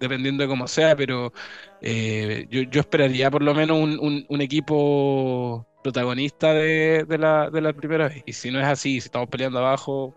dependiendo 0.05 0.43
de 0.43 0.49
cómo 0.49 0.67
sea, 0.69 0.95
pero 0.97 1.33
eh, 1.81 2.47
yo, 2.51 2.63
yo 2.63 2.81
esperaría 2.81 3.31
por 3.31 3.43
lo 3.43 3.55
menos 3.55 3.79
un, 3.79 3.99
un- 4.01 4.25
un 4.29 4.41
equipo 4.41 5.67
protagonista 5.83 6.53
de, 6.55 7.05
de 7.05 7.19
la, 7.19 7.51
de 7.51 7.61
la 7.61 7.73
primera 7.73 8.09
vez. 8.09 8.23
Y 8.27 8.33
si 8.33 8.51
no 8.51 8.59
es 8.61 8.67
así, 8.67 9.01
si 9.01 9.07
estamos 9.09 9.29
peleando 9.29 9.59
abajo, 9.59 10.15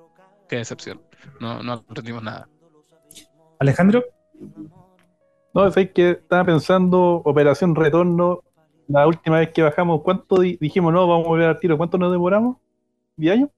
qué 0.47 0.57
decepción. 0.57 1.01
No, 1.39 1.61
no 1.63 1.73
aprendimos 1.73 2.23
nada. 2.23 2.47
Alejandro, 3.59 4.03
No, 5.53 5.67
es 5.67 5.75
que 5.91 6.11
estaba 6.11 6.45
pensando, 6.45 7.21
Operación 7.25 7.75
Retorno, 7.75 8.43
la 8.87 9.07
última 9.07 9.39
vez 9.39 9.49
que 9.51 9.63
bajamos, 9.63 10.01
¿cuánto 10.03 10.39
di- 10.39 10.57
dijimos 10.61 10.93
no? 10.93 11.07
Vamos 11.07 11.25
a 11.25 11.29
volver 11.29 11.49
al 11.49 11.59
tiro, 11.59 11.77
¿cuánto 11.77 11.97
nos 11.97 12.11
demoramos? 12.11 12.57
¿10 13.17 13.31
años? 13.33 13.49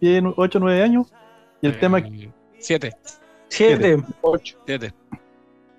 ¿10, 0.00 0.32
8, 0.36 0.58
9 0.60 0.82
años? 0.82 1.12
Y 1.60 1.66
el 1.66 1.78
tema 1.78 1.98
es 1.98 2.04
que 2.04 2.30
Eh, 2.86 2.90
Siete, 3.50 3.82
Siete. 3.96 4.04
Ocho, 4.22 4.56
siete. 4.64 4.94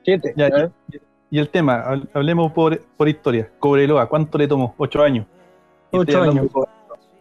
siete. 0.04 0.34
Ya, 0.36 0.48
¿eh? 0.48 0.70
Y 1.32 1.40
el 1.40 1.50
tema, 1.50 1.84
hab- 1.88 2.08
hablemos 2.14 2.52
por, 2.52 2.80
por 2.98 3.08
historia. 3.08 3.50
Cobreloa, 3.60 4.08
¿cuánto 4.08 4.38
le 4.38 4.48
tomó? 4.48 4.76
Ocho 4.78 5.02
años. 5.02 5.26
Y 5.92 5.98
Ocho 5.98 6.22
años. 6.22 6.48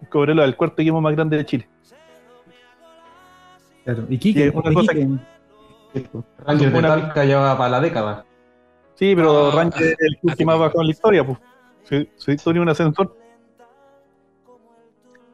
de 0.01 0.09
Cobreloa. 0.09 0.45
El 0.45 0.57
cuarto 0.57 0.83
equipo 0.83 1.01
más 1.01 1.15
grande 1.15 1.37
de 1.37 1.47
Chile. 1.47 1.69
claro. 3.85 4.05
¿Y 4.09 4.19
Quique? 4.19 4.51
Sí, 4.51 4.57
una 4.57 4.71
¿Y 4.71 4.75
cosa 4.75 4.93
Quique? 4.93 5.09
Ranger 6.39 6.73
de 6.73 6.79
Una- 6.79 6.89
Talca 6.89 7.25
ya 7.25 7.39
va 7.39 7.57
para 7.59 7.71
la 7.71 7.81
década. 7.81 8.25
Sí, 8.97 9.15
pero 9.17 9.49
Ah, 9.49 9.53
Ranger 9.55 9.83
es 9.83 9.97
el 10.01 10.19
club 10.19 10.37
que 10.37 10.45
más 10.45 10.59
bajó 10.59 10.81
en 10.81 10.87
la 10.87 10.93
historia, 10.93 11.25
pues. 11.25 11.39
Su, 11.85 12.07
su 12.17 12.31
historia 12.33 12.61
es 12.61 12.63
un 12.63 12.69
ascensor. 12.69 13.17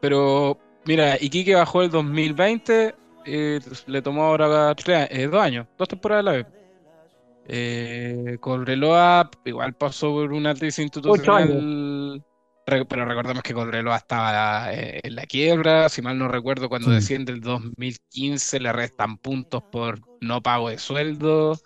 Pero 0.01 0.59
mira, 0.85 1.17
Iquique 1.21 1.55
bajó 1.55 1.83
el 1.83 1.91
2020, 1.91 2.95
eh, 3.27 3.61
le 3.87 4.03
tomó 4.03 4.25
ahora 4.25 4.75
tres, 4.77 5.09
eh, 5.11 5.27
dos 5.29 5.43
años, 5.43 5.67
dos 5.77 5.89
temporadas 5.89 6.21
a 6.23 6.25
la 6.25 6.33
vez. 6.33 6.47
Eh, 7.49 8.39
igual 9.45 9.75
pasó 9.75 10.13
por 10.13 10.33
una 10.33 10.55
crisis 10.55 10.81
institucional, 10.81 12.25
re- 12.67 12.85
pero 12.87 13.05
recordemos 13.05 13.43
que 13.43 13.55
Cobreloa 13.55 13.97
estaba 13.97 14.73
eh, 14.75 15.01
en 15.05 15.15
la 15.15 15.27
quiebra, 15.27 15.89
si 15.89 16.03
mal 16.03 16.19
no 16.19 16.29
recuerdo, 16.29 16.69
cuando 16.69 16.91
Sí. 16.91 16.95
desciende 16.95 17.33
el 17.33 17.41
2015 17.41 18.61
le 18.61 18.73
restan 18.73 19.19
puntos 19.19 19.63
por 19.71 20.01
no 20.21 20.43
pago 20.43 20.69
de 20.71 20.79
sueldo. 20.79 21.57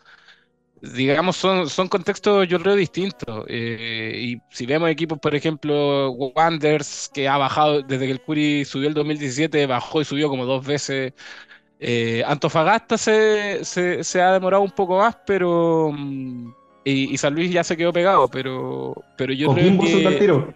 Digamos, 0.82 1.36
son, 1.36 1.68
son 1.68 1.88
contextos 1.88 2.48
yo 2.48 2.58
creo 2.60 2.74
distintos. 2.76 3.44
eh, 3.48 4.14
y 4.18 4.42
si 4.50 4.66
vemos 4.66 4.90
equipos, 4.90 5.18
por 5.20 5.34
ejemplo, 5.34 6.10
Wanderers, 6.12 7.10
que 7.12 7.28
ha 7.28 7.36
bajado 7.38 7.82
desde 7.82 8.06
que 8.06 8.12
el 8.12 8.22
Curi 8.22 8.64
subió 8.64 8.88
el 8.88 8.94
2017, 8.94 9.66
bajó 9.66 10.00
y 10.00 10.04
subió 10.06 10.28
como 10.30 10.46
dos 10.46 10.64
veces. 10.66 11.12
Eh, 11.80 12.22
Antofagasta 12.26 12.98
se, 12.98 13.64
se, 13.64 14.04
se 14.04 14.22
ha 14.22 14.32
demorado 14.34 14.62
un 14.62 14.72
poco 14.72 14.98
más, 14.98 15.16
pero... 15.26 15.90
mm, 15.92 16.52
Y, 16.84 17.12
y 17.14 17.18
San 17.18 17.34
Luis 17.34 17.50
ya 17.52 17.64
se 17.64 17.76
quedó 17.76 17.92
pegado, 17.92 18.28
pero, 18.30 18.94
pero 19.16 19.32
yo 19.34 19.50
creo 19.50 19.70
Coquimbo 19.70 19.82
que 19.82 19.88
subió 19.88 20.08
al 20.08 20.18
tiro. 20.18 20.54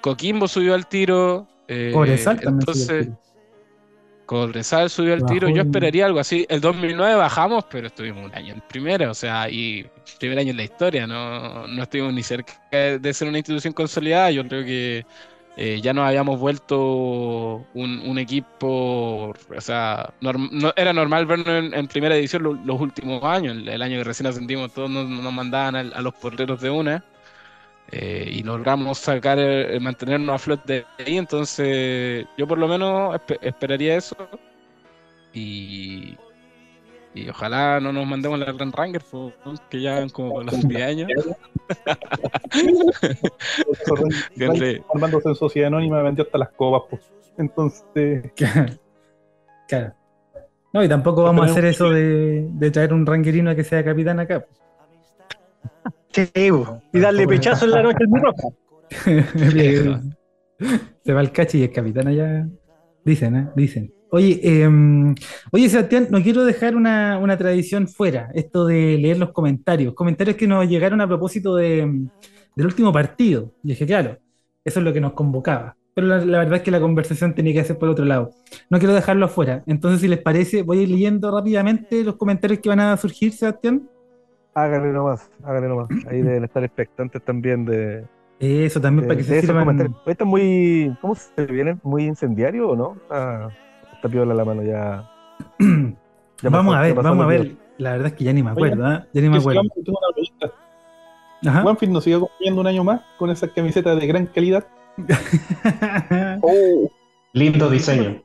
Coquimbo 0.00 0.48
subió 0.48 0.74
al 0.74 0.86
tiro. 0.88 1.48
eh, 1.68 1.90
Cobresal 1.92 2.40
también 2.40 2.68
subió 2.68 2.84
al 2.86 2.90
entonces, 2.90 3.06
tiro. 3.06 3.18
Cobresal 4.26 4.88
subió 4.90 5.14
al 5.14 5.24
tiro. 5.24 5.48
Yo 5.50 5.62
esperaría 5.62 6.06
algo 6.06 6.18
así. 6.20 6.46
El 6.48 6.60
2009 6.60 7.14
bajamos, 7.16 7.64
pero 7.70 7.88
estuvimos 7.88 8.24
un 8.24 8.34
año 8.34 8.54
en 8.54 8.60
primera, 8.62 9.10
o 9.10 9.14
sea, 9.14 9.50
y 9.50 9.86
primer 10.18 10.38
año 10.38 10.50
en 10.52 10.56
la 10.56 10.64
historia. 10.64 11.06
No, 11.06 11.66
no 11.66 11.82
estuvimos 11.82 12.14
ni 12.14 12.22
cerca 12.22 12.54
de 12.70 13.14
ser 13.14 13.28
una 13.28 13.38
institución 13.38 13.74
consolidada. 13.74 14.30
Yo 14.30 14.46
creo 14.48 14.64
que 14.64 15.04
eh, 15.56 15.80
ya 15.82 15.92
nos 15.92 16.06
habíamos 16.06 16.38
vuelto 16.40 17.66
un, 17.74 18.00
un 18.06 18.18
equipo, 18.18 19.32
o 19.56 19.60
sea, 19.60 20.12
norm- 20.20 20.50
no- 20.52 20.72
era 20.76 20.92
normal 20.92 21.26
vernos 21.26 21.48
en, 21.48 21.74
en 21.74 21.86
primera 21.88 22.16
lo- 22.40 22.54
los 22.54 22.80
últimos 22.80 23.22
años. 23.24 23.56
El, 23.56 23.68
el 23.68 23.82
año 23.82 23.98
que 23.98 24.04
recién 24.04 24.26
ascendimos, 24.26 24.72
todos 24.72 24.90
nos, 24.90 25.08
nos 25.08 25.32
mandaban 25.32 25.76
a, 25.76 25.82
los 26.02 26.14
porteros 26.14 26.60
de 26.60 26.70
una. 26.70 27.04
eh, 27.92 28.28
y 28.32 28.42
logramos 28.42 28.98
sacar, 28.98 29.38
eh, 29.40 29.78
mantenernos 29.80 30.34
a 30.36 30.38
flote 30.38 30.86
de 30.98 31.04
ahí. 31.06 31.18
Entonces, 31.18 32.26
yo 32.38 32.46
por 32.48 32.58
lo 32.58 32.68
menos 32.68 33.14
espe- 33.16 33.38
esperaría 33.42 33.96
eso. 33.96 34.16
Y, 35.32 36.16
y 37.14 37.28
ojalá 37.28 37.80
no 37.80 37.92
nos 37.92 38.06
mandemos 38.06 38.38
la 38.38 38.52
Gran 38.52 38.72
Ranger, 38.72 39.02
que 39.70 39.80
ya 39.82 40.06
como 40.10 40.42
los 40.42 40.62
10 40.68 40.82
años. 40.82 41.12
Gente, 44.36 44.82
Armándose 44.92 45.28
en 45.28 45.34
sociedad 45.34 45.68
anónima 45.68 46.02
vendió 46.02 46.24
hasta 46.24 46.38
las 46.38 46.50
copas, 46.50 46.82
pues. 46.90 47.02
Entonces, 47.38 48.32
Claro. 49.68 49.94
No, 50.72 50.82
y 50.82 50.88
tampoco 50.88 51.22
vamos 51.22 51.46
a 51.46 51.50
hacer 51.50 51.66
eso 51.66 51.90
de, 51.90 52.48
de 52.50 52.70
traer 52.70 52.92
un 52.92 53.06
ranguerino 53.06 53.50
a 53.50 53.54
que 53.54 53.62
sea 53.62 53.84
capitán 53.84 54.18
acá. 54.18 54.44
Sí, 56.10 56.50
bo. 56.50 56.82
y 56.92 56.98
darle 56.98 57.26
pechazo 57.26 57.66
en 57.66 57.70
la 57.70 57.82
noche 57.82 58.04
al. 58.04 59.22
Viejo. 59.52 60.00
Se 61.04 61.12
va 61.12 61.20
el 61.20 61.30
cachi 61.30 61.58
y 61.58 61.64
es 61.64 61.70
capitán 61.70 62.08
allá. 62.08 62.48
Dicen, 63.04 63.36
¿eh? 63.36 63.48
Dicen. 63.54 63.93
Oye, 64.14 64.38
eh, 64.44 64.68
oye, 65.50 65.68
Sebastián, 65.68 66.06
no 66.08 66.22
quiero 66.22 66.44
dejar 66.44 66.76
una, 66.76 67.18
una 67.18 67.36
tradición 67.36 67.88
fuera, 67.88 68.30
esto 68.32 68.64
de 68.64 68.96
leer 68.96 69.18
los 69.18 69.32
comentarios. 69.32 69.92
Comentarios 69.92 70.36
que 70.36 70.46
nos 70.46 70.68
llegaron 70.68 71.00
a 71.00 71.08
propósito 71.08 71.56
de, 71.56 71.80
del 72.54 72.66
último 72.66 72.92
partido. 72.92 73.50
Y 73.64 73.70
dije, 73.70 73.84
claro, 73.84 74.16
eso 74.64 74.78
es 74.78 74.84
lo 74.84 74.92
que 74.92 75.00
nos 75.00 75.14
convocaba. 75.14 75.76
Pero 75.94 76.06
la, 76.06 76.24
la 76.24 76.38
verdad 76.38 76.54
es 76.58 76.62
que 76.62 76.70
la 76.70 76.80
conversación 76.80 77.34
tenía 77.34 77.54
que 77.54 77.64
ser 77.64 77.76
por 77.76 77.88
otro 77.88 78.04
lado. 78.04 78.30
No 78.70 78.78
quiero 78.78 78.94
dejarlo 78.94 79.26
afuera. 79.26 79.64
Entonces, 79.66 80.00
si 80.00 80.06
les 80.06 80.20
parece, 80.20 80.62
voy 80.62 80.78
a 80.78 80.82
ir 80.82 80.90
leyendo 80.90 81.36
rápidamente 81.36 82.04
los 82.04 82.14
comentarios 82.14 82.60
que 82.60 82.68
van 82.68 82.78
a 82.78 82.96
surgir, 82.96 83.32
Sebastián. 83.32 83.88
Háganle 84.54 84.92
nomás, 84.92 85.28
háganle 85.42 85.68
nomás. 85.70 85.88
Ahí 86.06 86.22
deben 86.22 86.44
estar 86.44 86.62
expectantes 86.62 87.20
también 87.24 87.64
de, 87.64 88.04
Eso 88.38 88.80
también 88.80 89.02
de- 89.02 89.08
para 89.08 89.18
que 89.18 89.24
se 89.24 89.40
sirvan. 89.40 89.80
Esto 90.06 90.24
es 90.24 90.30
muy, 90.30 90.96
¿cómo 91.00 91.16
se 91.16 91.46
viene? 91.46 91.78
¿Muy 91.82 92.04
incendiario 92.04 92.68
o 92.68 92.76
no? 92.76 92.96
Ah, 93.10 93.48
está 94.04 94.08
piola 94.12 94.34
la 94.34 94.44
mano 94.44 94.62
ya. 94.62 95.10
ya 95.58 96.50
vamos 96.50 96.74
pasó- 96.74 96.78
a 96.78 96.82
ver, 96.82 96.94
vamos 96.94 97.24
a 97.24 97.26
ver. 97.28 97.42
días. 97.44 97.56
La 97.78 97.92
verdad 97.92 98.06
es 98.08 98.12
que 98.12 98.24
ya 98.24 98.32
ni 98.32 98.42
me 98.42 98.50
acuerdo, 98.50 98.84
Oye, 98.84 98.94
¿ah? 98.94 99.06
Ya 99.12 99.20
ni 99.22 99.28
me 99.30 99.38
acuerdo. 99.38 99.62
Ajá. 101.46 101.62
Juanfield 101.62 101.92
nos 101.92 102.04
sigue 102.04 102.16
acompañando 102.16 102.60
un 102.60 102.66
año 102.66 102.84
más 102.84 103.00
con 103.18 103.30
esas 103.30 103.50
camisetas 103.50 103.98
de 103.98 104.06
gran 104.06 104.26
calidad. 104.26 104.66
Oh, 106.42 106.90
Lindo 107.32 107.68
diseño. 107.68 108.22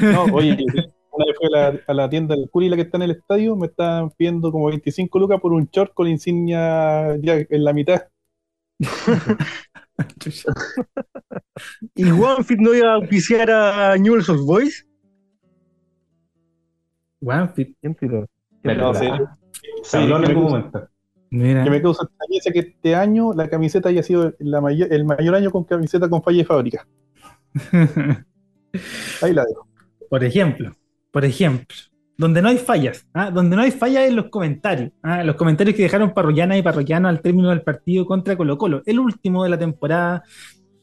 No, 0.00 0.24
oye, 0.34 0.56
una 1.12 1.24
vez 1.26 1.36
fui 1.38 1.46
a 1.46 1.50
la, 1.50 1.80
a 1.86 1.94
la 1.94 2.10
tienda 2.10 2.34
del 2.36 2.50
Curi, 2.50 2.68
la 2.68 2.76
que 2.76 2.82
está 2.82 2.98
en 2.98 3.02
el 3.04 3.12
estadio, 3.12 3.56
me 3.56 3.68
estaban 3.68 4.10
pidiendo 4.10 4.52
como 4.52 4.66
25 4.66 5.18
lucas 5.18 5.40
por 5.40 5.52
un 5.52 5.68
short 5.72 5.94
con 5.94 6.08
insignia 6.08 7.16
ya 7.22 7.36
en 7.48 7.64
la 7.64 7.72
mitad. 7.72 8.02
¿Y 11.94 12.10
Juanfield 12.10 12.60
no 12.60 12.74
iba 12.74 12.92
a 12.92 12.94
auspiciar 12.96 13.50
a 13.50 13.96
Newell's 13.96 14.28
Old 14.28 14.44
Boys? 14.46 14.86
Wanfield, 17.20 17.74
¿Quién 17.80 17.94
tiró? 17.94 18.26
Pero 18.62 18.92
No, 18.92 18.94
sí. 18.94 19.06
se 19.84 19.96
habló 19.98 20.16
en 20.18 20.22
Sí, 20.24 20.28
algún 20.30 20.44
me- 20.44 20.50
momento. 20.50 20.88
mira. 21.30 21.64
Que 21.64 21.70
me 21.70 21.82
causa 21.82 22.04
extrañeza 22.04 22.50
que 22.52 22.58
este 22.60 22.94
año 22.94 23.32
la 23.32 23.48
camiseta 23.48 23.88
haya 23.88 24.02
sido 24.02 24.34
la 24.38 24.60
mayor, 24.60 24.92
el 24.92 25.04
mayor 25.04 25.34
año 25.34 25.50
con 25.50 25.64
camiseta 25.64 26.08
con 26.08 26.22
falla 26.22 26.38
de 26.38 26.44
fábrica. 26.44 26.86
Ahí 29.22 29.32
la 29.34 29.44
dejo. 29.44 29.68
Por 30.08 30.24
ejemplo, 30.24 30.74
por 31.10 31.24
ejemplo, 31.24 31.76
donde 32.22 32.40
no 32.40 32.48
hay 32.48 32.58
fallas, 32.58 33.06
¿ah? 33.12 33.30
donde 33.30 33.56
no 33.56 33.62
hay 33.62 33.72
fallas 33.72 34.08
en 34.08 34.16
los 34.16 34.26
comentarios, 34.30 34.92
¿ah? 35.02 35.24
los 35.24 35.34
comentarios 35.34 35.76
que 35.76 35.82
dejaron 35.82 36.14
parroquianas 36.14 36.56
y 36.56 36.62
parroquianos 36.62 37.08
al 37.10 37.20
término 37.20 37.50
del 37.50 37.62
partido 37.62 38.06
contra 38.06 38.36
Colo 38.36 38.56
Colo, 38.56 38.82
el 38.86 39.00
último 39.00 39.42
de 39.42 39.50
la 39.50 39.58
temporada, 39.58 40.22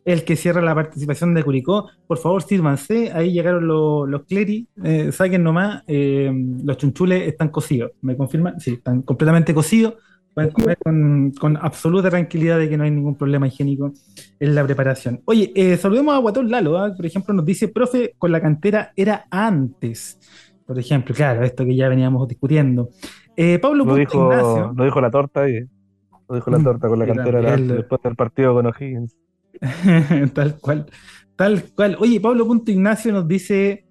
el 0.04 0.24
que 0.24 0.36
cierra 0.36 0.62
la 0.62 0.76
participación 0.76 1.34
de 1.34 1.44
Curicó. 1.44 1.90
Por 2.08 2.18
favor, 2.18 2.42
sírvanse. 2.42 3.12
Ahí 3.14 3.32
llegaron 3.32 3.68
los, 3.68 4.10
los 4.10 4.24
cleri. 4.24 4.68
Eh, 4.84 5.12
saquen 5.12 5.44
nomás. 5.44 5.84
eh, 5.88 6.32
los 6.64 6.78
chunchules 6.78 7.28
están 7.28 7.50
cocidos. 7.50 7.92
¿Me 8.02 8.18
confirman? 8.18 8.60
Sí, 8.60 8.74
están 8.74 9.04
completamente 9.04 9.54
cocidos. 9.54 9.96
Pueden 10.34 10.52
comer 10.52 10.78
con, 10.84 11.32
con 11.40 11.58
absoluta 11.58 12.10
tranquilidad 12.10 12.58
de 12.58 12.70
que 12.70 12.78
no 12.78 12.86
hay 12.86 12.92
ningún 12.92 13.16
problema 13.16 13.48
higiénico 13.48 13.94
en 14.40 14.56
la 14.56 14.64
preparación. 14.64 15.22
Oye, 15.26 15.52
eh, 15.56 15.78
saludemos 15.78 16.16
a 16.16 16.20
Guatón 16.20 16.50
Lalo. 16.50 16.78
¿ah? 16.78 16.94
Por 16.96 17.06
ejemplo, 17.06 17.34
nos 17.34 17.46
dice, 17.46 17.68
profe, 17.68 18.16
con 18.18 18.32
la 18.32 18.42
cantera 18.42 18.92
era 18.96 19.26
antes. 19.30 20.18
Por 20.70 20.78
ejemplo, 20.78 21.16
claro, 21.16 21.42
esto 21.44 21.66
que 21.66 21.76
ya 21.76 21.90
veníamos 21.90 22.28
discutiendo. 22.28 22.90
Eh, 23.36 23.58
Pablo 23.58 23.86
Lo 23.86 23.96
dijo, 23.96 24.24
Ignacio. 24.24 24.72
lo 24.78 24.84
dijo 24.86 25.02
la 25.02 25.10
torta 25.10 25.42
ahí. 25.42 25.66
Lo 26.28 26.36
dijo 26.36 26.52
la 26.52 26.60
Mm, 26.60 26.64
torta 26.64 26.88
con 26.88 27.00
la 27.00 27.08
cantera 27.08 27.40
era 27.40 27.58
después 27.58 28.00
del 28.04 28.16
partido 28.16 28.54
con 28.54 28.68
O'Higgins. 28.68 29.18
tal 30.36 30.60
cual, 30.60 30.86
tal 31.36 31.64
cual. 31.76 31.98
Oye, 32.00 32.22
Pablo 32.22 32.46
Punto 32.46 32.70
Ignacio 32.70 33.12
nos 33.12 33.28
dice, 33.28 33.84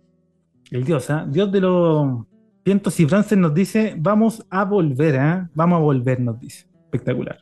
el 0.71 0.85
Dios, 0.85 1.11
¿ah? 1.11 1.27
Dios 1.29 1.51
de 1.51 1.61
los 1.63 2.25
vientos 2.65 3.01
y 3.01 3.07
bronces 3.07 3.37
nos 3.37 3.53
dice, 3.53 3.97
vamos 3.99 4.47
a 4.49 4.65
volver, 4.65 5.19
¿ah? 5.19 5.51
Vamos 5.55 5.79
a 5.79 5.83
volver, 5.83 6.21
nos 6.21 6.39
dice. 6.39 6.69
Espectacular. 6.85 7.39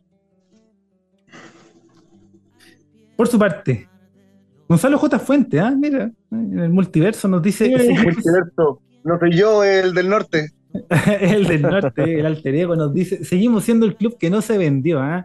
Por 3.19 3.29
su 3.29 3.39
parte, 3.39 3.87
Gonzalo 4.67 4.97
J. 4.97 5.19
Fuente, 5.19 5.61
¿ah? 5.61 5.71
Mira, 5.79 6.11
en 6.31 6.59
el 6.59 6.71
multiverso 6.71 7.29
nos 7.29 7.43
dice, 7.43 7.67
seguimos- 7.67 8.03
Multiverso. 8.15 8.81
No 9.07 9.21
soy 9.21 9.37
yo 9.37 9.63
el 9.63 9.95
del 9.95 10.09
norte. 10.09 10.51
el 11.21 11.47
del 11.47 11.63
norte, 11.63 12.19
el 12.19 12.27
alter 12.27 12.55
ego, 12.57 12.75
nos 12.75 12.93
dice, 12.93 13.25
seguimos 13.25 13.63
siendo 13.63 13.87
el 13.87 13.95
club 13.95 14.19
que 14.19 14.31
no 14.31 14.43
se 14.43 14.59
vendió, 14.59 14.99
¿ah? 14.99 15.25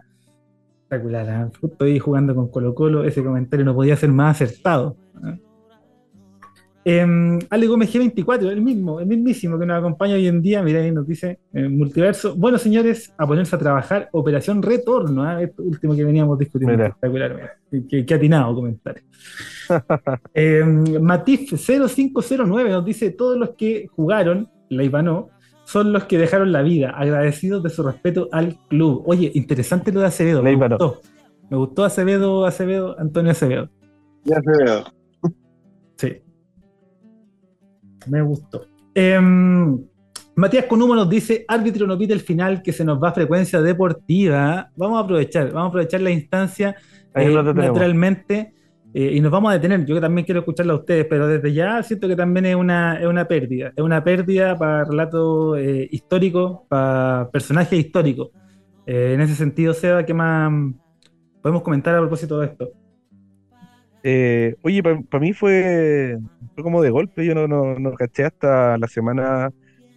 Espectacular, 0.82 1.28
¿ah? 1.28 1.50
Justo 1.60 1.84
ahí 1.84 1.98
jugando 1.98 2.32
con 2.32 2.48
Colo 2.48 2.76
Colo, 2.76 3.02
ese 3.02 3.24
comentario 3.24 3.66
no 3.66 3.74
podía 3.74 3.96
ser 3.96 4.10
más 4.10 4.40
acertado. 4.40 4.96
¿ah? 5.24 5.36
Em, 6.84 7.38
Ale 7.48 7.66
Gómez 7.68 7.94
G24, 7.94 8.50
el 8.50 8.60
mismo, 8.60 8.98
el 8.98 9.06
mismísimo 9.06 9.56
que 9.58 9.66
nos 9.66 9.78
acompaña 9.78 10.14
hoy 10.14 10.26
en 10.26 10.42
día, 10.42 10.62
mira 10.62 10.80
ahí 10.80 10.90
nos 10.90 11.06
dice, 11.06 11.38
eh, 11.52 11.68
multiverso, 11.68 12.34
bueno 12.34 12.58
señores, 12.58 13.12
a 13.16 13.26
ponerse 13.26 13.54
a 13.54 13.58
trabajar, 13.58 14.08
operación 14.12 14.62
retorno. 14.62 15.38
Esto 15.38 15.62
último 15.62 15.94
que 15.94 16.04
veníamos 16.04 16.38
discutiendo, 16.38 16.72
Mira. 16.76 16.88
espectacular, 16.88 17.34
mira. 17.34 17.86
Qué, 17.88 18.04
qué 18.04 18.14
atinado 18.14 18.54
comentario. 18.54 19.02
Eh, 20.34 20.62
Matif 21.00 21.52
0509 21.54 22.70
nos 22.70 22.84
dice: 22.84 23.10
Todos 23.10 23.38
los 23.38 23.50
que 23.50 23.86
jugaron, 23.94 24.48
la 24.68 24.82
Ivanó, 24.84 25.30
son 25.64 25.92
los 25.92 26.04
que 26.04 26.18
dejaron 26.18 26.52
la 26.52 26.60
vida, 26.62 26.90
agradecidos 26.90 27.62
de 27.62 27.70
su 27.70 27.82
respeto 27.82 28.28
al 28.32 28.58
club. 28.68 29.02
Oye, 29.06 29.30
interesante 29.34 29.92
lo 29.92 30.00
de 30.00 30.06
Acevedo. 30.06 30.42
Me 30.42 30.50
Leiva 30.50 30.68
no. 30.68 30.76
gustó. 30.76 31.00
Me 31.48 31.56
gustó 31.56 31.84
Acevedo, 31.84 32.44
Acevedo, 32.44 32.98
Antonio 32.98 33.30
Acevedo. 33.32 33.70
Ya 34.24 34.36
se 34.36 34.64
Me 38.08 38.22
gustó. 38.22 38.66
Em, 38.94 39.78
Matías 40.36 40.66
Conumo 40.66 40.94
nos 40.94 41.08
dice: 41.08 41.44
árbitro 41.48 41.86
no 41.86 41.98
pide 41.98 42.14
el 42.14 42.20
final 42.20 42.62
que 42.62 42.72
se 42.72 42.84
nos 42.84 43.02
va 43.02 43.12
frecuencia 43.12 43.60
deportiva. 43.60 44.70
Vamos 44.76 44.98
a 44.98 45.04
aprovechar, 45.04 45.46
vamos 45.52 45.64
a 45.64 45.68
aprovechar 45.68 46.00
la 46.00 46.10
instancia 46.10 46.76
Ahí 47.14 47.26
eh, 47.34 47.42
naturalmente. 47.42 48.54
eh, 48.94 49.12
y 49.14 49.20
nos 49.20 49.30
vamos 49.30 49.50
a 49.50 49.54
detener. 49.54 49.84
Yo 49.84 49.94
que 49.94 50.00
también 50.00 50.24
quiero 50.24 50.40
escucharla 50.40 50.72
a 50.74 50.76
ustedes, 50.76 51.06
pero 51.08 51.26
desde 51.28 51.52
ya 51.52 51.82
siento 51.82 52.08
que 52.08 52.16
también 52.16 52.46
es 52.46 52.56
una, 52.56 53.00
es 53.00 53.06
una 53.06 53.26
pérdida. 53.26 53.72
Es 53.76 53.82
una 53.82 54.02
pérdida 54.02 54.56
para 54.56 54.84
relato 54.84 55.56
eh, 55.56 55.88
histórico, 55.90 56.66
para 56.68 57.28
personajes 57.32 57.78
históricos. 57.78 58.30
Eh, 58.86 59.12
en 59.14 59.20
ese 59.20 59.34
sentido, 59.34 59.74
Seba, 59.74 60.04
¿qué 60.04 60.14
más 60.14 60.50
podemos 61.40 61.62
comentar 61.62 61.94
a 61.94 62.00
propósito 62.00 62.40
de 62.40 62.46
esto? 62.46 62.70
Eh, 64.04 64.56
oye, 64.62 64.82
para 64.82 65.20
mí 65.20 65.32
fue, 65.32 66.18
fue 66.54 66.64
como 66.64 66.82
de 66.82 66.90
golpe, 66.90 67.24
yo 67.24 67.34
no, 67.34 67.46
no, 67.46 67.78
no 67.78 67.92
caché 67.94 68.24
hasta 68.24 68.76
la 68.78 68.88
semana 68.88 69.50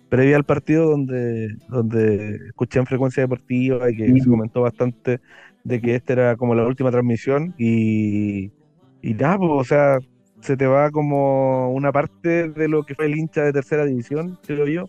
previa 0.09 0.35
al 0.35 0.43
partido 0.45 0.89
donde, 0.91 1.55
donde 1.69 2.35
escuché 2.47 2.79
en 2.79 2.85
Frecuencia 2.85 3.23
Deportiva 3.23 3.89
y 3.89 3.97
que 3.97 4.19
se 4.19 4.29
comentó 4.29 4.61
bastante 4.61 5.19
de 5.63 5.81
que 5.81 5.95
esta 5.95 6.13
era 6.13 6.35
como 6.37 6.53
la 6.55 6.65
última 6.67 6.91
transmisión 6.91 7.53
y, 7.57 8.51
y 9.01 9.13
nada, 9.15 9.37
pues, 9.39 9.51
o 9.53 9.63
sea, 9.63 9.97
se 10.41 10.55
te 10.55 10.67
va 10.67 10.91
como 10.91 11.73
una 11.73 11.91
parte 11.91 12.49
de 12.49 12.67
lo 12.67 12.83
que 12.83 12.93
fue 12.95 13.07
el 13.07 13.17
hincha 13.17 13.43
de 13.43 13.53
tercera 13.53 13.85
división, 13.85 14.37
creo 14.45 14.67
yo. 14.67 14.85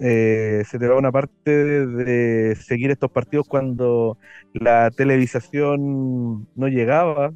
Eh, 0.00 0.62
se 0.68 0.78
te 0.78 0.86
va 0.86 0.96
una 0.96 1.10
parte 1.12 1.50
de, 1.50 1.86
de 1.86 2.56
seguir 2.56 2.90
estos 2.90 3.10
partidos 3.10 3.46
cuando 3.48 4.18
la 4.52 4.90
televisación 4.92 6.48
no 6.54 6.68
llegaba 6.68 7.32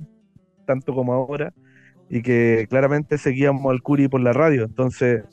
tanto 0.65 0.95
como 0.95 1.13
ahora 1.15 1.53
y 2.09 2.23
que 2.23 2.67
claramente 2.71 3.19
seguíamos 3.19 3.71
al 3.73 3.83
Curi 3.83 4.09
por 4.09 4.21
la 4.23 4.33
radio. 4.33 4.65
Entonces, 4.65 5.25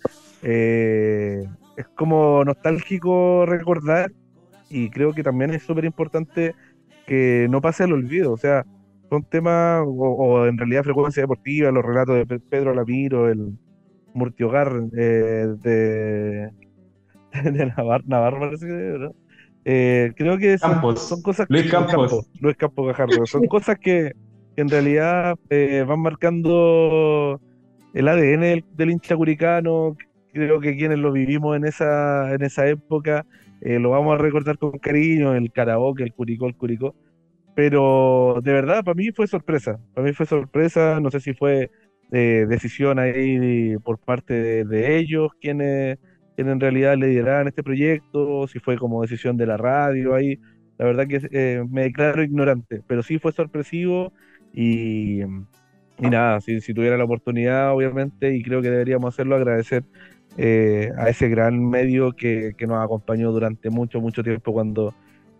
eh, 0.41 1.43
es 1.75 1.87
como 1.95 2.43
nostálgico 2.45 3.45
recordar 3.45 4.11
y 4.69 4.89
creo 4.91 5.13
que 5.13 5.23
también 5.23 5.51
es 5.53 5.63
súper 5.63 5.85
importante 5.85 6.53
que 7.05 7.47
no 7.49 7.61
pase 7.61 7.83
al 7.83 7.93
olvido. 7.93 8.33
O 8.33 8.37
sea, 8.37 8.63
son 9.09 9.23
temas, 9.25 9.81
o, 9.85 9.89
o 9.89 10.45
en 10.47 10.57
realidad 10.57 10.83
frecuencia 10.83 11.23
deportiva, 11.23 11.71
los 11.71 11.85
relatos 11.85 12.15
de 12.17 12.25
Pe- 12.25 12.39
Pedro 12.49 12.73
Lamiro, 12.75 13.29
el 13.29 13.57
Murtiogar 14.13 14.71
eh, 14.97 15.47
de, 15.59 16.49
de 17.43 17.65
Navarro, 17.67 18.03
Navarro 18.07 18.39
parece 18.39 18.65
que 18.67 18.73
¿no? 18.99 19.11
Eh, 19.65 20.13
creo 20.15 20.37
que 20.37 20.57
son, 20.57 20.81
cosas 21.21 21.47
Luis 21.49 21.63
que- 21.65 21.69
Campos. 21.71 22.29
Luis 22.39 22.57
Campos 22.57 22.87
Gajardo, 22.87 23.25
son 23.25 23.45
cosas 23.47 23.77
que, 23.79 24.13
en 24.59 24.69
realidad 24.69 25.35
eh, 25.49 25.83
van 25.87 26.01
marcando 26.01 27.39
el 27.93 28.07
ADN 28.07 28.63
del, 28.75 28.91
hincha 28.91 29.15
curicano. 29.15 29.95
Creo 30.33 30.59
que 30.59 30.77
quienes 30.77 30.99
lo 30.99 31.11
vivimos 31.11 31.57
en 31.57 31.65
esa, 31.65 32.33
en 32.33 32.43
esa 32.43 32.67
época 32.67 33.25
eh, 33.61 33.79
lo 33.79 33.91
vamos 33.91 34.15
a 34.15 34.21
recordar 34.21 34.57
con 34.57 34.71
cariño, 34.79 35.33
el 35.35 35.51
karaoke, 35.51 36.03
el 36.03 36.13
curicó, 36.13 36.47
el 36.47 36.55
curicó. 36.55 36.95
Pero 37.55 38.39
de 38.43 38.53
verdad, 38.53 38.83
para 38.83 38.95
mí 38.95 39.11
fue 39.11 39.27
sorpresa. 39.27 39.79
Para 39.93 40.07
mí 40.07 40.13
fue 40.13 40.25
sorpresa. 40.25 40.99
No 40.99 41.11
sé 41.11 41.19
si 41.19 41.33
fue 41.33 41.71
eh, 42.11 42.45
decisión 42.47 42.99
ahí 42.99 43.77
por 43.83 43.99
parte 43.99 44.33
de, 44.33 44.65
de 44.65 44.97
ellos, 44.97 45.31
quienes, 45.41 45.97
quienes 46.35 46.53
en 46.53 46.59
realidad 46.59 46.95
lideraban 46.97 47.47
este 47.47 47.63
proyecto, 47.63 48.47
si 48.47 48.59
fue 48.59 48.77
como 48.77 49.01
decisión 49.01 49.37
de 49.37 49.47
la 49.47 49.57
radio 49.57 50.15
ahí. 50.15 50.39
La 50.77 50.85
verdad 50.85 51.07
que 51.07 51.19
eh, 51.31 51.63
me 51.69 51.83
declaro 51.83 52.23
ignorante, 52.23 52.81
pero 52.87 53.03
sí 53.03 53.19
fue 53.19 53.33
sorpresivo 53.33 54.13
y, 54.53 55.21
y 55.21 56.09
nada, 56.09 56.41
si, 56.41 56.61
si 56.61 56.73
tuviera 56.73 56.97
la 56.97 57.03
oportunidad, 57.03 57.73
obviamente, 57.73 58.35
y 58.35 58.41
creo 58.43 58.61
que 58.61 58.69
deberíamos 58.69 59.13
hacerlo, 59.13 59.35
agradecer 59.35 59.83
eh, 60.37 60.91
a 60.97 61.09
ese 61.09 61.27
gran 61.29 61.69
medio 61.69 62.13
que, 62.13 62.53
que 62.57 62.67
nos 62.67 62.83
acompañó 62.83 63.31
durante 63.31 63.69
mucho, 63.69 63.99
mucho 64.01 64.23
tiempo 64.23 64.53
cuando, 64.53 64.93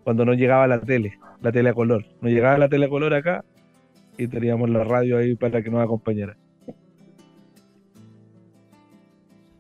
cuando 0.04 0.26
no 0.26 0.34
llegaba 0.34 0.68
la 0.68 0.82
tele, 0.82 1.18
la 1.42 1.52
tele 1.52 1.70
a 1.70 1.74
color. 1.74 2.06
No 2.22 2.30
llegaba 2.30 2.58
la 2.58 2.70
tele 2.70 2.86
a 2.88 2.90
color 2.90 3.14
acá 3.14 3.44
y 4.18 4.28
teníamos 4.28 4.70
la 4.70 4.84
radio 4.84 5.18
ahí 5.18 5.36
para 5.36 5.62
que 5.62 5.70
nos 5.70 5.82
acompañara. 5.84 6.36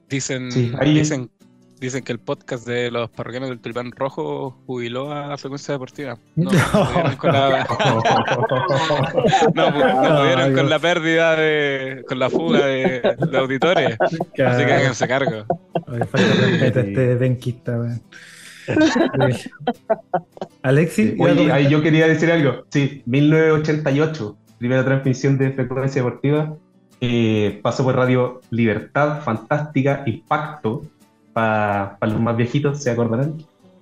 Dicen, 0.09 0.51
Sí, 0.51 0.71
ahí- 0.79 0.93
dicen, 0.95 1.29
dicen 1.79 2.03
que 2.03 2.11
el 2.11 2.19
podcast 2.19 2.67
de 2.67 2.91
los 2.91 3.09
parroquianos 3.09 3.49
del 3.49 3.59
Tulipán 3.59 3.91
Rojo 3.91 4.57
jubiló 4.65 5.11
a 5.11 5.37
Frecuencia 5.37 5.73
Deportiva. 5.73 6.17
No, 6.35 6.51
no 6.51 6.59
pudieron 6.85 7.15
con 7.15 7.31
la, 7.33 7.67
no, 9.53 9.71
no 9.71 10.19
pudieron 10.19 10.53
con 10.53 10.69
la 10.69 10.79
pérdida 10.79 11.35
de, 11.35 12.03
con 12.07 12.19
la 12.19 12.29
fuga 12.29 12.65
de, 12.65 13.01
de 13.31 13.37
auditores. 13.37 13.97
Así 14.01 14.17
que 14.33 14.43
háganse 14.43 15.07
cargo. 15.07 15.45
Oye, 15.87 16.05
falta 16.05 16.33
respeto 16.33 16.79
este 16.81 17.15
benquista, 17.15 17.79
weón. 17.79 18.01
Alexi, 20.61 21.15
iba 21.17 21.29
a 21.29 21.31
Oye, 21.31 21.51
ahí 21.51 21.69
yo 21.69 21.81
quería 21.81 22.07
decir 22.07 22.31
algo. 22.31 22.65
Sí, 22.69 23.01
1988, 23.05 24.37
primera 24.59 24.85
transmisión 24.85 25.37
de 25.37 25.51
Frecuencia 25.51 26.03
Deportiva. 26.03 26.55
Eh, 27.01 27.59
pasó 27.63 27.83
por 27.83 27.95
Radio 27.95 28.41
Libertad, 28.49 29.21
Fantástica, 29.21 30.03
Impacto, 30.05 30.83
para 31.43 32.11
los 32.13 32.21
más 32.21 32.35
viejitos, 32.37 32.81
se 32.83 32.91
acordarán. 32.91 33.35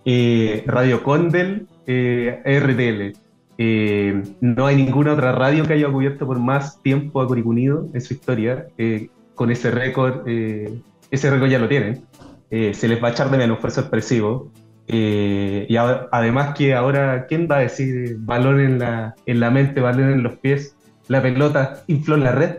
Eh, 0.05 0.63
radio 0.67 1.03
Condel, 1.03 1.67
eh, 1.85 2.41
RTL. 2.45 3.13
Eh, 3.59 4.21
no 4.41 4.65
hay 4.67 4.75
ninguna 4.75 5.13
otra 5.13 5.31
radio 5.31 5.65
que 5.65 5.73
haya 5.73 5.89
cubierto 5.89 6.25
por 6.27 6.39
más 6.39 6.81
tiempo 6.83 7.21
a 7.21 7.27
Curicunido 7.27 7.87
en 7.93 8.01
su 8.01 8.13
historia. 8.13 8.67
eh, 8.77 9.09
con 9.35 9.51
ese 9.51 9.69
récord, 9.69 10.23
eh, 10.27 10.79
ese 11.11 11.29
récord 11.29 11.49
ya 11.49 11.59
lo 11.59 11.67
tienen. 11.67 12.03
Eh, 12.49 12.73
se 12.73 12.87
les 12.87 13.01
va 13.03 13.09
a 13.09 13.11
echar 13.11 13.29
de 13.29 13.37
menos, 13.37 13.59
fue 13.59 13.69
sorpresivo. 13.69 14.51
Y 14.87 15.75
a- 15.75 16.07
además 16.11 16.55
que 16.57 16.73
ahora, 16.73 17.25
¿quién 17.27 17.47
va 17.51 17.57
a 17.57 17.59
decir 17.59 18.15
balón 18.19 18.59
en 18.59 18.79
la, 18.79 19.13
en 19.25 19.39
la 19.39 19.51
mente, 19.51 19.79
balón 19.81 20.09
en 20.11 20.23
los 20.23 20.37
pies? 20.39 20.75
La 21.07 21.21
pelota 21.21 21.83
infló 21.87 22.15
en 22.15 22.23
la 22.23 22.31
red. 22.31 22.51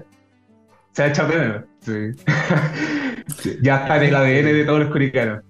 Se 0.92 1.02
ha 1.02 1.06
echado 1.08 1.30
de 1.30 1.38
menos. 1.38 1.62
Sí. 1.80 2.22
Sí, 3.36 3.58
ya 3.62 3.82
está 3.82 3.96
en 3.96 4.02
el 4.04 4.14
ADN 4.16 4.52
de 4.52 4.64
todos 4.64 4.80
los 4.80 4.90
curicanos. 4.90 5.42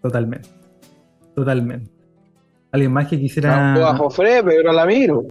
Totalmente. 0.00 0.48
Totalmente. 1.34 1.90
¿Alguien 2.72 2.92
más 2.92 3.08
que 3.08 3.18
quisiera. 3.18 3.76
Bajo 3.78 4.10
Fre, 4.10 4.42
pero 4.42 4.72
la 4.72 4.86
miro. 4.86 5.24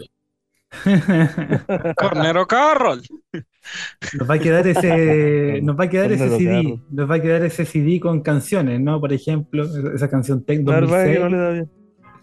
Cornero 1.98 2.48
Carroll. 2.48 3.02
Nos 4.18 4.30
va 4.30 4.36
a 4.36 4.40
quedar 4.40 4.68
ese, 4.68 5.60
nos 5.64 5.80
va 5.80 5.84
a 5.86 5.90
quedar 5.90 6.12
ese 6.12 6.30
CD, 6.30 6.64
Carroll. 6.64 6.82
nos 6.90 7.12
va 7.12 7.16
a 7.16 7.22
quedar 7.22 7.44
ese 7.44 7.66
CD 7.66 8.00
con 8.00 8.22
canciones, 8.22 8.80
¿no? 8.80 9.00
Por 9.00 9.14
ejemplo, 9.14 9.66
esa 9.94 10.10
canción 10.10 10.44
Tech 10.44 10.62
Narváez 10.62 11.18
que 11.18 11.20
2006. 11.20 11.20
no 11.20 11.30
le 11.30 11.38
da 11.38 11.50
bien. 11.52 11.70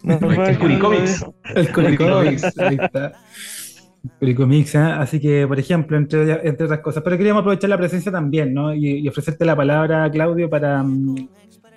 Narváez 0.03 0.49
El 0.49 0.59
Curicomics. 0.59 1.25
El 1.55 1.71
Curicomics, 1.71 2.57
ahí 2.59 2.77
está. 2.81 3.13
Curicomics, 4.19 4.75
¿eh? 4.75 4.79
Así 4.79 5.19
que, 5.19 5.45
por 5.47 5.59
ejemplo, 5.59 5.97
entre, 5.97 6.47
entre 6.47 6.65
otras 6.65 6.79
cosas. 6.79 7.03
Pero 7.03 7.17
queríamos 7.17 7.41
aprovechar 7.41 7.69
la 7.69 7.77
presencia 7.77 8.11
también, 8.11 8.53
¿no? 8.53 8.73
Y, 8.73 8.99
y 8.99 9.07
ofrecerte 9.07 9.45
la 9.45 9.55
palabra, 9.55 10.09
Claudio, 10.09 10.49
para, 10.49 10.83
mm, 10.83 11.27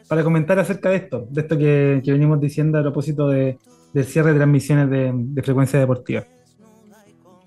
para 0.08 0.22
comentar 0.22 0.58
acerca 0.58 0.90
de 0.90 0.96
esto, 0.96 1.26
de 1.30 1.40
esto 1.40 1.58
que, 1.58 2.00
que 2.04 2.12
venimos 2.12 2.40
diciendo 2.40 2.78
a 2.78 2.82
propósito 2.82 3.28
de, 3.28 3.58
del 3.92 4.04
cierre 4.04 4.32
de 4.32 4.36
transmisiones 4.36 4.90
de, 4.90 5.12
de 5.14 5.42
frecuencia 5.42 5.78
deportiva. 5.78 6.24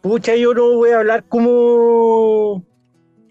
Pucha, 0.01 0.35
yo 0.35 0.53
no 0.53 0.75
voy 0.75 0.91
a 0.91 0.99
hablar 0.99 1.23
como 1.27 2.63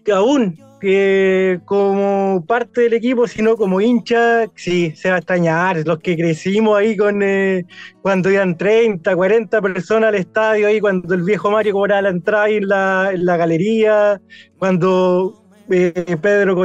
que 0.03 0.11
aún 0.11 0.57
que 0.79 1.59
como 1.65 2.43
parte 2.47 2.81
del 2.81 2.93
equipo, 2.93 3.27
sino 3.27 3.55
como 3.55 3.81
hincha, 3.81 4.45
sí, 4.55 4.93
se 4.95 5.09
va 5.09 5.15
a 5.15 5.19
extrañar. 5.19 5.85
Los 5.85 5.99
que 5.99 6.15
crecimos 6.15 6.77
ahí 6.77 6.97
con 6.97 7.21
eh, 7.23 7.65
cuando 8.01 8.29
iban 8.29 8.57
30, 8.57 9.15
40 9.15 9.61
personas 9.61 10.09
al 10.09 10.15
estadio, 10.15 10.67
ahí 10.67 10.79
cuando 10.79 11.13
el 11.13 11.23
viejo 11.23 11.51
Mario 11.51 11.73
cobraba 11.73 12.03
la 12.03 12.09
entrada 12.09 12.43
ahí 12.45 12.55
en 12.57 12.67
la, 12.67 13.11
en 13.13 13.25
la 13.25 13.37
galería, 13.37 14.21
cuando 14.57 15.44
eh, 15.69 16.17
Pedro 16.21 16.55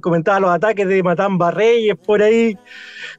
comentaba 0.00 0.40
los 0.40 0.50
ataques 0.50 0.86
de 0.86 1.02
Matamba 1.02 1.50
Reyes 1.50 1.96
por 1.96 2.22
ahí. 2.22 2.56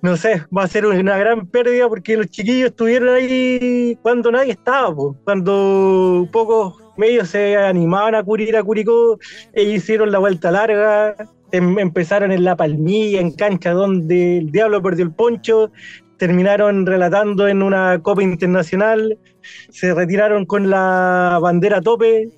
No 0.02 0.18
sé, 0.18 0.44
va 0.56 0.64
a 0.64 0.68
ser 0.68 0.86
una 0.86 1.18
gran 1.18 1.48
pérdida 1.48 1.88
porque 1.90 2.18
los 2.18 2.28
chiquillos 2.28 2.70
estuvieron 2.70 3.10
ahí 3.10 3.98
cuando 4.02 4.32
nadie 4.32 4.52
estaba, 4.54 4.94
cuando 5.24 6.28
pocos 6.32 6.76
medios 6.98 7.30
se 7.30 7.58
animaban 7.58 8.16
a 8.16 8.24
cubrir 8.24 8.56
a 8.56 8.64
Curicó, 8.64 9.18
ellos 9.54 9.76
hicieron 9.76 10.12
la 10.12 10.20
vuelta 10.20 10.52
larga, 10.52 11.16
em- 11.52 11.80
empezaron 11.80 12.32
en 12.32 12.44
La 12.44 12.56
Palmilla, 12.56 13.20
en 13.22 13.32
cancha 13.32 13.72
donde 13.72 14.40
el 14.40 14.52
diablo 14.52 14.82
perdió 14.82 15.06
el 15.06 15.12
poncho, 15.14 15.72
terminaron 16.18 16.86
relatando 16.86 17.48
en 17.48 17.64
una 17.64 18.00
Copa 18.02 18.22
Internacional, 18.22 19.18
se 19.70 19.94
retiraron 19.94 20.46
con 20.46 20.70
la 20.70 21.40
bandera 21.42 21.78
a 21.78 21.82
tope, 21.82 22.30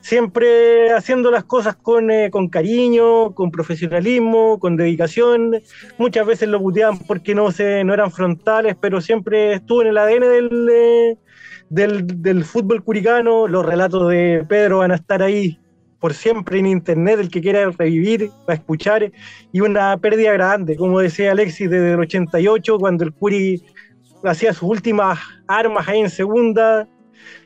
siempre 0.00 0.92
haciendo 0.92 1.30
las 1.30 1.44
cosas 1.44 1.76
con, 1.76 2.10
eh, 2.10 2.30
con 2.30 2.48
cariño, 2.48 3.34
con 3.34 3.50
profesionalismo, 3.50 4.58
con 4.58 4.76
dedicación. 4.76 5.60
Muchas 5.98 6.26
veces 6.26 6.48
lo 6.48 6.60
puteaban 6.60 6.98
porque 6.98 7.34
no, 7.34 7.50
se, 7.52 7.84
no 7.84 7.94
eran 7.94 8.10
frontales, 8.10 8.76
pero 8.80 9.00
siempre 9.00 9.54
estuvo 9.54 9.82
en 9.82 9.88
el 9.88 9.98
ADN 9.98 10.20
del, 10.20 10.68
eh, 10.70 11.18
del, 11.68 12.22
del 12.22 12.44
fútbol 12.44 12.82
curicano. 12.82 13.46
Los 13.46 13.64
relatos 13.64 14.08
de 14.08 14.44
Pedro 14.48 14.78
van 14.78 14.92
a 14.92 14.96
estar 14.96 15.22
ahí 15.22 15.58
por 16.00 16.14
siempre 16.14 16.58
en 16.58 16.66
internet, 16.66 17.20
el 17.20 17.30
que 17.30 17.42
quiera 17.42 17.70
revivir, 17.70 18.30
va 18.48 18.54
a 18.54 18.56
escuchar, 18.56 19.12
y 19.52 19.60
una 19.60 19.96
pérdida 19.98 20.32
grande, 20.32 20.74
como 20.74 20.98
decía 20.98 21.32
Alexis, 21.32 21.70
desde 21.70 21.92
el 21.92 22.00
88, 22.00 22.78
cuando 22.78 23.04
el 23.04 23.12
Curi 23.12 23.62
hacía 24.24 24.54
sus 24.54 24.68
últimas 24.68 25.18
armas 25.46 25.86
ahí 25.88 26.00
en 26.00 26.08
segunda, 26.08 26.88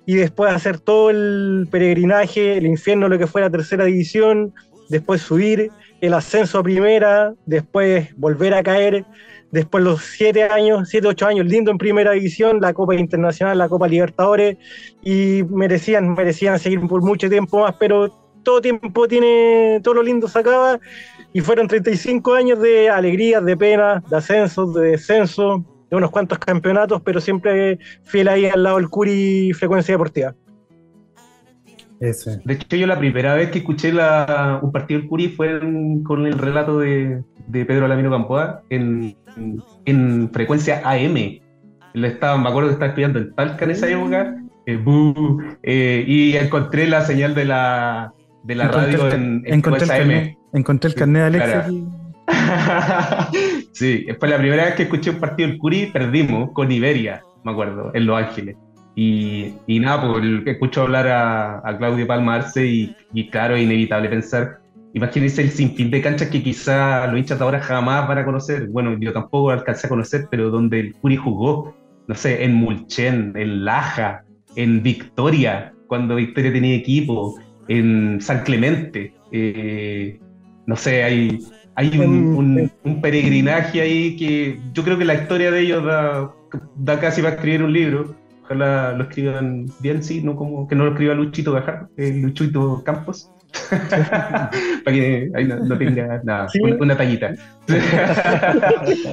y 0.06 0.16
después 0.16 0.52
hacer 0.52 0.80
todo 0.80 1.10
el 1.10 1.68
peregrinaje, 1.70 2.56
el 2.56 2.66
infierno, 2.66 3.08
lo 3.08 3.18
que 3.18 3.26
fue 3.26 3.40
la 3.40 3.50
tercera 3.50 3.84
división, 3.84 4.52
después 4.88 5.22
subir, 5.22 5.70
el 6.00 6.14
ascenso 6.14 6.58
a 6.58 6.62
primera, 6.62 7.34
después 7.46 8.14
volver 8.16 8.54
a 8.54 8.62
caer, 8.62 9.04
después 9.50 9.82
los 9.82 10.02
siete 10.02 10.42
años, 10.44 10.88
siete, 10.88 11.08
ocho 11.08 11.26
años 11.26 11.46
lindo 11.46 11.70
en 11.70 11.78
primera 11.78 12.12
división, 12.12 12.60
la 12.60 12.74
Copa 12.74 12.94
Internacional, 12.94 13.56
la 13.56 13.68
Copa 13.68 13.88
Libertadores, 13.88 14.56
y 15.02 15.42
merecían, 15.48 16.12
merecían 16.12 16.58
seguir 16.58 16.80
por 16.86 17.02
mucho 17.02 17.30
tiempo 17.30 17.60
más, 17.60 17.74
pero 17.78 18.10
todo 18.42 18.60
tiempo 18.60 19.08
tiene, 19.08 19.80
todo 19.82 19.94
lo 19.94 20.02
lindo 20.02 20.28
se 20.28 20.38
acaba, 20.38 20.78
y 21.32 21.40
fueron 21.40 21.66
35 21.66 22.34
años 22.34 22.60
de 22.60 22.90
alegrías, 22.90 23.44
de 23.44 23.56
penas, 23.56 24.08
de 24.08 24.16
ascensos, 24.16 24.74
de 24.74 24.88
descenso, 24.90 25.64
de 25.90 25.96
unos 25.96 26.10
cuantos 26.10 26.38
campeonatos, 26.38 27.00
pero 27.02 27.20
siempre 27.20 27.78
fiel 28.04 28.28
ahí 28.28 28.46
al 28.46 28.62
lado 28.62 28.76
del 28.76 28.88
Curi 28.88 29.52
Frecuencia 29.52 29.94
Deportiva. 29.94 30.34
Eso 32.00 32.30
es. 32.30 32.44
De 32.44 32.54
hecho, 32.54 32.76
yo 32.76 32.86
la 32.86 32.98
primera 32.98 33.34
vez 33.34 33.50
que 33.50 33.58
escuché 33.58 33.92
la- 33.92 34.58
un 34.62 34.72
partido 34.72 35.00
del 35.00 35.08
Curi 35.08 35.28
fue 35.28 35.50
en- 35.58 36.02
con 36.02 36.26
el 36.26 36.38
relato 36.38 36.78
de, 36.78 37.22
de 37.46 37.64
Pedro 37.64 37.86
Lamino 37.88 38.10
Campoa 38.10 38.62
en, 38.70 39.16
en 39.84 40.30
frecuencia 40.32 40.82
AM. 40.84 41.16
Él 41.16 42.04
estaba, 42.04 42.36
me 42.36 42.48
acuerdo 42.48 42.68
que 42.68 42.72
estaba 42.74 42.88
estudiando 42.90 43.20
en 43.20 43.32
Talca 43.34 43.64
en 43.64 43.70
esa 43.70 43.88
época, 43.88 44.36
eh, 44.66 44.76
bu, 44.76 45.40
eh, 45.62 46.04
y 46.06 46.36
encontré 46.36 46.88
la 46.88 47.02
señal 47.02 47.34
de 47.34 47.44
la, 47.44 48.12
de 48.42 48.54
la 48.56 48.64
Encontré 48.64 48.92
radio 48.96 49.06
el- 49.06 49.12
en, 49.14 49.42
en 49.46 49.54
encontré, 49.54 49.84
el 49.84 49.88
frecuencia 49.88 49.94
AM. 49.94 50.08
carnet, 50.08 50.38
encontré 50.52 50.88
el 50.90 50.94
carnet 50.96 51.22
de 51.22 51.26
Alex 51.26 51.44
claro. 51.44 51.60
aquí. 51.60 51.84
sí, 53.72 54.06
fue 54.18 54.28
la 54.28 54.38
primera 54.38 54.64
vez 54.64 54.74
que 54.74 54.84
escuché 54.84 55.10
un 55.10 55.20
partido 55.20 55.48
del 55.48 55.58
Curi, 55.58 55.86
perdimos 55.86 56.50
con 56.52 56.70
Iberia, 56.70 57.22
me 57.44 57.52
acuerdo, 57.52 57.90
en 57.94 58.06
Los 58.06 58.18
Ángeles. 58.18 58.56
Y, 58.96 59.54
y 59.66 59.80
nada, 59.80 60.12
pues 60.12 60.24
escucho 60.46 60.82
hablar 60.82 61.08
a, 61.08 61.58
a 61.68 61.76
Claudio 61.78 62.06
Palma 62.06 62.36
Arce 62.36 62.64
y, 62.66 62.96
y 63.12 63.28
claro, 63.28 63.56
es 63.56 63.64
inevitable 63.64 64.08
pensar, 64.08 64.60
imagínense 64.92 65.42
el 65.42 65.50
sinfín 65.50 65.90
de 65.90 66.00
canchas 66.00 66.28
que 66.28 66.42
quizá 66.42 67.06
los 67.08 67.18
hinchas 67.18 67.38
de 67.38 67.44
ahora 67.44 67.60
jamás 67.60 68.06
van 68.06 68.18
a 68.18 68.24
conocer. 68.24 68.68
Bueno, 68.68 68.96
yo 68.98 69.12
tampoco 69.12 69.50
alcancé 69.50 69.86
a 69.86 69.90
conocer, 69.90 70.28
pero 70.30 70.50
donde 70.50 70.80
el 70.80 70.94
Curi 70.94 71.16
jugó, 71.16 71.74
no 72.06 72.14
sé, 72.14 72.44
en 72.44 72.54
Mulchen, 72.54 73.32
en 73.34 73.64
Laja, 73.64 74.24
en 74.54 74.82
Victoria, 74.82 75.72
cuando 75.88 76.14
Victoria 76.14 76.52
tenía 76.52 76.76
equipo, 76.76 77.34
en 77.68 78.20
San 78.20 78.44
Clemente. 78.44 79.14
eh, 79.32 80.20
no 80.66 80.76
sé, 80.76 81.04
hay, 81.04 81.38
hay 81.76 81.98
un, 81.98 82.34
un- 82.36 82.72
un 82.84 83.00
peregrinaje 83.00 83.80
ahí 83.80 84.16
que 84.16 84.60
yo 84.72 84.82
creo 84.84 84.96
que 84.98 85.04
la 85.04 85.14
historia 85.14 85.50
de 85.50 85.60
ellos 85.60 85.84
da, 85.84 86.30
da 86.76 87.00
casi 87.00 87.20
para 87.22 87.34
escribir 87.34 87.62
un 87.62 87.72
libro. 87.72 88.14
Ojalá 88.44 88.92
lo 88.92 89.04
escriban 89.04 89.66
bien, 89.80 90.02
sí, 90.02 90.22
no 90.22 90.36
como 90.36 90.68
que 90.68 90.74
no 90.74 90.84
lo 90.84 90.90
escriba 90.90 91.14
Luchito 91.14 91.52
Gajar, 91.52 91.88
eh, 91.96 92.12
Luchito 92.22 92.82
Campos. 92.84 93.30
para 93.70 94.50
que 94.84 95.30
ahí 95.34 95.44
no, 95.46 95.56
no 95.64 95.78
tenga 95.78 96.20
nada, 96.24 96.48
Sí. 96.48 96.60
una, 96.60 96.74
una 96.76 96.96
tallita. 96.96 97.34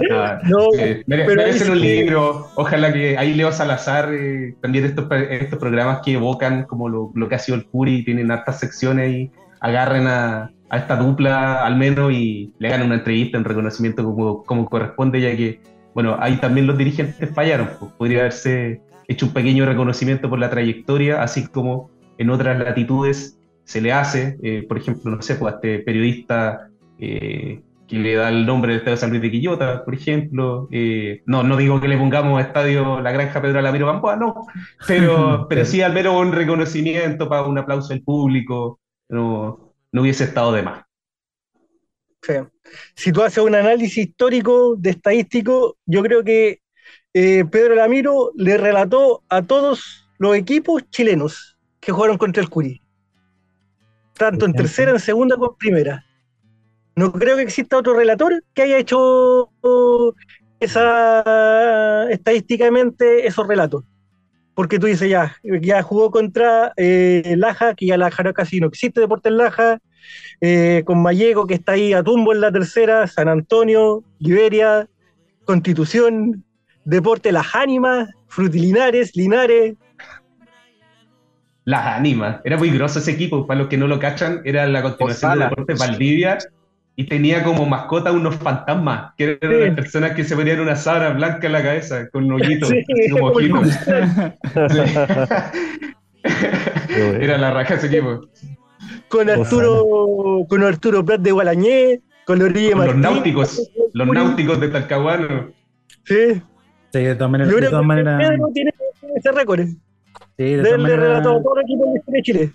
Nada, 0.10 0.42
No, 0.50 0.68
eh, 0.78 1.04
mere- 1.08 1.26
pero 1.26 1.42
merecen 1.44 1.72
un 1.72 1.80
que- 1.80 1.84
libro. 1.86 2.48
Ojalá 2.56 2.92
que 2.94 3.18
ahí 3.18 3.34
Leo 3.34 3.52
Salazar, 3.52 4.10
eh, 4.14 4.56
también 4.62 4.86
estos, 4.86 5.08
estos 5.30 5.60
programas 5.60 6.02
que 6.04 6.14
evocan 6.14 6.64
como 6.64 6.90
lo, 6.90 7.12
lo 7.16 7.30
que 7.30 7.36
ha 7.36 7.40
sido 7.40 7.58
el 7.58 7.66
Curi, 7.66 8.04
tienen 8.04 8.32
hartas 8.32 8.60
secciones 8.60 9.12
y 9.14 9.32
agarren 9.60 10.08
a, 10.08 10.52
a 10.72 10.78
esta 10.78 10.96
dupla 10.96 11.66
al 11.66 11.76
menos 11.76 12.14
y 12.14 12.54
le 12.58 12.70
hagan 12.70 12.84
una 12.84 12.96
entrevista 12.96 13.38
en 13.38 13.44
reconocimiento 13.44 14.06
como, 14.06 14.42
como 14.44 14.66
corresponde, 14.70 15.20
ya 15.20 15.36
que, 15.36 15.60
bueno, 15.94 16.16
ahí 16.18 16.38
también 16.38 16.66
los 16.66 16.78
dirigentes 16.78 17.30
fallaron. 17.36 17.70
pues, 17.78 17.92
podría 17.98 18.22
haberse 18.22 18.82
hecho 19.10 19.26
un 19.26 19.34
pequeño 19.34 19.66
reconocimiento 19.66 20.30
por 20.30 20.40
la 20.40 20.50
trayectoria, 20.50 21.22
así 21.22 21.46
como 21.48 21.92
en 22.18 22.30
otras 22.30 22.58
latitudes 22.58 23.38
se 23.66 23.82
le 23.82 23.92
hace, 23.92 24.38
eh, 24.44 24.66
por 24.66 24.78
ejemplo, 24.78 25.12
no 25.12 25.22
sé, 25.22 25.36
pues 25.36 25.54
a 25.54 25.56
este 25.58 25.80
periodista 25.80 26.70
eh, 26.98 27.62
que 27.86 28.00
le 28.00 28.16
da 28.16 28.30
el 28.30 28.46
nombre 28.46 28.72
del 28.72 28.80
Estadio 28.80 28.96
San 28.96 29.10
Luis 29.10 29.22
de 29.22 29.32
Quillota, 29.32 29.84
por 29.84 29.94
ejemplo. 29.94 30.70
eh, 30.72 31.22
no, 31.26 31.44
no 31.44 31.58
digo 31.58 31.82
que 31.82 31.90
le 31.90 31.98
pongamos 31.98 32.40
estadio 32.40 33.02
La 33.02 33.12
Granja 33.12 33.42
Pedro 33.42 33.60
Alamiro 33.60 33.88
Gamboa, 33.88 34.16
no, 34.16 34.46
pero, 34.88 35.48
pero 35.50 35.66
sí 35.66 35.82
al 35.82 35.92
menos 35.92 36.16
un 36.16 36.32
reconocimiento 36.32 37.28
para 37.28 37.44
un 37.44 37.58
aplauso 37.58 37.90
del 37.90 38.04
público, 38.04 38.80
no, 39.10 39.71
no 39.92 40.02
hubiese 40.02 40.24
estado 40.24 40.52
de 40.52 40.64
más. 40.64 40.84
Sí. 42.22 42.34
Si 42.96 43.12
tú 43.12 43.24
haces 43.24 43.44
un 43.44 43.56
análisis 43.56 43.98
histórico, 43.98 44.76
de 44.78 44.92
estadístico, 44.92 45.78
yo 45.86 46.04
creo 46.04 46.24
que 46.24 46.62
eh, 47.14 47.44
Pedro 47.46 47.76
Lamiro 47.76 48.32
le 48.36 48.58
relató 48.58 49.24
a 49.28 49.42
todos 49.42 50.08
los 50.18 50.36
equipos 50.36 50.90
chilenos 50.90 51.58
que 51.80 51.92
jugaron 51.92 52.18
contra 52.18 52.42
el 52.42 52.50
Curi. 52.50 52.82
Tanto 54.14 54.46
en 54.46 54.54
tercera, 54.54 54.92
en 54.92 55.00
segunda 55.00 55.36
como 55.36 55.52
en 55.52 55.58
primera. 55.58 56.06
No 56.96 57.12
creo 57.12 57.38
que 57.38 57.42
exista 57.42 57.78
otro 57.78 57.96
relator 57.96 58.44
que 58.54 58.62
haya 58.62 58.78
hecho 58.78 59.50
esa 60.60 62.08
estadísticamente 62.12 63.26
esos 63.26 63.48
relatos. 63.48 63.84
Porque 64.54 64.80
tú 64.80 64.88
dices 64.88 65.10
ya, 65.10 65.36
ya 65.62 65.82
jugó 65.82 66.12
contra 66.12 66.74
eh, 66.76 67.36
Laja, 67.38 67.74
que 67.74 67.86
ya 67.88 67.98
Laja 67.98 68.24
no- 68.24 68.34
casi 68.34 68.60
no 68.60 68.68
existe 68.68 69.00
Deportes 69.00 69.32
Laja, 69.32 69.80
eh, 70.42 70.84
con 70.86 71.02
Mallego, 71.02 71.48
que 71.48 71.54
está 71.54 71.74
ahí 71.74 71.94
a 71.94 72.04
tumbo 72.04 72.34
en 72.34 72.42
la 72.42 72.52
tercera, 72.52 73.08
San 73.08 73.30
Antonio, 73.30 74.04
Iberia, 74.20 74.88
Constitución, 75.46 76.44
Deporte 76.84 77.32
Las 77.32 77.56
Ánimas, 77.56 78.10
Frutilinares, 78.28 79.16
Linares. 79.16 79.76
Las 81.64 81.86
Ánimas, 81.86 82.42
era 82.44 82.58
muy 82.58 82.72
grosso 82.72 83.00
ese 83.00 83.12
equipo, 83.12 83.46
para 83.46 83.60
los 83.60 83.70
que 83.70 83.78
no 83.78 83.88
lo 83.88 84.00
cachan, 84.00 84.42
era 84.46 84.66
la 84.68 84.82
continuación 84.82 85.32
de 85.32 85.36
Osala. 85.38 85.50
Deportes 85.50 85.80
Valdivia 85.80 86.38
y 86.96 87.06
tenía 87.06 87.44
como 87.44 87.66
mascota 87.66 88.12
unos 88.12 88.36
fantasmas, 88.36 89.14
que 89.18 89.40
eran 89.42 89.52
Sí. 89.52 89.60
las 89.68 89.76
personas 89.76 90.12
que 90.12 90.24
se 90.24 90.36
ponían 90.36 90.60
una 90.60 90.76
sábana 90.76 91.10
blanca 91.12 91.48
en 91.48 91.54
la 91.54 91.64
cabeza, 91.64 92.10
con 92.10 92.26
un 92.26 92.34
hoyito, 92.34 92.68
Sí, 92.68 92.80
así 92.80 93.10
como 93.12 93.32
como. 93.34 93.66
Sí. 93.66 93.92
Era 96.96 97.38
la 97.38 97.52
raja 97.52 97.76
ese 97.76 97.88
equipo. 97.88 98.22
Con 99.08 99.30
Arturo, 99.30 100.46
con 100.48 100.64
Arturo 100.64 101.04
Prat 101.06 101.22
de 101.22 101.32
Gualañé, 101.32 102.02
con 102.26 102.42
Orilla 102.42 102.76
Con 102.76 102.86
los 102.88 102.98
náuticos, 102.98 103.72
los 103.94 104.08
náuticos 104.08 104.60
de 104.60 104.70
Talcahuano. 104.70 105.52
Sí. 106.06 106.42
Sí, 106.94 107.00
de 107.00 107.16
todas 107.16 107.32
maneras. 107.32 107.56
De 107.56 107.70
todas 107.70 107.86
maneras 107.86 108.22
tiene 108.54 108.72
ese 109.16 109.32
récord. 109.32 109.62
sí, 109.62 109.78
de 110.38 110.64
todas 110.64 110.80
maneras- 110.80 111.24
todo 111.24 111.42
el 111.56 111.62
equipo 111.64 111.94
de 112.08 112.22
Chile. 112.22 112.52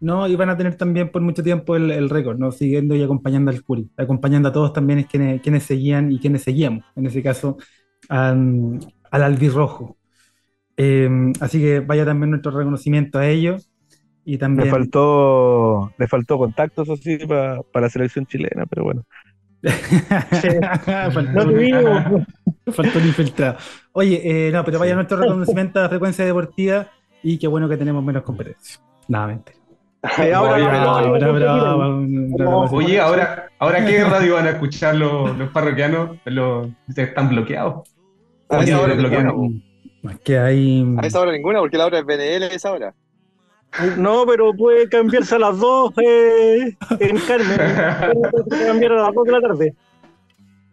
No, 0.00 0.26
y 0.26 0.34
van 0.34 0.48
a 0.48 0.56
tener 0.56 0.76
también 0.76 1.10
por 1.10 1.20
mucho 1.20 1.42
tiempo 1.42 1.76
el, 1.76 1.90
el 1.90 2.08
récord, 2.08 2.38
¿no? 2.38 2.52
Siguiendo 2.52 2.94
y 2.96 3.02
acompañando 3.02 3.50
al 3.50 3.62
Curi, 3.62 3.90
acompañando 3.98 4.48
a 4.48 4.52
todos 4.52 4.72
también 4.72 5.00
es 5.00 5.06
quienes, 5.06 5.42
quienes 5.42 5.64
seguían 5.64 6.10
y 6.10 6.18
quienes 6.18 6.42
seguíamos, 6.42 6.84
en 6.96 7.06
ese 7.06 7.22
caso, 7.22 7.58
al, 8.08 8.78
al 9.10 9.22
albirrojo. 9.22 9.98
Eh, 10.76 11.10
así 11.40 11.60
que 11.60 11.80
vaya 11.80 12.06
también 12.06 12.30
nuestro 12.30 12.52
reconocimiento 12.52 13.18
a 13.18 13.28
ellos 13.28 13.70
y 14.24 14.32
Le 14.32 14.38
también... 14.38 14.70
faltó, 14.70 15.92
le 15.98 16.08
faltó 16.08 16.38
contacto, 16.38 16.82
eso 16.82 16.96
sí, 16.96 17.18
para 17.26 17.62
la 17.74 17.90
selección 17.90 18.26
chilena, 18.26 18.64
pero 18.66 18.84
bueno. 18.84 19.04
faltó, 21.12 21.44
digo. 21.52 22.24
faltó 22.72 22.98
el 22.98 23.06
infiltrado. 23.06 23.58
Oye, 23.92 24.48
eh, 24.48 24.52
no, 24.52 24.64
pero 24.64 24.78
vaya 24.78 24.94
nuestro 24.94 25.18
reconocimiento 25.18 25.78
a 25.78 25.82
la 25.82 25.88
frecuencia 25.90 26.24
deportiva 26.24 26.88
y 27.22 27.38
qué 27.38 27.46
bueno 27.46 27.68
que 27.68 27.76
tenemos 27.76 28.02
menos 28.02 28.22
competencia. 28.22 28.80
Nada, 29.08 29.26
mentira. 29.28 29.59
Eh, 30.18 30.32
ahora 30.32 30.54
Oye, 30.54 30.64
Bravo, 30.64 31.12
bravo, 31.12 31.34
bravo, 31.34 32.06
bravo. 32.36 32.76
Oye, 32.76 32.98
ahora, 33.00 33.50
ahora 33.58 33.84
qué 33.84 34.02
radio 34.02 34.34
van 34.34 34.46
a 34.46 34.50
escuchar 34.50 34.94
los, 34.96 35.36
los 35.36 35.50
parroquianos, 35.50 36.16
los 36.24 36.68
están 36.96 37.28
bloqueados. 37.28 37.86
A 38.48 38.58
Oye, 38.58 38.64
esa 38.70 38.80
hora 38.80 38.94
bloqueados. 38.94 39.34
que 40.24 40.38
hay... 40.38 40.86
A 40.98 41.06
esa 41.06 41.20
hora 41.20 41.32
ninguna, 41.32 41.58
porque 41.60 41.76
la 41.76 41.86
hora 41.86 41.98
es 41.98 42.04
BNL 42.06 42.44
a 42.44 42.46
esa 42.46 42.72
hora. 42.72 42.94
No, 43.98 44.24
pero 44.26 44.52
puede 44.54 44.88
cambiarse 44.88 45.34
a 45.34 45.38
las 45.38 45.58
dos 45.58 45.92
eh, 46.02 46.74
en 46.98 47.18
Carmen. 47.18 47.58
Puede 48.48 48.66
cambiar 48.66 48.92
a 48.92 49.02
las 49.02 49.14
dos 49.14 49.24
de 49.26 49.32
la 49.32 49.40
tarde. 49.40 49.74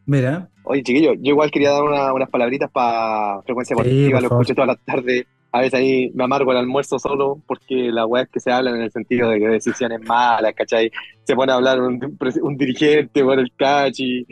Mira, 0.05 0.47
Oye, 0.63 0.83
chiquillo, 0.83 1.13
yo 1.15 1.31
igual 1.31 1.51
quería 1.51 1.71
dar 1.71 1.83
una- 1.83 2.13
unas 2.13 2.29
palabritas 2.29 2.69
para 2.71 3.41
Frecuencia 3.43 3.75
Sí, 3.75 3.83
Deportiva, 3.83 4.11
por 4.17 4.23
lo 4.23 4.29
favor. 4.29 4.43
escucho 4.43 4.55
todas 4.55 4.67
las 4.67 4.79
tardes. 4.85 5.25
A 5.52 5.61
veces 5.61 5.76
ahí 5.76 6.11
me 6.14 6.26
amargo 6.26 6.52
el 6.52 6.57
almuerzo 6.57 6.99
solo 6.99 7.41
porque 7.48 7.91
las 7.91 8.06
weas 8.06 8.28
que 8.30 8.40
se 8.40 8.52
hablan 8.52 8.76
en 8.76 8.82
el 8.84 8.91
sentido 8.91 9.30
de 9.30 9.40
que 9.40 9.48
decisiones 9.48 10.02
malas, 10.02 10.53
¿cachai? 10.53 10.91
Se 11.24 11.36
pone 11.36 11.52
a 11.52 11.56
hablar 11.56 11.82
un, 11.82 12.18
un 12.41 12.57
dirigente 12.57 13.24
por 13.24 13.40
el 13.40 13.52
cachi. 13.56 14.26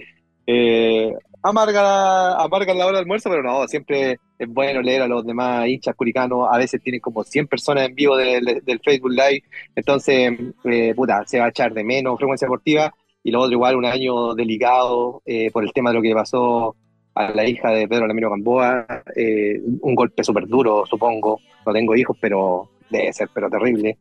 Eh, 0.47 1.13
amarga, 1.41 2.35
amarga 2.41 2.73
la 2.73 2.85
hora 2.85 2.97
del 2.97 3.03
almuerzo, 3.03 3.29
pero 3.29 3.43
no, 3.43 3.67
siempre 3.67 4.19
es 4.37 4.47
bueno 4.47 4.81
leer 4.81 5.03
a 5.03 5.07
los 5.07 5.25
demás 5.25 5.67
hinchas 5.67 5.95
curicanos. 5.95 6.47
A 6.51 6.57
veces 6.57 6.81
tienen 6.81 7.01
como 7.01 7.23
100 7.23 7.47
personas 7.47 7.87
en 7.87 7.95
vivo 7.95 8.17
del, 8.17 8.81
Facebook 8.83 9.11
Live. 9.11 9.43
Entonces, 9.75 10.33
eh, 10.65 10.93
puta, 10.95 11.23
se 11.25 11.39
va 11.39 11.45
a 11.45 11.49
echar 11.49 11.73
de 11.73 11.83
menos 11.83 12.17
Frecuencia 12.17 12.45
Deportiva. 12.45 12.93
Y 13.23 13.31
lo 13.31 13.41
otro, 13.41 13.53
igual, 13.53 13.75
un 13.75 13.85
año 13.85 14.35
delicado 14.35 15.21
eh, 15.25 15.49
por 15.51 15.63
el 15.63 15.73
tema 15.73 15.89
de 15.89 15.95
lo 15.95 16.01
que 16.01 16.13
pasó 16.13 16.75
a 17.15 17.31
la 17.31 17.47
hija 17.47 17.71
de 17.71 17.87
Pedro 17.87 18.07
Lamiro 18.07 18.29
Gamboa. 18.29 18.85
eh, 19.15 19.61
un 19.81 19.95
golpe 19.95 20.23
súper 20.23 20.47
duro, 20.47 20.85
supongo. 20.85 21.39
No 21.65 21.73
tengo 21.73 21.95
hijos, 21.95 22.17
pero 22.19 22.69
debe 22.89 23.11
ser, 23.13 23.29
pero 23.33 23.49
terrible. 23.49 23.97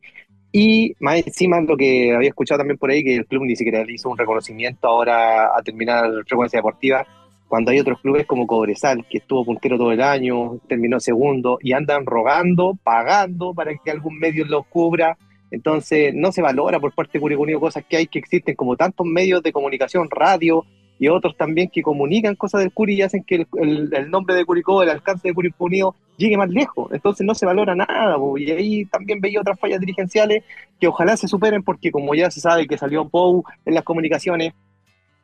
Y 0.53 0.95
más 1.01 1.17
encima 1.27 1.61
lo 1.61 1.77
que 1.77 2.15
había 2.15 2.29
escuchado 2.29 2.59
también 2.59 2.79
por 2.79 2.91
ahí, 2.91 3.03
que 3.03 3.17
el 3.17 3.27
club 3.27 3.45
ni 3.45 3.57
siquiera 3.57 3.85
le 3.85 3.95
hizo 3.95 4.09
un 4.09 4.19
reconocimiento 4.19 4.87
ahora 4.87 5.57
a 5.57 5.63
terminar 5.63 6.11
frecuencia 6.27 6.59
deportiva, 6.59 7.07
cuando 7.49 7.71
hay 7.71 7.81
otros 7.81 8.01
clubes 8.01 8.27
como 8.27 8.47
Cobresal, 8.47 9.07
que 9.09 9.19
estuvo 9.19 9.45
puntero 9.45 9.77
todo 9.79 9.93
el 9.93 10.01
año, 10.01 10.59
terminó 10.69 10.99
segundo, 11.01 11.59
y 11.61 11.73
andan 11.73 12.07
rogando, 12.07 12.77
pagando 12.83 13.55
para 13.55 13.73
que 13.77 13.91
algún 13.91 14.19
medio 14.19 14.45
los 14.45 14.67
cubra. 14.67 15.17
Entonces 15.51 16.13
no 16.15 16.33
se 16.33 16.43
valora 16.43 16.81
por 16.81 16.95
parte 16.95 17.13
de 17.15 17.21
Curicunio 17.21 17.61
cosas 17.61 17.85
que 17.89 17.97
hay 17.97 18.07
que 18.07 18.19
existen 18.19 18.57
como 18.57 18.77
tantos 18.77 19.07
medios 19.07 19.43
de 19.43 19.53
comunicación, 19.53 20.09
radio 20.11 20.65
y 20.99 21.09
otros 21.09 21.37
también 21.37 21.69
que 21.69 21.83
comunican 21.83 22.37
cosas 22.37 22.61
del 22.61 22.73
Curi 22.73 22.95
y 22.95 23.03
hacen 23.03 23.25
que 23.25 23.47
el, 23.61 23.91
el- 23.93 24.11
nombre 24.11 24.35
de 24.35 24.45
Curicó, 24.45 24.83
el 24.83 24.91
alcance 24.91 25.29
de 25.29 25.35
Curicó 25.35 25.65
Unido 25.65 25.95
llegue 26.17 26.37
más 26.37 26.49
lejos. 26.51 26.93
Entonces 26.93 27.27
no 27.27 27.35
se 27.35 27.47
valora 27.47 27.75
nada, 27.75 28.17
y 28.39 28.51
ahí 28.51 28.85
también 28.87 29.21
veía 29.21 29.41
otras 29.41 29.59
fallas 29.59 29.81
dirigenciales 29.81 30.45
que 30.81 30.87
ojalá 30.89 31.17
se 31.17 31.27
superen 31.29 31.63
porque 31.63 31.91
como 31.91 32.15
ya 32.15 32.31
se 32.31 32.41
sabe 32.41 32.67
que 32.67 32.79
salió 32.79 33.09
Pou 33.09 33.45
en 33.65 33.75
las 33.75 33.83
comunicaciones, 33.85 34.53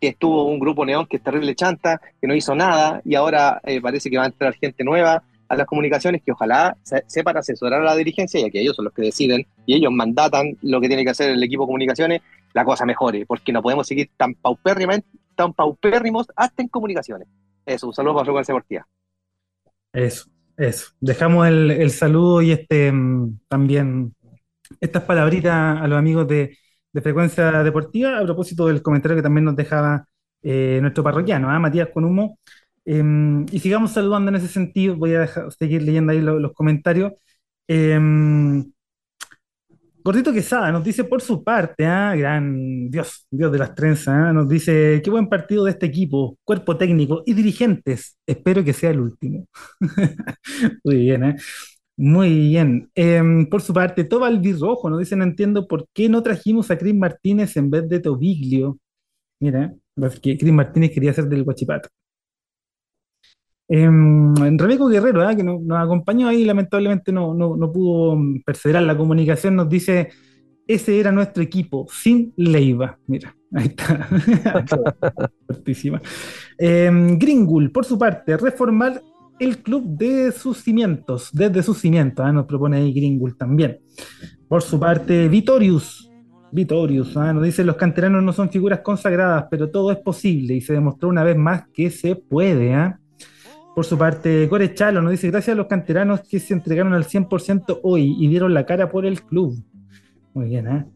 que 0.01 0.09
estuvo 0.09 0.45
un 0.45 0.59
grupo 0.59 0.85
neón 0.85 1.07
que 1.07 1.19
es 1.19 1.23
terrible 1.23 1.55
chanta, 1.55 2.01
que 2.21 2.27
no 2.27 2.35
hizo 2.35 2.55
nada 2.55 3.01
y 3.05 3.15
ahora 3.15 3.61
eh, 3.65 3.81
parece 3.81 4.09
que 4.11 4.17
va 4.17 4.25
a 4.25 4.29
entrar 4.29 4.55
gente 4.55 4.83
nueva 4.83 5.23
a 5.49 5.57
las 5.57 5.67
comunicaciones 5.67 6.23
que 6.25 6.33
ojalá 6.33 6.77
se- 6.83 7.03
sepan 7.07 7.37
asesorar 7.37 7.81
a 7.83 7.85
la 7.85 7.97
dirigencia, 7.97 8.41
ya 8.41 8.49
que 8.51 8.61
ellos 8.61 8.75
son 8.77 8.87
los 8.87 8.95
que 8.95 9.03
deciden 9.03 9.47
y 9.67 9.75
ellos 9.75 9.93
mandatan 9.93 10.57
lo 10.63 10.81
que 10.81 10.89
tiene 10.89 11.05
que 11.05 11.11
hacer 11.11 11.31
el 11.31 11.43
equipo 11.43 11.65
de 11.65 11.67
comunicaciones, 11.69 12.23
la 12.55 12.65
cosa 12.65 12.85
mejore, 12.87 13.27
porque 13.27 13.53
no 13.53 13.61
podemos 13.61 13.87
seguir 13.87 14.09
tan 14.17 14.35
paupérrimamente, 14.35 15.07
tan 15.41 15.55
paupérrimos 15.55 16.27
hasta 16.37 16.63
en 16.63 16.69
comunicaciones. 16.69 17.29
Eso, 17.67 17.87
un 17.89 17.95
saludo 17.95 18.15
para 18.15 18.25
Frecuencia 18.27 18.53
Deportiva. 18.55 18.87
Eso, 19.93 20.27
eso. 20.57 20.87
Dejamos 21.01 21.49
el, 21.49 21.71
el 21.71 21.91
saludo 21.91 22.43
y 22.43 22.53
este 22.53 22.93
mm, 22.93 23.41
también 23.49 24.15
estas 24.81 25.05
palabritas 25.05 25.81
a 25.81 25.89
los 25.89 25.99
amigos 25.99 26.29
de, 26.29 26.57
de 26.93 27.03
Frecuencia 27.03 27.63
Deportiva 27.65 28.19
a 28.19 28.25
propósito 28.25 28.67
del 28.67 28.83
comentario 28.83 29.17
que 29.17 29.23
también 29.23 29.45
nos 29.45 29.57
dejaba 29.57 30.07
eh, 30.43 30.79
nuestro 30.83 31.05
parroquiano, 31.05 31.51
¿ah? 31.51 31.59
Matías 31.59 31.89
con 31.93 32.05
humo. 32.05 32.39
Em, 32.85 33.47
y 33.53 33.61
sigamos 33.61 33.93
saludando 33.93 34.31
en 34.31 34.37
ese 34.37 34.49
sentido. 34.49 34.97
Voy 34.97 35.15
a 35.15 35.21
dejar- 35.23 35.53
seguir 35.53 35.83
leyendo 35.83 36.13
ahí 36.13 36.21
lo- 36.21 36.39
los 36.41 36.53
comentarios. 36.55 37.13
Em, 37.69 38.73
Gordito 40.03 40.33
Quesada 40.33 40.73
nos 40.73 40.85
dice 40.85 41.05
por 41.05 41.21
su 41.21 41.45
parte, 41.45 41.85
ah, 41.87 42.15
gran 42.17 42.91
Dios, 42.91 43.27
Dios 43.31 43.53
de 43.53 43.59
las 43.59 43.75
trenzas, 43.75 44.09
ah, 44.09 44.33
nos 44.33 44.49
dice, 44.49 45.01
qué 45.05 45.11
buen 45.11 45.29
partido 45.29 45.65
de 45.65 45.73
este 45.73 45.87
equipo, 45.87 46.39
cuerpo 46.45 46.77
técnico 46.77 47.23
y 47.27 47.35
dirigentes. 47.35 48.17
Espero 48.27 48.65
que 48.65 48.73
sea 48.73 48.91
el 48.91 49.01
último. 49.01 49.47
Muy 50.85 50.97
bien, 50.97 51.25
¿eh? 51.25 51.37
Muy 51.97 52.31
bien. 52.49 52.91
Em, 52.95 53.47
por 53.49 53.61
su 53.63 53.75
parte, 53.75 54.05
Tobal 54.05 54.43
Rojo 54.59 54.89
nos 54.89 55.01
dice, 55.01 55.17
no 55.17 55.25
entiendo 55.25 55.69
por 55.69 55.87
qué 55.93 56.09
no 56.09 56.23
trajimos 56.23 56.71
a 56.71 56.79
Chris 56.79 56.95
Martínez 56.95 57.57
en 57.57 57.71
vez 57.71 57.89
de 57.89 58.01
Tobiglio. 58.01 58.79
Mira, 59.41 59.75
porque 59.95 60.39
Chris 60.39 60.53
Martínez 60.53 60.93
quería 60.93 61.13
ser 61.13 61.27
del 61.27 61.45
Guachipato. 61.45 61.89
Em, 63.73 64.35
Rebeco 64.59 64.89
Guerrero, 64.89 65.25
que 65.37 65.45
no- 65.45 65.61
nos 65.63 65.79
acompañó 65.79 66.27
ahí, 66.27 66.45
lamentablemente 66.45 67.13
no, 67.13 67.35
no, 67.35 67.57
no 67.57 67.71
pudo 67.73 68.17
mm, 68.17 68.43
perseverar 68.45 68.83
la 68.83 68.97
comunicación, 68.97 69.55
nos 69.55 69.69
dice, 69.69 70.09
ese 70.67 70.99
era 70.99 71.13
nuestro 71.13 71.41
equipo, 71.43 71.87
sin 71.89 72.33
Leiva. 72.37 72.99
Mira, 73.07 73.35
ahí 73.55 73.67
está. 73.69 74.09
Fuertísima. 75.47 76.03
Em, 76.59 77.17
Gringul, 77.17 77.71
por 77.71 77.85
su 77.85 77.97
parte, 77.97 78.37
reformar 78.37 79.01
el 79.39 79.59
club 79.59 79.85
de 79.87 80.33
sus 80.33 80.59
cimientos, 80.59 81.31
desde 81.33 81.63
sus 81.63 81.79
cimientos, 81.79 82.27
ah, 82.27 82.33
nos 82.33 82.47
propone 82.47 82.79
ahí 82.79 82.93
Gringul 82.93 83.37
también. 83.37 83.79
Por 84.49 84.63
su 84.63 84.81
parte, 84.81 85.29
Vitorius, 85.29 86.11
Vitorius, 86.53 87.17
ah, 87.17 87.33
nos 87.33 87.45
dice, 87.45 87.63
los 87.65 87.77
canteranos 87.77 88.23
no 88.25 88.33
son 88.33 88.51
figuras 88.51 88.81
consagradas, 88.81 89.45
pero 89.49 89.71
todo 89.71 89.93
es 89.93 89.99
posible 89.99 90.55
y 90.55 90.61
se 90.61 90.73
demostró 90.73 91.09
una 91.09 91.23
vez 91.23 91.37
más 91.37 91.63
que 91.73 91.89
se 91.89 92.17
puede. 92.17 92.75
ah. 92.75 92.99
Por 93.75 93.85
su 93.85 93.97
parte, 93.97 94.49
Core 94.49 94.75
Chalo 94.75 95.01
nos 95.01 95.13
dice, 95.13 95.31
gracias 95.31 95.55
a 95.55 95.57
los 95.57 95.67
canteranos 95.67 96.23
que 96.29 96.41
se 96.41 96.55
entregaron 96.55 96.93
al 96.93 97.05
100% 97.05 97.81
hoy 97.83 98.17
y 98.19 98.29
dieron 98.29 98.53
la 98.53 98.67
cara 98.67 98.91
por 98.91 99.07
el 99.07 99.23
club. 99.23 99.63
Muy 100.35 100.49
bien, 100.49 100.67
¿eh? 100.67 100.87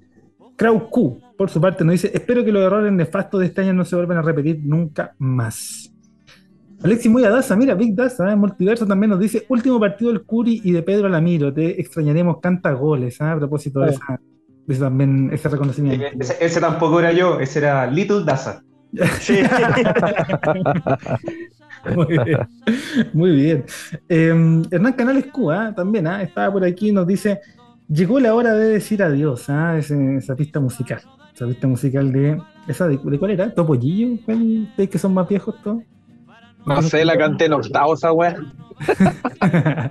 Krau 0.56 0.88
Q, 0.90 1.20
por 1.36 1.50
su 1.50 1.60
parte, 1.60 1.84
nos 1.84 1.92
dice, 1.92 2.10
espero 2.12 2.44
que 2.44 2.52
los 2.52 2.62
errores 2.62 2.92
nefastos 2.92 3.40
de 3.40 3.46
este 3.46 3.62
año 3.62 3.72
no 3.72 3.84
se 3.84 3.96
vuelvan 3.96 4.18
a 4.18 4.22
repetir 4.22 4.60
nunca 4.64 5.14
más. 5.18 5.92
Alexis 6.82 7.10
Muy 7.10 7.22
Daza, 7.22 7.56
mira, 7.56 7.74
Big 7.74 7.94
Daza, 7.94 8.30
¿eh? 8.30 8.36
Multiverso 8.36 8.86
también 8.86 9.10
nos 9.10 9.20
dice, 9.20 9.44
último 9.48 9.80
partido 9.80 10.12
del 10.12 10.22
Curi 10.22 10.60
y 10.64 10.72
de 10.72 10.82
Pedro 10.82 11.06
Alamiro, 11.06 11.52
te 11.52 11.80
extrañaremos, 11.80 12.40
canta 12.40 12.72
goles, 12.72 13.20
¿ah? 13.20 13.32
a 13.32 13.38
propósito 13.38 13.80
de, 13.80 13.90
esa, 13.90 14.20
de 14.66 14.74
ese 14.74 14.82
también, 14.82 15.30
ese 15.32 15.48
reconocimiento. 15.48 16.06
Ese, 16.20 16.44
ese 16.44 16.60
tampoco 16.60 17.00
era 17.00 17.12
yo, 17.12 17.40
ese 17.40 17.60
era 17.60 17.86
Little 17.86 18.24
Daza. 18.24 18.62
Sí. 19.20 19.38
Muy 21.94 22.18
bien. 22.24 22.38
Muy 23.12 23.30
bien. 23.32 23.64
Eh, 24.08 24.62
Hernán 24.70 24.92
Canales 24.94 25.26
Q, 25.26 25.50
¿ah? 25.50 25.72
también, 25.74 26.06
¿ah? 26.06 26.22
estaba 26.22 26.52
por 26.52 26.64
aquí, 26.64 26.92
nos 26.92 27.06
dice, 27.06 27.40
llegó 27.88 28.20
la 28.20 28.34
hora 28.34 28.54
de 28.54 28.68
decir 28.68 29.02
adiós, 29.02 29.48
¿ah? 29.48 29.76
Ese- 29.78 30.16
esa 30.16 30.34
pista 30.36 30.60
musical. 30.60 31.00
Esa 31.34 31.46
pista 31.46 31.66
musical 31.66 32.12
de... 32.12 32.40
¿Esa 32.68 32.88
de, 32.88 32.98
de 33.02 33.18
cuál 33.18 33.32
era? 33.32 33.52
¿Topollillo? 33.52 34.16
¿Cuál? 34.24 34.68
¿Ustedes 34.70 34.88
que 34.90 34.98
son 34.98 35.12
más 35.14 35.28
viejos 35.28 35.54
todos? 35.62 35.82
No 36.66 36.80
sé, 36.80 37.04
la 37.04 37.18
canté 37.18 37.44
en 37.44 37.52
octavo 37.52 37.92
esa 37.94 38.12
weá. 38.12 38.36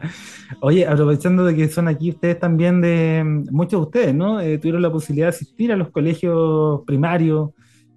Oye, 0.61 0.87
aprovechando 0.87 1.45
de 1.45 1.55
que 1.55 1.67
son 1.69 1.87
aquí 1.87 2.09
ustedes 2.09 2.39
también 2.39 2.81
de, 2.81 3.23
muchos 3.51 3.79
de 3.79 3.85
ustedes, 3.85 4.15
¿no? 4.15 4.41
Eh, 4.41 4.57
tuvieron 4.57 4.81
la 4.81 4.91
posibilidad 4.91 5.27
de 5.27 5.35
asistir 5.35 5.71
a 5.71 5.75
los 5.77 5.89
colegios 5.89 6.81
primarios 6.85 7.51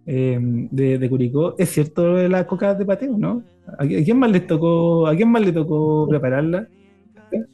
eh, 0.06 0.38
de, 0.40 0.98
de 0.98 1.08
Curicó. 1.08 1.54
Es 1.58 1.70
cierto 1.70 2.16
las 2.28 2.44
cocas 2.46 2.78
de 2.78 2.84
pateo, 2.84 3.16
¿no? 3.16 3.42
¿A, 3.78 3.84
a 3.84 3.86
quién 3.86 4.18
más 4.18 4.30
les 4.30 4.46
tocó, 4.46 5.06
a 5.06 5.14
quién 5.14 5.30
más 5.30 5.42
le 5.42 5.52
tocó 5.52 6.06
prepararla? 6.08 6.68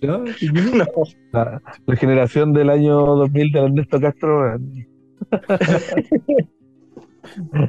¿No? 0.03 0.24
La, 1.33 1.61
la 1.87 1.97
generación 1.97 2.53
del 2.53 2.70
año 2.70 2.95
2000 3.16 3.53
de 3.53 3.59
Ernesto 3.59 4.01
Castro. 4.01 4.59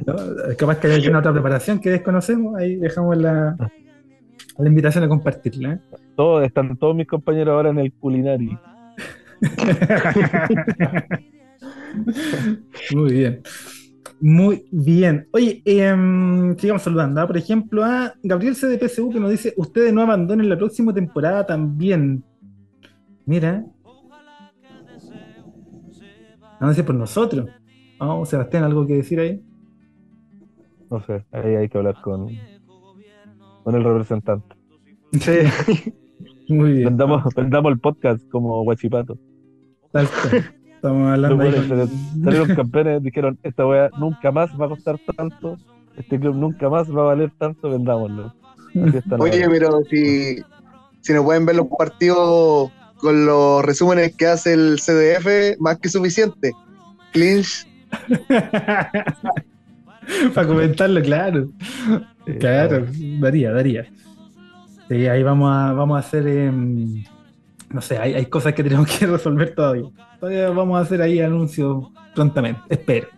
¿no? 0.06 0.14
Capaz 0.58 0.78
que 0.78 0.88
hay 0.88 0.94
alguna 0.94 1.20
otra 1.20 1.32
preparación 1.32 1.80
que 1.80 1.90
desconocemos, 1.90 2.56
ahí 2.56 2.76
dejamos 2.76 3.16
la, 3.16 3.56
la 4.58 4.68
invitación 4.68 5.04
a 5.04 5.08
compartirla. 5.08 5.74
¿eh? 5.74 5.78
todos, 6.16 6.44
están 6.44 6.76
todos 6.76 6.94
mis 6.94 7.06
compañeros 7.06 7.54
ahora 7.54 7.70
en 7.70 7.78
el 7.78 7.90
culinari. 7.92 8.58
Muy 12.94 13.12
bien. 13.12 13.40
Muy 14.20 14.66
bien. 14.70 15.28
Oye, 15.32 15.62
em, 15.64 16.56
sigamos 16.56 16.82
saludando. 16.82 17.20
¿ah? 17.20 17.26
Por 17.26 17.36
ejemplo, 17.36 17.84
a 17.84 18.14
Gabriel 18.22 18.54
CDPSU 18.54 19.10
que 19.10 19.20
nos 19.20 19.30
dice: 19.30 19.52
Ustedes 19.56 19.92
no 19.92 20.02
abandonen 20.02 20.48
la 20.48 20.56
próxima 20.56 20.92
temporada 20.92 21.44
también. 21.44 22.24
Mira. 23.26 23.64
No 26.60 26.72
sé 26.72 26.84
por 26.84 26.94
nosotros. 26.94 27.48
Vamos, 27.98 28.28
Sebastián, 28.28 28.64
¿algo 28.64 28.86
que 28.86 28.94
decir 28.94 29.20
ahí? 29.20 29.42
No 30.90 31.00
sé, 31.00 31.24
ahí 31.32 31.56
hay 31.56 31.68
que 31.68 31.78
hablar 31.78 31.96
con, 32.02 32.28
con 33.64 33.74
el 33.74 33.84
representante. 33.84 34.56
Sí. 35.12 35.92
Muy 36.48 36.72
bien. 36.72 36.84
Vendamos, 36.84 37.24
vendamos 37.34 37.72
el 37.72 37.80
podcast 37.80 38.28
como 38.30 38.62
Guachipato. 38.64 39.18
Tal 39.92 40.08
cual. 40.08 40.54
Estamos 40.84 41.12
hablando 41.12 41.38
con- 41.38 41.88
salieron- 42.24 42.54
campeones, 42.56 43.02
dijeron, 43.02 43.38
esta 43.42 43.66
weá 43.66 43.88
nunca 43.98 44.30
más 44.30 44.50
va 44.60 44.66
a 44.66 44.68
costar 44.68 44.98
tanto, 45.16 45.56
este 45.96 46.20
club 46.20 46.34
nunca 46.36 46.68
más 46.68 46.94
va 46.94 47.00
a 47.00 47.04
valer 47.06 47.32
tanto, 47.38 47.70
vendámoslo. 47.70 48.34
Oye, 49.18 49.48
pero 49.48 49.80
si, 49.88 50.36
si 51.00 51.12
no 51.14 51.24
pueden 51.24 51.46
ver 51.46 51.56
los 51.56 51.68
partidos 51.68 52.70
con 52.98 53.24
los 53.24 53.64
resúmenes 53.64 54.14
que 54.14 54.26
hace 54.26 54.52
el 54.52 54.78
CDF, 54.78 55.56
más 55.58 55.78
que 55.78 55.88
suficiente. 55.88 56.52
Clinch, 57.14 57.66
Para 60.34 60.46
comentarlo, 60.46 61.00
claro. 61.00 61.48
Claro, 62.40 62.84
daría, 63.20 63.52
daría. 63.52 63.86
Sí, 64.90 65.06
ahí 65.06 65.22
vamos 65.22 65.50
a, 65.50 65.72
vamos 65.72 65.96
a 65.96 66.00
hacer, 66.00 66.26
em, 66.26 67.02
no 67.74 67.80
sé, 67.80 67.98
hay, 67.98 68.14
hay 68.14 68.26
cosas 68.26 68.54
que 68.54 68.62
tenemos 68.62 68.86
que 68.86 69.04
resolver 69.06 69.52
todavía. 69.52 69.90
Todavía 70.20 70.48
vamos 70.50 70.78
a 70.78 70.82
hacer 70.82 71.02
ahí 71.02 71.20
anuncios 71.20 71.88
prontamente, 72.14 72.60
espero. 72.68 73.08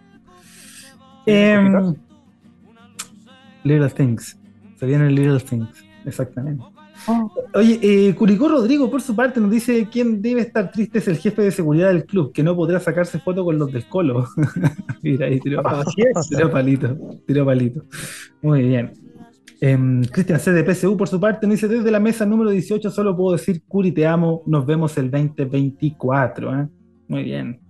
Em, 1.27 1.95
Little 3.65 3.91
Things, 3.91 4.39
se 4.77 4.87
vienen 4.87 5.15
Little 5.15 5.41
Things, 5.41 5.85
exactamente. 6.07 6.65
Oye, 7.53 7.79
eh, 7.83 8.15
Curicó 8.15 8.49
Rodrigo, 8.49 8.91
por 8.91 9.03
su 9.03 9.15
parte, 9.15 9.41
nos 9.41 9.51
dice 9.51 9.87
quién 9.93 10.23
debe 10.23 10.41
estar 10.41 10.73
triste 10.73 10.99
es 10.99 11.09
el 11.09 11.19
jefe 11.19 11.43
de 11.43 11.51
seguridad 11.51 11.89
del 11.89 12.07
club, 12.07 12.33
que 12.33 12.43
no 12.43 12.57
podrá 12.57 12.81
sacarse 12.81 13.21
foto 13.21 13.45
con 13.45 13.59
los 13.59 13.71
del 13.71 13.87
Colo. 13.87 14.27
Mira, 15.03 15.27
ahí 15.27 15.39
tiró, 15.39 15.63
tiró 16.31 16.51
palito, 16.51 16.97
tiró 17.27 17.45
palito. 17.45 17.85
Muy 18.41 18.63
bien. 18.63 19.06
Em, 19.61 20.03
Cristian 20.05 20.39
C. 20.39 20.53
de 20.53 20.65
PSU, 20.65 20.97
por 20.97 21.09
su 21.09 21.19
parte, 21.19 21.47
nos 21.47 21.57
dice: 21.57 21.69
Desde 21.69 21.91
la 21.91 22.01
mesa 22.01 22.27
número 22.27 22.51
18, 22.51 22.91
solo 22.91 23.17
puedo 23.17 23.37
decir, 23.37 23.63
Curi, 23.67 23.93
te 23.93 24.07
amo. 24.07 24.43
Nos 24.47 24.67
vemos 24.67 24.97
el 24.99 25.11
2024. 25.11 26.61
¿eh? 26.61 26.69
Muy 27.09 27.23
bien. 27.23 27.61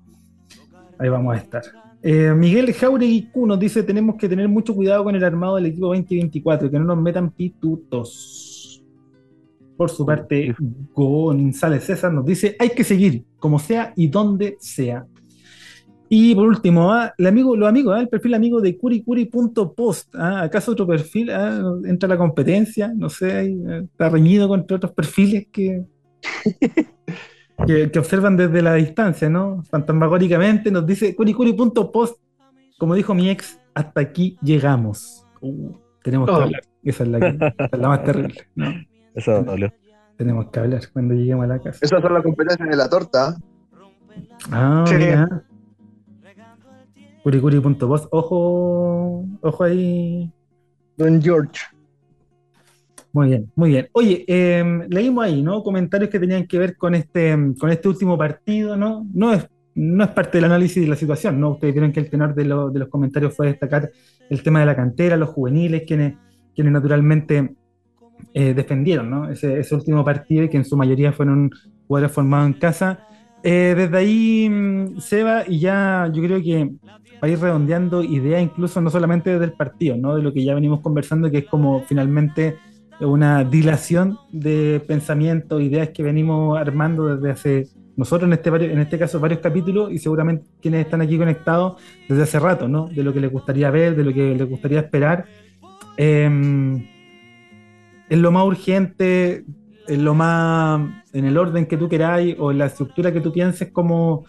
Ahí 0.98 1.08
vamos 1.08 1.34
a 1.34 1.38
estar. 1.38 1.62
Eh, 2.02 2.32
Miguel 2.34 2.72
Jauregui 2.72 3.30
Q 3.30 3.46
nos 3.46 3.58
dice: 3.58 3.82
Tenemos 3.82 4.16
que 4.16 4.28
tener 4.28 4.48
mucho 4.48 4.74
cuidado 4.74 5.04
con 5.04 5.14
el 5.14 5.24
armado 5.24 5.56
del 5.56 5.66
equipo 5.66 5.86
2024, 5.86 6.70
que 6.70 6.78
no 6.78 6.84
nos 6.84 6.98
metan 6.98 7.30
pitutos. 7.30 8.82
Por 9.76 9.90
su 9.90 10.06
parte, 10.06 10.54
González 10.92 11.84
César 11.84 12.12
nos 12.12 12.24
dice: 12.24 12.56
Hay 12.58 12.70
que 12.70 12.82
seguir, 12.82 13.24
como 13.38 13.58
sea 13.58 13.92
y 13.94 14.08
donde 14.08 14.56
sea. 14.58 15.06
Y 16.08 16.34
por 16.34 16.46
último, 16.46 16.92
ah, 16.92 17.12
el 17.18 17.26
amigo, 17.26 17.56
los 17.56 17.68
amigos, 17.68 17.94
ah, 17.96 18.00
el 18.00 18.08
perfil 18.08 18.34
amigo 18.34 18.60
de 18.60 18.76
curicuri.post. 18.78 20.14
ah, 20.16 20.42
¿Acaso 20.42 20.72
otro 20.72 20.86
perfil? 20.86 21.30
ah, 21.30 21.60
entra 21.84 22.06
a 22.06 22.10
la 22.10 22.16
competencia, 22.18 22.92
no 22.94 23.08
sé, 23.10 23.32
ahí, 23.32 23.60
está 23.84 24.08
reñido 24.08 24.46
contra 24.48 24.76
otros 24.76 24.92
perfiles 24.92 25.48
que, 25.52 25.84
que, 27.66 27.90
que 27.90 27.98
observan 27.98 28.36
desde 28.36 28.62
la 28.62 28.74
distancia, 28.74 29.28
¿no? 29.28 29.62
Fantasmagóricamente 29.64 30.70
nos 30.70 30.86
dice 30.86 31.14
curicuri.post, 31.16 32.20
como 32.78 32.94
dijo 32.94 33.14
mi 33.14 33.30
ex, 33.30 33.58
hasta 33.74 34.00
aquí 34.00 34.38
llegamos. 34.42 35.26
Uh, 35.40 35.72
tenemos 36.02 36.28
que 36.28 36.34
Oh. 36.36 36.40
hablar. 36.42 36.60
Esa 36.84 37.02
es 37.02 37.08
la, 37.10 37.18
que- 37.20 37.26
esa 37.36 37.68
es 37.72 37.78
la 37.80 37.88
más 37.88 38.04
terrible, 38.04 38.46
¿no? 38.54 38.66
Eso 39.14 39.42
dolió. 39.42 39.72
Tenemos 40.16 40.46
que 40.50 40.60
hablar 40.60 40.80
cuando 40.92 41.14
lleguemos 41.14 41.44
a 41.44 41.48
la 41.48 41.58
casa. 41.58 41.78
esas 41.82 42.00
son 42.00 42.14
las 42.14 42.22
competencias 42.22 42.68
de 42.68 42.76
la 42.76 42.88
torta. 42.88 43.36
Ah, 44.50 44.84
Sí. 44.86 44.94
mira. 44.94 45.42
Curicuri.post, 47.30 48.06
ojo, 48.12 49.26
ojo 49.40 49.64
ahí. 49.64 50.30
Don 50.96 51.20
George. 51.20 51.60
Muy 53.12 53.26
bien, 53.30 53.50
muy 53.56 53.70
bien. 53.70 53.88
Oye, 53.94 54.24
eh, 54.28 54.86
leímos 54.88 55.24
ahí, 55.24 55.42
¿no? 55.42 55.64
Comentarios 55.64 56.08
que 56.08 56.20
tenían 56.20 56.46
que 56.46 56.56
ver 56.56 56.76
con 56.76 56.94
este, 56.94 57.30
em, 57.30 57.52
con 57.56 57.70
este 57.70 57.88
último 57.88 58.16
partido, 58.16 58.76
¿no? 58.76 59.04
No 59.12 59.32
es, 59.32 59.44
no 59.74 60.04
es 60.04 60.10
parte 60.10 60.38
del 60.38 60.44
análisis 60.44 60.80
de 60.80 60.88
la 60.88 60.94
situación, 60.94 61.40
¿no? 61.40 61.50
Ustedes 61.54 61.74
vieron 61.74 61.90
que 61.90 61.98
el 61.98 62.08
tenor 62.08 62.32
de, 62.32 62.44
lo- 62.44 62.70
de 62.70 62.78
los 62.78 62.88
comentarios 62.88 63.34
fue 63.34 63.48
destacar 63.48 63.90
el 64.30 64.42
tema 64.44 64.60
de 64.60 64.66
la 64.66 64.76
cantera, 64.76 65.16
los 65.16 65.30
juveniles, 65.30 65.82
quienes, 65.84 66.14
quienes 66.54 66.72
naturalmente 66.72 67.56
eh, 68.34 68.54
defendieron, 68.54 69.10
¿no? 69.10 69.28
Ese, 69.28 69.58
ese 69.58 69.74
último 69.74 70.04
partido 70.04 70.44
y 70.44 70.48
que 70.48 70.58
en 70.58 70.64
su 70.64 70.76
mayoría 70.76 71.12
fueron 71.12 71.50
jugadores 71.88 72.14
formados 72.14 72.46
en 72.46 72.52
casa. 72.60 73.00
Eh, 73.42 73.74
desde 73.76 73.96
ahí, 73.96 74.48
mm, 74.48 75.00
Seba, 75.00 75.44
y 75.46 75.60
ya 75.60 76.10
yo 76.12 76.22
creo 76.22 76.42
que 76.42 76.70
para 77.20 77.32
ir 77.32 77.38
redondeando 77.38 78.02
ideas, 78.02 78.42
incluso 78.42 78.80
no 78.80 78.90
solamente 78.90 79.30
desde 79.30 79.44
el 79.44 79.52
partido, 79.52 79.96
¿no? 79.96 80.16
De 80.16 80.22
lo 80.22 80.32
que 80.32 80.44
ya 80.44 80.54
venimos 80.54 80.80
conversando, 80.80 81.30
que 81.30 81.38
es 81.38 81.46
como 81.46 81.82
finalmente 81.82 82.56
una 83.00 83.44
dilación 83.44 84.18
de 84.32 84.82
pensamientos, 84.86 85.62
ideas 85.62 85.90
que 85.90 86.02
venimos 86.02 86.58
armando 86.58 87.14
desde 87.14 87.30
hace, 87.30 87.68
nosotros 87.96 88.28
en 88.28 88.32
este, 88.32 88.72
en 88.72 88.78
este 88.78 88.98
caso, 88.98 89.20
varios 89.20 89.40
capítulos, 89.40 89.92
y 89.92 89.98
seguramente 89.98 90.46
quienes 90.60 90.84
están 90.84 91.00
aquí 91.00 91.16
conectados 91.16 91.80
desde 92.08 92.22
hace 92.22 92.38
rato, 92.38 92.68
¿no? 92.68 92.88
De 92.88 93.02
lo 93.02 93.12
que 93.12 93.20
les 93.20 93.30
gustaría 93.30 93.70
ver, 93.70 93.96
de 93.96 94.04
lo 94.04 94.12
que 94.12 94.34
les 94.34 94.48
gustaría 94.48 94.80
esperar. 94.80 95.26
Eh, 95.96 96.24
en 98.08 98.22
lo 98.22 98.30
más 98.30 98.44
urgente, 98.44 99.44
en 99.88 100.04
lo 100.04 100.14
más, 100.14 100.80
en 101.12 101.24
el 101.24 101.36
orden 101.38 101.66
que 101.66 101.76
tú 101.76 101.88
queráis 101.88 102.36
o 102.38 102.50
en 102.50 102.58
la 102.58 102.66
estructura 102.66 103.12
que 103.12 103.20
tú 103.20 103.32
pienses, 103.32 103.70
cómo, 103.72 104.24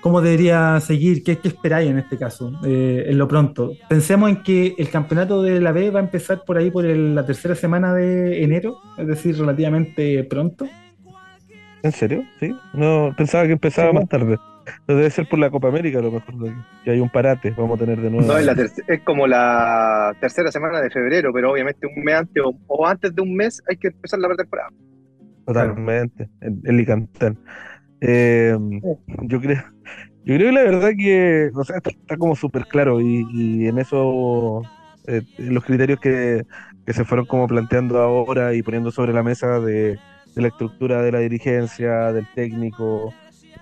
cómo 0.00 0.20
debería 0.20 0.80
seguir, 0.80 1.22
qué, 1.22 1.38
qué 1.38 1.48
esperáis 1.48 1.90
en 1.90 1.98
este 1.98 2.18
caso, 2.18 2.52
eh, 2.64 3.04
en 3.06 3.18
lo 3.18 3.28
pronto. 3.28 3.72
Pensemos 3.88 4.28
en 4.30 4.42
que 4.42 4.74
el 4.78 4.90
campeonato 4.90 5.42
de 5.42 5.60
la 5.60 5.72
B 5.72 5.90
va 5.90 6.00
a 6.00 6.02
empezar 6.02 6.42
por 6.44 6.58
ahí 6.58 6.70
por 6.70 6.84
el- 6.86 7.14
la 7.14 7.24
tercera 7.24 7.54
semana 7.54 7.94
de 7.94 8.42
enero, 8.42 8.78
es 8.98 9.06
decir, 9.06 9.38
relativamente 9.38 10.24
pronto. 10.24 10.66
¿En 11.82 11.92
serio? 11.92 12.22
¿Sí? 12.38 12.54
No, 12.74 13.12
pensaba 13.16 13.44
que 13.46 13.52
empezaba 13.52 13.92
más 13.92 14.08
tarde. 14.08 14.38
Pero 14.86 14.98
debe 14.98 15.10
ser 15.10 15.28
por 15.28 15.38
la 15.38 15.50
Copa 15.50 15.68
América 15.68 15.98
a 15.98 16.02
lo 16.02 16.12
mejor. 16.12 16.34
Que 16.84 16.90
hay 16.90 17.00
un 17.00 17.10
parate, 17.10 17.50
vamos 17.56 17.80
a 17.80 17.84
tener 17.84 18.00
de 18.00 18.10
nuevo. 18.10 18.26
No, 18.26 18.38
es, 18.38 18.44
la 18.46 18.54
terc- 18.54 18.84
es 18.86 19.00
como 19.02 19.26
la 19.26 20.14
tercera 20.20 20.50
semana 20.50 20.80
de 20.80 20.90
febrero, 20.90 21.32
pero 21.32 21.52
obviamente 21.52 21.86
un 21.86 22.02
mes 22.04 22.14
antes 22.16 22.42
o, 22.44 22.54
o 22.66 22.86
antes 22.86 23.14
de 23.14 23.22
un 23.22 23.34
mes 23.34 23.62
hay 23.68 23.76
que 23.76 23.88
empezar 23.88 24.18
la 24.18 24.28
pretemporada. 24.28 24.70
Totalmente, 25.46 26.28
el, 26.40 26.60
el 26.64 26.76
Licantén. 26.76 27.38
Eh, 28.00 28.56
yo 29.22 29.40
creo, 29.40 29.62
yo 30.24 30.34
creo 30.36 30.48
que 30.48 30.52
la 30.52 30.62
verdad 30.62 30.90
que, 30.96 31.50
o 31.54 31.64
sea, 31.64 31.76
está, 31.76 31.90
está 31.90 32.16
como 32.16 32.34
súper 32.36 32.66
claro 32.66 33.00
y, 33.00 33.26
y 33.32 33.68
en 33.68 33.78
eso 33.78 34.62
eh, 35.06 35.22
los 35.38 35.64
criterios 35.64 36.00
que, 36.00 36.44
que 36.86 36.92
se 36.92 37.04
fueron 37.04 37.26
como 37.26 37.46
planteando 37.46 37.98
ahora 37.98 38.54
y 38.54 38.62
poniendo 38.62 38.90
sobre 38.90 39.12
la 39.12 39.22
mesa 39.22 39.60
de, 39.60 39.98
de 40.34 40.42
la 40.42 40.48
estructura 40.48 41.02
de 41.02 41.12
la 41.12 41.18
dirigencia, 41.20 42.12
del 42.12 42.26
técnico, 42.34 43.12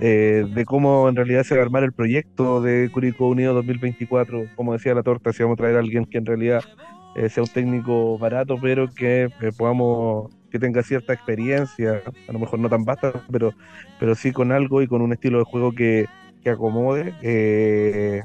eh, 0.00 0.46
de 0.48 0.64
cómo 0.64 1.08
en 1.08 1.16
realidad 1.16 1.44
se 1.44 1.54
va 1.54 1.62
a 1.62 1.64
armar 1.64 1.84
el 1.84 1.92
proyecto 1.92 2.62
de 2.62 2.90
Curicó 2.90 3.28
Unido 3.28 3.54
2024, 3.54 4.46
como 4.56 4.72
decía 4.72 4.94
la 4.94 5.02
torta, 5.02 5.32
si 5.32 5.42
vamos 5.42 5.56
a 5.56 5.62
traer 5.62 5.76
a 5.76 5.80
alguien 5.80 6.06
que 6.06 6.18
en 6.18 6.26
realidad 6.26 6.62
eh, 7.14 7.28
sea 7.28 7.42
un 7.42 7.48
técnico 7.48 8.18
barato, 8.18 8.56
pero 8.60 8.88
que 8.88 9.24
eh, 9.24 9.52
podamos, 9.56 10.32
que 10.50 10.58
tenga 10.58 10.82
cierta 10.82 11.12
experiencia, 11.12 12.02
a 12.28 12.32
lo 12.32 12.38
mejor 12.38 12.60
no 12.60 12.68
tan 12.68 12.84
vasta, 12.84 13.24
pero, 13.30 13.52
pero 13.98 14.14
sí 14.14 14.32
con 14.32 14.52
algo 14.52 14.80
y 14.82 14.86
con 14.86 15.02
un 15.02 15.12
estilo 15.12 15.38
de 15.38 15.44
juego 15.44 15.72
que, 15.72 16.06
que 16.42 16.50
acomode. 16.50 17.14
eh, 17.22 18.22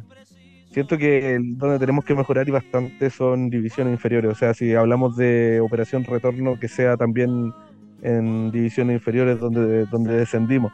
siento 0.71 0.97
que 0.97 1.39
donde 1.41 1.79
tenemos 1.79 2.05
que 2.05 2.15
mejorar 2.15 2.47
y 2.47 2.51
bastante 2.51 3.09
son 3.09 3.49
divisiones 3.49 3.93
inferiores, 3.93 4.31
o 4.31 4.35
sea, 4.35 4.53
si 4.53 4.75
hablamos 4.75 5.15
de 5.17 5.59
operación 5.61 6.03
retorno, 6.03 6.59
que 6.59 6.67
sea 6.67 6.97
también 6.97 7.53
en 8.01 8.51
divisiones 8.51 8.95
inferiores 8.95 9.39
donde, 9.39 9.85
donde 9.85 10.15
descendimos. 10.17 10.73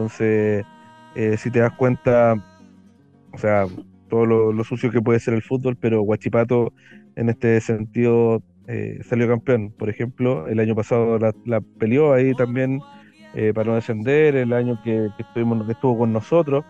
Entonces, 0.00 0.66
eh, 1.14 1.36
si 1.38 1.50
te 1.50 1.60
das 1.60 1.72
cuenta, 1.76 2.34
o 3.32 3.38
sea, 3.38 3.66
todo 4.08 4.26
lo, 4.26 4.52
lo 4.52 4.64
sucio 4.64 4.90
que 4.90 5.02
puede 5.02 5.20
ser 5.20 5.34
el 5.34 5.42
fútbol, 5.42 5.76
pero 5.76 6.02
Huachipato 6.02 6.74
en 7.16 7.28
este 7.30 7.60
sentido 7.60 8.42
eh, 8.66 9.00
salió 9.04 9.28
campeón. 9.28 9.72
Por 9.78 9.88
ejemplo, 9.90 10.48
el 10.48 10.60
año 10.60 10.74
pasado 10.74 11.18
la, 11.18 11.34
la 11.44 11.60
peleó 11.60 12.12
ahí 12.12 12.34
también 12.34 12.84
eh, 13.32 13.52
para 13.54 13.70
no 13.70 13.74
descender, 13.76 14.36
el 14.36 14.52
año 14.52 14.80
que, 14.82 15.12
que 15.16 15.22
estuvimos, 15.22 15.64
que 15.66 15.72
estuvo 15.72 15.98
con 15.98 16.12
nosotros, 16.12 16.64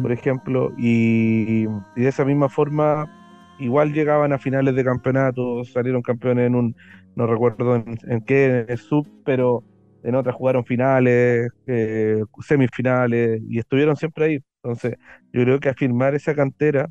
por 0.00 0.12
ejemplo, 0.12 0.72
y, 0.76 1.64
y 1.66 2.00
de 2.02 2.08
esa 2.08 2.24
misma 2.24 2.48
forma 2.48 3.10
igual 3.58 3.92
llegaban 3.92 4.32
a 4.32 4.38
finales 4.38 4.74
de 4.74 4.84
campeonato, 4.84 5.64
salieron 5.64 6.02
campeones 6.02 6.46
en 6.48 6.54
un, 6.56 6.76
no 7.14 7.26
recuerdo 7.26 7.76
en, 7.76 7.98
en 8.04 8.22
qué, 8.24 8.46
en 8.46 8.66
el 8.70 8.78
sub, 8.78 9.08
pero 9.24 9.64
en 10.02 10.14
otras 10.16 10.34
jugaron 10.36 10.64
finales, 10.64 11.48
eh, 11.66 12.22
semifinales, 12.46 13.40
y 13.48 13.58
estuvieron 13.58 13.96
siempre 13.96 14.24
ahí. 14.26 14.40
Entonces, 14.62 14.96
yo 15.32 15.42
creo 15.44 15.60
que 15.60 15.68
afirmar 15.70 16.14
esa 16.14 16.34
cantera, 16.34 16.88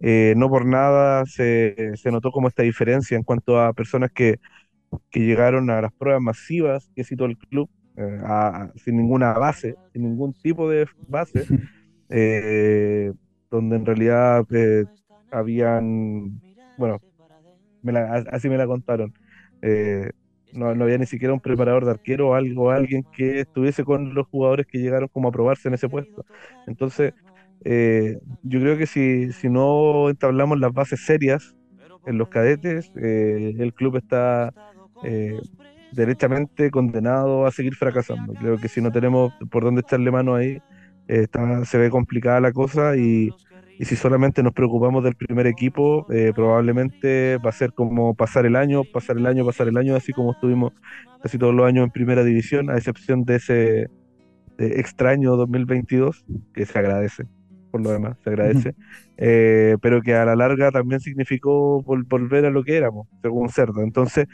eh, 0.00 0.34
no 0.36 0.48
por 0.50 0.66
nada 0.66 1.24
se, 1.26 1.92
se 1.96 2.10
notó 2.12 2.30
como 2.32 2.48
esta 2.48 2.62
diferencia 2.62 3.16
en 3.16 3.22
cuanto 3.24 3.60
a 3.60 3.72
personas 3.74 4.10
que, 4.14 4.36
que 5.10 5.20
llegaron 5.20 5.70
a 5.70 5.80
las 5.82 5.92
pruebas 5.98 6.22
masivas 6.22 6.90
que 6.94 7.04
citó 7.04 7.26
el 7.26 7.36
club, 7.38 7.70
eh, 7.96 8.20
a- 8.24 8.70
sin 8.76 8.96
ninguna 8.98 9.32
base, 9.34 9.76
sin 9.92 10.02
ningún 10.04 10.34
tipo 10.42 10.68
de 10.70 10.86
base, 11.06 11.46
donde 13.50 13.76
en 13.76 13.86
realidad 13.86 14.44
habían, 15.30 16.42
bueno, 16.76 17.02
me 17.82 17.92
la- 17.92 18.14
a- 18.16 18.24
así 18.36 18.48
me 18.48 18.58
la 18.58 18.66
contaron. 18.66 19.12
No, 20.52 20.74
no 20.74 20.84
había 20.84 20.98
ni 20.98 21.06
siquiera 21.06 21.34
un 21.34 21.40
preparador 21.40 21.84
de 21.86 21.92
arquero 21.92 22.30
o 22.30 22.34
algo, 22.34 22.70
alguien 22.70 23.06
que 23.12 23.40
estuviese 23.40 23.84
con 23.84 24.14
los 24.14 24.26
jugadores 24.28 24.66
que 24.68 24.78
llegaron 24.78 25.08
como 25.12 25.28
a 25.28 25.32
probarse 25.32 25.68
en 25.68 25.74
ese 25.74 25.88
puesto. 25.90 26.24
Entonces, 26.66 27.12
eh, 27.64 28.18
yo 28.42 28.60
creo 28.60 28.78
que 28.78 28.86
si, 28.86 29.32
si 29.32 29.48
no 29.50 30.10
entablamos 30.10 30.58
las 30.60 30.72
bases 30.72 31.00
serias 31.04 31.54
en 32.04 32.18
los 32.18 32.28
cadetes, 32.28 32.90
eh, 33.02 33.54
el 33.58 33.74
club 33.74 33.96
está 33.96 34.52
eh, 35.00 35.40
derechamente 35.90 36.70
condenado 36.70 37.46
a 37.46 37.52
seguir 37.52 37.74
fracasando. 37.76 38.36
Creo 38.36 38.58
que 38.60 38.68
si 38.68 38.80
no 38.80 38.90
tenemos 38.92 39.32
por 39.50 39.64
dónde 39.64 39.82
echarle 39.82 40.10
mano 40.10 40.34
ahí, 40.34 40.48
eh, 41.08 41.22
está- 41.24 41.64
se 41.64 41.78
ve 41.78 41.90
complicada 41.90 42.40
la 42.40 42.52
cosa 42.52 42.96
y, 42.96 43.34
y 43.82 43.84
si 43.84 43.96
solamente 43.96 44.44
nos 44.44 44.52
preocupamos 44.52 45.02
del 45.02 45.16
primer 45.16 45.48
equipo, 45.48 46.06
eh, 46.12 46.30
probablemente 46.32 47.36
va 47.38 47.50
a 47.50 47.52
ser 47.52 47.72
como 47.72 48.14
pasar 48.14 48.46
el 48.46 48.54
año, 48.54 48.84
pasar 48.84 49.16
el 49.16 49.26
año, 49.26 49.44
pasar 49.44 49.66
el 49.66 49.76
año, 49.76 49.96
así 49.96 50.12
como 50.12 50.30
estuvimos 50.34 50.72
casi 51.20 51.36
todos 51.36 51.52
los 51.52 51.66
años 51.66 51.82
en 51.84 51.90
primera 51.90 52.22
división, 52.22 52.70
a 52.70 52.76
excepción 52.76 53.24
de 53.24 53.34
ese 53.36 53.86
de 54.56 54.80
extraño 54.80 55.34
2022, 55.34 56.24
que 56.54 56.64
se 56.64 56.78
agradece, 56.78 57.24
por 57.72 57.82
lo 57.82 57.90
demás, 57.90 58.16
se 58.22 58.30
agradece, 58.30 58.74
eh, 59.16 59.76
pero 59.82 60.00
que 60.00 60.14
a 60.14 60.26
la 60.26 60.36
larga 60.36 60.70
también 60.70 61.00
significó 61.00 61.82
vol- 61.82 62.06
volver 62.08 62.44
a 62.46 62.50
lo 62.50 62.62
que 62.62 62.76
éramos, 62.76 63.08
según 63.20 63.48
Cerdo. 63.48 63.82
Entonces, 63.82 64.26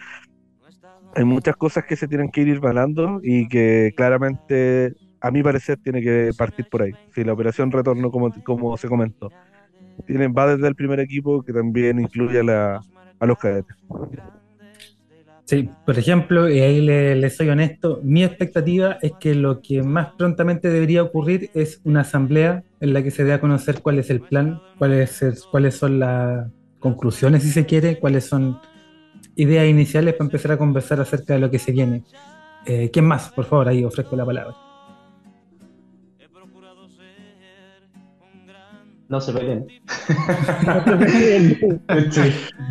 hay 1.14 1.24
muchas 1.24 1.56
cosas 1.56 1.84
que 1.88 1.96
se 1.96 2.06
tienen 2.06 2.30
que 2.30 2.42
ir 2.42 2.60
ganando 2.60 3.20
y 3.22 3.48
que 3.48 3.92
claramente, 3.96 4.92
a 5.20 5.30
mi 5.30 5.42
parecer, 5.42 5.78
tiene 5.82 6.02
que 6.02 6.32
partir 6.36 6.66
por 6.66 6.82
ahí. 6.82 6.92
Si 7.14 7.24
la 7.24 7.32
operación 7.32 7.70
retorno, 7.72 8.10
como, 8.10 8.76
se 8.78 8.88
comentó, 8.88 9.32
tiene, 10.06 10.28
va 10.28 10.54
desde 10.56 10.68
el 10.68 10.74
primer 10.76 11.00
equipo 11.00 11.42
que 11.42 11.52
también 11.52 12.00
incluye 12.00 12.40
a, 12.40 12.44
la- 12.44 12.80
a 13.20 13.26
los 13.26 13.38
cadetes. 13.38 13.76
Sí, 15.46 15.78
por 15.84 15.98
ejemplo, 15.98 16.48
y 16.50 16.60
ahí 16.60 16.80
le, 16.82 17.30
soy 17.30 17.48
honesto, 17.48 18.00
mi 18.04 18.22
expectativa 18.22 18.98
es 19.00 19.14
que 19.18 19.34
lo 19.34 19.62
que 19.62 19.82
más 19.82 20.14
prontamente 20.16 20.68
debería 20.68 21.02
ocurrir 21.02 21.48
es 21.54 21.80
una 21.84 22.02
asamblea 22.02 22.62
en 22.80 22.92
la 22.92 23.02
que 23.02 23.10
se 23.10 23.24
dé 23.24 23.32
a 23.32 23.40
conocer 23.40 23.80
cuál 23.80 23.98
es 23.98 24.10
el 24.10 24.26
plan, 24.26 24.60
cuáles, 24.76 25.22
es- 25.22 25.46
cuáles 25.46 25.74
son 25.76 25.98
las 26.00 26.50
conclusiones, 26.78 27.42
si 27.44 27.50
se 27.50 27.64
quiere, 27.64 27.98
cuáles 27.98 28.26
son 28.26 28.60
ideas 29.36 29.66
iniciales 29.68 30.14
para 30.14 30.26
empezar 30.26 30.52
a 30.52 30.58
conversar 30.58 31.00
acerca 31.00 31.34
de 31.34 31.40
lo 31.40 31.50
que 31.50 31.58
se 31.60 31.72
viene. 31.72 32.04
Eh, 32.64 32.90
¿Quién 32.92 33.06
más? 33.06 33.32
Por 33.32 33.46
favor, 33.46 33.68
ahí 33.68 33.84
ofrezco 33.84 34.16
la 34.16 34.26
palabra. 34.26 34.56
No 39.08 39.20
se 39.20 39.32
peleen. 39.32 39.72
Sí, 42.10 42.20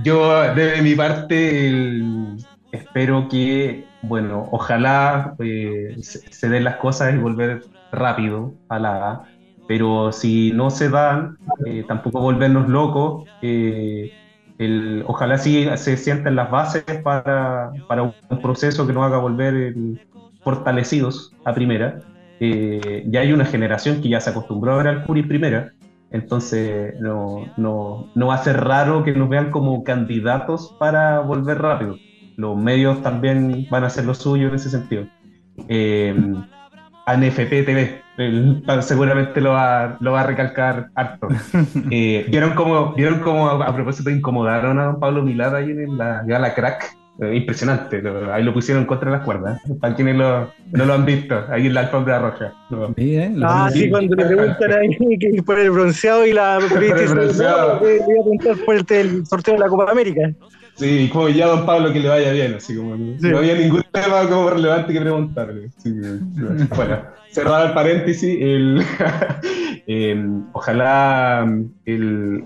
Yo, 0.02 0.54
de 0.54 0.82
mi 0.82 0.96
parte, 0.96 1.68
el- 1.68 2.38
espero 2.72 3.28
que, 3.30 3.90
bueno, 4.02 4.48
ojalá 4.52 5.36
eh, 5.40 5.96
se, 6.02 6.20
se 6.30 6.50
den 6.50 6.64
las 6.64 6.78
cosas 6.78 7.14
y 7.14 7.18
volver 7.18 7.62
rápido 7.92 8.56
a 8.70 8.80
la 8.80 9.12
A, 9.12 9.30
pero 9.66 10.12
si 10.12 10.52
no 10.54 10.70
se 10.70 10.90
dan, 10.90 11.38
eh, 11.66 11.84
tampoco 11.88 12.22
volvernos 12.22 12.68
locos. 12.70 13.30
eh, 13.42 14.14
el- 14.58 15.04
ojalá 15.08 15.38
sí 15.38 15.68
se 15.78 15.98
sienten 15.98 16.36
las 16.36 16.50
bases 16.52 16.84
para, 17.04 17.72
para 17.88 18.04
un 18.04 18.42
proceso 18.42 18.88
que 18.88 18.94
nos 18.94 19.04
haga 19.06 19.18
volver 19.20 19.54
el- 19.56 20.02
fortalecidos 20.44 21.36
a 21.44 21.54
primera. 21.54 22.04
Eh, 22.40 23.04
ya 23.08 23.22
hay 23.22 23.34
una 23.34 23.46
generación 23.46 24.02
que 24.02 24.10
ya 24.10 24.22
se 24.22 24.30
acostumbró 24.30 24.74
a 24.74 24.78
ver 24.78 24.88
al 24.88 25.06
Curi 25.06 25.24
primera, 25.24 25.74
entonces 26.12 26.96
no, 27.00 27.46
no, 27.58 28.10
no 28.16 28.28
va 28.28 28.36
a 28.36 28.44
ser 28.44 28.64
raro 28.64 29.04
que 29.04 29.14
nos 29.14 29.30
vean 29.30 29.52
como 29.52 29.84
candidatos 29.84 30.76
para 30.80 31.20
volver 31.22 31.60
rápido. 31.62 31.98
Los 32.38 32.56
medios 32.58 33.02
también 33.02 33.68
van 33.70 33.84
a 33.84 33.88
hacer 33.88 34.06
lo 34.06 34.14
suyo 34.14 34.48
en 34.48 34.56
ese 34.56 34.70
sentido. 34.70 35.06
Eh, 35.68 36.16
ANFP 37.06 37.64
TV, 37.64 38.02
el- 38.18 38.64
seguramente 38.82 39.40
lo 39.42 39.52
va, 39.54 39.98
lo 40.02 40.12
va 40.12 40.22
a 40.22 40.28
recalcar 40.28 40.90
harto. 40.96 41.28
Eh, 41.90 42.26
¿vieron 42.30 42.54
cómo, 42.54 42.94
vieron 42.96 43.20
cómo 43.22 43.50
a, 43.50 43.66
a 43.68 43.74
propósito 43.76 44.10
incomodaron 44.10 44.80
a 44.80 44.86
don 44.86 45.00
Pablo 45.00 45.24
Milad 45.24 45.56
ahí 45.56 45.72
en 45.72 45.98
la 45.98 46.24
gala 46.26 46.54
crack? 46.54 46.98
Eh, 47.20 47.36
impresionante, 47.36 48.00
lo- 48.00 48.32
ahí 48.32 48.44
lo 48.44 48.54
pusieron 48.54 48.86
contra 48.86 49.10
las 49.10 49.22
cuerdas, 49.24 49.60
para 49.82 49.96
quienes 49.96 50.18
lo- 50.18 50.52
no 50.72 50.86
lo 50.86 50.94
han 50.94 51.04
visto, 51.04 51.46
ahí 51.50 51.66
en 51.66 51.74
la 51.74 51.80
alfombra 51.82 52.20
roja. 52.20 52.54
No. 52.70 52.94
Ah, 53.44 53.70
sí, 53.74 53.90
cuando 53.90 54.16
le 54.16 54.24
preguntan 54.26 54.72
ahí 54.74 55.18
que 55.18 55.42
por 55.42 55.58
el 55.58 55.72
bronceado 55.72 56.28
y 56.28 56.34
la 56.34 56.58
el 56.60 57.08
bronceado. 57.08 57.80
No, 57.80 57.86
le 57.88 58.00
voy 58.00 58.00
a 58.00 58.06
preguntar 58.06 58.56
por 58.64 58.76
el, 58.76 58.86
el 58.90 59.26
sorteo 59.26 59.56
de 59.56 59.60
la 59.62 59.68
Copa 59.68 59.92
América. 59.92 60.32
Sí, 60.76 61.06
y 61.06 61.10
como 61.10 61.28
ya 61.30 61.48
don 61.48 61.66
Pablo 61.66 61.92
que 61.92 62.00
le 62.00 62.08
vaya 62.08 62.32
bien, 62.32 62.54
así 62.54 62.76
como 62.76 62.96
no, 62.96 63.20
Sí. 63.20 63.30
no 63.30 63.40
había 63.40 63.56
ningún 63.56 63.82
tema 63.92 64.30
como 64.30 64.52
relevante 64.52 64.94
que 64.94 65.02
preguntarle. 65.02 65.70
Sí, 65.78 65.92
bueno, 66.76 67.00
cerrado 67.32 67.66
el 67.66 67.74
paréntesis, 67.74 68.38
el, 68.40 68.80
em, 69.88 70.44
ojalá 70.54 71.52
el, 71.86 72.44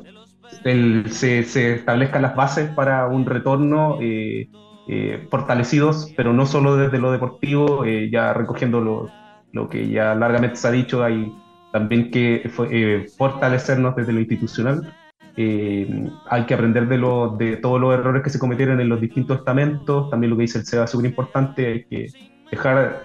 el- 0.64 1.11
se, 1.11 1.44
se 1.44 1.73
establezcan 1.76 2.22
las 2.22 2.36
bases 2.36 2.69
para 2.73 3.07
un 3.07 3.26
retorno 3.26 3.98
eh, 4.02 4.48
eh, 4.88 5.28
fortalecidos, 5.30 6.14
pero 6.15 6.34
no 6.34 6.45
solo 6.45 6.76
desde 6.76 6.99
lo 6.99 7.11
deportivo, 7.11 7.86
eh, 7.86 8.10
ya 8.11 8.34
recogiendo 8.34 8.82
lo, 8.82 9.10
lo 9.53 9.69
que 9.69 9.88
ya 9.90 10.15
largamente 10.15 10.56
se 10.57 10.68
ha 10.68 10.72
dicho, 10.72 11.03
hay 11.03 11.32
también 11.72 12.11
que 12.11 12.44
eh, 12.72 13.06
fortalecernos 13.18 13.95
desde 13.95 14.14
lo 14.14 14.19
institucional. 14.19 14.94
Eh, 15.38 15.88
hay 16.30 16.45
que 16.45 16.53
aprender 16.53 16.88
de, 16.90 16.98
lo- 16.98 17.38
de 17.38 17.56
todos 17.57 17.80
los 17.80 17.94
errores 17.94 18.22
que 18.22 18.30
se 18.30 18.40
cometieron 18.40 18.82
en 18.82 18.90
los 18.90 18.99
distintos 18.99 19.38
estamentos, 19.40 20.10
también 20.10 20.32
lo 20.32 20.36
que 20.38 20.41
dice 20.44 20.60
el 20.60 20.65
SEBA 20.65 20.84
es 20.84 20.90
súper 20.91 21.10
importante, 21.10 21.68
hay 21.68 21.84
que 21.86 22.07
dejar, 22.52 23.03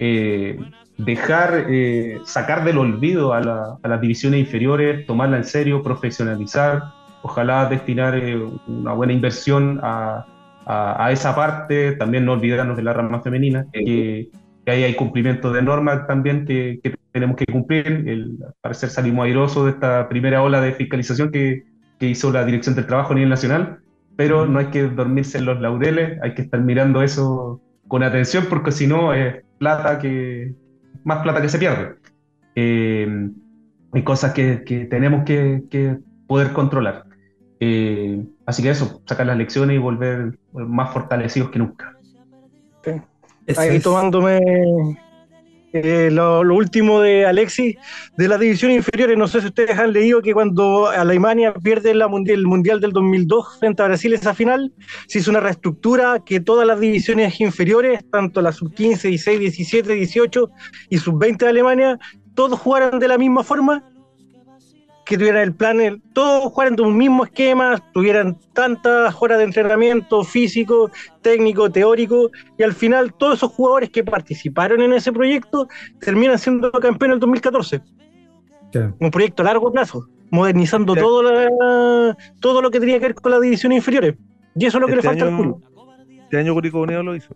eh, 0.00 0.58
dejar 0.96 1.66
eh, 1.68 2.18
sacar 2.24 2.64
del 2.64 2.78
olvido 2.78 3.32
a, 3.32 3.40
la- 3.40 3.78
a 3.82 3.88
las 3.88 4.00
divisiones 4.00 4.40
inferiores, 4.40 5.06
tomarla 5.06 5.36
en 5.36 5.44
serio, 5.44 5.82
profesionalizar, 5.82 6.82
ojalá 7.22 7.66
destinar 7.66 8.16
eh, 8.16 8.36
una 8.66 8.92
buena 8.94 9.12
inversión 9.12 9.78
a, 9.82 10.24
a- 10.66 11.06
a 11.06 11.12
esa 11.12 11.34
parte, 11.34 11.92
también 11.92 12.24
no 12.24 12.32
olvidarnos 12.32 12.76
de 12.76 12.82
la 12.82 12.92
rama 12.92 13.20
femenina, 13.22 13.66
que, 13.72 14.28
que 14.64 14.70
ahí 14.72 14.82
hay 14.84 14.94
cumplimiento 14.94 15.52
de 15.52 15.62
normas 15.62 16.06
también 16.06 16.44
que, 16.46 16.80
que 16.82 16.94
tenemos 17.12 17.36
que 17.36 17.46
cumplir. 17.46 17.86
El, 17.86 18.38
al 18.46 18.54
parecer 18.60 18.88
salimos 18.90 19.24
airosos 19.26 19.64
de 19.66 19.70
esta 19.72 20.08
primera 20.08 20.42
ola 20.42 20.60
de 20.60 20.72
fiscalización 20.72 21.30
que, 21.30 21.62
que 21.98 22.06
hizo 22.06 22.30
la 22.32 22.44
Dirección 22.44 22.74
del 22.74 22.86
Trabajo 22.86 23.12
a 23.12 23.14
nivel 23.16 23.30
nacional, 23.30 23.78
pero 24.16 24.46
no 24.46 24.58
hay 24.58 24.66
que 24.66 24.82
dormirse 24.82 25.38
en 25.38 25.46
los 25.46 25.60
laureles, 25.60 26.18
hay 26.22 26.34
que 26.34 26.42
estar 26.42 26.60
mirando 26.60 27.02
eso 27.02 27.60
con 27.88 28.02
atención 28.02 28.44
porque 28.48 28.70
si 28.70 28.86
no 28.86 29.12
es 29.14 29.42
plata 29.60 29.98
que, 29.98 30.54
más 31.04 31.22
plata 31.22 31.42
que 31.42 31.48
se 31.50 31.58
pierde. 31.58 31.96
Eh, 32.54 33.30
hay 33.92 34.02
cosas 34.02 34.32
que, 34.32 34.64
que 34.64 34.86
tenemos 34.86 35.24
que, 35.24 35.64
que 35.70 35.98
poder 36.26 36.52
controlar. 36.52 37.04
Eh, 37.60 38.24
así 38.46 38.62
que 38.62 38.70
eso, 38.70 39.02
sacar 39.06 39.26
las 39.26 39.36
lecciones 39.36 39.76
y 39.76 39.78
volver 39.78 40.38
más 40.52 40.92
fortalecidos 40.92 41.50
que 41.50 41.58
nunca. 41.58 41.94
Ahí 43.56 43.80
tomándome 43.80 44.40
eh, 45.72 46.10
lo, 46.10 46.42
lo 46.42 46.54
último 46.54 47.00
de 47.00 47.26
Alexis 47.26 47.76
de 48.16 48.28
las 48.28 48.40
divisiones 48.40 48.78
inferiores. 48.78 49.16
No 49.16 49.28
sé 49.28 49.40
si 49.40 49.46
ustedes 49.46 49.78
han 49.78 49.92
leído 49.92 50.22
que 50.22 50.34
cuando 50.34 50.88
Alemania 50.88 51.54
pierde 51.54 51.94
la 51.94 52.08
mundial, 52.08 52.38
el 52.38 52.46
Mundial 52.46 52.80
del 52.80 52.92
2002 52.92 53.58
frente 53.60 53.82
a 53.82 53.86
Brasil 53.86 54.12
esa 54.12 54.34
final, 54.34 54.72
se 55.06 55.18
hizo 55.18 55.30
una 55.30 55.40
reestructura 55.40 56.22
que 56.24 56.40
todas 56.40 56.66
las 56.66 56.80
divisiones 56.80 57.40
inferiores, 57.40 58.04
tanto 58.10 58.42
la 58.42 58.52
sub-15, 58.52 59.08
16, 59.08 59.40
17, 59.40 59.92
18 59.94 60.50
y 60.90 60.98
sub-20 60.98 61.38
de 61.38 61.48
Alemania, 61.48 61.98
todos 62.34 62.58
jugaran 62.58 62.98
de 62.98 63.08
la 63.08 63.18
misma 63.18 63.44
forma. 63.44 63.84
Que 65.10 65.18
tuvieran 65.18 65.42
el 65.42 65.52
plan, 65.52 65.80
el- 65.80 66.00
todos 66.14 66.44
jugaran 66.52 66.76
de 66.76 66.82
un 66.82 66.96
mismo 66.96 67.24
esquema, 67.24 67.76
tuvieran 67.92 68.38
tantas 68.52 69.14
horas 69.20 69.38
de 69.38 69.44
entrenamiento 69.44 70.22
físico, 70.22 70.88
técnico, 71.20 71.68
teórico, 71.68 72.30
y 72.56 72.62
al 72.62 72.72
final 72.72 73.12
todos 73.14 73.38
esos 73.38 73.50
jugadores 73.52 73.90
que 73.90 74.04
participaron 74.04 74.80
en 74.82 74.92
ese 74.92 75.12
proyecto 75.12 75.66
terminan 75.98 76.38
siendo 76.38 76.70
campeones 76.70 77.02
en 77.02 77.12
el 77.14 77.20
2014. 77.20 77.80
Claro. 78.70 78.94
Un 79.00 79.10
proyecto 79.10 79.42
a 79.42 79.46
largo 79.46 79.72
plazo, 79.72 80.06
modernizando 80.30 80.94
todo, 80.94 81.22
la- 81.24 82.16
todo 82.40 82.62
lo 82.62 82.70
que 82.70 82.78
tenía 82.78 83.00
que 83.00 83.06
ver 83.06 83.14
con 83.16 83.32
las 83.32 83.40
divisiones 83.40 83.78
inferiores. 83.78 84.14
Y 84.54 84.66
eso 84.66 84.78
es 84.78 84.80
lo 84.80 84.86
que 84.86 84.94
Este 84.94 85.02
le 85.02 85.08
falta 85.08 85.24
al 85.26 85.36
Curu. 85.36 85.60
Este 86.22 86.38
año 86.38 86.54
Curicó 86.54 86.80
Unido 86.82 87.02
lo 87.02 87.16
hizo. 87.16 87.34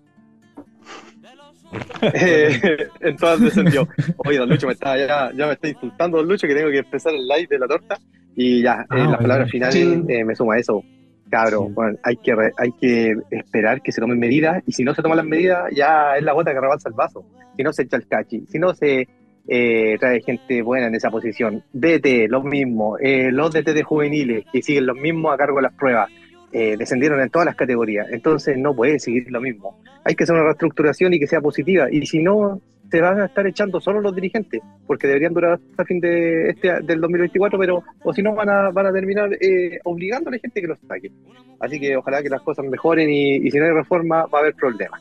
Eh, 2.02 2.88
entonces 3.00 3.40
descendió. 3.54 3.88
Oye, 4.18 4.38
don 4.38 4.48
Lucho, 4.48 4.66
me 4.66 4.72
está, 4.74 4.96
ya, 4.96 5.30
ya 5.34 5.46
me 5.46 5.52
está 5.54 5.68
insultando, 5.68 6.18
don 6.18 6.28
Lucho, 6.28 6.46
que 6.46 6.54
tengo 6.54 6.70
que 6.70 6.78
empezar 6.78 7.12
el 7.14 7.26
live 7.26 7.46
de 7.50 7.58
la 7.58 7.66
torta. 7.68 7.98
Y 8.36 8.62
ya, 8.62 8.82
eh, 8.82 8.86
Ah, 8.90 8.96
las 8.96 9.04
bueno. 9.06 9.18
palabras 9.18 9.50
finales 9.50 9.74
Sí. 9.74 10.02
eh, 10.08 10.24
me 10.24 10.34
suma 10.34 10.58
eso. 10.58 10.82
Cabro, 11.30 11.68
bueno, 11.70 11.98
hay 12.02 12.16
que, 12.16 12.34
re- 12.34 12.52
hay 12.58 12.70
que 12.80 13.14
esperar 13.30 13.80
que 13.82 13.90
se 13.92 14.00
tomen 14.00 14.18
medidas. 14.18 14.62
Y 14.66 14.72
si 14.72 14.84
no 14.84 14.94
se 14.94 15.02
toman 15.02 15.16
las 15.16 15.26
medidas, 15.26 15.64
ya 15.74 16.16
es 16.16 16.22
la 16.22 16.32
gota 16.32 16.52
que 16.52 16.60
rebalsa 16.60 16.88
el 16.88 16.94
vaso. 16.94 17.24
Si 17.56 17.62
no 17.62 17.72
se 17.72 17.82
echa 17.82 17.96
el 17.96 18.06
cachi, 18.06 18.44
si 18.48 18.58
no 18.58 18.74
se 18.74 19.08
eh, 19.48 19.96
trae 19.98 20.20
gente 20.22 20.62
buena 20.62 20.86
en 20.88 20.94
esa 20.94 21.10
posición. 21.10 21.62
DT, 21.72 22.28
lo 22.28 22.42
mismo. 22.42 22.98
Eh, 22.98 23.30
los 23.32 23.52
DT 23.52 23.72
de 23.72 23.82
juveniles, 23.82 24.44
que 24.52 24.62
siguen 24.62 24.86
los 24.86 24.96
mismos 24.96 25.32
a 25.32 25.36
cargo 25.36 25.56
de 25.56 25.62
las 25.62 25.74
pruebas. 25.74 26.08
Eh, 26.54 26.76
descendieron 26.78 27.20
en 27.20 27.28
todas 27.28 27.46
las 27.46 27.56
categorías. 27.56 28.06
Entonces 28.10 28.56
no 28.56 28.74
puede 28.74 28.98
seguir 28.98 29.30
lo 29.30 29.40
mismo 29.40 29.76
hay 30.04 30.14
que 30.14 30.24
hacer 30.24 30.34
una 30.34 30.44
reestructuración 30.44 31.14
y 31.14 31.18
que 31.18 31.26
sea 31.26 31.40
positiva. 31.40 31.88
Y 31.90 32.04
si 32.06 32.22
no, 32.22 32.60
se 32.90 33.00
van 33.00 33.20
a 33.20 33.24
estar 33.26 33.46
echando 33.46 33.80
solo 33.80 34.00
los 34.00 34.14
dirigentes, 34.14 34.60
porque 34.86 35.06
deberían 35.06 35.32
durar 35.32 35.54
hasta 35.70 35.84
fin 35.84 35.98
de 36.00 36.50
este 36.50 36.82
del 36.82 37.00
2024, 37.00 37.58
pero 37.58 37.82
o 38.02 38.12
si 38.12 38.22
no 38.22 38.34
van 38.34 38.50
a, 38.50 38.70
van 38.70 38.86
a 38.86 38.92
terminar 38.92 39.30
eh, 39.40 39.80
obligando 39.84 40.28
a 40.28 40.32
la 40.32 40.38
gente 40.38 40.60
que 40.60 40.66
los 40.66 40.78
saque. 40.86 41.10
Así 41.58 41.80
que 41.80 41.96
ojalá 41.96 42.22
que 42.22 42.28
las 42.28 42.42
cosas 42.42 42.66
mejoren 42.66 43.08
y, 43.08 43.36
y 43.36 43.50
si 43.50 43.58
no 43.58 43.64
hay 43.64 43.72
reforma 43.72 44.26
va 44.26 44.38
a 44.38 44.42
haber 44.42 44.54
problemas. 44.54 45.00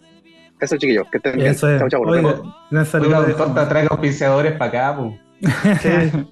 Eso 0.60 0.78
chiquillos, 0.78 1.10
que 1.12 1.18
estén 1.18 1.36
bien. 1.36 1.54
Chau, 1.56 1.90
chau, 1.90 2.04
gran 2.72 2.86
saludo 2.86 3.20
Oiga, 3.20 3.48
de- 3.48 3.66
traiga 3.66 3.90
auspiciadores 3.90 4.54
para 4.54 4.92
acá. 4.92 4.98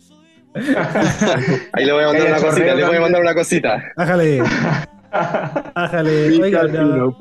Ahí 1.74 1.86
le 1.86 1.92
voy 1.92 2.04
a 2.04 2.08
mandar 2.08 2.28
una 2.28 2.38
cosita, 2.40 2.76
le 2.76 2.86
voy 2.86 2.96
a 2.96 3.02
mandar 3.02 3.22
una 3.22 3.34
cosita. 3.34 3.84
Ájale, 3.98 4.42
ájale. 5.12 6.42
Oiga, 6.42 6.64
no. 6.68 7.16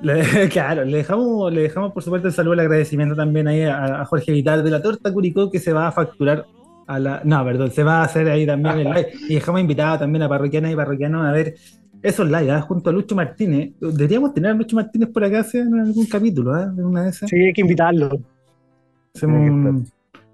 Le- 0.00 0.48
claro, 0.50 0.84
le 0.84 0.98
dejamos, 0.98 1.52
le 1.52 1.62
dejamos 1.62 1.92
por 1.92 2.02
supuesto 2.02 2.28
el 2.28 2.34
saludo, 2.34 2.54
el 2.54 2.60
agradecimiento 2.60 3.14
también 3.14 3.48
ahí 3.48 3.62
a, 3.62 4.02
a 4.02 4.04
Jorge 4.04 4.32
Vital 4.32 4.62
de 4.64 4.70
la 4.70 4.82
Torta 4.82 5.12
Curicó 5.12 5.50
que 5.50 5.58
se 5.58 5.72
va 5.72 5.88
a 5.88 5.92
facturar 5.92 6.46
a 6.86 6.98
la. 6.98 7.22
No, 7.24 7.42
perdón, 7.44 7.70
se 7.70 7.82
va 7.82 8.00
a 8.00 8.04
hacer 8.04 8.28
ahí 8.28 8.44
también 8.46 8.78
el 8.80 8.84
live. 8.84 9.08
Y 9.28 9.34
dejamos 9.34 9.60
invitado 9.60 9.98
también 10.00 10.22
a 10.22 10.28
parroquianas 10.28 10.72
y 10.72 10.76
parroquianos 10.76 11.24
a 11.26 11.32
ver 11.32 11.54
esos 12.02 12.26
live, 12.26 12.50
¿ah? 12.50 12.60
junto 12.60 12.90
a 12.90 12.92
Lucho 12.92 13.14
Martínez. 13.14 13.72
Deberíamos 13.80 14.34
tener 14.34 14.50
a 14.50 14.54
Lucho 14.54 14.76
Martínez 14.76 15.08
por 15.08 15.24
acá 15.24 15.46
en 15.54 15.80
algún 15.80 16.04
capítulo, 16.06 16.52
¿ah? 16.52 16.66
De 16.66 16.84
una 16.84 17.04
de 17.04 17.10
esas. 17.10 17.30
Sí, 17.30 17.36
hay 17.36 17.52
que 17.54 17.62
invitarlo. 17.62 18.18
Hacemos 19.14 19.38
un- 19.50 19.86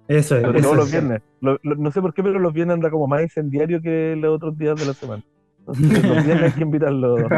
Eso 0.09 0.37
es. 0.37 0.43
Eso 0.43 0.53
todo 0.63 0.75
los 0.75 0.87
es. 0.87 0.93
viernes. 0.93 1.23
Lo- 1.41 1.59
lo- 1.63 1.77
no 1.77 1.93
sé 1.93 2.01
por 2.01 2.13
qué, 2.13 2.23
pero 2.25 2.41
los 2.41 2.53
viernes 2.53 2.75
anda 2.75 2.91
como 2.91 3.07
más 3.07 3.23
incendiario 3.23 3.81
que 3.81 4.17
los 4.19 4.35
otros 4.35 4.59
días 4.59 4.81
de 4.81 4.87
la 4.87 4.95
semana. 4.95 5.23
Entonces, 5.69 6.05
los 6.05 6.25
viernes 6.25 6.43
hay 6.43 6.53
que 6.53 6.63
invitarlo. 6.63 7.17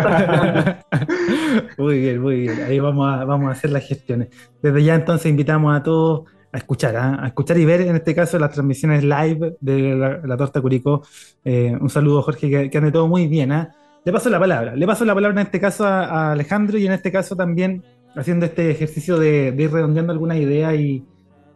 muy 1.78 2.00
bien, 2.00 2.20
muy 2.20 2.40
bien. 2.40 2.62
Ahí 2.62 2.78
vamos 2.78 3.12
a, 3.12 3.24
vamos 3.24 3.48
a 3.48 3.52
hacer 3.52 3.70
las 3.70 3.86
gestiones. 3.86 4.28
Desde 4.62 4.82
ya 4.82 4.94
entonces 4.94 5.26
invitamos 5.26 5.74
a 5.76 5.82
todos 5.82 6.24
a 6.52 6.58
escuchar, 6.58 6.96
¿ah? 6.96 7.18
a 7.22 7.26
escuchar 7.28 7.58
y 7.58 7.64
ver 7.64 7.80
en 7.80 7.96
este 7.96 8.14
caso 8.14 8.38
las 8.38 8.52
transmisiones 8.52 9.02
live 9.02 9.56
de 9.60 9.94
la, 9.96 10.18
la 10.24 10.36
Torta 10.36 10.60
Curicó. 10.60 11.02
Eh, 11.44 11.76
un 11.78 11.90
saludo, 11.90 12.22
Jorge, 12.22 12.50
que, 12.50 12.70
que 12.70 12.78
ande 12.78 12.92
todo 12.92 13.08
muy 13.08 13.26
bien. 13.26 13.52
¿ah? 13.52 13.74
Le 14.04 14.12
paso 14.12 14.28
la 14.30 14.38
palabra. 14.38 14.76
Le 14.76 14.86
paso 14.86 15.04
la 15.04 15.14
palabra 15.14 15.40
en 15.40 15.46
este 15.46 15.60
caso 15.60 15.86
a, 15.86 16.04
a 16.04 16.32
Alejandro 16.32 16.78
y 16.78 16.86
en 16.86 16.92
este 16.92 17.10
caso 17.10 17.36
también 17.36 17.82
haciendo 18.14 18.46
este 18.46 18.70
ejercicio 18.70 19.18
de, 19.18 19.52
de 19.52 19.62
ir 19.62 19.72
redondeando 19.72 20.12
alguna 20.12 20.36
idea 20.36 20.74
y, 20.74 21.04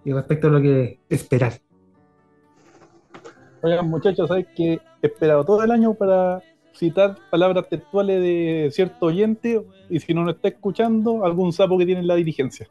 y 0.05 0.13
respecto 0.13 0.49
a 0.49 0.51
lo 0.51 0.63
que 0.63 0.99
esperar. 1.09 1.53
Oigan, 3.63 3.89
muchachos, 3.89 4.29
¿sabes 4.29 4.47
que 4.57 4.81
he 5.03 5.07
esperado 5.07 5.45
todo 5.45 5.63
el 5.65 5.71
año 5.71 5.95
para 5.95 6.41
citar 6.77 7.17
palabras 7.31 7.69
textuales 7.69 8.21
de 8.21 8.69
cierto 8.73 9.07
oyente? 9.07 9.65
Y 9.89 10.01
si 10.01 10.15
no 10.15 10.25
lo 10.25 10.31
está 10.33 10.49
escuchando, 10.49 11.25
algún 11.25 11.53
sapo 11.53 11.77
que 11.79 11.87
tiene 11.87 12.01
en 12.03 12.07
la 12.07 12.15
dirigencia. 12.15 12.69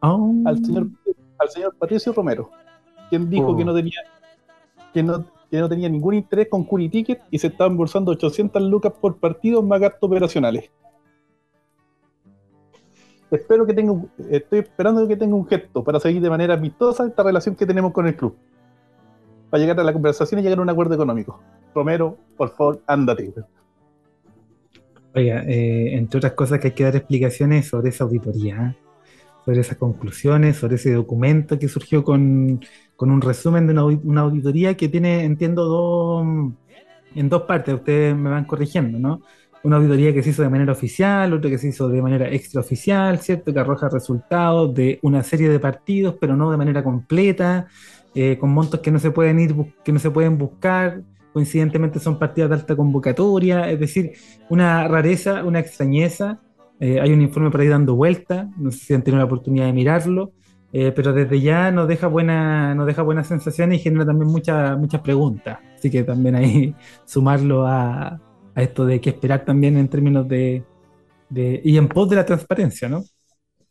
Oh. 0.00 0.32
Al 0.44 0.64
señor, 0.64 0.88
al 1.38 1.48
señor 1.50 1.76
Patricio 1.78 2.12
Romero, 2.12 2.50
quien 3.10 3.28
dijo 3.30 3.48
Oh. 3.48 3.56
que 3.56 3.64
no 3.64 3.74
tenía 3.74 4.00
que 4.92 5.02
no, 5.02 5.24
que 5.50 5.58
no 5.60 5.68
tenía 5.68 5.88
ningún 5.90 6.14
interés 6.14 6.48
con 6.48 6.64
Curi 6.64 6.88
Ticket 6.88 7.20
y 7.30 7.38
se 7.38 7.48
estaban 7.48 7.72
embolsando 7.72 8.12
800 8.12 8.62
lucas 8.62 8.92
por 9.00 9.16
partido 9.18 9.62
más 9.62 9.78
gastos 9.80 10.00
operacionales. 10.08 10.70
Espero 13.30 13.66
que 13.66 13.74
tenga, 13.74 13.92
un- 13.92 14.10
estoy 14.30 14.60
esperando 14.60 15.06
que 15.08 15.16
tenga 15.16 15.34
un 15.34 15.46
gesto 15.46 15.82
para 15.82 15.98
seguir 15.98 16.22
de 16.22 16.30
manera 16.30 16.54
amistosa 16.54 17.06
esta 17.06 17.22
relación 17.24 17.56
que 17.56 17.66
tenemos 17.66 17.92
con 17.92 18.06
el 18.06 18.16
club. 18.16 18.36
Para 19.50 19.60
llegar 19.60 19.78
a 19.80 19.84
la 19.84 19.92
conversación 19.92 20.38
y 20.40 20.42
llegar 20.44 20.58
a 20.60 20.62
un 20.62 20.70
acuerdo 20.70 20.94
económico. 20.94 21.40
Romero, 21.76 22.16
por 22.36 22.50
favor, 22.56 22.82
ándate. 22.86 23.32
Oiga, 25.14 25.42
eh, 25.46 25.94
entre 25.96 26.18
otras 26.18 26.32
cosas 26.32 26.58
que 26.60 26.68
hay 26.68 26.74
que 26.74 26.84
dar 26.84 26.96
explicaciones 26.96 27.68
sobre 27.68 27.90
esa 27.90 28.04
auditoría, 28.04 28.54
¿eh? 28.56 28.76
sobre 29.44 29.60
esas 29.60 29.76
conclusiones, 29.78 30.56
sobre 30.56 30.74
ese 30.76 30.92
documento 30.92 31.58
que 31.58 31.68
surgió 31.68 32.02
con, 32.04 32.60
con 32.96 33.10
un 33.10 33.20
resumen 33.20 33.66
de 33.66 33.72
una, 33.72 33.82
audi- 33.82 34.00
una 34.04 34.22
auditoría 34.22 34.76
que 34.76 34.88
tiene, 34.88 35.24
entiendo, 35.24 35.64
dos, 35.64 36.26
en 37.14 37.28
dos 37.28 37.42
partes, 37.42 37.74
ustedes 37.74 38.16
me 38.16 38.28
van 38.30 38.44
corrigiendo, 38.44 38.98
¿no? 38.98 39.22
Una 39.62 39.76
auditoría 39.76 40.12
que 40.12 40.22
se 40.22 40.30
hizo 40.30 40.42
de 40.42 40.50
manera 40.50 40.72
oficial, 40.72 41.32
otra 41.32 41.50
que 41.50 41.58
se 41.58 41.68
hizo 41.68 41.88
de 41.88 42.02
manera 42.02 42.28
extraoficial, 42.30 43.18
¿cierto? 43.20 43.52
Que 43.54 43.60
arroja 43.60 43.88
resultados 43.88 44.74
de 44.74 44.98
una 45.02 45.22
serie 45.22 45.48
de 45.48 45.58
partidos, 45.60 46.16
pero 46.20 46.36
no 46.36 46.50
de 46.50 46.56
manera 46.56 46.84
completa, 46.84 47.66
eh, 48.14 48.36
con 48.38 48.50
montos 48.50 48.80
que 48.80 48.90
no 48.90 48.98
se 48.98 49.10
pueden 49.10 49.40
ir, 49.40 49.54
que 49.84 49.92
no 49.92 49.98
se 49.98 50.10
pueden 50.10 50.36
buscar, 50.38 51.02
coincidentemente 51.36 52.00
son 52.00 52.18
partidos 52.18 52.48
de 52.48 52.56
alta 52.56 52.74
convocatoria, 52.74 53.70
es 53.70 53.78
decir, 53.78 54.12
una 54.48 54.88
rareza, 54.88 55.44
una 55.44 55.58
extrañeza. 55.58 56.40
Eh, 56.80 56.98
hay 56.98 57.12
un 57.12 57.20
informe 57.20 57.50
por 57.50 57.60
ahí 57.60 57.68
dando 57.68 57.94
vuelta, 57.94 58.48
no 58.56 58.70
sé 58.70 58.78
si 58.78 58.94
han 58.94 59.02
tenido 59.02 59.18
la 59.18 59.26
oportunidad 59.26 59.66
de 59.66 59.74
mirarlo, 59.74 60.32
eh, 60.72 60.92
pero 60.96 61.12
desde 61.12 61.38
ya 61.42 61.70
nos 61.70 61.88
deja 61.88 62.06
buena, 62.06 62.74
nos 62.74 62.86
deja 62.86 63.02
buenas 63.02 63.26
sensaciones 63.26 63.80
y 63.80 63.82
genera 63.82 64.06
también 64.06 64.30
muchas 64.30 64.78
muchas 64.78 65.02
preguntas. 65.02 65.58
Así 65.74 65.90
que 65.90 66.04
también 66.04 66.36
ahí 66.36 66.74
sumarlo 67.04 67.66
a, 67.66 68.18
a 68.54 68.62
esto 68.62 68.86
de 68.86 68.98
qué 69.02 69.10
esperar 69.10 69.44
también 69.44 69.76
en 69.76 69.88
términos 69.88 70.26
de, 70.26 70.64
de 71.28 71.60
y 71.62 71.76
en 71.76 71.88
pos 71.88 72.08
de 72.08 72.16
la 72.16 72.24
transparencia, 72.24 72.88
¿no? 72.88 73.04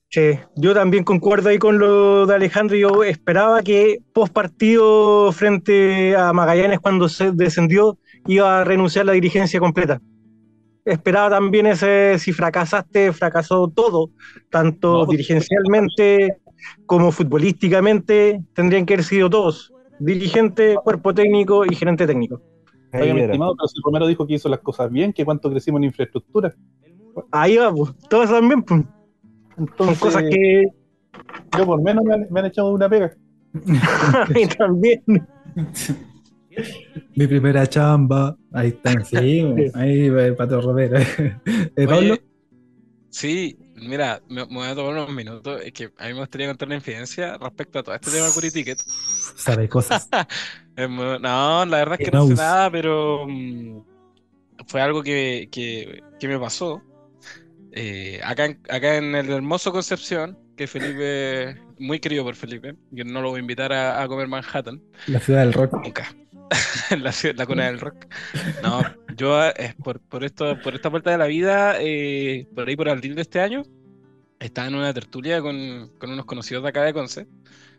Sí, 0.09 0.39
yo 0.55 0.73
también 0.73 1.03
concuerdo 1.03 1.49
ahí 1.49 1.57
con 1.57 1.77
lo 1.77 2.25
de 2.25 2.35
Alejandro. 2.35 2.77
Yo 2.77 3.03
esperaba 3.03 3.61
que 3.63 3.99
post 4.13 4.33
partido 4.33 5.31
frente 5.31 6.15
a 6.15 6.31
Magallanes, 6.31 6.79
cuando 6.79 7.09
se 7.09 7.31
descendió, 7.31 7.97
iba 8.27 8.61
a 8.61 8.63
renunciar 8.63 9.05
la 9.05 9.13
dirigencia 9.13 9.59
completa. 9.59 10.01
Esperaba 10.85 11.31
también 11.31 11.65
ese, 11.65 12.17
si 12.19 12.31
fracasaste, 12.31 13.11
fracasó 13.11 13.67
todo, 13.67 14.11
tanto 14.51 14.99
No, 14.99 15.05
pues, 15.05 15.17
dirigencialmente 15.17 16.37
como 16.85 17.11
futbolísticamente, 17.11 18.41
tendrían 18.53 18.85
que 18.85 18.93
haber 18.93 19.03
sido 19.03 19.29
todos, 19.29 19.73
dirigente, 19.99 20.75
cuerpo 20.83 21.13
técnico 21.13 21.65
y 21.65 21.75
gerente 21.75 22.05
técnico. 22.05 22.41
Ahí 22.91 23.01
Oiga, 23.01 23.13
mi 23.15 23.21
estimado, 23.21 23.55
pero 23.57 23.67
si 23.67 23.81
Romero 23.83 24.07
dijo 24.07 24.25
que 24.25 24.35
hizo 24.35 24.47
las 24.47 24.59
cosas 24.59 24.91
bien, 24.91 25.11
que 25.11 25.25
cuánto 25.25 25.49
crecimos 25.49 25.79
en 25.79 25.85
infraestructura. 25.85 26.53
Ahí 27.31 27.57
va, 27.57 27.73
pues, 27.73 27.91
todo 28.07 28.23
eso 28.23 28.33
también, 28.33 28.61
pues. 28.63 28.83
Son 29.55 29.67
Entonces, 29.67 29.99
cosas 29.99 30.23
que 30.23 30.65
yo 31.57 31.65
por 31.65 31.81
menos 31.81 32.03
me 32.03 32.13
han, 32.15 32.27
me 32.29 32.39
han 32.41 32.45
echado 32.47 32.71
una 32.73 32.89
pega. 32.89 33.11
a 34.13 34.25
mí 34.33 34.45
también. 34.57 35.03
Mi 37.15 37.27
primera 37.27 37.67
chamba, 37.67 38.35
ahí 38.53 38.69
está, 38.69 39.03
sí, 39.03 39.45
ahí 39.73 40.09
Pato 40.37 40.61
Romero. 40.61 40.97
Eh, 41.77 41.85
Pablo, 41.87 42.13
Oye, 42.13 42.21
sí, 43.09 43.57
mira, 43.75 44.21
me, 44.29 44.45
me 44.45 44.53
voy 44.55 44.67
a 44.67 44.75
tomar 44.75 44.93
unos 44.93 45.13
minutos. 45.13 45.61
Es 45.63 45.71
que 45.73 45.85
a 45.97 46.07
mí 46.07 46.13
me 46.13 46.19
gustaría 46.19 46.47
contar 46.47 46.67
una 46.67 46.75
infidencia 46.75 47.37
respecto 47.37 47.79
a 47.79 47.83
todo 47.83 47.95
este 47.95 48.11
tema 48.11 48.25
del 48.25 48.33
Curi 48.33 48.51
Ticket. 48.51 48.79
sabe 48.79 49.67
cosas. 49.69 50.09
No, 50.77 51.65
la 51.65 51.77
verdad 51.77 51.97
es 51.99 52.05
que 52.09 52.11
no 52.15 52.27
sé 52.27 52.35
nada, 52.35 52.69
pero 52.71 53.25
mm, 53.27 53.81
fue 54.67 54.81
algo 54.81 55.01
que, 55.03 55.47
que- 55.51 56.01
que 56.19 56.27
me 56.27 56.39
pasó. 56.39 56.81
Eh, 57.77 58.21
acá, 58.23 58.45
en, 58.45 58.59
acá 58.69 58.95
en 58.97 59.15
el 59.15 59.29
hermoso 59.29 59.71
Concepción, 59.73 60.37
que 60.55 60.65
Felipe, 60.67 61.61
muy 61.77 61.99
querido 61.99 62.23
por 62.23 62.35
Felipe, 62.35 62.75
yo 62.91 63.03
no 63.03 63.21
lo 63.21 63.29
voy 63.31 63.39
a 63.39 63.41
invitar 63.41 63.73
a, 63.73 64.01
a 64.01 64.07
comer 64.07 64.27
Manhattan, 64.29 64.81
La 65.07 65.19
ciudad 65.19 65.41
del 65.41 65.53
rock. 65.53 65.73
nunca. 65.83 66.15
La, 66.99 67.11
ciudad- 67.11 67.35
la 67.35 67.45
cuna 67.45 67.65
del 67.65 67.79
rock. 67.79 68.05
No, 68.63 68.81
yo 69.17 69.45
eh, 69.49 69.75
por, 69.83 69.99
por 69.99 70.23
esto, 70.23 70.57
por 70.61 70.75
esta 70.75 70.89
vuelta 70.89 71.11
de 71.11 71.17
la 71.17 71.25
vida, 71.27 71.75
eh, 71.81 72.47
por 72.55 72.67
ahí 72.67 72.75
por 72.75 72.87
abril 72.87 73.15
de 73.15 73.23
este 73.23 73.41
año, 73.41 73.63
estaba 74.39 74.67
en 74.67 74.75
una 74.75 74.93
tertulia 74.93 75.41
con, 75.41 75.91
con 75.97 76.11
unos 76.11 76.25
conocidos 76.25 76.63
de 76.63 76.69
acá 76.69 76.83
de 76.83 76.93
Conce, 76.93 77.27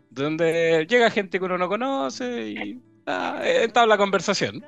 donde 0.09 0.85
llega 0.89 1.09
gente 1.09 1.39
que 1.39 1.45
uno 1.45 1.57
no 1.57 1.69
conoce 1.69 2.49
y 2.49 2.81
ah, 3.07 3.41
entabla 3.43 3.97
conversación. 3.97 4.63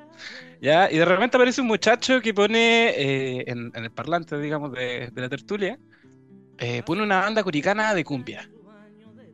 ¿ya? 0.62 0.92
Y 0.92 0.98
de 0.98 1.06
repente 1.06 1.38
aparece 1.38 1.62
un 1.62 1.68
muchacho 1.68 2.22
que 2.22 2.34
pone 2.34 2.90
eh, 2.90 3.44
en, 3.48 3.72
el 3.74 3.92
parlante, 3.92 4.40
digamos, 4.40 4.72
de, 4.72 5.10
de 5.12 5.22
la 5.22 5.30
tertulia, 5.30 5.80
eh, 6.58 6.84
pone 6.84 7.04
una 7.04 7.22
banda 7.22 7.44
curicana 7.44 7.94
de 7.94 8.04
cumbia. 8.04 8.50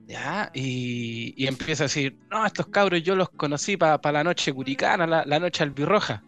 ¿Ya? 0.07 0.52
Y, 0.53 1.34
y 1.36 1.48
empieza 1.48 1.84
a 1.84 1.88
decir, 1.88 2.15
no, 2.30 2.45
estos 2.45 2.68
cabros 2.68 3.02
yo 3.02 3.15
los 3.15 3.30
conocí 3.30 3.76
para 3.76 4.11
la 4.11 4.23
noche 4.23 4.53
curicana, 4.53 5.07
la, 5.07 5.26
la 5.26 5.40
noche 5.40 5.64
albirroja. 5.64 6.23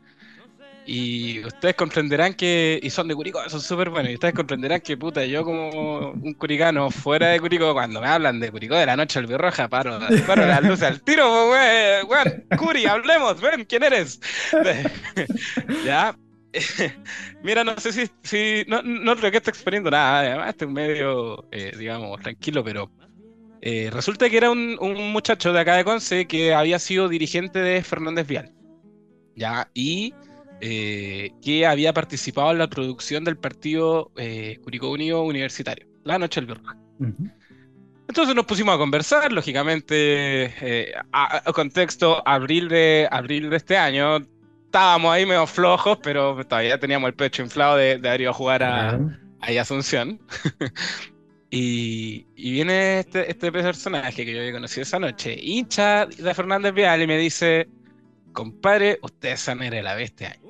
Y 0.89 1.43
ustedes 1.43 1.75
comprenderán 1.75 2.33
que, 2.33 2.79
y 2.81 2.89
son 2.89 3.09
de 3.09 3.15
Curicó, 3.15 3.41
son 3.49 3.59
súper 3.59 3.89
buenos, 3.89 4.09
y 4.09 4.13
ustedes 4.13 4.33
comprenderán 4.33 4.79
que 4.79 4.95
puta, 4.95 5.25
yo 5.25 5.43
como 5.43 6.11
un 6.11 6.33
curicano 6.33 6.89
fuera 6.89 7.27
de 7.27 7.41
Curicó, 7.41 7.73
cuando 7.73 7.99
me 7.99 8.07
hablan 8.07 8.39
de 8.39 8.49
Curicó 8.49 8.75
de 8.75 8.85
la 8.85 8.95
noche 8.95 9.19
albirroja, 9.19 9.67
paro, 9.67 9.99
paro 10.25 10.45
las 10.45 10.63
luces 10.63 10.83
al 10.83 11.01
tiro, 11.01 11.49
weón, 11.49 12.45
Curi, 12.57 12.85
hablemos, 12.85 13.41
ven, 13.41 13.65
¿quién 13.65 13.83
eres? 13.83 14.21
ya, 15.85 16.15
Mira, 17.43 17.65
no 17.65 17.77
sé 17.77 17.91
si, 17.91 18.09
si 18.23 18.63
no, 18.69 18.81
no 18.81 19.17
creo 19.17 19.29
que 19.29 19.37
esté 19.37 19.49
exponiendo 19.49 19.91
nada, 19.91 20.19
además 20.19 20.49
este 20.49 20.63
es 20.63 20.71
medio, 20.71 21.45
eh, 21.51 21.73
digamos, 21.77 22.17
tranquilo, 22.21 22.63
pero 22.63 22.89
eh, 23.61 23.89
resulta 23.91 24.29
que 24.29 24.37
era 24.37 24.49
un, 24.51 24.77
un, 24.79 25.11
muchacho 25.11 25.51
de 25.51 25.59
acá 25.59 25.75
de 25.75 25.83
Conce 25.83 26.27
que 26.27 26.53
había 26.53 26.79
sido 26.79 27.09
dirigente 27.09 27.59
de 27.59 27.83
Fernández 27.83 28.25
Vial, 28.25 28.53
ya, 29.35 29.69
y 29.73 30.13
eh, 30.61 31.31
que 31.41 31.65
había 31.65 31.93
participado 31.93 32.51
en 32.51 32.57
la 32.57 32.67
producción 32.67 33.23
del 33.23 33.37
partido 33.37 34.11
eh, 34.17 34.59
Curicó 34.63 34.91
Unido 34.91 35.23
Universitario, 35.23 35.87
la 36.03 36.17
noche 36.17 36.41
del 36.41 36.47
Birra. 36.47 36.75
Uh 36.99 37.05
-huh. 37.05 37.33
Entonces 38.07 38.35
nos 38.35 38.45
pusimos 38.45 38.73
a 38.73 38.77
conversar, 38.77 39.33
lógicamente, 39.33 40.53
eh, 40.61 40.93
a, 41.11 41.49
a, 41.49 41.53
contexto, 41.53 42.23
abril 42.25 42.69
de, 42.69 43.07
abril 43.11 43.49
de 43.49 43.57
este 43.57 43.77
año, 43.77 44.19
estábamos 44.65 45.11
ahí 45.11 45.25
medio 45.25 45.45
flojos, 45.45 45.97
pero 46.01 46.45
todavía 46.45 46.79
teníamos 46.79 47.09
el 47.09 47.15
pecho 47.15 47.41
inflado 47.41 47.75
de, 47.75 47.97
de 47.97 48.07
haber 48.07 48.21
ido 48.21 48.31
a 48.31 48.33
jugar 48.33 48.63
a, 48.63 48.99
a 49.41 49.61
Asunción. 49.61 50.21
y, 51.49 52.25
y, 52.35 52.51
viene 52.51 52.99
este, 52.99 53.29
este 53.29 53.51
personaje 53.51 54.25
que 54.25 54.33
yo 54.33 54.39
había 54.39 54.53
conocido 54.53 54.83
esa 54.83 54.99
noche, 54.99 55.37
hincha 55.41 56.05
de 56.05 56.33
Fernández 56.33 56.73
Vial, 56.73 57.01
y 57.01 57.07
me 57.07 57.17
dice, 57.17 57.67
compadre, 58.33 58.99
usted 59.01 59.33
es 59.33 59.41
Sanera 59.41 59.81
la 59.81 59.95
vez 59.95 60.11
este 60.11 60.27
año. 60.27 60.46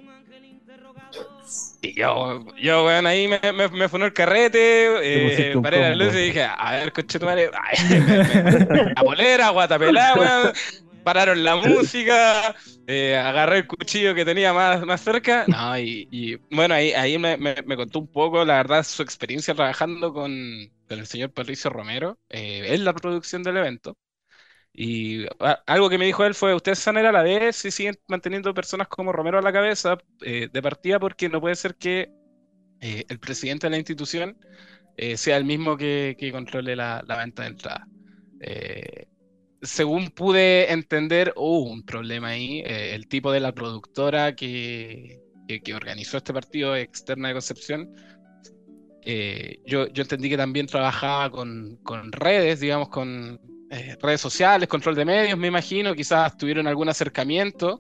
Y 1.82 1.94
yo, 1.94 2.46
yo, 2.58 2.86
weón, 2.86 3.06
ahí 3.06 3.28
me, 3.28 3.40
me, 3.54 3.68
me 3.68 3.90
funó 3.90 4.06
el 4.06 4.14
carrete, 4.14 5.52
eh, 5.52 5.56
paré 5.62 5.82
la 5.82 5.96
luz 5.96 6.14
y 6.16 6.26
dije, 6.28 6.44
a 6.44 6.72
ver, 6.72 6.92
coche 6.92 7.20
tu 7.20 7.26
madre, 7.26 7.52
la 8.96 9.04
polera, 9.04 9.50
guatapelá, 9.50 10.16
weón. 10.16 10.54
Pararon 11.04 11.42
la 11.42 11.56
música, 11.56 12.54
eh, 12.86 13.16
agarré 13.16 13.60
el 13.60 13.68
cuchillo 13.68 14.14
que 14.14 14.26
tenía 14.26 14.52
más, 14.52 14.86
más 14.86 15.00
cerca. 15.00 15.46
No, 15.48 15.80
y, 15.80 16.06
y 16.12 16.36
bueno, 16.54 16.74
ahí, 16.74 16.92
ahí 16.92 17.18
me, 17.18 17.38
me, 17.38 17.56
me, 17.66 17.78
contó 17.78 18.00
un 18.00 18.12
poco, 18.12 18.44
la 18.44 18.56
verdad, 18.58 18.84
su 18.84 19.04
experiencia 19.04 19.56
trabajando 19.56 20.12
con, 20.12 20.34
con 20.90 21.00
el 21.00 21.08
señor 21.08 21.32
Patricio 21.32 21.70
Romero 21.70 22.20
eh, 22.28 22.74
en 22.74 22.84
la 22.84 22.92
producción 22.94 23.42
del 23.42 23.56
evento. 23.56 23.96
Y 24.80 25.26
algo 25.66 25.90
que 25.90 25.98
me 25.98 26.06
dijo 26.06 26.24
él 26.24 26.36
fue, 26.36 26.54
ustedes 26.54 26.78
están 26.78 26.98
a 26.98 27.12
la 27.12 27.24
vez 27.24 27.66
y 27.66 27.72
siguen 27.72 27.96
manteniendo 28.08 28.54
personas 28.54 28.88
como 28.88 29.12
Romero 29.12 29.40
a 29.40 29.42
la 29.42 29.52
cabeza 29.52 29.98
eh, 30.22 30.50
de 30.54 30.62
partida 30.62 31.00
porque 31.00 31.30
no 31.30 31.42
puede 31.42 31.56
ser 31.56 31.74
que 31.78 32.12
eh, 32.80 33.04
el 33.10 33.18
presidente 33.18 33.66
de 33.66 33.72
la 33.72 33.78
institución 33.78 34.38
eh, 34.96 35.18
sea 35.18 35.38
el 35.38 35.46
mismo 35.46 35.78
que, 35.78 36.16
controle 36.32 36.76
la, 36.76 37.04
venta 37.08 37.42
de 37.42 37.50
entrada. 37.50 37.88
según 39.64 40.10
pude 40.12 40.72
entender, 40.72 41.34
hubo 41.36 41.72
un 41.72 41.84
problema 41.84 42.28
ahí. 42.28 42.62
el 42.64 43.08
tipo 43.08 43.32
de 43.32 43.40
la 43.40 43.54
productora 43.54 44.36
que, 44.36 45.20
que, 45.48 45.60
que 45.60 45.74
organizó 45.74 46.18
este 46.18 46.34
partido 46.34 46.76
externa 46.76 47.30
de 47.30 47.34
Concepción 47.34 47.96
yo, 49.66 49.88
yo 49.88 50.04
entendí 50.04 50.30
que 50.30 50.38
también 50.38 50.68
trabajaba 50.68 51.32
con, 51.32 51.78
con 51.78 52.12
redes, 52.12 52.60
digamos, 52.60 52.90
con, 52.90 53.40
eh, 53.70 53.98
redes 54.02 54.22
sociales, 54.22 54.68
control 54.68 54.96
de 54.96 55.06
medios, 55.06 55.38
me 55.38 55.48
imagino, 55.48 55.94
quizás 55.94 56.38
tuvieron 56.38 56.68
algún 56.68 56.90
acercamiento, 56.90 57.80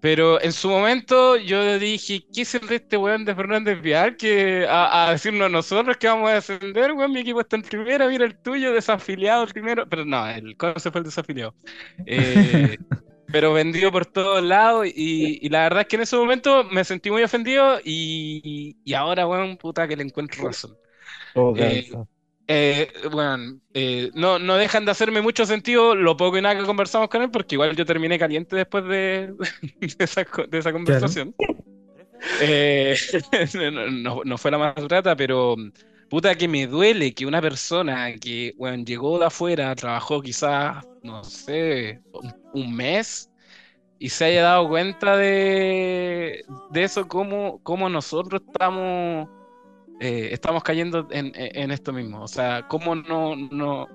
pero 0.00 0.40
en 0.40 0.52
su 0.52 0.68
momento 0.68 1.36
yo 1.36 1.78
dije, 1.78 2.24
¿qué 2.32 2.42
es 2.42 2.54
el 2.54 2.68
de 2.68 2.76
este 2.76 2.96
weón 2.96 3.24
de 3.24 3.34
Fernández 3.34 3.80
Vial 3.80 4.16
que 4.16 4.66
a, 4.68 5.08
a, 5.08 5.12
decirnos 5.12 5.50
nosotros 5.50 5.96
que 5.96 6.06
vamos 6.06 6.30
a 6.30 6.34
descender, 6.34 6.92
weón, 6.92 7.12
mi 7.12 7.20
equipo 7.20 7.40
está 7.40 7.56
en 7.56 7.62
primera, 7.62 8.06
mira 8.06 8.24
el 8.24 8.38
tuyo, 8.38 8.72
desafiliado 8.72 9.44
el 9.44 9.52
primero, 9.52 9.88
pero 9.88 10.04
no, 10.04 10.28
el 10.28 10.56
se 10.76 10.90
fue 10.90 11.00
el 11.00 11.04
desafiliado. 11.04 11.54
Eh, 12.06 12.76
pero 13.32 13.52
vendido 13.52 13.90
por 13.90 14.06
todos 14.06 14.42
lados 14.42 14.86
y, 14.86 15.44
y, 15.44 15.48
la 15.48 15.62
verdad 15.62 15.80
es 15.82 15.88
que 15.88 15.96
en 15.96 16.02
ese 16.02 16.16
momento 16.16 16.64
me 16.64 16.84
sentí 16.84 17.10
muy 17.10 17.22
ofendido 17.22 17.78
y, 17.84 18.76
y 18.84 18.94
ahora, 18.94 19.26
weón, 19.26 19.56
puta 19.56 19.88
que 19.88 19.96
le 19.96 20.04
encuentro 20.04 20.44
razón. 20.44 20.76
Oh, 21.34 21.54
eh, 21.56 21.90
eh, 22.50 22.90
bueno, 23.12 23.60
eh, 23.74 24.10
no, 24.14 24.38
no 24.38 24.56
dejan 24.56 24.86
de 24.86 24.90
hacerme 24.90 25.20
mucho 25.20 25.44
sentido 25.44 25.94
lo 25.94 26.16
poco 26.16 26.38
y 26.38 26.42
nada 26.42 26.58
que 26.58 26.64
conversamos 26.64 27.08
con 27.10 27.20
él, 27.20 27.30
porque 27.30 27.56
igual 27.56 27.76
yo 27.76 27.84
terminé 27.84 28.18
caliente 28.18 28.56
después 28.56 28.84
de, 28.84 29.34
de, 29.80 30.04
esa, 30.04 30.26
de 30.48 30.58
esa, 30.58 30.72
conversación. 30.72 31.32
Claro. 31.32 31.56
Eh, 32.40 32.96
no, 33.92 34.22
no, 34.24 34.38
fue 34.38 34.50
la 34.50 34.58
más 34.58 34.74
grata, 34.76 35.14
pero 35.14 35.56
puta 36.08 36.34
que 36.34 36.48
me 36.48 36.66
duele 36.66 37.12
que 37.12 37.26
una 37.26 37.42
persona 37.42 38.14
que 38.14 38.54
bueno, 38.56 38.82
llegó 38.82 39.18
de 39.18 39.26
afuera, 39.26 39.74
trabajó 39.76 40.22
quizás, 40.22 40.84
no 41.02 41.22
sé, 41.24 42.00
un, 42.12 42.34
un 42.54 42.74
mes 42.74 43.30
y 43.98 44.08
se 44.08 44.24
haya 44.24 44.42
dado 44.42 44.68
cuenta 44.68 45.16
de, 45.18 46.44
de 46.70 46.82
eso, 46.82 47.08
como, 47.08 47.62
como 47.62 47.88
nosotros 47.90 48.42
estamos 48.46 49.28
eh, 50.00 50.28
estamos 50.32 50.62
cayendo 50.62 51.08
en, 51.10 51.32
en, 51.34 51.70
esto 51.70 51.92
mismo. 51.92 52.22
O 52.22 52.28
sea, 52.28 52.66
cómo 52.68 52.94
no, 52.94 53.36
no 53.36 53.86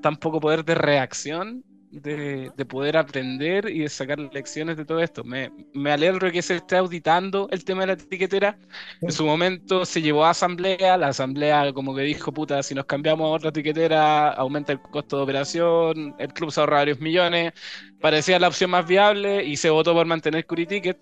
tan 0.00 0.16
poco 0.16 0.40
poder 0.40 0.64
de 0.64 0.74
reacción, 0.74 1.64
de, 1.90 2.50
de, 2.56 2.64
poder 2.64 2.96
aprender 2.96 3.68
y 3.70 3.80
de 3.80 3.88
sacar 3.88 4.18
lecciones 4.18 4.76
de 4.76 4.84
todo 4.84 5.00
esto. 5.00 5.22
Me, 5.22 5.52
me, 5.72 5.92
alegro 5.92 6.30
que 6.32 6.42
se 6.42 6.56
esté 6.56 6.76
auditando 6.76 7.48
el 7.52 7.64
tema 7.64 7.82
de 7.82 7.86
la 7.88 7.92
etiquetera. 7.92 8.58
En 9.00 9.12
su 9.12 9.24
momento 9.24 9.84
se 9.84 10.02
llevó 10.02 10.24
a 10.24 10.30
asamblea, 10.30 10.96
la 10.96 11.08
asamblea 11.08 11.72
como 11.72 11.94
que 11.94 12.02
dijo, 12.02 12.32
puta, 12.32 12.62
si 12.62 12.74
nos 12.74 12.86
cambiamos 12.86 13.26
a 13.26 13.34
otra 13.34 13.50
etiquetera, 13.50 14.30
aumenta 14.30 14.72
el 14.72 14.80
costo 14.80 15.18
de 15.18 15.22
operación, 15.22 16.14
el 16.18 16.32
club 16.32 16.50
se 16.50 16.60
ahorra 16.60 16.78
varios 16.78 17.00
millones, 17.00 17.52
parecía 18.00 18.38
la 18.38 18.48
opción 18.48 18.70
más 18.70 18.86
viable 18.86 19.44
y 19.44 19.56
se 19.56 19.70
votó 19.70 19.94
por 19.94 20.06
mantener 20.06 20.46
Curiticket 20.46 20.98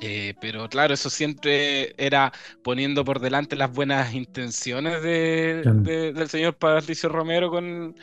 eh, 0.00 0.34
pero 0.40 0.68
claro, 0.68 0.94
eso 0.94 1.10
siempre 1.10 1.94
era 1.96 2.32
poniendo 2.62 3.04
por 3.04 3.20
delante 3.20 3.56
las 3.56 3.72
buenas 3.72 4.14
intenciones 4.14 5.02
de, 5.02 5.62
de, 5.64 6.12
del 6.12 6.28
señor 6.28 6.56
Patricio 6.56 7.08
Romero 7.08 7.50
con 7.50 7.96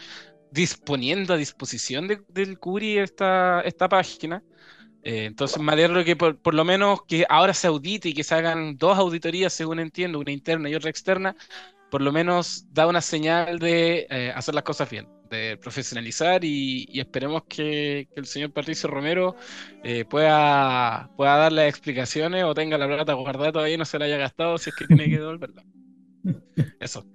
disponiendo 0.51 1.33
a 1.33 1.37
disposición 1.37 2.07
de, 2.07 2.21
del 2.29 2.59
Curi 2.59 2.97
esta, 2.97 3.61
esta 3.61 3.89
página. 3.89 4.43
Eh, 5.03 5.25
entonces 5.25 5.61
me 5.61 5.71
alegro 5.71 6.03
que 6.03 6.15
por, 6.15 6.37
por, 6.41 6.53
lo 6.53 6.65
menos 6.65 7.03
que 7.07 7.25
ahora 7.29 7.53
se 7.53 7.67
audite 7.67 8.09
y 8.09 8.13
que 8.13 8.23
se 8.23 8.35
hagan 8.35 8.77
dos 8.77 8.97
auditorías, 8.97 9.53
según 9.53 9.79
entiendo, 9.79 10.19
una 10.19 10.31
interna 10.31 10.69
y 10.69 10.75
otra 10.75 10.89
externa, 10.89 11.35
por 11.91 12.01
lo 12.01 12.11
menos 12.11 12.65
da 12.71 12.87
una 12.87 13.01
señal 13.01 13.59
de 13.59 14.07
eh, 14.09 14.33
hacer 14.35 14.55
las 14.55 14.63
cosas 14.63 14.89
bien 14.89 15.07
de 15.29 15.57
profesionalizar 15.57 16.43
y, 16.43 16.87
y 16.89 16.99
esperemos 16.99 17.43
que, 17.43 18.07
que, 18.13 18.19
el 18.19 18.25
señor 18.25 18.51
Patricio 18.51 18.89
Romero 18.89 19.35
eh, 19.83 20.05
pueda, 20.05 21.09
pueda 21.15 21.37
dar 21.37 21.51
las 21.51 21.69
explicaciones 21.69 22.43
o 22.43 22.53
tenga 22.53 22.77
la 22.77 22.87
plata 22.87 23.13
guardada 23.13 23.51
todavía 23.51 23.75
y 23.75 23.77
no 23.77 23.85
se 23.85 23.99
la 23.99 24.05
haya 24.05 24.17
gastado 24.17 24.57
si 24.57 24.69
es 24.69 24.75
que 24.75 24.87
tiene 24.87 25.05
que 25.05 25.19
devolverla. 25.19 25.63
Eso. 26.79 27.05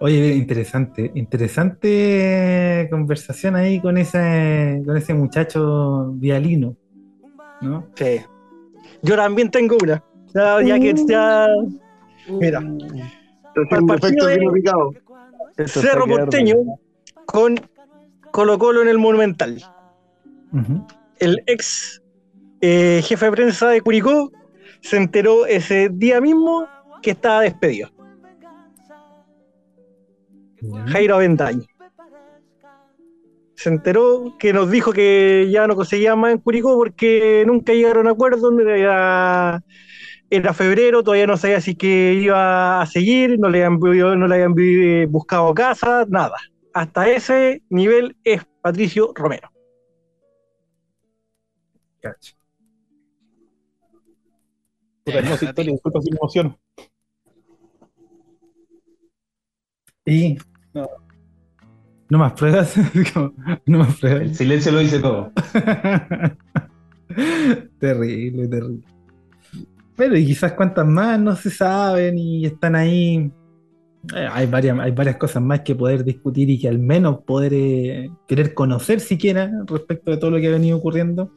Oye, 0.00 0.34
interesante, 0.34 1.10
interesante 1.14 2.88
conversación 2.90 3.56
ahí 3.56 3.80
con 3.80 3.98
ese, 3.98 4.82
con 4.84 4.96
ese 4.96 5.14
muchacho 5.14 6.12
vialino, 6.14 6.76
¿no? 7.60 7.90
Sí. 7.94 8.20
Yo 9.02 9.16
también 9.16 9.50
tengo 9.50 9.76
una. 9.82 10.02
Ya, 10.34 10.62
ya 10.62 10.78
que 10.78 10.94
ya. 11.06 11.46
Mira. 12.28 12.60
Para 13.68 13.80
el 13.80 13.86
partido 13.86 14.26
de 14.26 15.68
Cerro 15.68 16.06
Porteño, 16.06 16.56
con 17.28 17.60
Colo 18.32 18.58
Colo 18.58 18.82
en 18.82 18.88
el 18.88 18.98
Monumental. 18.98 19.62
Uh 20.52 20.56
-huh. 20.56 20.86
El 21.18 21.42
ex 21.46 22.02
eh, 22.62 23.02
jefe 23.04 23.26
de 23.26 23.32
prensa 23.32 23.68
de 23.68 23.82
Curicó 23.82 24.32
se 24.80 24.96
enteró 24.96 25.44
ese 25.44 25.90
día 25.92 26.20
mismo 26.20 26.66
que 27.02 27.10
estaba 27.10 27.42
despedido. 27.42 27.90
Jairo 30.86 31.16
Avendaño. 31.16 31.64
Se 33.54 33.68
enteró 33.68 34.36
que 34.38 34.52
nos 34.52 34.70
dijo 34.70 34.92
que 34.92 35.48
ya 35.50 35.66
no 35.66 35.76
conseguía 35.76 36.16
más 36.16 36.32
en 36.32 36.38
Curicó 36.38 36.76
porque 36.76 37.44
nunca 37.46 37.74
llegaron 37.74 38.06
a 38.06 38.12
acuerdo, 38.12 38.58
era, 38.60 39.62
era 40.30 40.54
febrero, 40.54 41.02
todavía 41.02 41.26
no 41.26 41.36
sabía 41.36 41.60
si 41.60 41.74
que 41.74 42.14
iba 42.14 42.80
a 42.80 42.86
seguir, 42.86 43.38
no 43.38 43.50
le 43.50 43.64
habían, 43.64 43.78
no 44.18 44.26
le 44.26 44.34
habían 44.34 45.10
buscado 45.10 45.52
casa, 45.52 46.06
nada 46.08 46.36
hasta 46.78 47.08
ese 47.08 47.62
nivel 47.70 48.16
es 48.22 48.46
Patricio 48.62 49.12
Romero. 49.14 49.50
Cacho. 52.00 52.36
Puta, 55.04 55.18
hermosa 55.18 55.44
historia, 55.46 55.72
disculpa 55.72 56.00
sin 56.00 56.16
emoción. 56.16 56.56
Y. 60.06 60.38
No 62.10 62.18
más 62.18 62.32
pruebas. 62.34 62.76
No 63.66 63.78
más 63.78 63.94
El 63.94 63.98
pruebas. 63.98 64.36
silencio 64.36 64.70
lo 64.70 64.78
dice 64.78 65.00
todo. 65.00 65.32
terrible, 67.80 68.46
terrible. 68.46 68.84
Pero 69.96 70.16
y 70.16 70.26
quizás 70.26 70.52
cuántas 70.52 70.86
más 70.86 71.18
no 71.18 71.34
se 71.34 71.50
saben 71.50 72.16
y 72.16 72.46
están 72.46 72.76
ahí. 72.76 73.32
Eh, 74.14 74.28
hay, 74.30 74.46
varias, 74.46 74.78
hay 74.78 74.92
varias 74.92 75.16
cosas 75.16 75.42
más 75.42 75.60
que 75.60 75.74
poder 75.74 76.04
discutir 76.04 76.48
y 76.50 76.58
que 76.58 76.68
al 76.68 76.78
menos 76.78 77.20
poder 77.24 77.52
eh, 77.54 78.10
querer 78.26 78.54
conocer 78.54 79.00
siquiera 79.00 79.50
respecto 79.66 80.10
de 80.10 80.16
todo 80.16 80.30
lo 80.30 80.38
que 80.38 80.48
ha 80.48 80.52
venido 80.52 80.78
ocurriendo. 80.78 81.32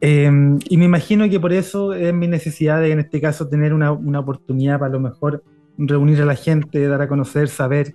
Eh, 0.00 0.30
y 0.68 0.76
me 0.76 0.86
imagino 0.86 1.28
que 1.28 1.38
por 1.38 1.52
eso 1.52 1.92
es 1.92 2.14
mi 2.14 2.26
necesidad 2.26 2.80
de, 2.80 2.92
en 2.92 3.00
este 3.00 3.20
caso, 3.20 3.48
tener 3.48 3.74
una, 3.74 3.92
una 3.92 4.20
oportunidad 4.20 4.78
para 4.78 4.90
a 4.90 4.94
lo 4.94 5.00
mejor 5.00 5.44
reunir 5.76 6.20
a 6.22 6.24
la 6.24 6.34
gente, 6.34 6.86
dar 6.88 7.02
a 7.02 7.08
conocer, 7.08 7.48
saber 7.48 7.94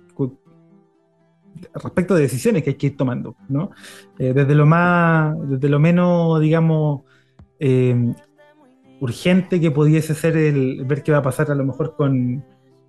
respecto 1.74 2.14
de 2.14 2.22
decisiones 2.22 2.62
que 2.62 2.70
hay 2.70 2.76
que 2.76 2.88
ir 2.88 2.96
tomando, 2.96 3.36
¿no? 3.48 3.70
Eh, 4.18 4.32
desde 4.32 4.54
lo 4.54 4.66
más, 4.66 5.36
desde 5.48 5.68
lo 5.68 5.78
menos, 5.78 6.40
digamos, 6.40 7.02
eh, 7.58 8.14
urgente 9.00 9.60
que 9.60 9.70
pudiese 9.70 10.14
ser 10.14 10.36
el 10.36 10.84
ver 10.84 11.02
qué 11.02 11.12
va 11.12 11.18
a 11.18 11.22
pasar 11.22 11.50
a 11.50 11.54
lo 11.54 11.64
mejor 11.64 11.94
con, 11.96 12.44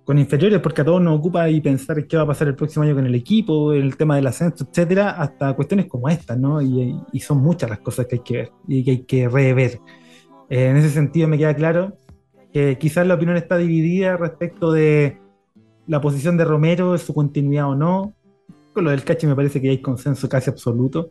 con 0.08 0.18
inferiores, 0.18 0.60
porque 0.60 0.80
a 0.80 0.86
todos 0.86 1.02
nos 1.02 1.18
ocupa 1.18 1.50
y 1.50 1.60
pensar 1.60 2.06
qué 2.06 2.16
va 2.16 2.22
a 2.22 2.26
pasar 2.26 2.48
el 2.48 2.54
próximo 2.54 2.82
año 2.82 2.94
con 2.94 3.04
el 3.04 3.14
equipo, 3.14 3.74
el 3.74 3.94
tema 3.98 4.16
del 4.16 4.26
ascenso, 4.26 4.66
etcétera, 4.66 5.10
hasta 5.10 5.52
cuestiones 5.52 5.84
como 5.84 6.08
estas, 6.08 6.38
¿no? 6.38 6.62
Y, 6.62 6.98
y 7.12 7.20
son 7.20 7.42
muchas 7.42 7.68
las 7.68 7.80
cosas 7.80 8.06
que 8.06 8.14
hay 8.14 8.22
que 8.22 8.36
ver 8.38 8.52
y 8.66 8.82
que 8.82 8.90
hay 8.90 9.02
que 9.02 9.28
rever. 9.28 9.78
Eh, 10.48 10.68
en 10.68 10.78
ese 10.78 10.88
sentido 10.88 11.28
me 11.28 11.36
queda 11.36 11.54
claro 11.54 11.98
que 12.54 12.78
quizás 12.78 13.06
la 13.06 13.16
opinión 13.16 13.36
está 13.36 13.58
dividida 13.58 14.16
respecto 14.16 14.72
de 14.72 15.18
la 15.86 16.00
posición 16.00 16.38
de 16.38 16.46
Romero, 16.46 16.96
su 16.96 17.12
continuidad 17.12 17.68
o 17.68 17.74
no. 17.74 18.14
Con 18.72 18.84
lo 18.84 18.90
del 18.92 19.04
Cachi 19.04 19.26
me 19.26 19.36
parece 19.36 19.60
que 19.60 19.68
hay 19.68 19.82
consenso 19.82 20.26
casi 20.26 20.48
absoluto. 20.48 21.10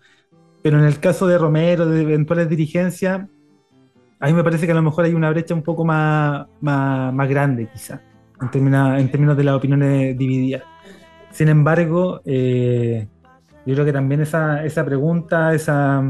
Pero 0.64 0.80
en 0.80 0.86
el 0.86 1.00
caso 1.00 1.28
de 1.28 1.38
Romero, 1.38 1.86
de 1.86 2.02
eventuales 2.02 2.50
dirigencias, 2.50 3.28
a 4.20 4.26
mí 4.26 4.34
me 4.34 4.44
parece 4.44 4.66
que 4.66 4.72
a 4.72 4.76
lo 4.76 4.82
mejor 4.82 5.06
hay 5.06 5.14
una 5.14 5.30
brecha 5.30 5.54
un 5.54 5.62
poco 5.62 5.86
más, 5.86 6.48
más, 6.62 7.14
más 7.14 7.30
grande, 7.30 7.70
quizá, 7.72 8.02
en 8.42 8.52
términos, 8.52 9.00
en 9.00 9.10
términos 9.10 9.38
de 9.38 9.44
las 9.44 9.56
opiniones 9.56 10.18
divididas. 10.18 10.64
Sin 11.32 11.50
embargo, 11.50 12.22
eh, 12.26 13.08
yo 13.66 13.74
creo 13.74 13.86
que 13.86 13.94
también 13.94 14.22
esa, 14.22 14.64
esa 14.66 14.86
pregunta, 14.86 15.54
esa, 15.54 16.04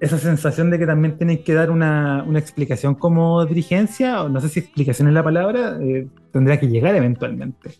esa 0.00 0.18
sensación 0.18 0.70
de 0.70 0.78
que 0.78 0.86
también 0.86 1.18
tenéis 1.18 1.40
que 1.40 1.54
dar 1.54 1.70
una, 1.70 2.24
una 2.26 2.38
explicación 2.38 2.94
como 2.94 3.44
dirigencia, 3.44 4.22
o 4.22 4.28
no 4.28 4.40
sé 4.40 4.48
si 4.48 4.60
explicación 4.60 5.08
es 5.08 5.14
la 5.14 5.22
palabra, 5.22 5.78
eh, 5.80 6.08
tendrá 6.32 6.58
que 6.58 6.66
llegar 6.68 6.94
eventualmente. 6.94 7.70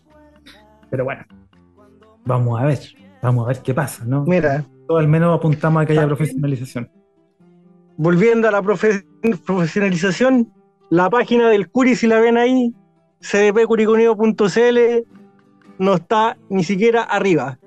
Pero 0.89 1.03
bueno, 1.05 1.23
vamos 2.25 2.61
a 2.61 2.65
ver, 2.65 2.79
vamos 3.21 3.45
a 3.45 3.47
ver 3.49 3.59
qué 3.63 3.73
pasa, 3.73 4.05
¿no? 4.05 4.23
Mira, 4.25 4.63
al 4.89 5.07
menos 5.07 5.37
apuntamos 5.37 5.81
a 5.81 5.85
que 5.85 5.93
haya 5.93 6.05
profesionalización. 6.05 6.89
volviendo 7.97 8.47
a 8.47 8.51
la 8.51 8.61
profe- 8.61 9.05
profesionalización, 9.45 10.51
la 10.89 11.09
página 11.09 11.49
del 11.49 11.69
Curi, 11.69 11.95
si 11.95 12.07
la 12.07 12.19
ven 12.19 12.37
ahí, 12.37 12.73
cdpcuriconeo.cl, 13.21 15.07
no 15.79 15.93
está 15.95 16.37
ni 16.49 16.63
siquiera 16.63 17.03
arriba. 17.03 17.57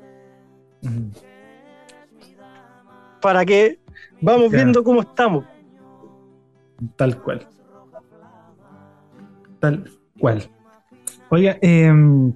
Para 3.20 3.44
que 3.44 3.78
vamos 4.20 4.51
Ya. 4.51 4.59
viendo 4.59 4.85
cómo 4.85 5.01
estamos. 5.01 5.44
Tal 6.97 7.20
cual. 7.22 7.47
Tal 9.60 9.90
cual. 10.18 10.43
Oiga, 11.31 11.56
em, 11.62 12.32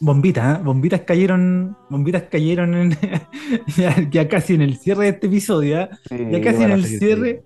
bombitas, 0.00 0.58
¿eh? 0.58 0.62
bombitas 0.64 1.00
cayeron, 1.02 1.76
bombitas 1.90 2.22
cayeron 2.30 2.74
en, 2.74 2.90
ya, 3.76 3.94
ya 4.10 4.28
casi 4.28 4.54
en 4.54 4.62
el 4.62 4.78
cierre 4.78 5.04
de 5.04 5.08
este 5.10 5.26
episodio, 5.26 5.80
¿eh? 5.82 5.88
ya 6.30 6.40
casi 6.40 6.62
en 6.62 6.70
el 6.70 6.84
cierre. 6.84 7.44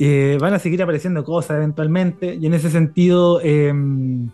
Eh, 0.00 0.38
van 0.40 0.54
a 0.54 0.58
seguir 0.58 0.82
apareciendo 0.82 1.22
cosas 1.22 1.58
eventualmente, 1.58 2.34
y 2.34 2.46
en 2.46 2.54
ese 2.54 2.70
sentido, 2.70 3.40
em, 3.42 4.28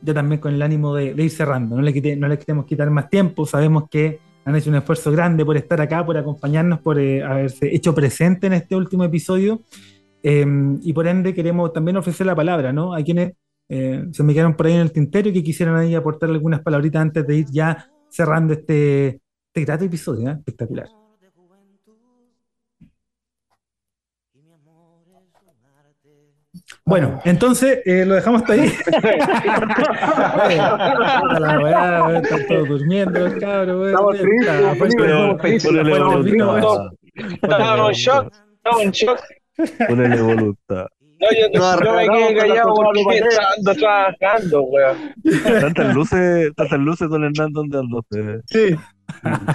yo 0.00 0.14
también 0.14 0.40
con 0.40 0.54
el 0.54 0.62
ánimo 0.62 0.94
de, 0.94 1.12
de 1.14 1.24
ir 1.24 1.30
cerrando, 1.30 1.76
no 1.76 1.82
le, 1.82 1.92
quite- 1.92 2.16
no 2.16 2.28
le 2.28 2.38
queremos 2.38 2.64
quitar 2.64 2.88
más 2.90 3.10
tiempo, 3.10 3.44
sabemos 3.44 3.88
que 3.90 4.20
han 4.44 4.54
hecho 4.56 4.70
un 4.70 4.76
esfuerzo 4.76 5.10
grande 5.12 5.44
por 5.44 5.56
estar 5.56 5.80
acá, 5.80 6.06
por 6.06 6.16
acompañarnos, 6.16 6.78
por 6.80 6.98
eh, 6.98 7.22
haberse 7.22 7.74
hecho 7.74 7.94
presente 7.94 8.46
en 8.46 8.54
este 8.54 8.74
último 8.76 9.04
episodio. 9.04 9.60
Eh, 10.22 10.46
y 10.82 10.92
por 10.94 11.06
ende 11.06 11.34
queremos 11.34 11.72
también 11.72 11.96
ofrecer 11.98 12.26
la 12.26 12.34
palabra, 12.34 12.72
¿no? 12.72 12.94
A 12.94 13.02
quienes 13.02 13.32
eh, 13.68 14.06
se 14.10 14.22
me 14.22 14.32
quedaron 14.32 14.54
por 14.54 14.66
ahí 14.66 14.72
en 14.72 14.80
el 14.80 14.90
tintero 14.90 15.28
y 15.28 15.32
que 15.34 15.42
quisieran 15.44 15.76
ahí 15.76 15.94
aportar 15.94 16.30
algunas 16.30 16.60
palabritas 16.62 17.02
antes 17.02 17.26
de 17.26 17.36
ir 17.36 17.46
ya 17.50 17.86
cerrando 18.08 18.54
este, 18.54 19.20
este 19.48 19.64
grato 19.66 19.84
episodio, 19.84 20.30
¿eh? 20.30 20.32
espectacular. 20.38 20.88
Bueno, 26.88 27.20
entonces 27.26 27.80
eh, 27.84 28.06
lo 28.06 28.14
dejamos 28.14 28.40
hasta 28.40 28.54
ahí. 28.54 28.72
La 31.38 31.60
weá, 31.62 32.18
están 32.18 32.46
todos 32.46 32.68
durmiendo, 32.68 33.20
los 33.20 33.34
cabros. 33.34 33.88
Estamos 33.88 34.16
tristes, 34.16 34.48
estamos 37.42 37.88
en 37.88 37.94
shock, 37.94 38.32
estamos 38.56 38.82
en 38.82 38.90
shock. 38.92 39.20
Ponele 39.86 40.22
voluntad. 40.22 40.86
No, 41.20 41.26
yo, 41.30 41.48
No, 41.52 41.84
yo 41.84 41.92
me 41.94 42.08
quedé 42.08 42.34
callado 42.36 42.74
porque 42.74 43.22
ando 43.58 43.74
trabajando, 43.74 44.62
weón. 44.62 44.96
Tantas 45.60 45.94
luces, 45.94 46.54
tantas 46.56 46.78
luces, 46.78 47.10
don 47.10 47.22
Hernán, 47.24 47.52
¿dónde 47.52 47.78
ando 47.80 47.98
usted? 47.98 48.40
Sí. 48.46 48.74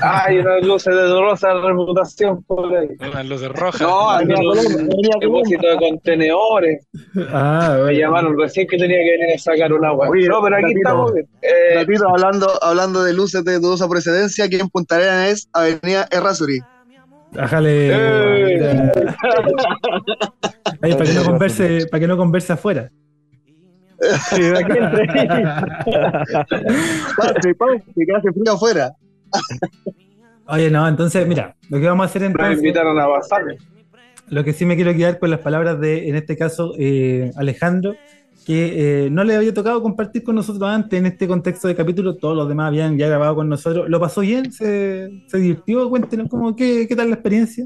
Hay 0.02 0.40
unas 0.40 0.64
luces 0.64 0.94
de 0.96 1.02
dudosa 1.04 1.54
reputación 1.54 2.44
por 2.44 2.76
ahí. 2.76 2.88
Unas 3.00 3.26
luces 3.26 3.50
rojas. 3.50 3.82
No, 3.82 4.10
había 4.10 4.36
un 4.38 5.20
depósito 5.20 5.68
de 5.68 5.78
contenedores. 5.78 6.86
Ah, 7.32 7.78
Me 7.86 7.96
llamaron 7.98 8.38
recién 8.38 8.68
que 8.68 8.78
tenía 8.78 8.98
que 8.98 9.12
venir 9.20 9.36
a 9.36 9.38
sacar 9.38 9.72
una 9.72 9.90
agua. 9.90 10.10
Oye, 10.10 10.28
No, 10.28 10.42
pero 10.44 10.58
aquí 10.58 10.74
estamos. 10.76 11.14
Eh, 11.42 11.76
Ratito, 11.76 12.10
hablando, 12.10 12.52
hablando 12.62 13.04
de 13.04 13.14
luces 13.14 13.44
de 13.46 13.60
dudosa 13.60 13.88
precedencia, 13.88 14.46
aquí 14.46 14.58
en 14.58 14.70
Punta 14.70 14.96
Arenas 14.96 15.30
es 15.30 15.50
Avenida 15.54 16.08
Errázuri. 16.12 16.60
Bájale. 17.32 17.90
Eh. 17.92 18.92
Ahí, 20.82 20.94
para 20.94 21.06
que 21.06 21.14
no 21.14 21.24
converse, 21.24 21.88
para 21.90 22.00
que 22.02 22.08
no 22.08 22.18
converse 22.18 22.54
afuera. 22.54 22.92
Sí, 24.30 24.42
aquí 24.56 24.78
entre- 24.78 25.08
Pase, 27.18 27.56
pase, 27.56 27.84
que 27.96 28.16
hace 28.16 28.32
frío 28.34 28.54
afuera. 28.54 28.92
Oye, 30.48 30.70
no, 30.70 30.88
entonces, 30.88 31.26
mira, 31.28 31.56
lo 31.70 31.80
que 31.80 31.88
vamos 31.88 32.04
a 32.04 32.10
hacer 32.10 32.22
me 32.22 32.28
entonces, 32.28 32.58
invitaron 32.58 33.00
a 33.00 33.08
pasarme. 33.08 33.58
lo 34.28 34.44
que 34.44 34.54
sí 34.54 34.66
me 34.66 34.76
quiero 34.76 34.94
quedar 34.94 35.20
con 35.20 35.30
las 35.30 35.40
palabras 35.40 35.80
de, 35.80 36.10
en 36.10 36.16
este 36.16 36.38
caso, 36.38 36.74
eh, 36.78 37.32
Alejandro, 37.38 37.96
que 38.46 39.06
eh, 39.06 39.10
no 39.10 39.24
le 39.24 39.36
había 39.36 39.54
tocado 39.54 39.82
compartir 39.82 40.24
con 40.24 40.36
nosotros 40.36 40.70
antes 40.70 41.00
en 41.00 41.06
este 41.06 41.28
contexto 41.28 41.68
de 41.70 41.76
capítulo, 41.76 42.18
todos 42.18 42.36
los 42.36 42.50
demás 42.50 42.68
habían 42.68 42.98
ya 42.98 43.08
grabado 43.08 43.36
con 43.36 43.48
nosotros. 43.48 43.88
¿Lo 43.88 44.00
pasó 44.02 44.22
bien? 44.22 44.52
¿Se, 44.52 45.10
se 45.28 45.38
divirtió? 45.38 45.90
Cuéntenos 45.90 46.28
cómo, 46.30 46.56
qué, 46.56 46.88
qué 46.88 46.96
tal 46.96 47.10
la 47.10 47.16
experiencia. 47.16 47.66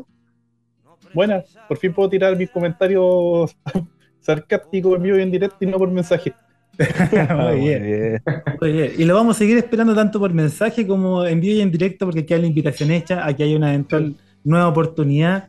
Buenas, 1.13 1.57
por 1.67 1.77
fin 1.77 1.93
puedo 1.93 2.09
tirar 2.09 2.37
mis 2.37 2.51
comentarios 2.51 3.57
sarcásticos 4.19 4.97
en 4.97 5.03
vivo 5.03 5.17
y 5.17 5.21
en 5.21 5.31
directo 5.31 5.57
y 5.61 5.65
no 5.65 5.77
por 5.77 5.89
mensaje. 5.89 6.33
Ah, 7.29 7.51
Muy 7.51 7.61
bien. 7.61 8.21
Muy 8.61 8.71
bien. 8.71 8.91
Y 8.97 9.05
lo 9.05 9.15
vamos 9.15 9.35
a 9.35 9.39
seguir 9.39 9.57
esperando 9.57 9.95
tanto 9.95 10.19
por 10.19 10.33
mensaje 10.33 10.85
como 10.85 11.25
en 11.25 11.41
vivo 11.41 11.55
y 11.55 11.61
en 11.61 11.71
directo, 11.71 12.05
porque 12.05 12.21
aquí 12.21 12.33
hay 12.33 12.41
la 12.41 12.47
invitación 12.47 12.91
hecha, 12.91 13.25
aquí 13.25 13.43
hay 13.43 13.55
una 13.55 13.69
eventual 13.69 14.15
nueva 14.43 14.67
oportunidad 14.67 15.47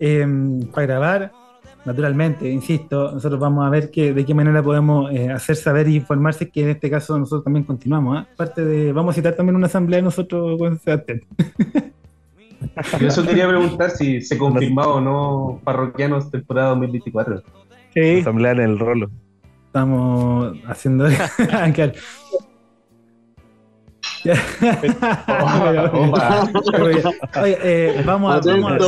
eh, 0.00 0.26
para 0.72 0.86
grabar. 0.86 1.32
Naturalmente, 1.84 2.50
insisto, 2.50 3.12
nosotros 3.12 3.40
vamos 3.40 3.66
a 3.66 3.70
ver 3.70 3.90
que, 3.90 4.12
de 4.12 4.24
qué 4.24 4.34
manera 4.34 4.62
podemos 4.62 5.10
eh, 5.10 5.30
hacer 5.30 5.56
saber 5.56 5.86
e 5.86 5.92
informarse 5.92 6.50
que 6.50 6.62
en 6.62 6.68
este 6.70 6.90
caso 6.90 7.18
nosotros 7.18 7.44
también 7.44 7.64
continuamos. 7.64 8.18
¿ah? 8.18 8.28
Aparte 8.34 8.64
de, 8.64 8.92
vamos 8.92 9.12
a 9.12 9.14
citar 9.14 9.34
también 9.34 9.56
una 9.56 9.66
asamblea 9.66 9.98
de 9.98 10.02
nosotros 10.02 10.58
con 10.58 10.78
Sebastián. 10.78 11.22
Yo 13.00 13.08
eso 13.08 13.24
quería 13.24 13.48
preguntar 13.48 13.90
si 13.90 14.20
se 14.20 14.36
confirmaba 14.38 14.94
o 14.94 15.00
no 15.00 15.60
parroquianos 15.64 16.30
temporada 16.30 16.70
2024. 16.70 17.42
Sí. 17.94 18.20
Asamblea 18.20 18.52
en 18.52 18.60
el 18.60 18.78
rolo. 18.78 19.10
Estamos 19.68 20.56
haciendo. 20.66 21.04
Oye, 27.40 27.58
eh, 27.62 28.02
vamos, 28.04 28.34
a, 28.34 28.40
vamos, 28.50 28.72
a, 28.72 28.78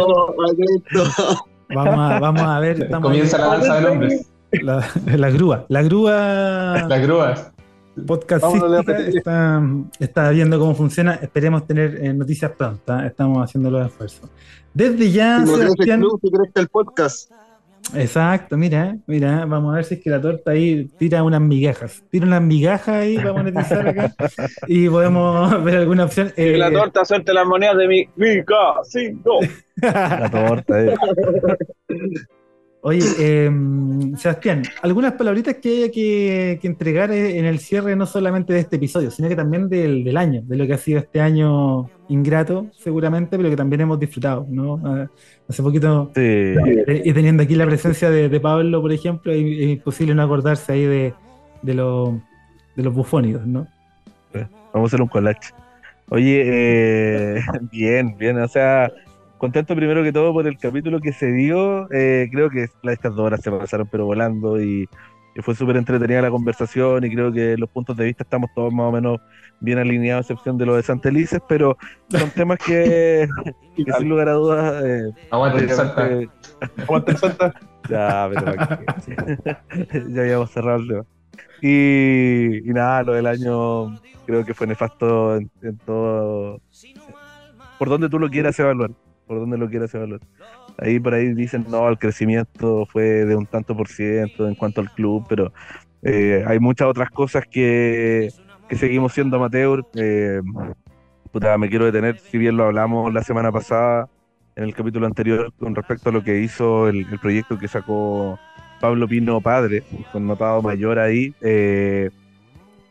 vamos, 1.68 1.98
a, 1.98 2.18
vamos 2.18 2.42
a 2.42 2.60
ver. 2.60 2.82
estamos 2.82 3.08
Comienza 3.10 3.36
la 3.36 3.46
danza 3.46 3.74
de 3.74 3.80
nombres. 3.82 4.26
La, 4.62 4.88
la 5.04 5.30
grúa. 5.30 5.66
La 5.68 5.82
grúa. 5.82 6.86
Las 6.88 7.02
grúas. 7.02 7.52
podcastística 8.06 9.06
está, 9.06 9.62
está 9.98 10.30
viendo 10.30 10.58
cómo 10.58 10.74
funciona. 10.74 11.16
Esperemos 11.16 11.66
tener 11.66 12.02
eh, 12.02 12.14
noticias 12.14 12.52
pronto. 12.52 12.98
¿eh? 12.98 13.06
Estamos 13.06 13.44
haciendo 13.44 13.70
los 13.70 13.86
esfuerzos. 13.86 14.30
Desde 14.72 15.10
ya, 15.10 15.44
Sebastián. 15.44 16.00
el 16.00 16.08
club, 16.08 16.20
si 16.22 16.30
crece 16.30 16.60
el 16.60 16.68
podcast. 16.68 17.30
Exacto, 17.94 18.56
mira, 18.56 18.96
mira, 19.06 19.44
vamos 19.46 19.72
a 19.72 19.76
ver 19.76 19.84
si 19.84 19.94
es 19.94 20.00
que 20.02 20.10
la 20.10 20.20
torta 20.20 20.52
ahí 20.52 20.88
tira 20.98 21.22
unas 21.24 21.40
migajas. 21.40 22.02
Tira 22.10 22.26
unas 22.26 22.42
migajas 22.42 22.88
ahí 22.88 23.16
para 23.16 23.32
monetizar 23.32 23.88
acá 23.88 24.14
y 24.68 24.88
podemos 24.88 25.64
ver 25.64 25.76
alguna 25.78 26.04
opción. 26.04 26.32
Que 26.36 26.54
Eh, 26.54 26.58
la 26.58 26.70
torta 26.70 27.04
suelte 27.04 27.32
las 27.32 27.46
monedas 27.46 27.76
de 27.76 27.88
mi 27.88 28.08
Mica 28.16 28.54
5. 28.84 29.40
La 29.82 30.30
torta, 30.30 30.82
eh. 30.84 30.94
Oye, 32.82 33.00
eh, 33.18 33.50
Sebastián, 34.16 34.62
algunas 34.80 35.12
palabritas 35.12 35.56
que 35.56 35.68
haya 35.68 35.90
que, 35.92 36.58
que 36.62 36.66
entregar 36.66 37.10
eh, 37.10 37.38
en 37.38 37.44
el 37.44 37.58
cierre 37.58 37.94
no 37.94 38.06
solamente 38.06 38.54
de 38.54 38.60
este 38.60 38.76
episodio, 38.76 39.10
sino 39.10 39.28
que 39.28 39.36
también 39.36 39.68
del, 39.68 40.02
del 40.02 40.16
año, 40.16 40.40
de 40.46 40.56
lo 40.56 40.66
que 40.66 40.72
ha 40.72 40.78
sido 40.78 40.98
este 41.00 41.20
año 41.20 41.90
ingrato, 42.08 42.68
seguramente, 42.78 43.36
pero 43.36 43.50
que 43.50 43.56
también 43.56 43.82
hemos 43.82 44.00
disfrutado, 44.00 44.46
¿no? 44.48 44.80
Ah, 44.82 45.06
Hace 45.46 45.62
poquito, 45.62 46.10
Sí. 46.14 46.20
eh, 46.22 47.02
y 47.04 47.12
teniendo 47.12 47.42
aquí 47.42 47.54
la 47.54 47.66
presencia 47.66 48.08
de, 48.08 48.30
de 48.30 48.40
Pablo, 48.40 48.80
por 48.80 48.92
ejemplo, 48.92 49.30
es, 49.30 49.42
es 49.44 49.68
imposible 49.68 50.14
no 50.14 50.22
acordarse 50.22 50.72
ahí 50.72 50.84
de, 50.86 51.12
de, 51.60 51.74
lo- 51.74 52.18
de 52.76 52.82
los 52.82 52.94
bufónicos, 52.94 53.46
¿no? 53.46 53.66
Vamos 54.72 54.86
a 54.86 54.90
hacer 54.94 55.02
un 55.02 55.08
collage. 55.08 55.50
Oye, 56.08 56.42
eh, 56.46 57.40
bien, 57.72 58.16
bien, 58.16 58.38
o 58.38 58.48
sea, 58.48 58.90
contento 59.40 59.74
primero 59.74 60.02
que 60.02 60.12
todo 60.12 60.32
por 60.32 60.46
el 60.46 60.58
capítulo 60.58 61.00
que 61.00 61.12
se 61.12 61.32
dio. 61.32 61.88
eh, 61.92 62.28
creo 62.30 62.50
que 62.50 62.64
estas 62.84 63.14
dos 63.16 63.20
horas 63.26 63.40
se 63.42 63.50
pasaron 63.50 63.88
pero 63.90 64.04
volando 64.06 64.60
y, 64.62 64.88
y 65.34 65.42
fue 65.42 65.54
súper 65.54 65.76
entretenida 65.76 66.22
la 66.22 66.30
conversación 66.30 67.04
y 67.04 67.10
creo 67.14 67.32
que 67.32 67.56
los 67.56 67.70
puntos 67.70 67.96
de 67.96 68.04
vista 68.04 68.24
estamos 68.24 68.50
todos 68.54 68.72
más 68.72 68.86
o 68.86 68.92
menos 68.92 69.18
bien 69.60 69.78
alineados, 69.78 70.30
a 70.30 70.32
excepción 70.34 70.58
de 70.58 70.66
lo 70.66 70.76
de 70.76 70.82
Santelices, 70.82 71.40
pero 71.48 71.76
son 72.08 72.30
temas 72.34 72.58
que, 72.58 73.28
que 73.76 73.92
sin 73.92 74.08
lugar 74.08 74.28
a 74.28 74.32
dudas... 74.32 74.84
eh, 74.84 75.10
Aguante 75.30 75.62
el 75.64 75.70
Santa. 75.70 76.06
el 76.08 77.16
Santa. 77.18 77.54
Ya, 77.88 78.28
pero 78.32 78.54
ya 80.10 80.20
habíamos 80.22 80.50
cerrado 80.50 80.78
el 80.80 80.88
tema. 80.88 81.04
Y, 81.62 82.68
y 82.70 82.72
nada, 82.72 83.02
lo 83.02 83.12
del 83.14 83.26
año 83.26 83.98
creo 84.26 84.44
que 84.44 84.54
fue 84.54 84.66
nefasto 84.66 85.36
en, 85.36 85.50
en 85.62 85.78
todo. 85.78 86.60
Por 87.78 87.88
donde 87.88 88.08
tú 88.08 88.18
lo 88.18 88.28
quieras 88.30 88.58
evaluar. 88.58 88.90
Por 89.30 89.38
donde 89.38 89.58
lo 89.58 89.70
quieras 89.70 89.94
evaluar. 89.94 90.18
Ahí 90.76 90.98
por 90.98 91.14
ahí 91.14 91.32
dicen, 91.34 91.64
no, 91.68 91.88
el 91.88 92.00
crecimiento 92.00 92.84
fue 92.86 93.04
de 93.24 93.36
un 93.36 93.46
tanto 93.46 93.76
por 93.76 93.86
ciento 93.86 94.48
en 94.48 94.56
cuanto 94.56 94.80
al 94.80 94.90
club, 94.90 95.24
pero 95.28 95.52
eh, 96.02 96.42
hay 96.48 96.58
muchas 96.58 96.88
otras 96.88 97.10
cosas 97.10 97.44
que, 97.48 98.30
que 98.68 98.74
seguimos 98.74 99.12
siendo 99.12 99.36
amateur. 99.36 99.86
Eh, 99.94 100.40
puta, 101.30 101.56
me 101.58 101.68
quiero 101.68 101.84
detener, 101.84 102.18
si 102.18 102.38
bien 102.38 102.56
lo 102.56 102.64
hablamos 102.64 103.14
la 103.14 103.22
semana 103.22 103.52
pasada 103.52 104.08
en 104.56 104.64
el 104.64 104.74
capítulo 104.74 105.06
anterior 105.06 105.52
con 105.60 105.76
respecto 105.76 106.08
a 106.08 106.12
lo 106.12 106.24
que 106.24 106.40
hizo 106.40 106.88
el, 106.88 107.06
el 107.12 107.18
proyecto 107.20 107.56
que 107.56 107.68
sacó 107.68 108.36
Pablo 108.80 109.06
Pino 109.06 109.40
Padre, 109.40 109.84
con 110.10 110.26
notado 110.26 110.60
mayor 110.60 110.98
ahí. 110.98 111.32
eh, 111.40 112.10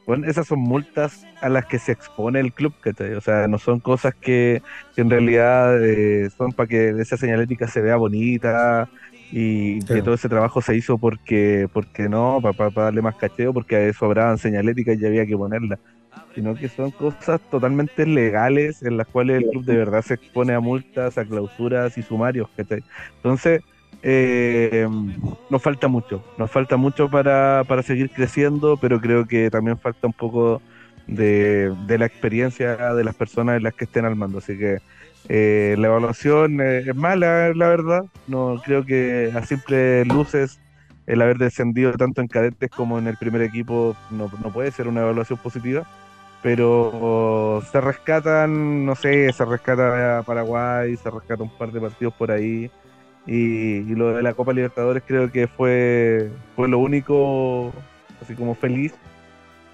bueno, 0.09 0.25
esas 0.25 0.47
son 0.47 0.61
multas 0.61 1.23
a 1.39 1.49
las 1.49 1.67
que 1.67 1.77
se 1.77 1.91
expone 1.91 2.39
el 2.39 2.51
club, 2.51 2.73
¿cachai? 2.81 3.13
O 3.13 3.21
sea, 3.21 3.47
no 3.47 3.59
son 3.59 3.79
cosas 3.79 4.15
que, 4.15 4.63
que 4.95 5.01
en 5.01 5.11
realidad 5.11 5.85
eh, 5.85 6.31
son 6.35 6.51
para 6.51 6.65
que 6.65 6.89
esa 6.99 7.15
señalética 7.15 7.67
se 7.67 7.79
vea 7.79 7.95
bonita 7.95 8.89
y 9.31 9.77
que 9.85 10.01
todo 10.01 10.15
ese 10.15 10.27
trabajo 10.27 10.63
se 10.63 10.75
hizo 10.75 10.97
porque, 10.97 11.67
porque 11.71 12.09
no, 12.09 12.41
para 12.41 12.71
darle 12.71 13.03
más 13.03 13.17
cacheo, 13.17 13.53
porque 13.53 13.93
sobraban 13.93 14.39
señaléticas 14.39 14.99
y 14.99 15.05
había 15.05 15.27
que 15.27 15.37
ponerla 15.37 15.77
sino 16.33 16.55
que 16.55 16.69
son 16.69 16.89
cosas 16.89 17.39
totalmente 17.51 18.07
legales 18.07 18.81
en 18.81 18.97
las 18.97 19.05
cuales 19.05 19.43
el 19.43 19.49
club 19.49 19.63
de 19.63 19.75
verdad 19.75 20.01
se 20.01 20.15
expone 20.15 20.53
a 20.53 20.59
multas, 20.59 21.19
a 21.19 21.25
clausuras 21.25 21.99
y 21.99 22.01
sumarios. 22.01 22.49
¿cachai? 22.55 22.83
Entonces, 23.17 23.61
eh, 24.01 24.87
nos 25.49 25.61
falta 25.61 25.87
mucho, 25.87 26.23
nos 26.37 26.49
falta 26.49 26.77
mucho 26.77 27.09
para, 27.09 27.63
para 27.67 27.83
seguir 27.83 28.09
creciendo, 28.11 28.77
pero 28.77 28.99
creo 28.99 29.25
que 29.25 29.49
también 29.49 29.77
falta 29.77 30.07
un 30.07 30.13
poco 30.13 30.61
de, 31.07 31.73
de 31.87 31.97
la 31.97 32.05
experiencia 32.05 32.93
de 32.93 33.03
las 33.03 33.15
personas 33.15 33.57
en 33.57 33.63
las 33.63 33.73
que 33.73 33.85
estén 33.85 34.05
al 34.05 34.15
mando. 34.15 34.39
Así 34.39 34.57
que 34.57 34.79
eh, 35.27 35.75
la 35.77 35.87
evaluación 35.87 36.61
eh, 36.61 36.83
es 36.87 36.95
mala, 36.95 37.53
la 37.53 37.67
verdad. 37.67 38.03
No 38.27 38.61
creo 38.63 38.85
que 38.85 39.31
a 39.35 39.45
simples 39.45 40.07
luces 40.07 40.59
el 41.07 41.21
haber 41.21 41.37
descendido 41.37 41.93
tanto 41.93 42.21
en 42.21 42.27
cadetes 42.27 42.69
como 42.69 42.99
en 42.99 43.07
el 43.07 43.17
primer 43.17 43.41
equipo 43.41 43.95
no, 44.11 44.31
no 44.43 44.53
puede 44.53 44.71
ser 44.71 44.87
una 44.87 45.01
evaluación 45.01 45.39
positiva 45.39 45.87
pero 46.41 47.61
se 47.71 47.81
rescatan, 47.81 48.85
no 48.85 48.95
sé, 48.95 49.31
se 49.33 49.45
rescata 49.45 50.23
Paraguay, 50.25 50.95
se 50.95 51.09
rescata 51.09 51.43
un 51.43 51.49
par 51.49 51.71
de 51.71 51.81
partidos 51.81 52.13
por 52.13 52.31
ahí. 52.31 52.71
Y, 53.31 53.81
y 53.91 53.95
lo 53.95 54.11
de 54.15 54.23
la 54.23 54.33
Copa 54.33 54.53
Libertadores 54.53 55.03
creo 55.05 55.31
que 55.31 55.47
fue, 55.47 56.31
fue 56.55 56.67
lo 56.67 56.79
único, 56.79 57.71
así 58.23 58.33
como 58.33 58.55
feliz, 58.55 58.95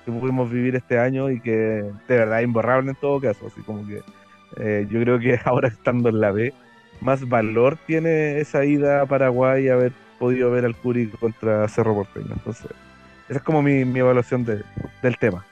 que 0.03 0.11
pudimos 0.11 0.51
vivir 0.51 0.75
este 0.75 0.99
año 0.99 1.29
y 1.31 1.39
que 1.39 1.51
de 1.53 2.17
verdad 2.17 2.39
es 2.41 2.45
imborrable 2.45 2.89
en 2.91 2.97
todo 2.97 3.21
caso. 3.21 3.47
Así 3.47 3.61
como 3.61 3.87
que 3.87 4.01
eh, 4.57 4.85
yo 4.89 4.99
creo 4.99 5.19
que 5.19 5.39
ahora 5.45 5.69
estando 5.69 6.09
en 6.09 6.19
la 6.19 6.31
B, 6.31 6.53
más 6.99 7.27
valor 7.29 7.77
tiene 7.87 8.41
esa 8.41 8.65
ida 8.65 9.01
a 9.01 9.05
Paraguay 9.05 9.69
haber 9.69 9.93
podido 10.19 10.51
ver 10.51 10.65
al 10.65 10.75
Curi 10.75 11.07
contra 11.07 11.65
Cerro 11.69 11.93
Porteño. 11.95 12.33
Entonces, 12.33 12.67
esa 13.29 13.39
es 13.39 13.43
como 13.43 13.61
mi, 13.61 13.85
mi 13.85 13.99
evaluación 14.01 14.43
de- 14.43 14.63
del 15.01 15.17
tema. 15.17 15.45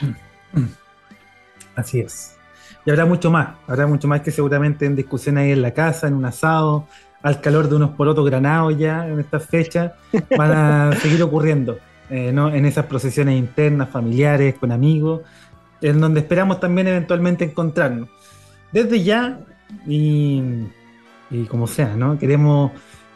Así 1.76 2.00
es. 2.00 2.36
Y 2.84 2.90
habrá 2.90 3.04
mucho 3.04 3.30
más, 3.30 3.50
habrá 3.66 3.86
mucho 3.86 4.08
más 4.08 4.20
que 4.20 4.30
seguramente 4.30 4.86
en 4.86 4.96
discusión 4.96 5.38
ahí 5.38 5.50
en 5.52 5.62
la 5.62 5.72
casa, 5.74 6.06
en 6.08 6.14
un 6.14 6.24
asado, 6.24 6.86
al 7.26 7.40
calor 7.40 7.68
de 7.68 7.74
unos 7.74 7.90
porotos 7.90 8.24
granados 8.24 8.78
ya 8.78 9.08
en 9.08 9.18
estas 9.18 9.44
fechas, 9.46 9.90
van 10.38 10.52
a 10.52 10.92
seguir 11.02 11.20
ocurriendo, 11.24 11.76
eh, 12.08 12.30
¿no? 12.32 12.54
En 12.54 12.64
esas 12.66 12.86
procesiones 12.86 13.36
internas, 13.36 13.88
familiares, 13.88 14.54
con 14.54 14.70
amigos, 14.70 15.22
en 15.82 16.00
donde 16.00 16.20
esperamos 16.20 16.60
también 16.60 16.86
eventualmente 16.86 17.44
encontrarnos. 17.44 18.08
Desde 18.70 19.02
ya, 19.02 19.40
y, 19.88 20.40
y 21.28 21.44
como 21.46 21.66
sea, 21.66 21.96
¿no? 21.96 22.16
Queremos 22.16 22.70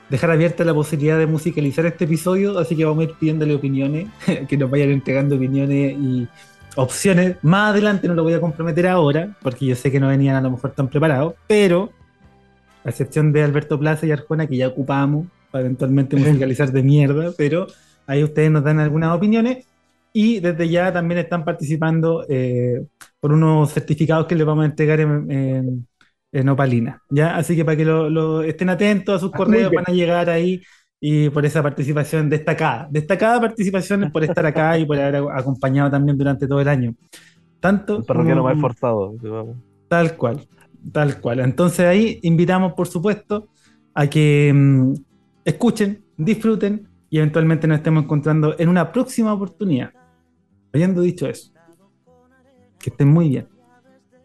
dejar 0.08 0.32
abierta 0.32 0.64
la 0.64 0.74
posibilidad 0.74 1.16
de 1.16 1.28
musicalizar 1.28 1.86
este 1.86 2.04
episodio, 2.04 2.58
así 2.58 2.74
que 2.74 2.84
vamos 2.84 3.02
a 3.02 3.10
ir 3.10 3.14
pidiéndole 3.14 3.54
opiniones, 3.54 4.08
que 4.48 4.56
nos 4.56 4.68
vayan 4.68 4.90
entregando 4.90 5.36
opiniones 5.36 5.96
y 5.96 6.26
opciones. 6.74 7.36
Más 7.42 7.70
adelante 7.70 8.08
no 8.08 8.14
lo 8.14 8.24
voy 8.24 8.32
a 8.32 8.40
comprometer 8.40 8.88
ahora, 8.88 9.36
porque 9.40 9.66
yo 9.66 9.76
sé 9.76 9.92
que 9.92 10.00
no 10.00 10.08
venían 10.08 10.34
a 10.34 10.40
lo 10.40 10.50
mejor 10.50 10.72
tan 10.72 10.88
preparados, 10.88 11.34
pero 11.46 11.92
a 12.84 12.88
excepción 12.90 13.32
de 13.32 13.42
Alberto 13.42 13.78
Plaza 13.78 14.06
y 14.06 14.12
Arjona, 14.12 14.46
que 14.46 14.56
ya 14.56 14.68
ocupamos 14.68 15.26
para 15.50 15.64
eventualmente 15.64 16.16
musicalizar 16.16 16.70
de 16.72 16.82
mierda, 16.82 17.32
pero 17.36 17.66
ahí 18.06 18.22
ustedes 18.24 18.50
nos 18.50 18.64
dan 18.64 18.80
algunas 18.80 19.14
opiniones 19.16 19.66
y 20.12 20.40
desde 20.40 20.68
ya 20.68 20.92
también 20.92 21.18
están 21.20 21.44
participando 21.44 22.24
eh, 22.28 22.84
por 23.20 23.32
unos 23.32 23.72
certificados 23.72 24.26
que 24.26 24.34
les 24.34 24.46
vamos 24.46 24.62
a 24.64 24.66
entregar 24.66 25.00
en, 25.00 25.30
en- 25.30 25.86
en 26.32 26.48
Opalina, 26.48 27.02
¿ya? 27.10 27.36
Así 27.36 27.56
que 27.56 27.64
para 27.64 27.76
que 27.76 27.84
lo, 27.84 28.08
lo- 28.08 28.42
estén 28.42 28.68
atentos 28.68 29.16
a 29.16 29.18
sus 29.18 29.32
correos, 29.32 29.70
bien. 29.70 29.82
van 29.82 29.92
a 29.92 29.96
llegar 29.96 30.30
ahí 30.30 30.60
y 31.00 31.28
por 31.30 31.44
esa 31.44 31.62
participación 31.62 32.28
destacada. 32.28 32.86
Destacada 32.90 33.40
participación 33.40 34.10
por 34.12 34.22
estar 34.22 34.46
acá 34.46 34.78
y 34.78 34.84
por 34.86 34.96
haber 34.98 35.16
acompañado 35.32 35.90
también 35.90 36.16
durante 36.16 36.46
todo 36.46 36.60
el 36.60 36.68
año. 36.68 36.94
Tanto 37.58 37.96
El 37.98 38.04
parroquiano 38.04 38.44
más 38.44 38.54
esforzado. 38.54 39.14
Tal 39.88 40.16
cual, 40.16 40.40
tal 40.92 41.20
cual. 41.20 41.40
Entonces 41.40 41.86
ahí 41.86 42.18
invitamos, 42.22 42.74
por 42.74 42.88
supuesto, 42.88 43.48
a 43.94 44.06
que 44.08 44.52
mm, 44.54 44.94
escuchen, 45.44 46.04
disfruten 46.16 46.88
y 47.08 47.18
eventualmente 47.18 47.66
nos 47.66 47.78
estemos 47.78 48.04
encontrando 48.04 48.54
en 48.58 48.68
una 48.68 48.92
próxima 48.92 49.32
oportunidad. 49.32 49.92
Habiendo 50.72 51.00
dicho 51.00 51.26
eso, 51.26 51.52
que 52.78 52.90
estén 52.90 53.08
muy 53.08 53.28
bien. 53.28 53.48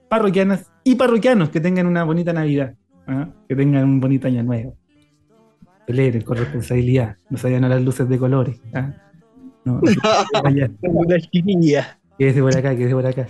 Parroquianas 0.07 0.71
y 0.83 0.95
parroquianos, 0.95 1.49
que 1.49 1.59
tengan 1.59 1.87
una 1.87 2.03
bonita 2.03 2.31
Navidad, 2.31 2.75
¿ah? 3.07 3.29
que 3.49 3.55
tengan 3.55 3.83
un 3.85 3.99
bonito 3.99 4.27
año 4.27 4.43
nuevo. 4.43 4.77
Celebren 5.87 6.21
con 6.21 6.37
responsabilidad, 6.37 7.17
no 7.29 7.37
se 7.37 7.47
vayan 7.47 7.63
a 7.63 7.69
las 7.69 7.81
luces 7.81 8.07
de 8.07 8.17
colores. 8.19 8.61
¿ah? 8.73 8.93
No, 9.65 9.81
no. 9.81 10.41
Quédese 12.17 12.41
por 12.41 12.55
acá, 12.55 12.75
quédese 12.75 12.93
por 12.93 13.05
acá. 13.05 13.27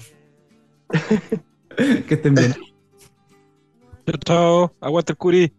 que 2.07 2.13
estén 2.13 2.35
bien. 2.35 2.53
Chao, 4.05 4.17
chao. 4.23 4.71
Aguanta 4.81 5.13
el 5.13 5.17
curi. 5.17 5.53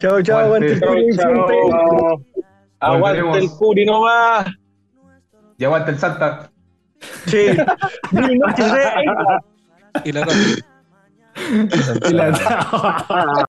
Chao, 0.00 0.22
chao, 0.22 0.38
aguante 0.40 0.72
el 0.72 0.80
Curi 0.80 1.12
siempre. 1.12 1.56
Aguante 2.80 3.38
el. 3.38 3.50
Curi 3.50 3.86
nomás. 3.86 4.46
Y 5.58 5.64
aguanta 5.64 5.90
el 5.90 5.98
Santa. 5.98 6.50
Sí. 7.26 7.36
De- 8.12 8.38
Y 10.04 10.12
la 10.12 10.26
Y 12.10 12.12
la- 12.12 12.30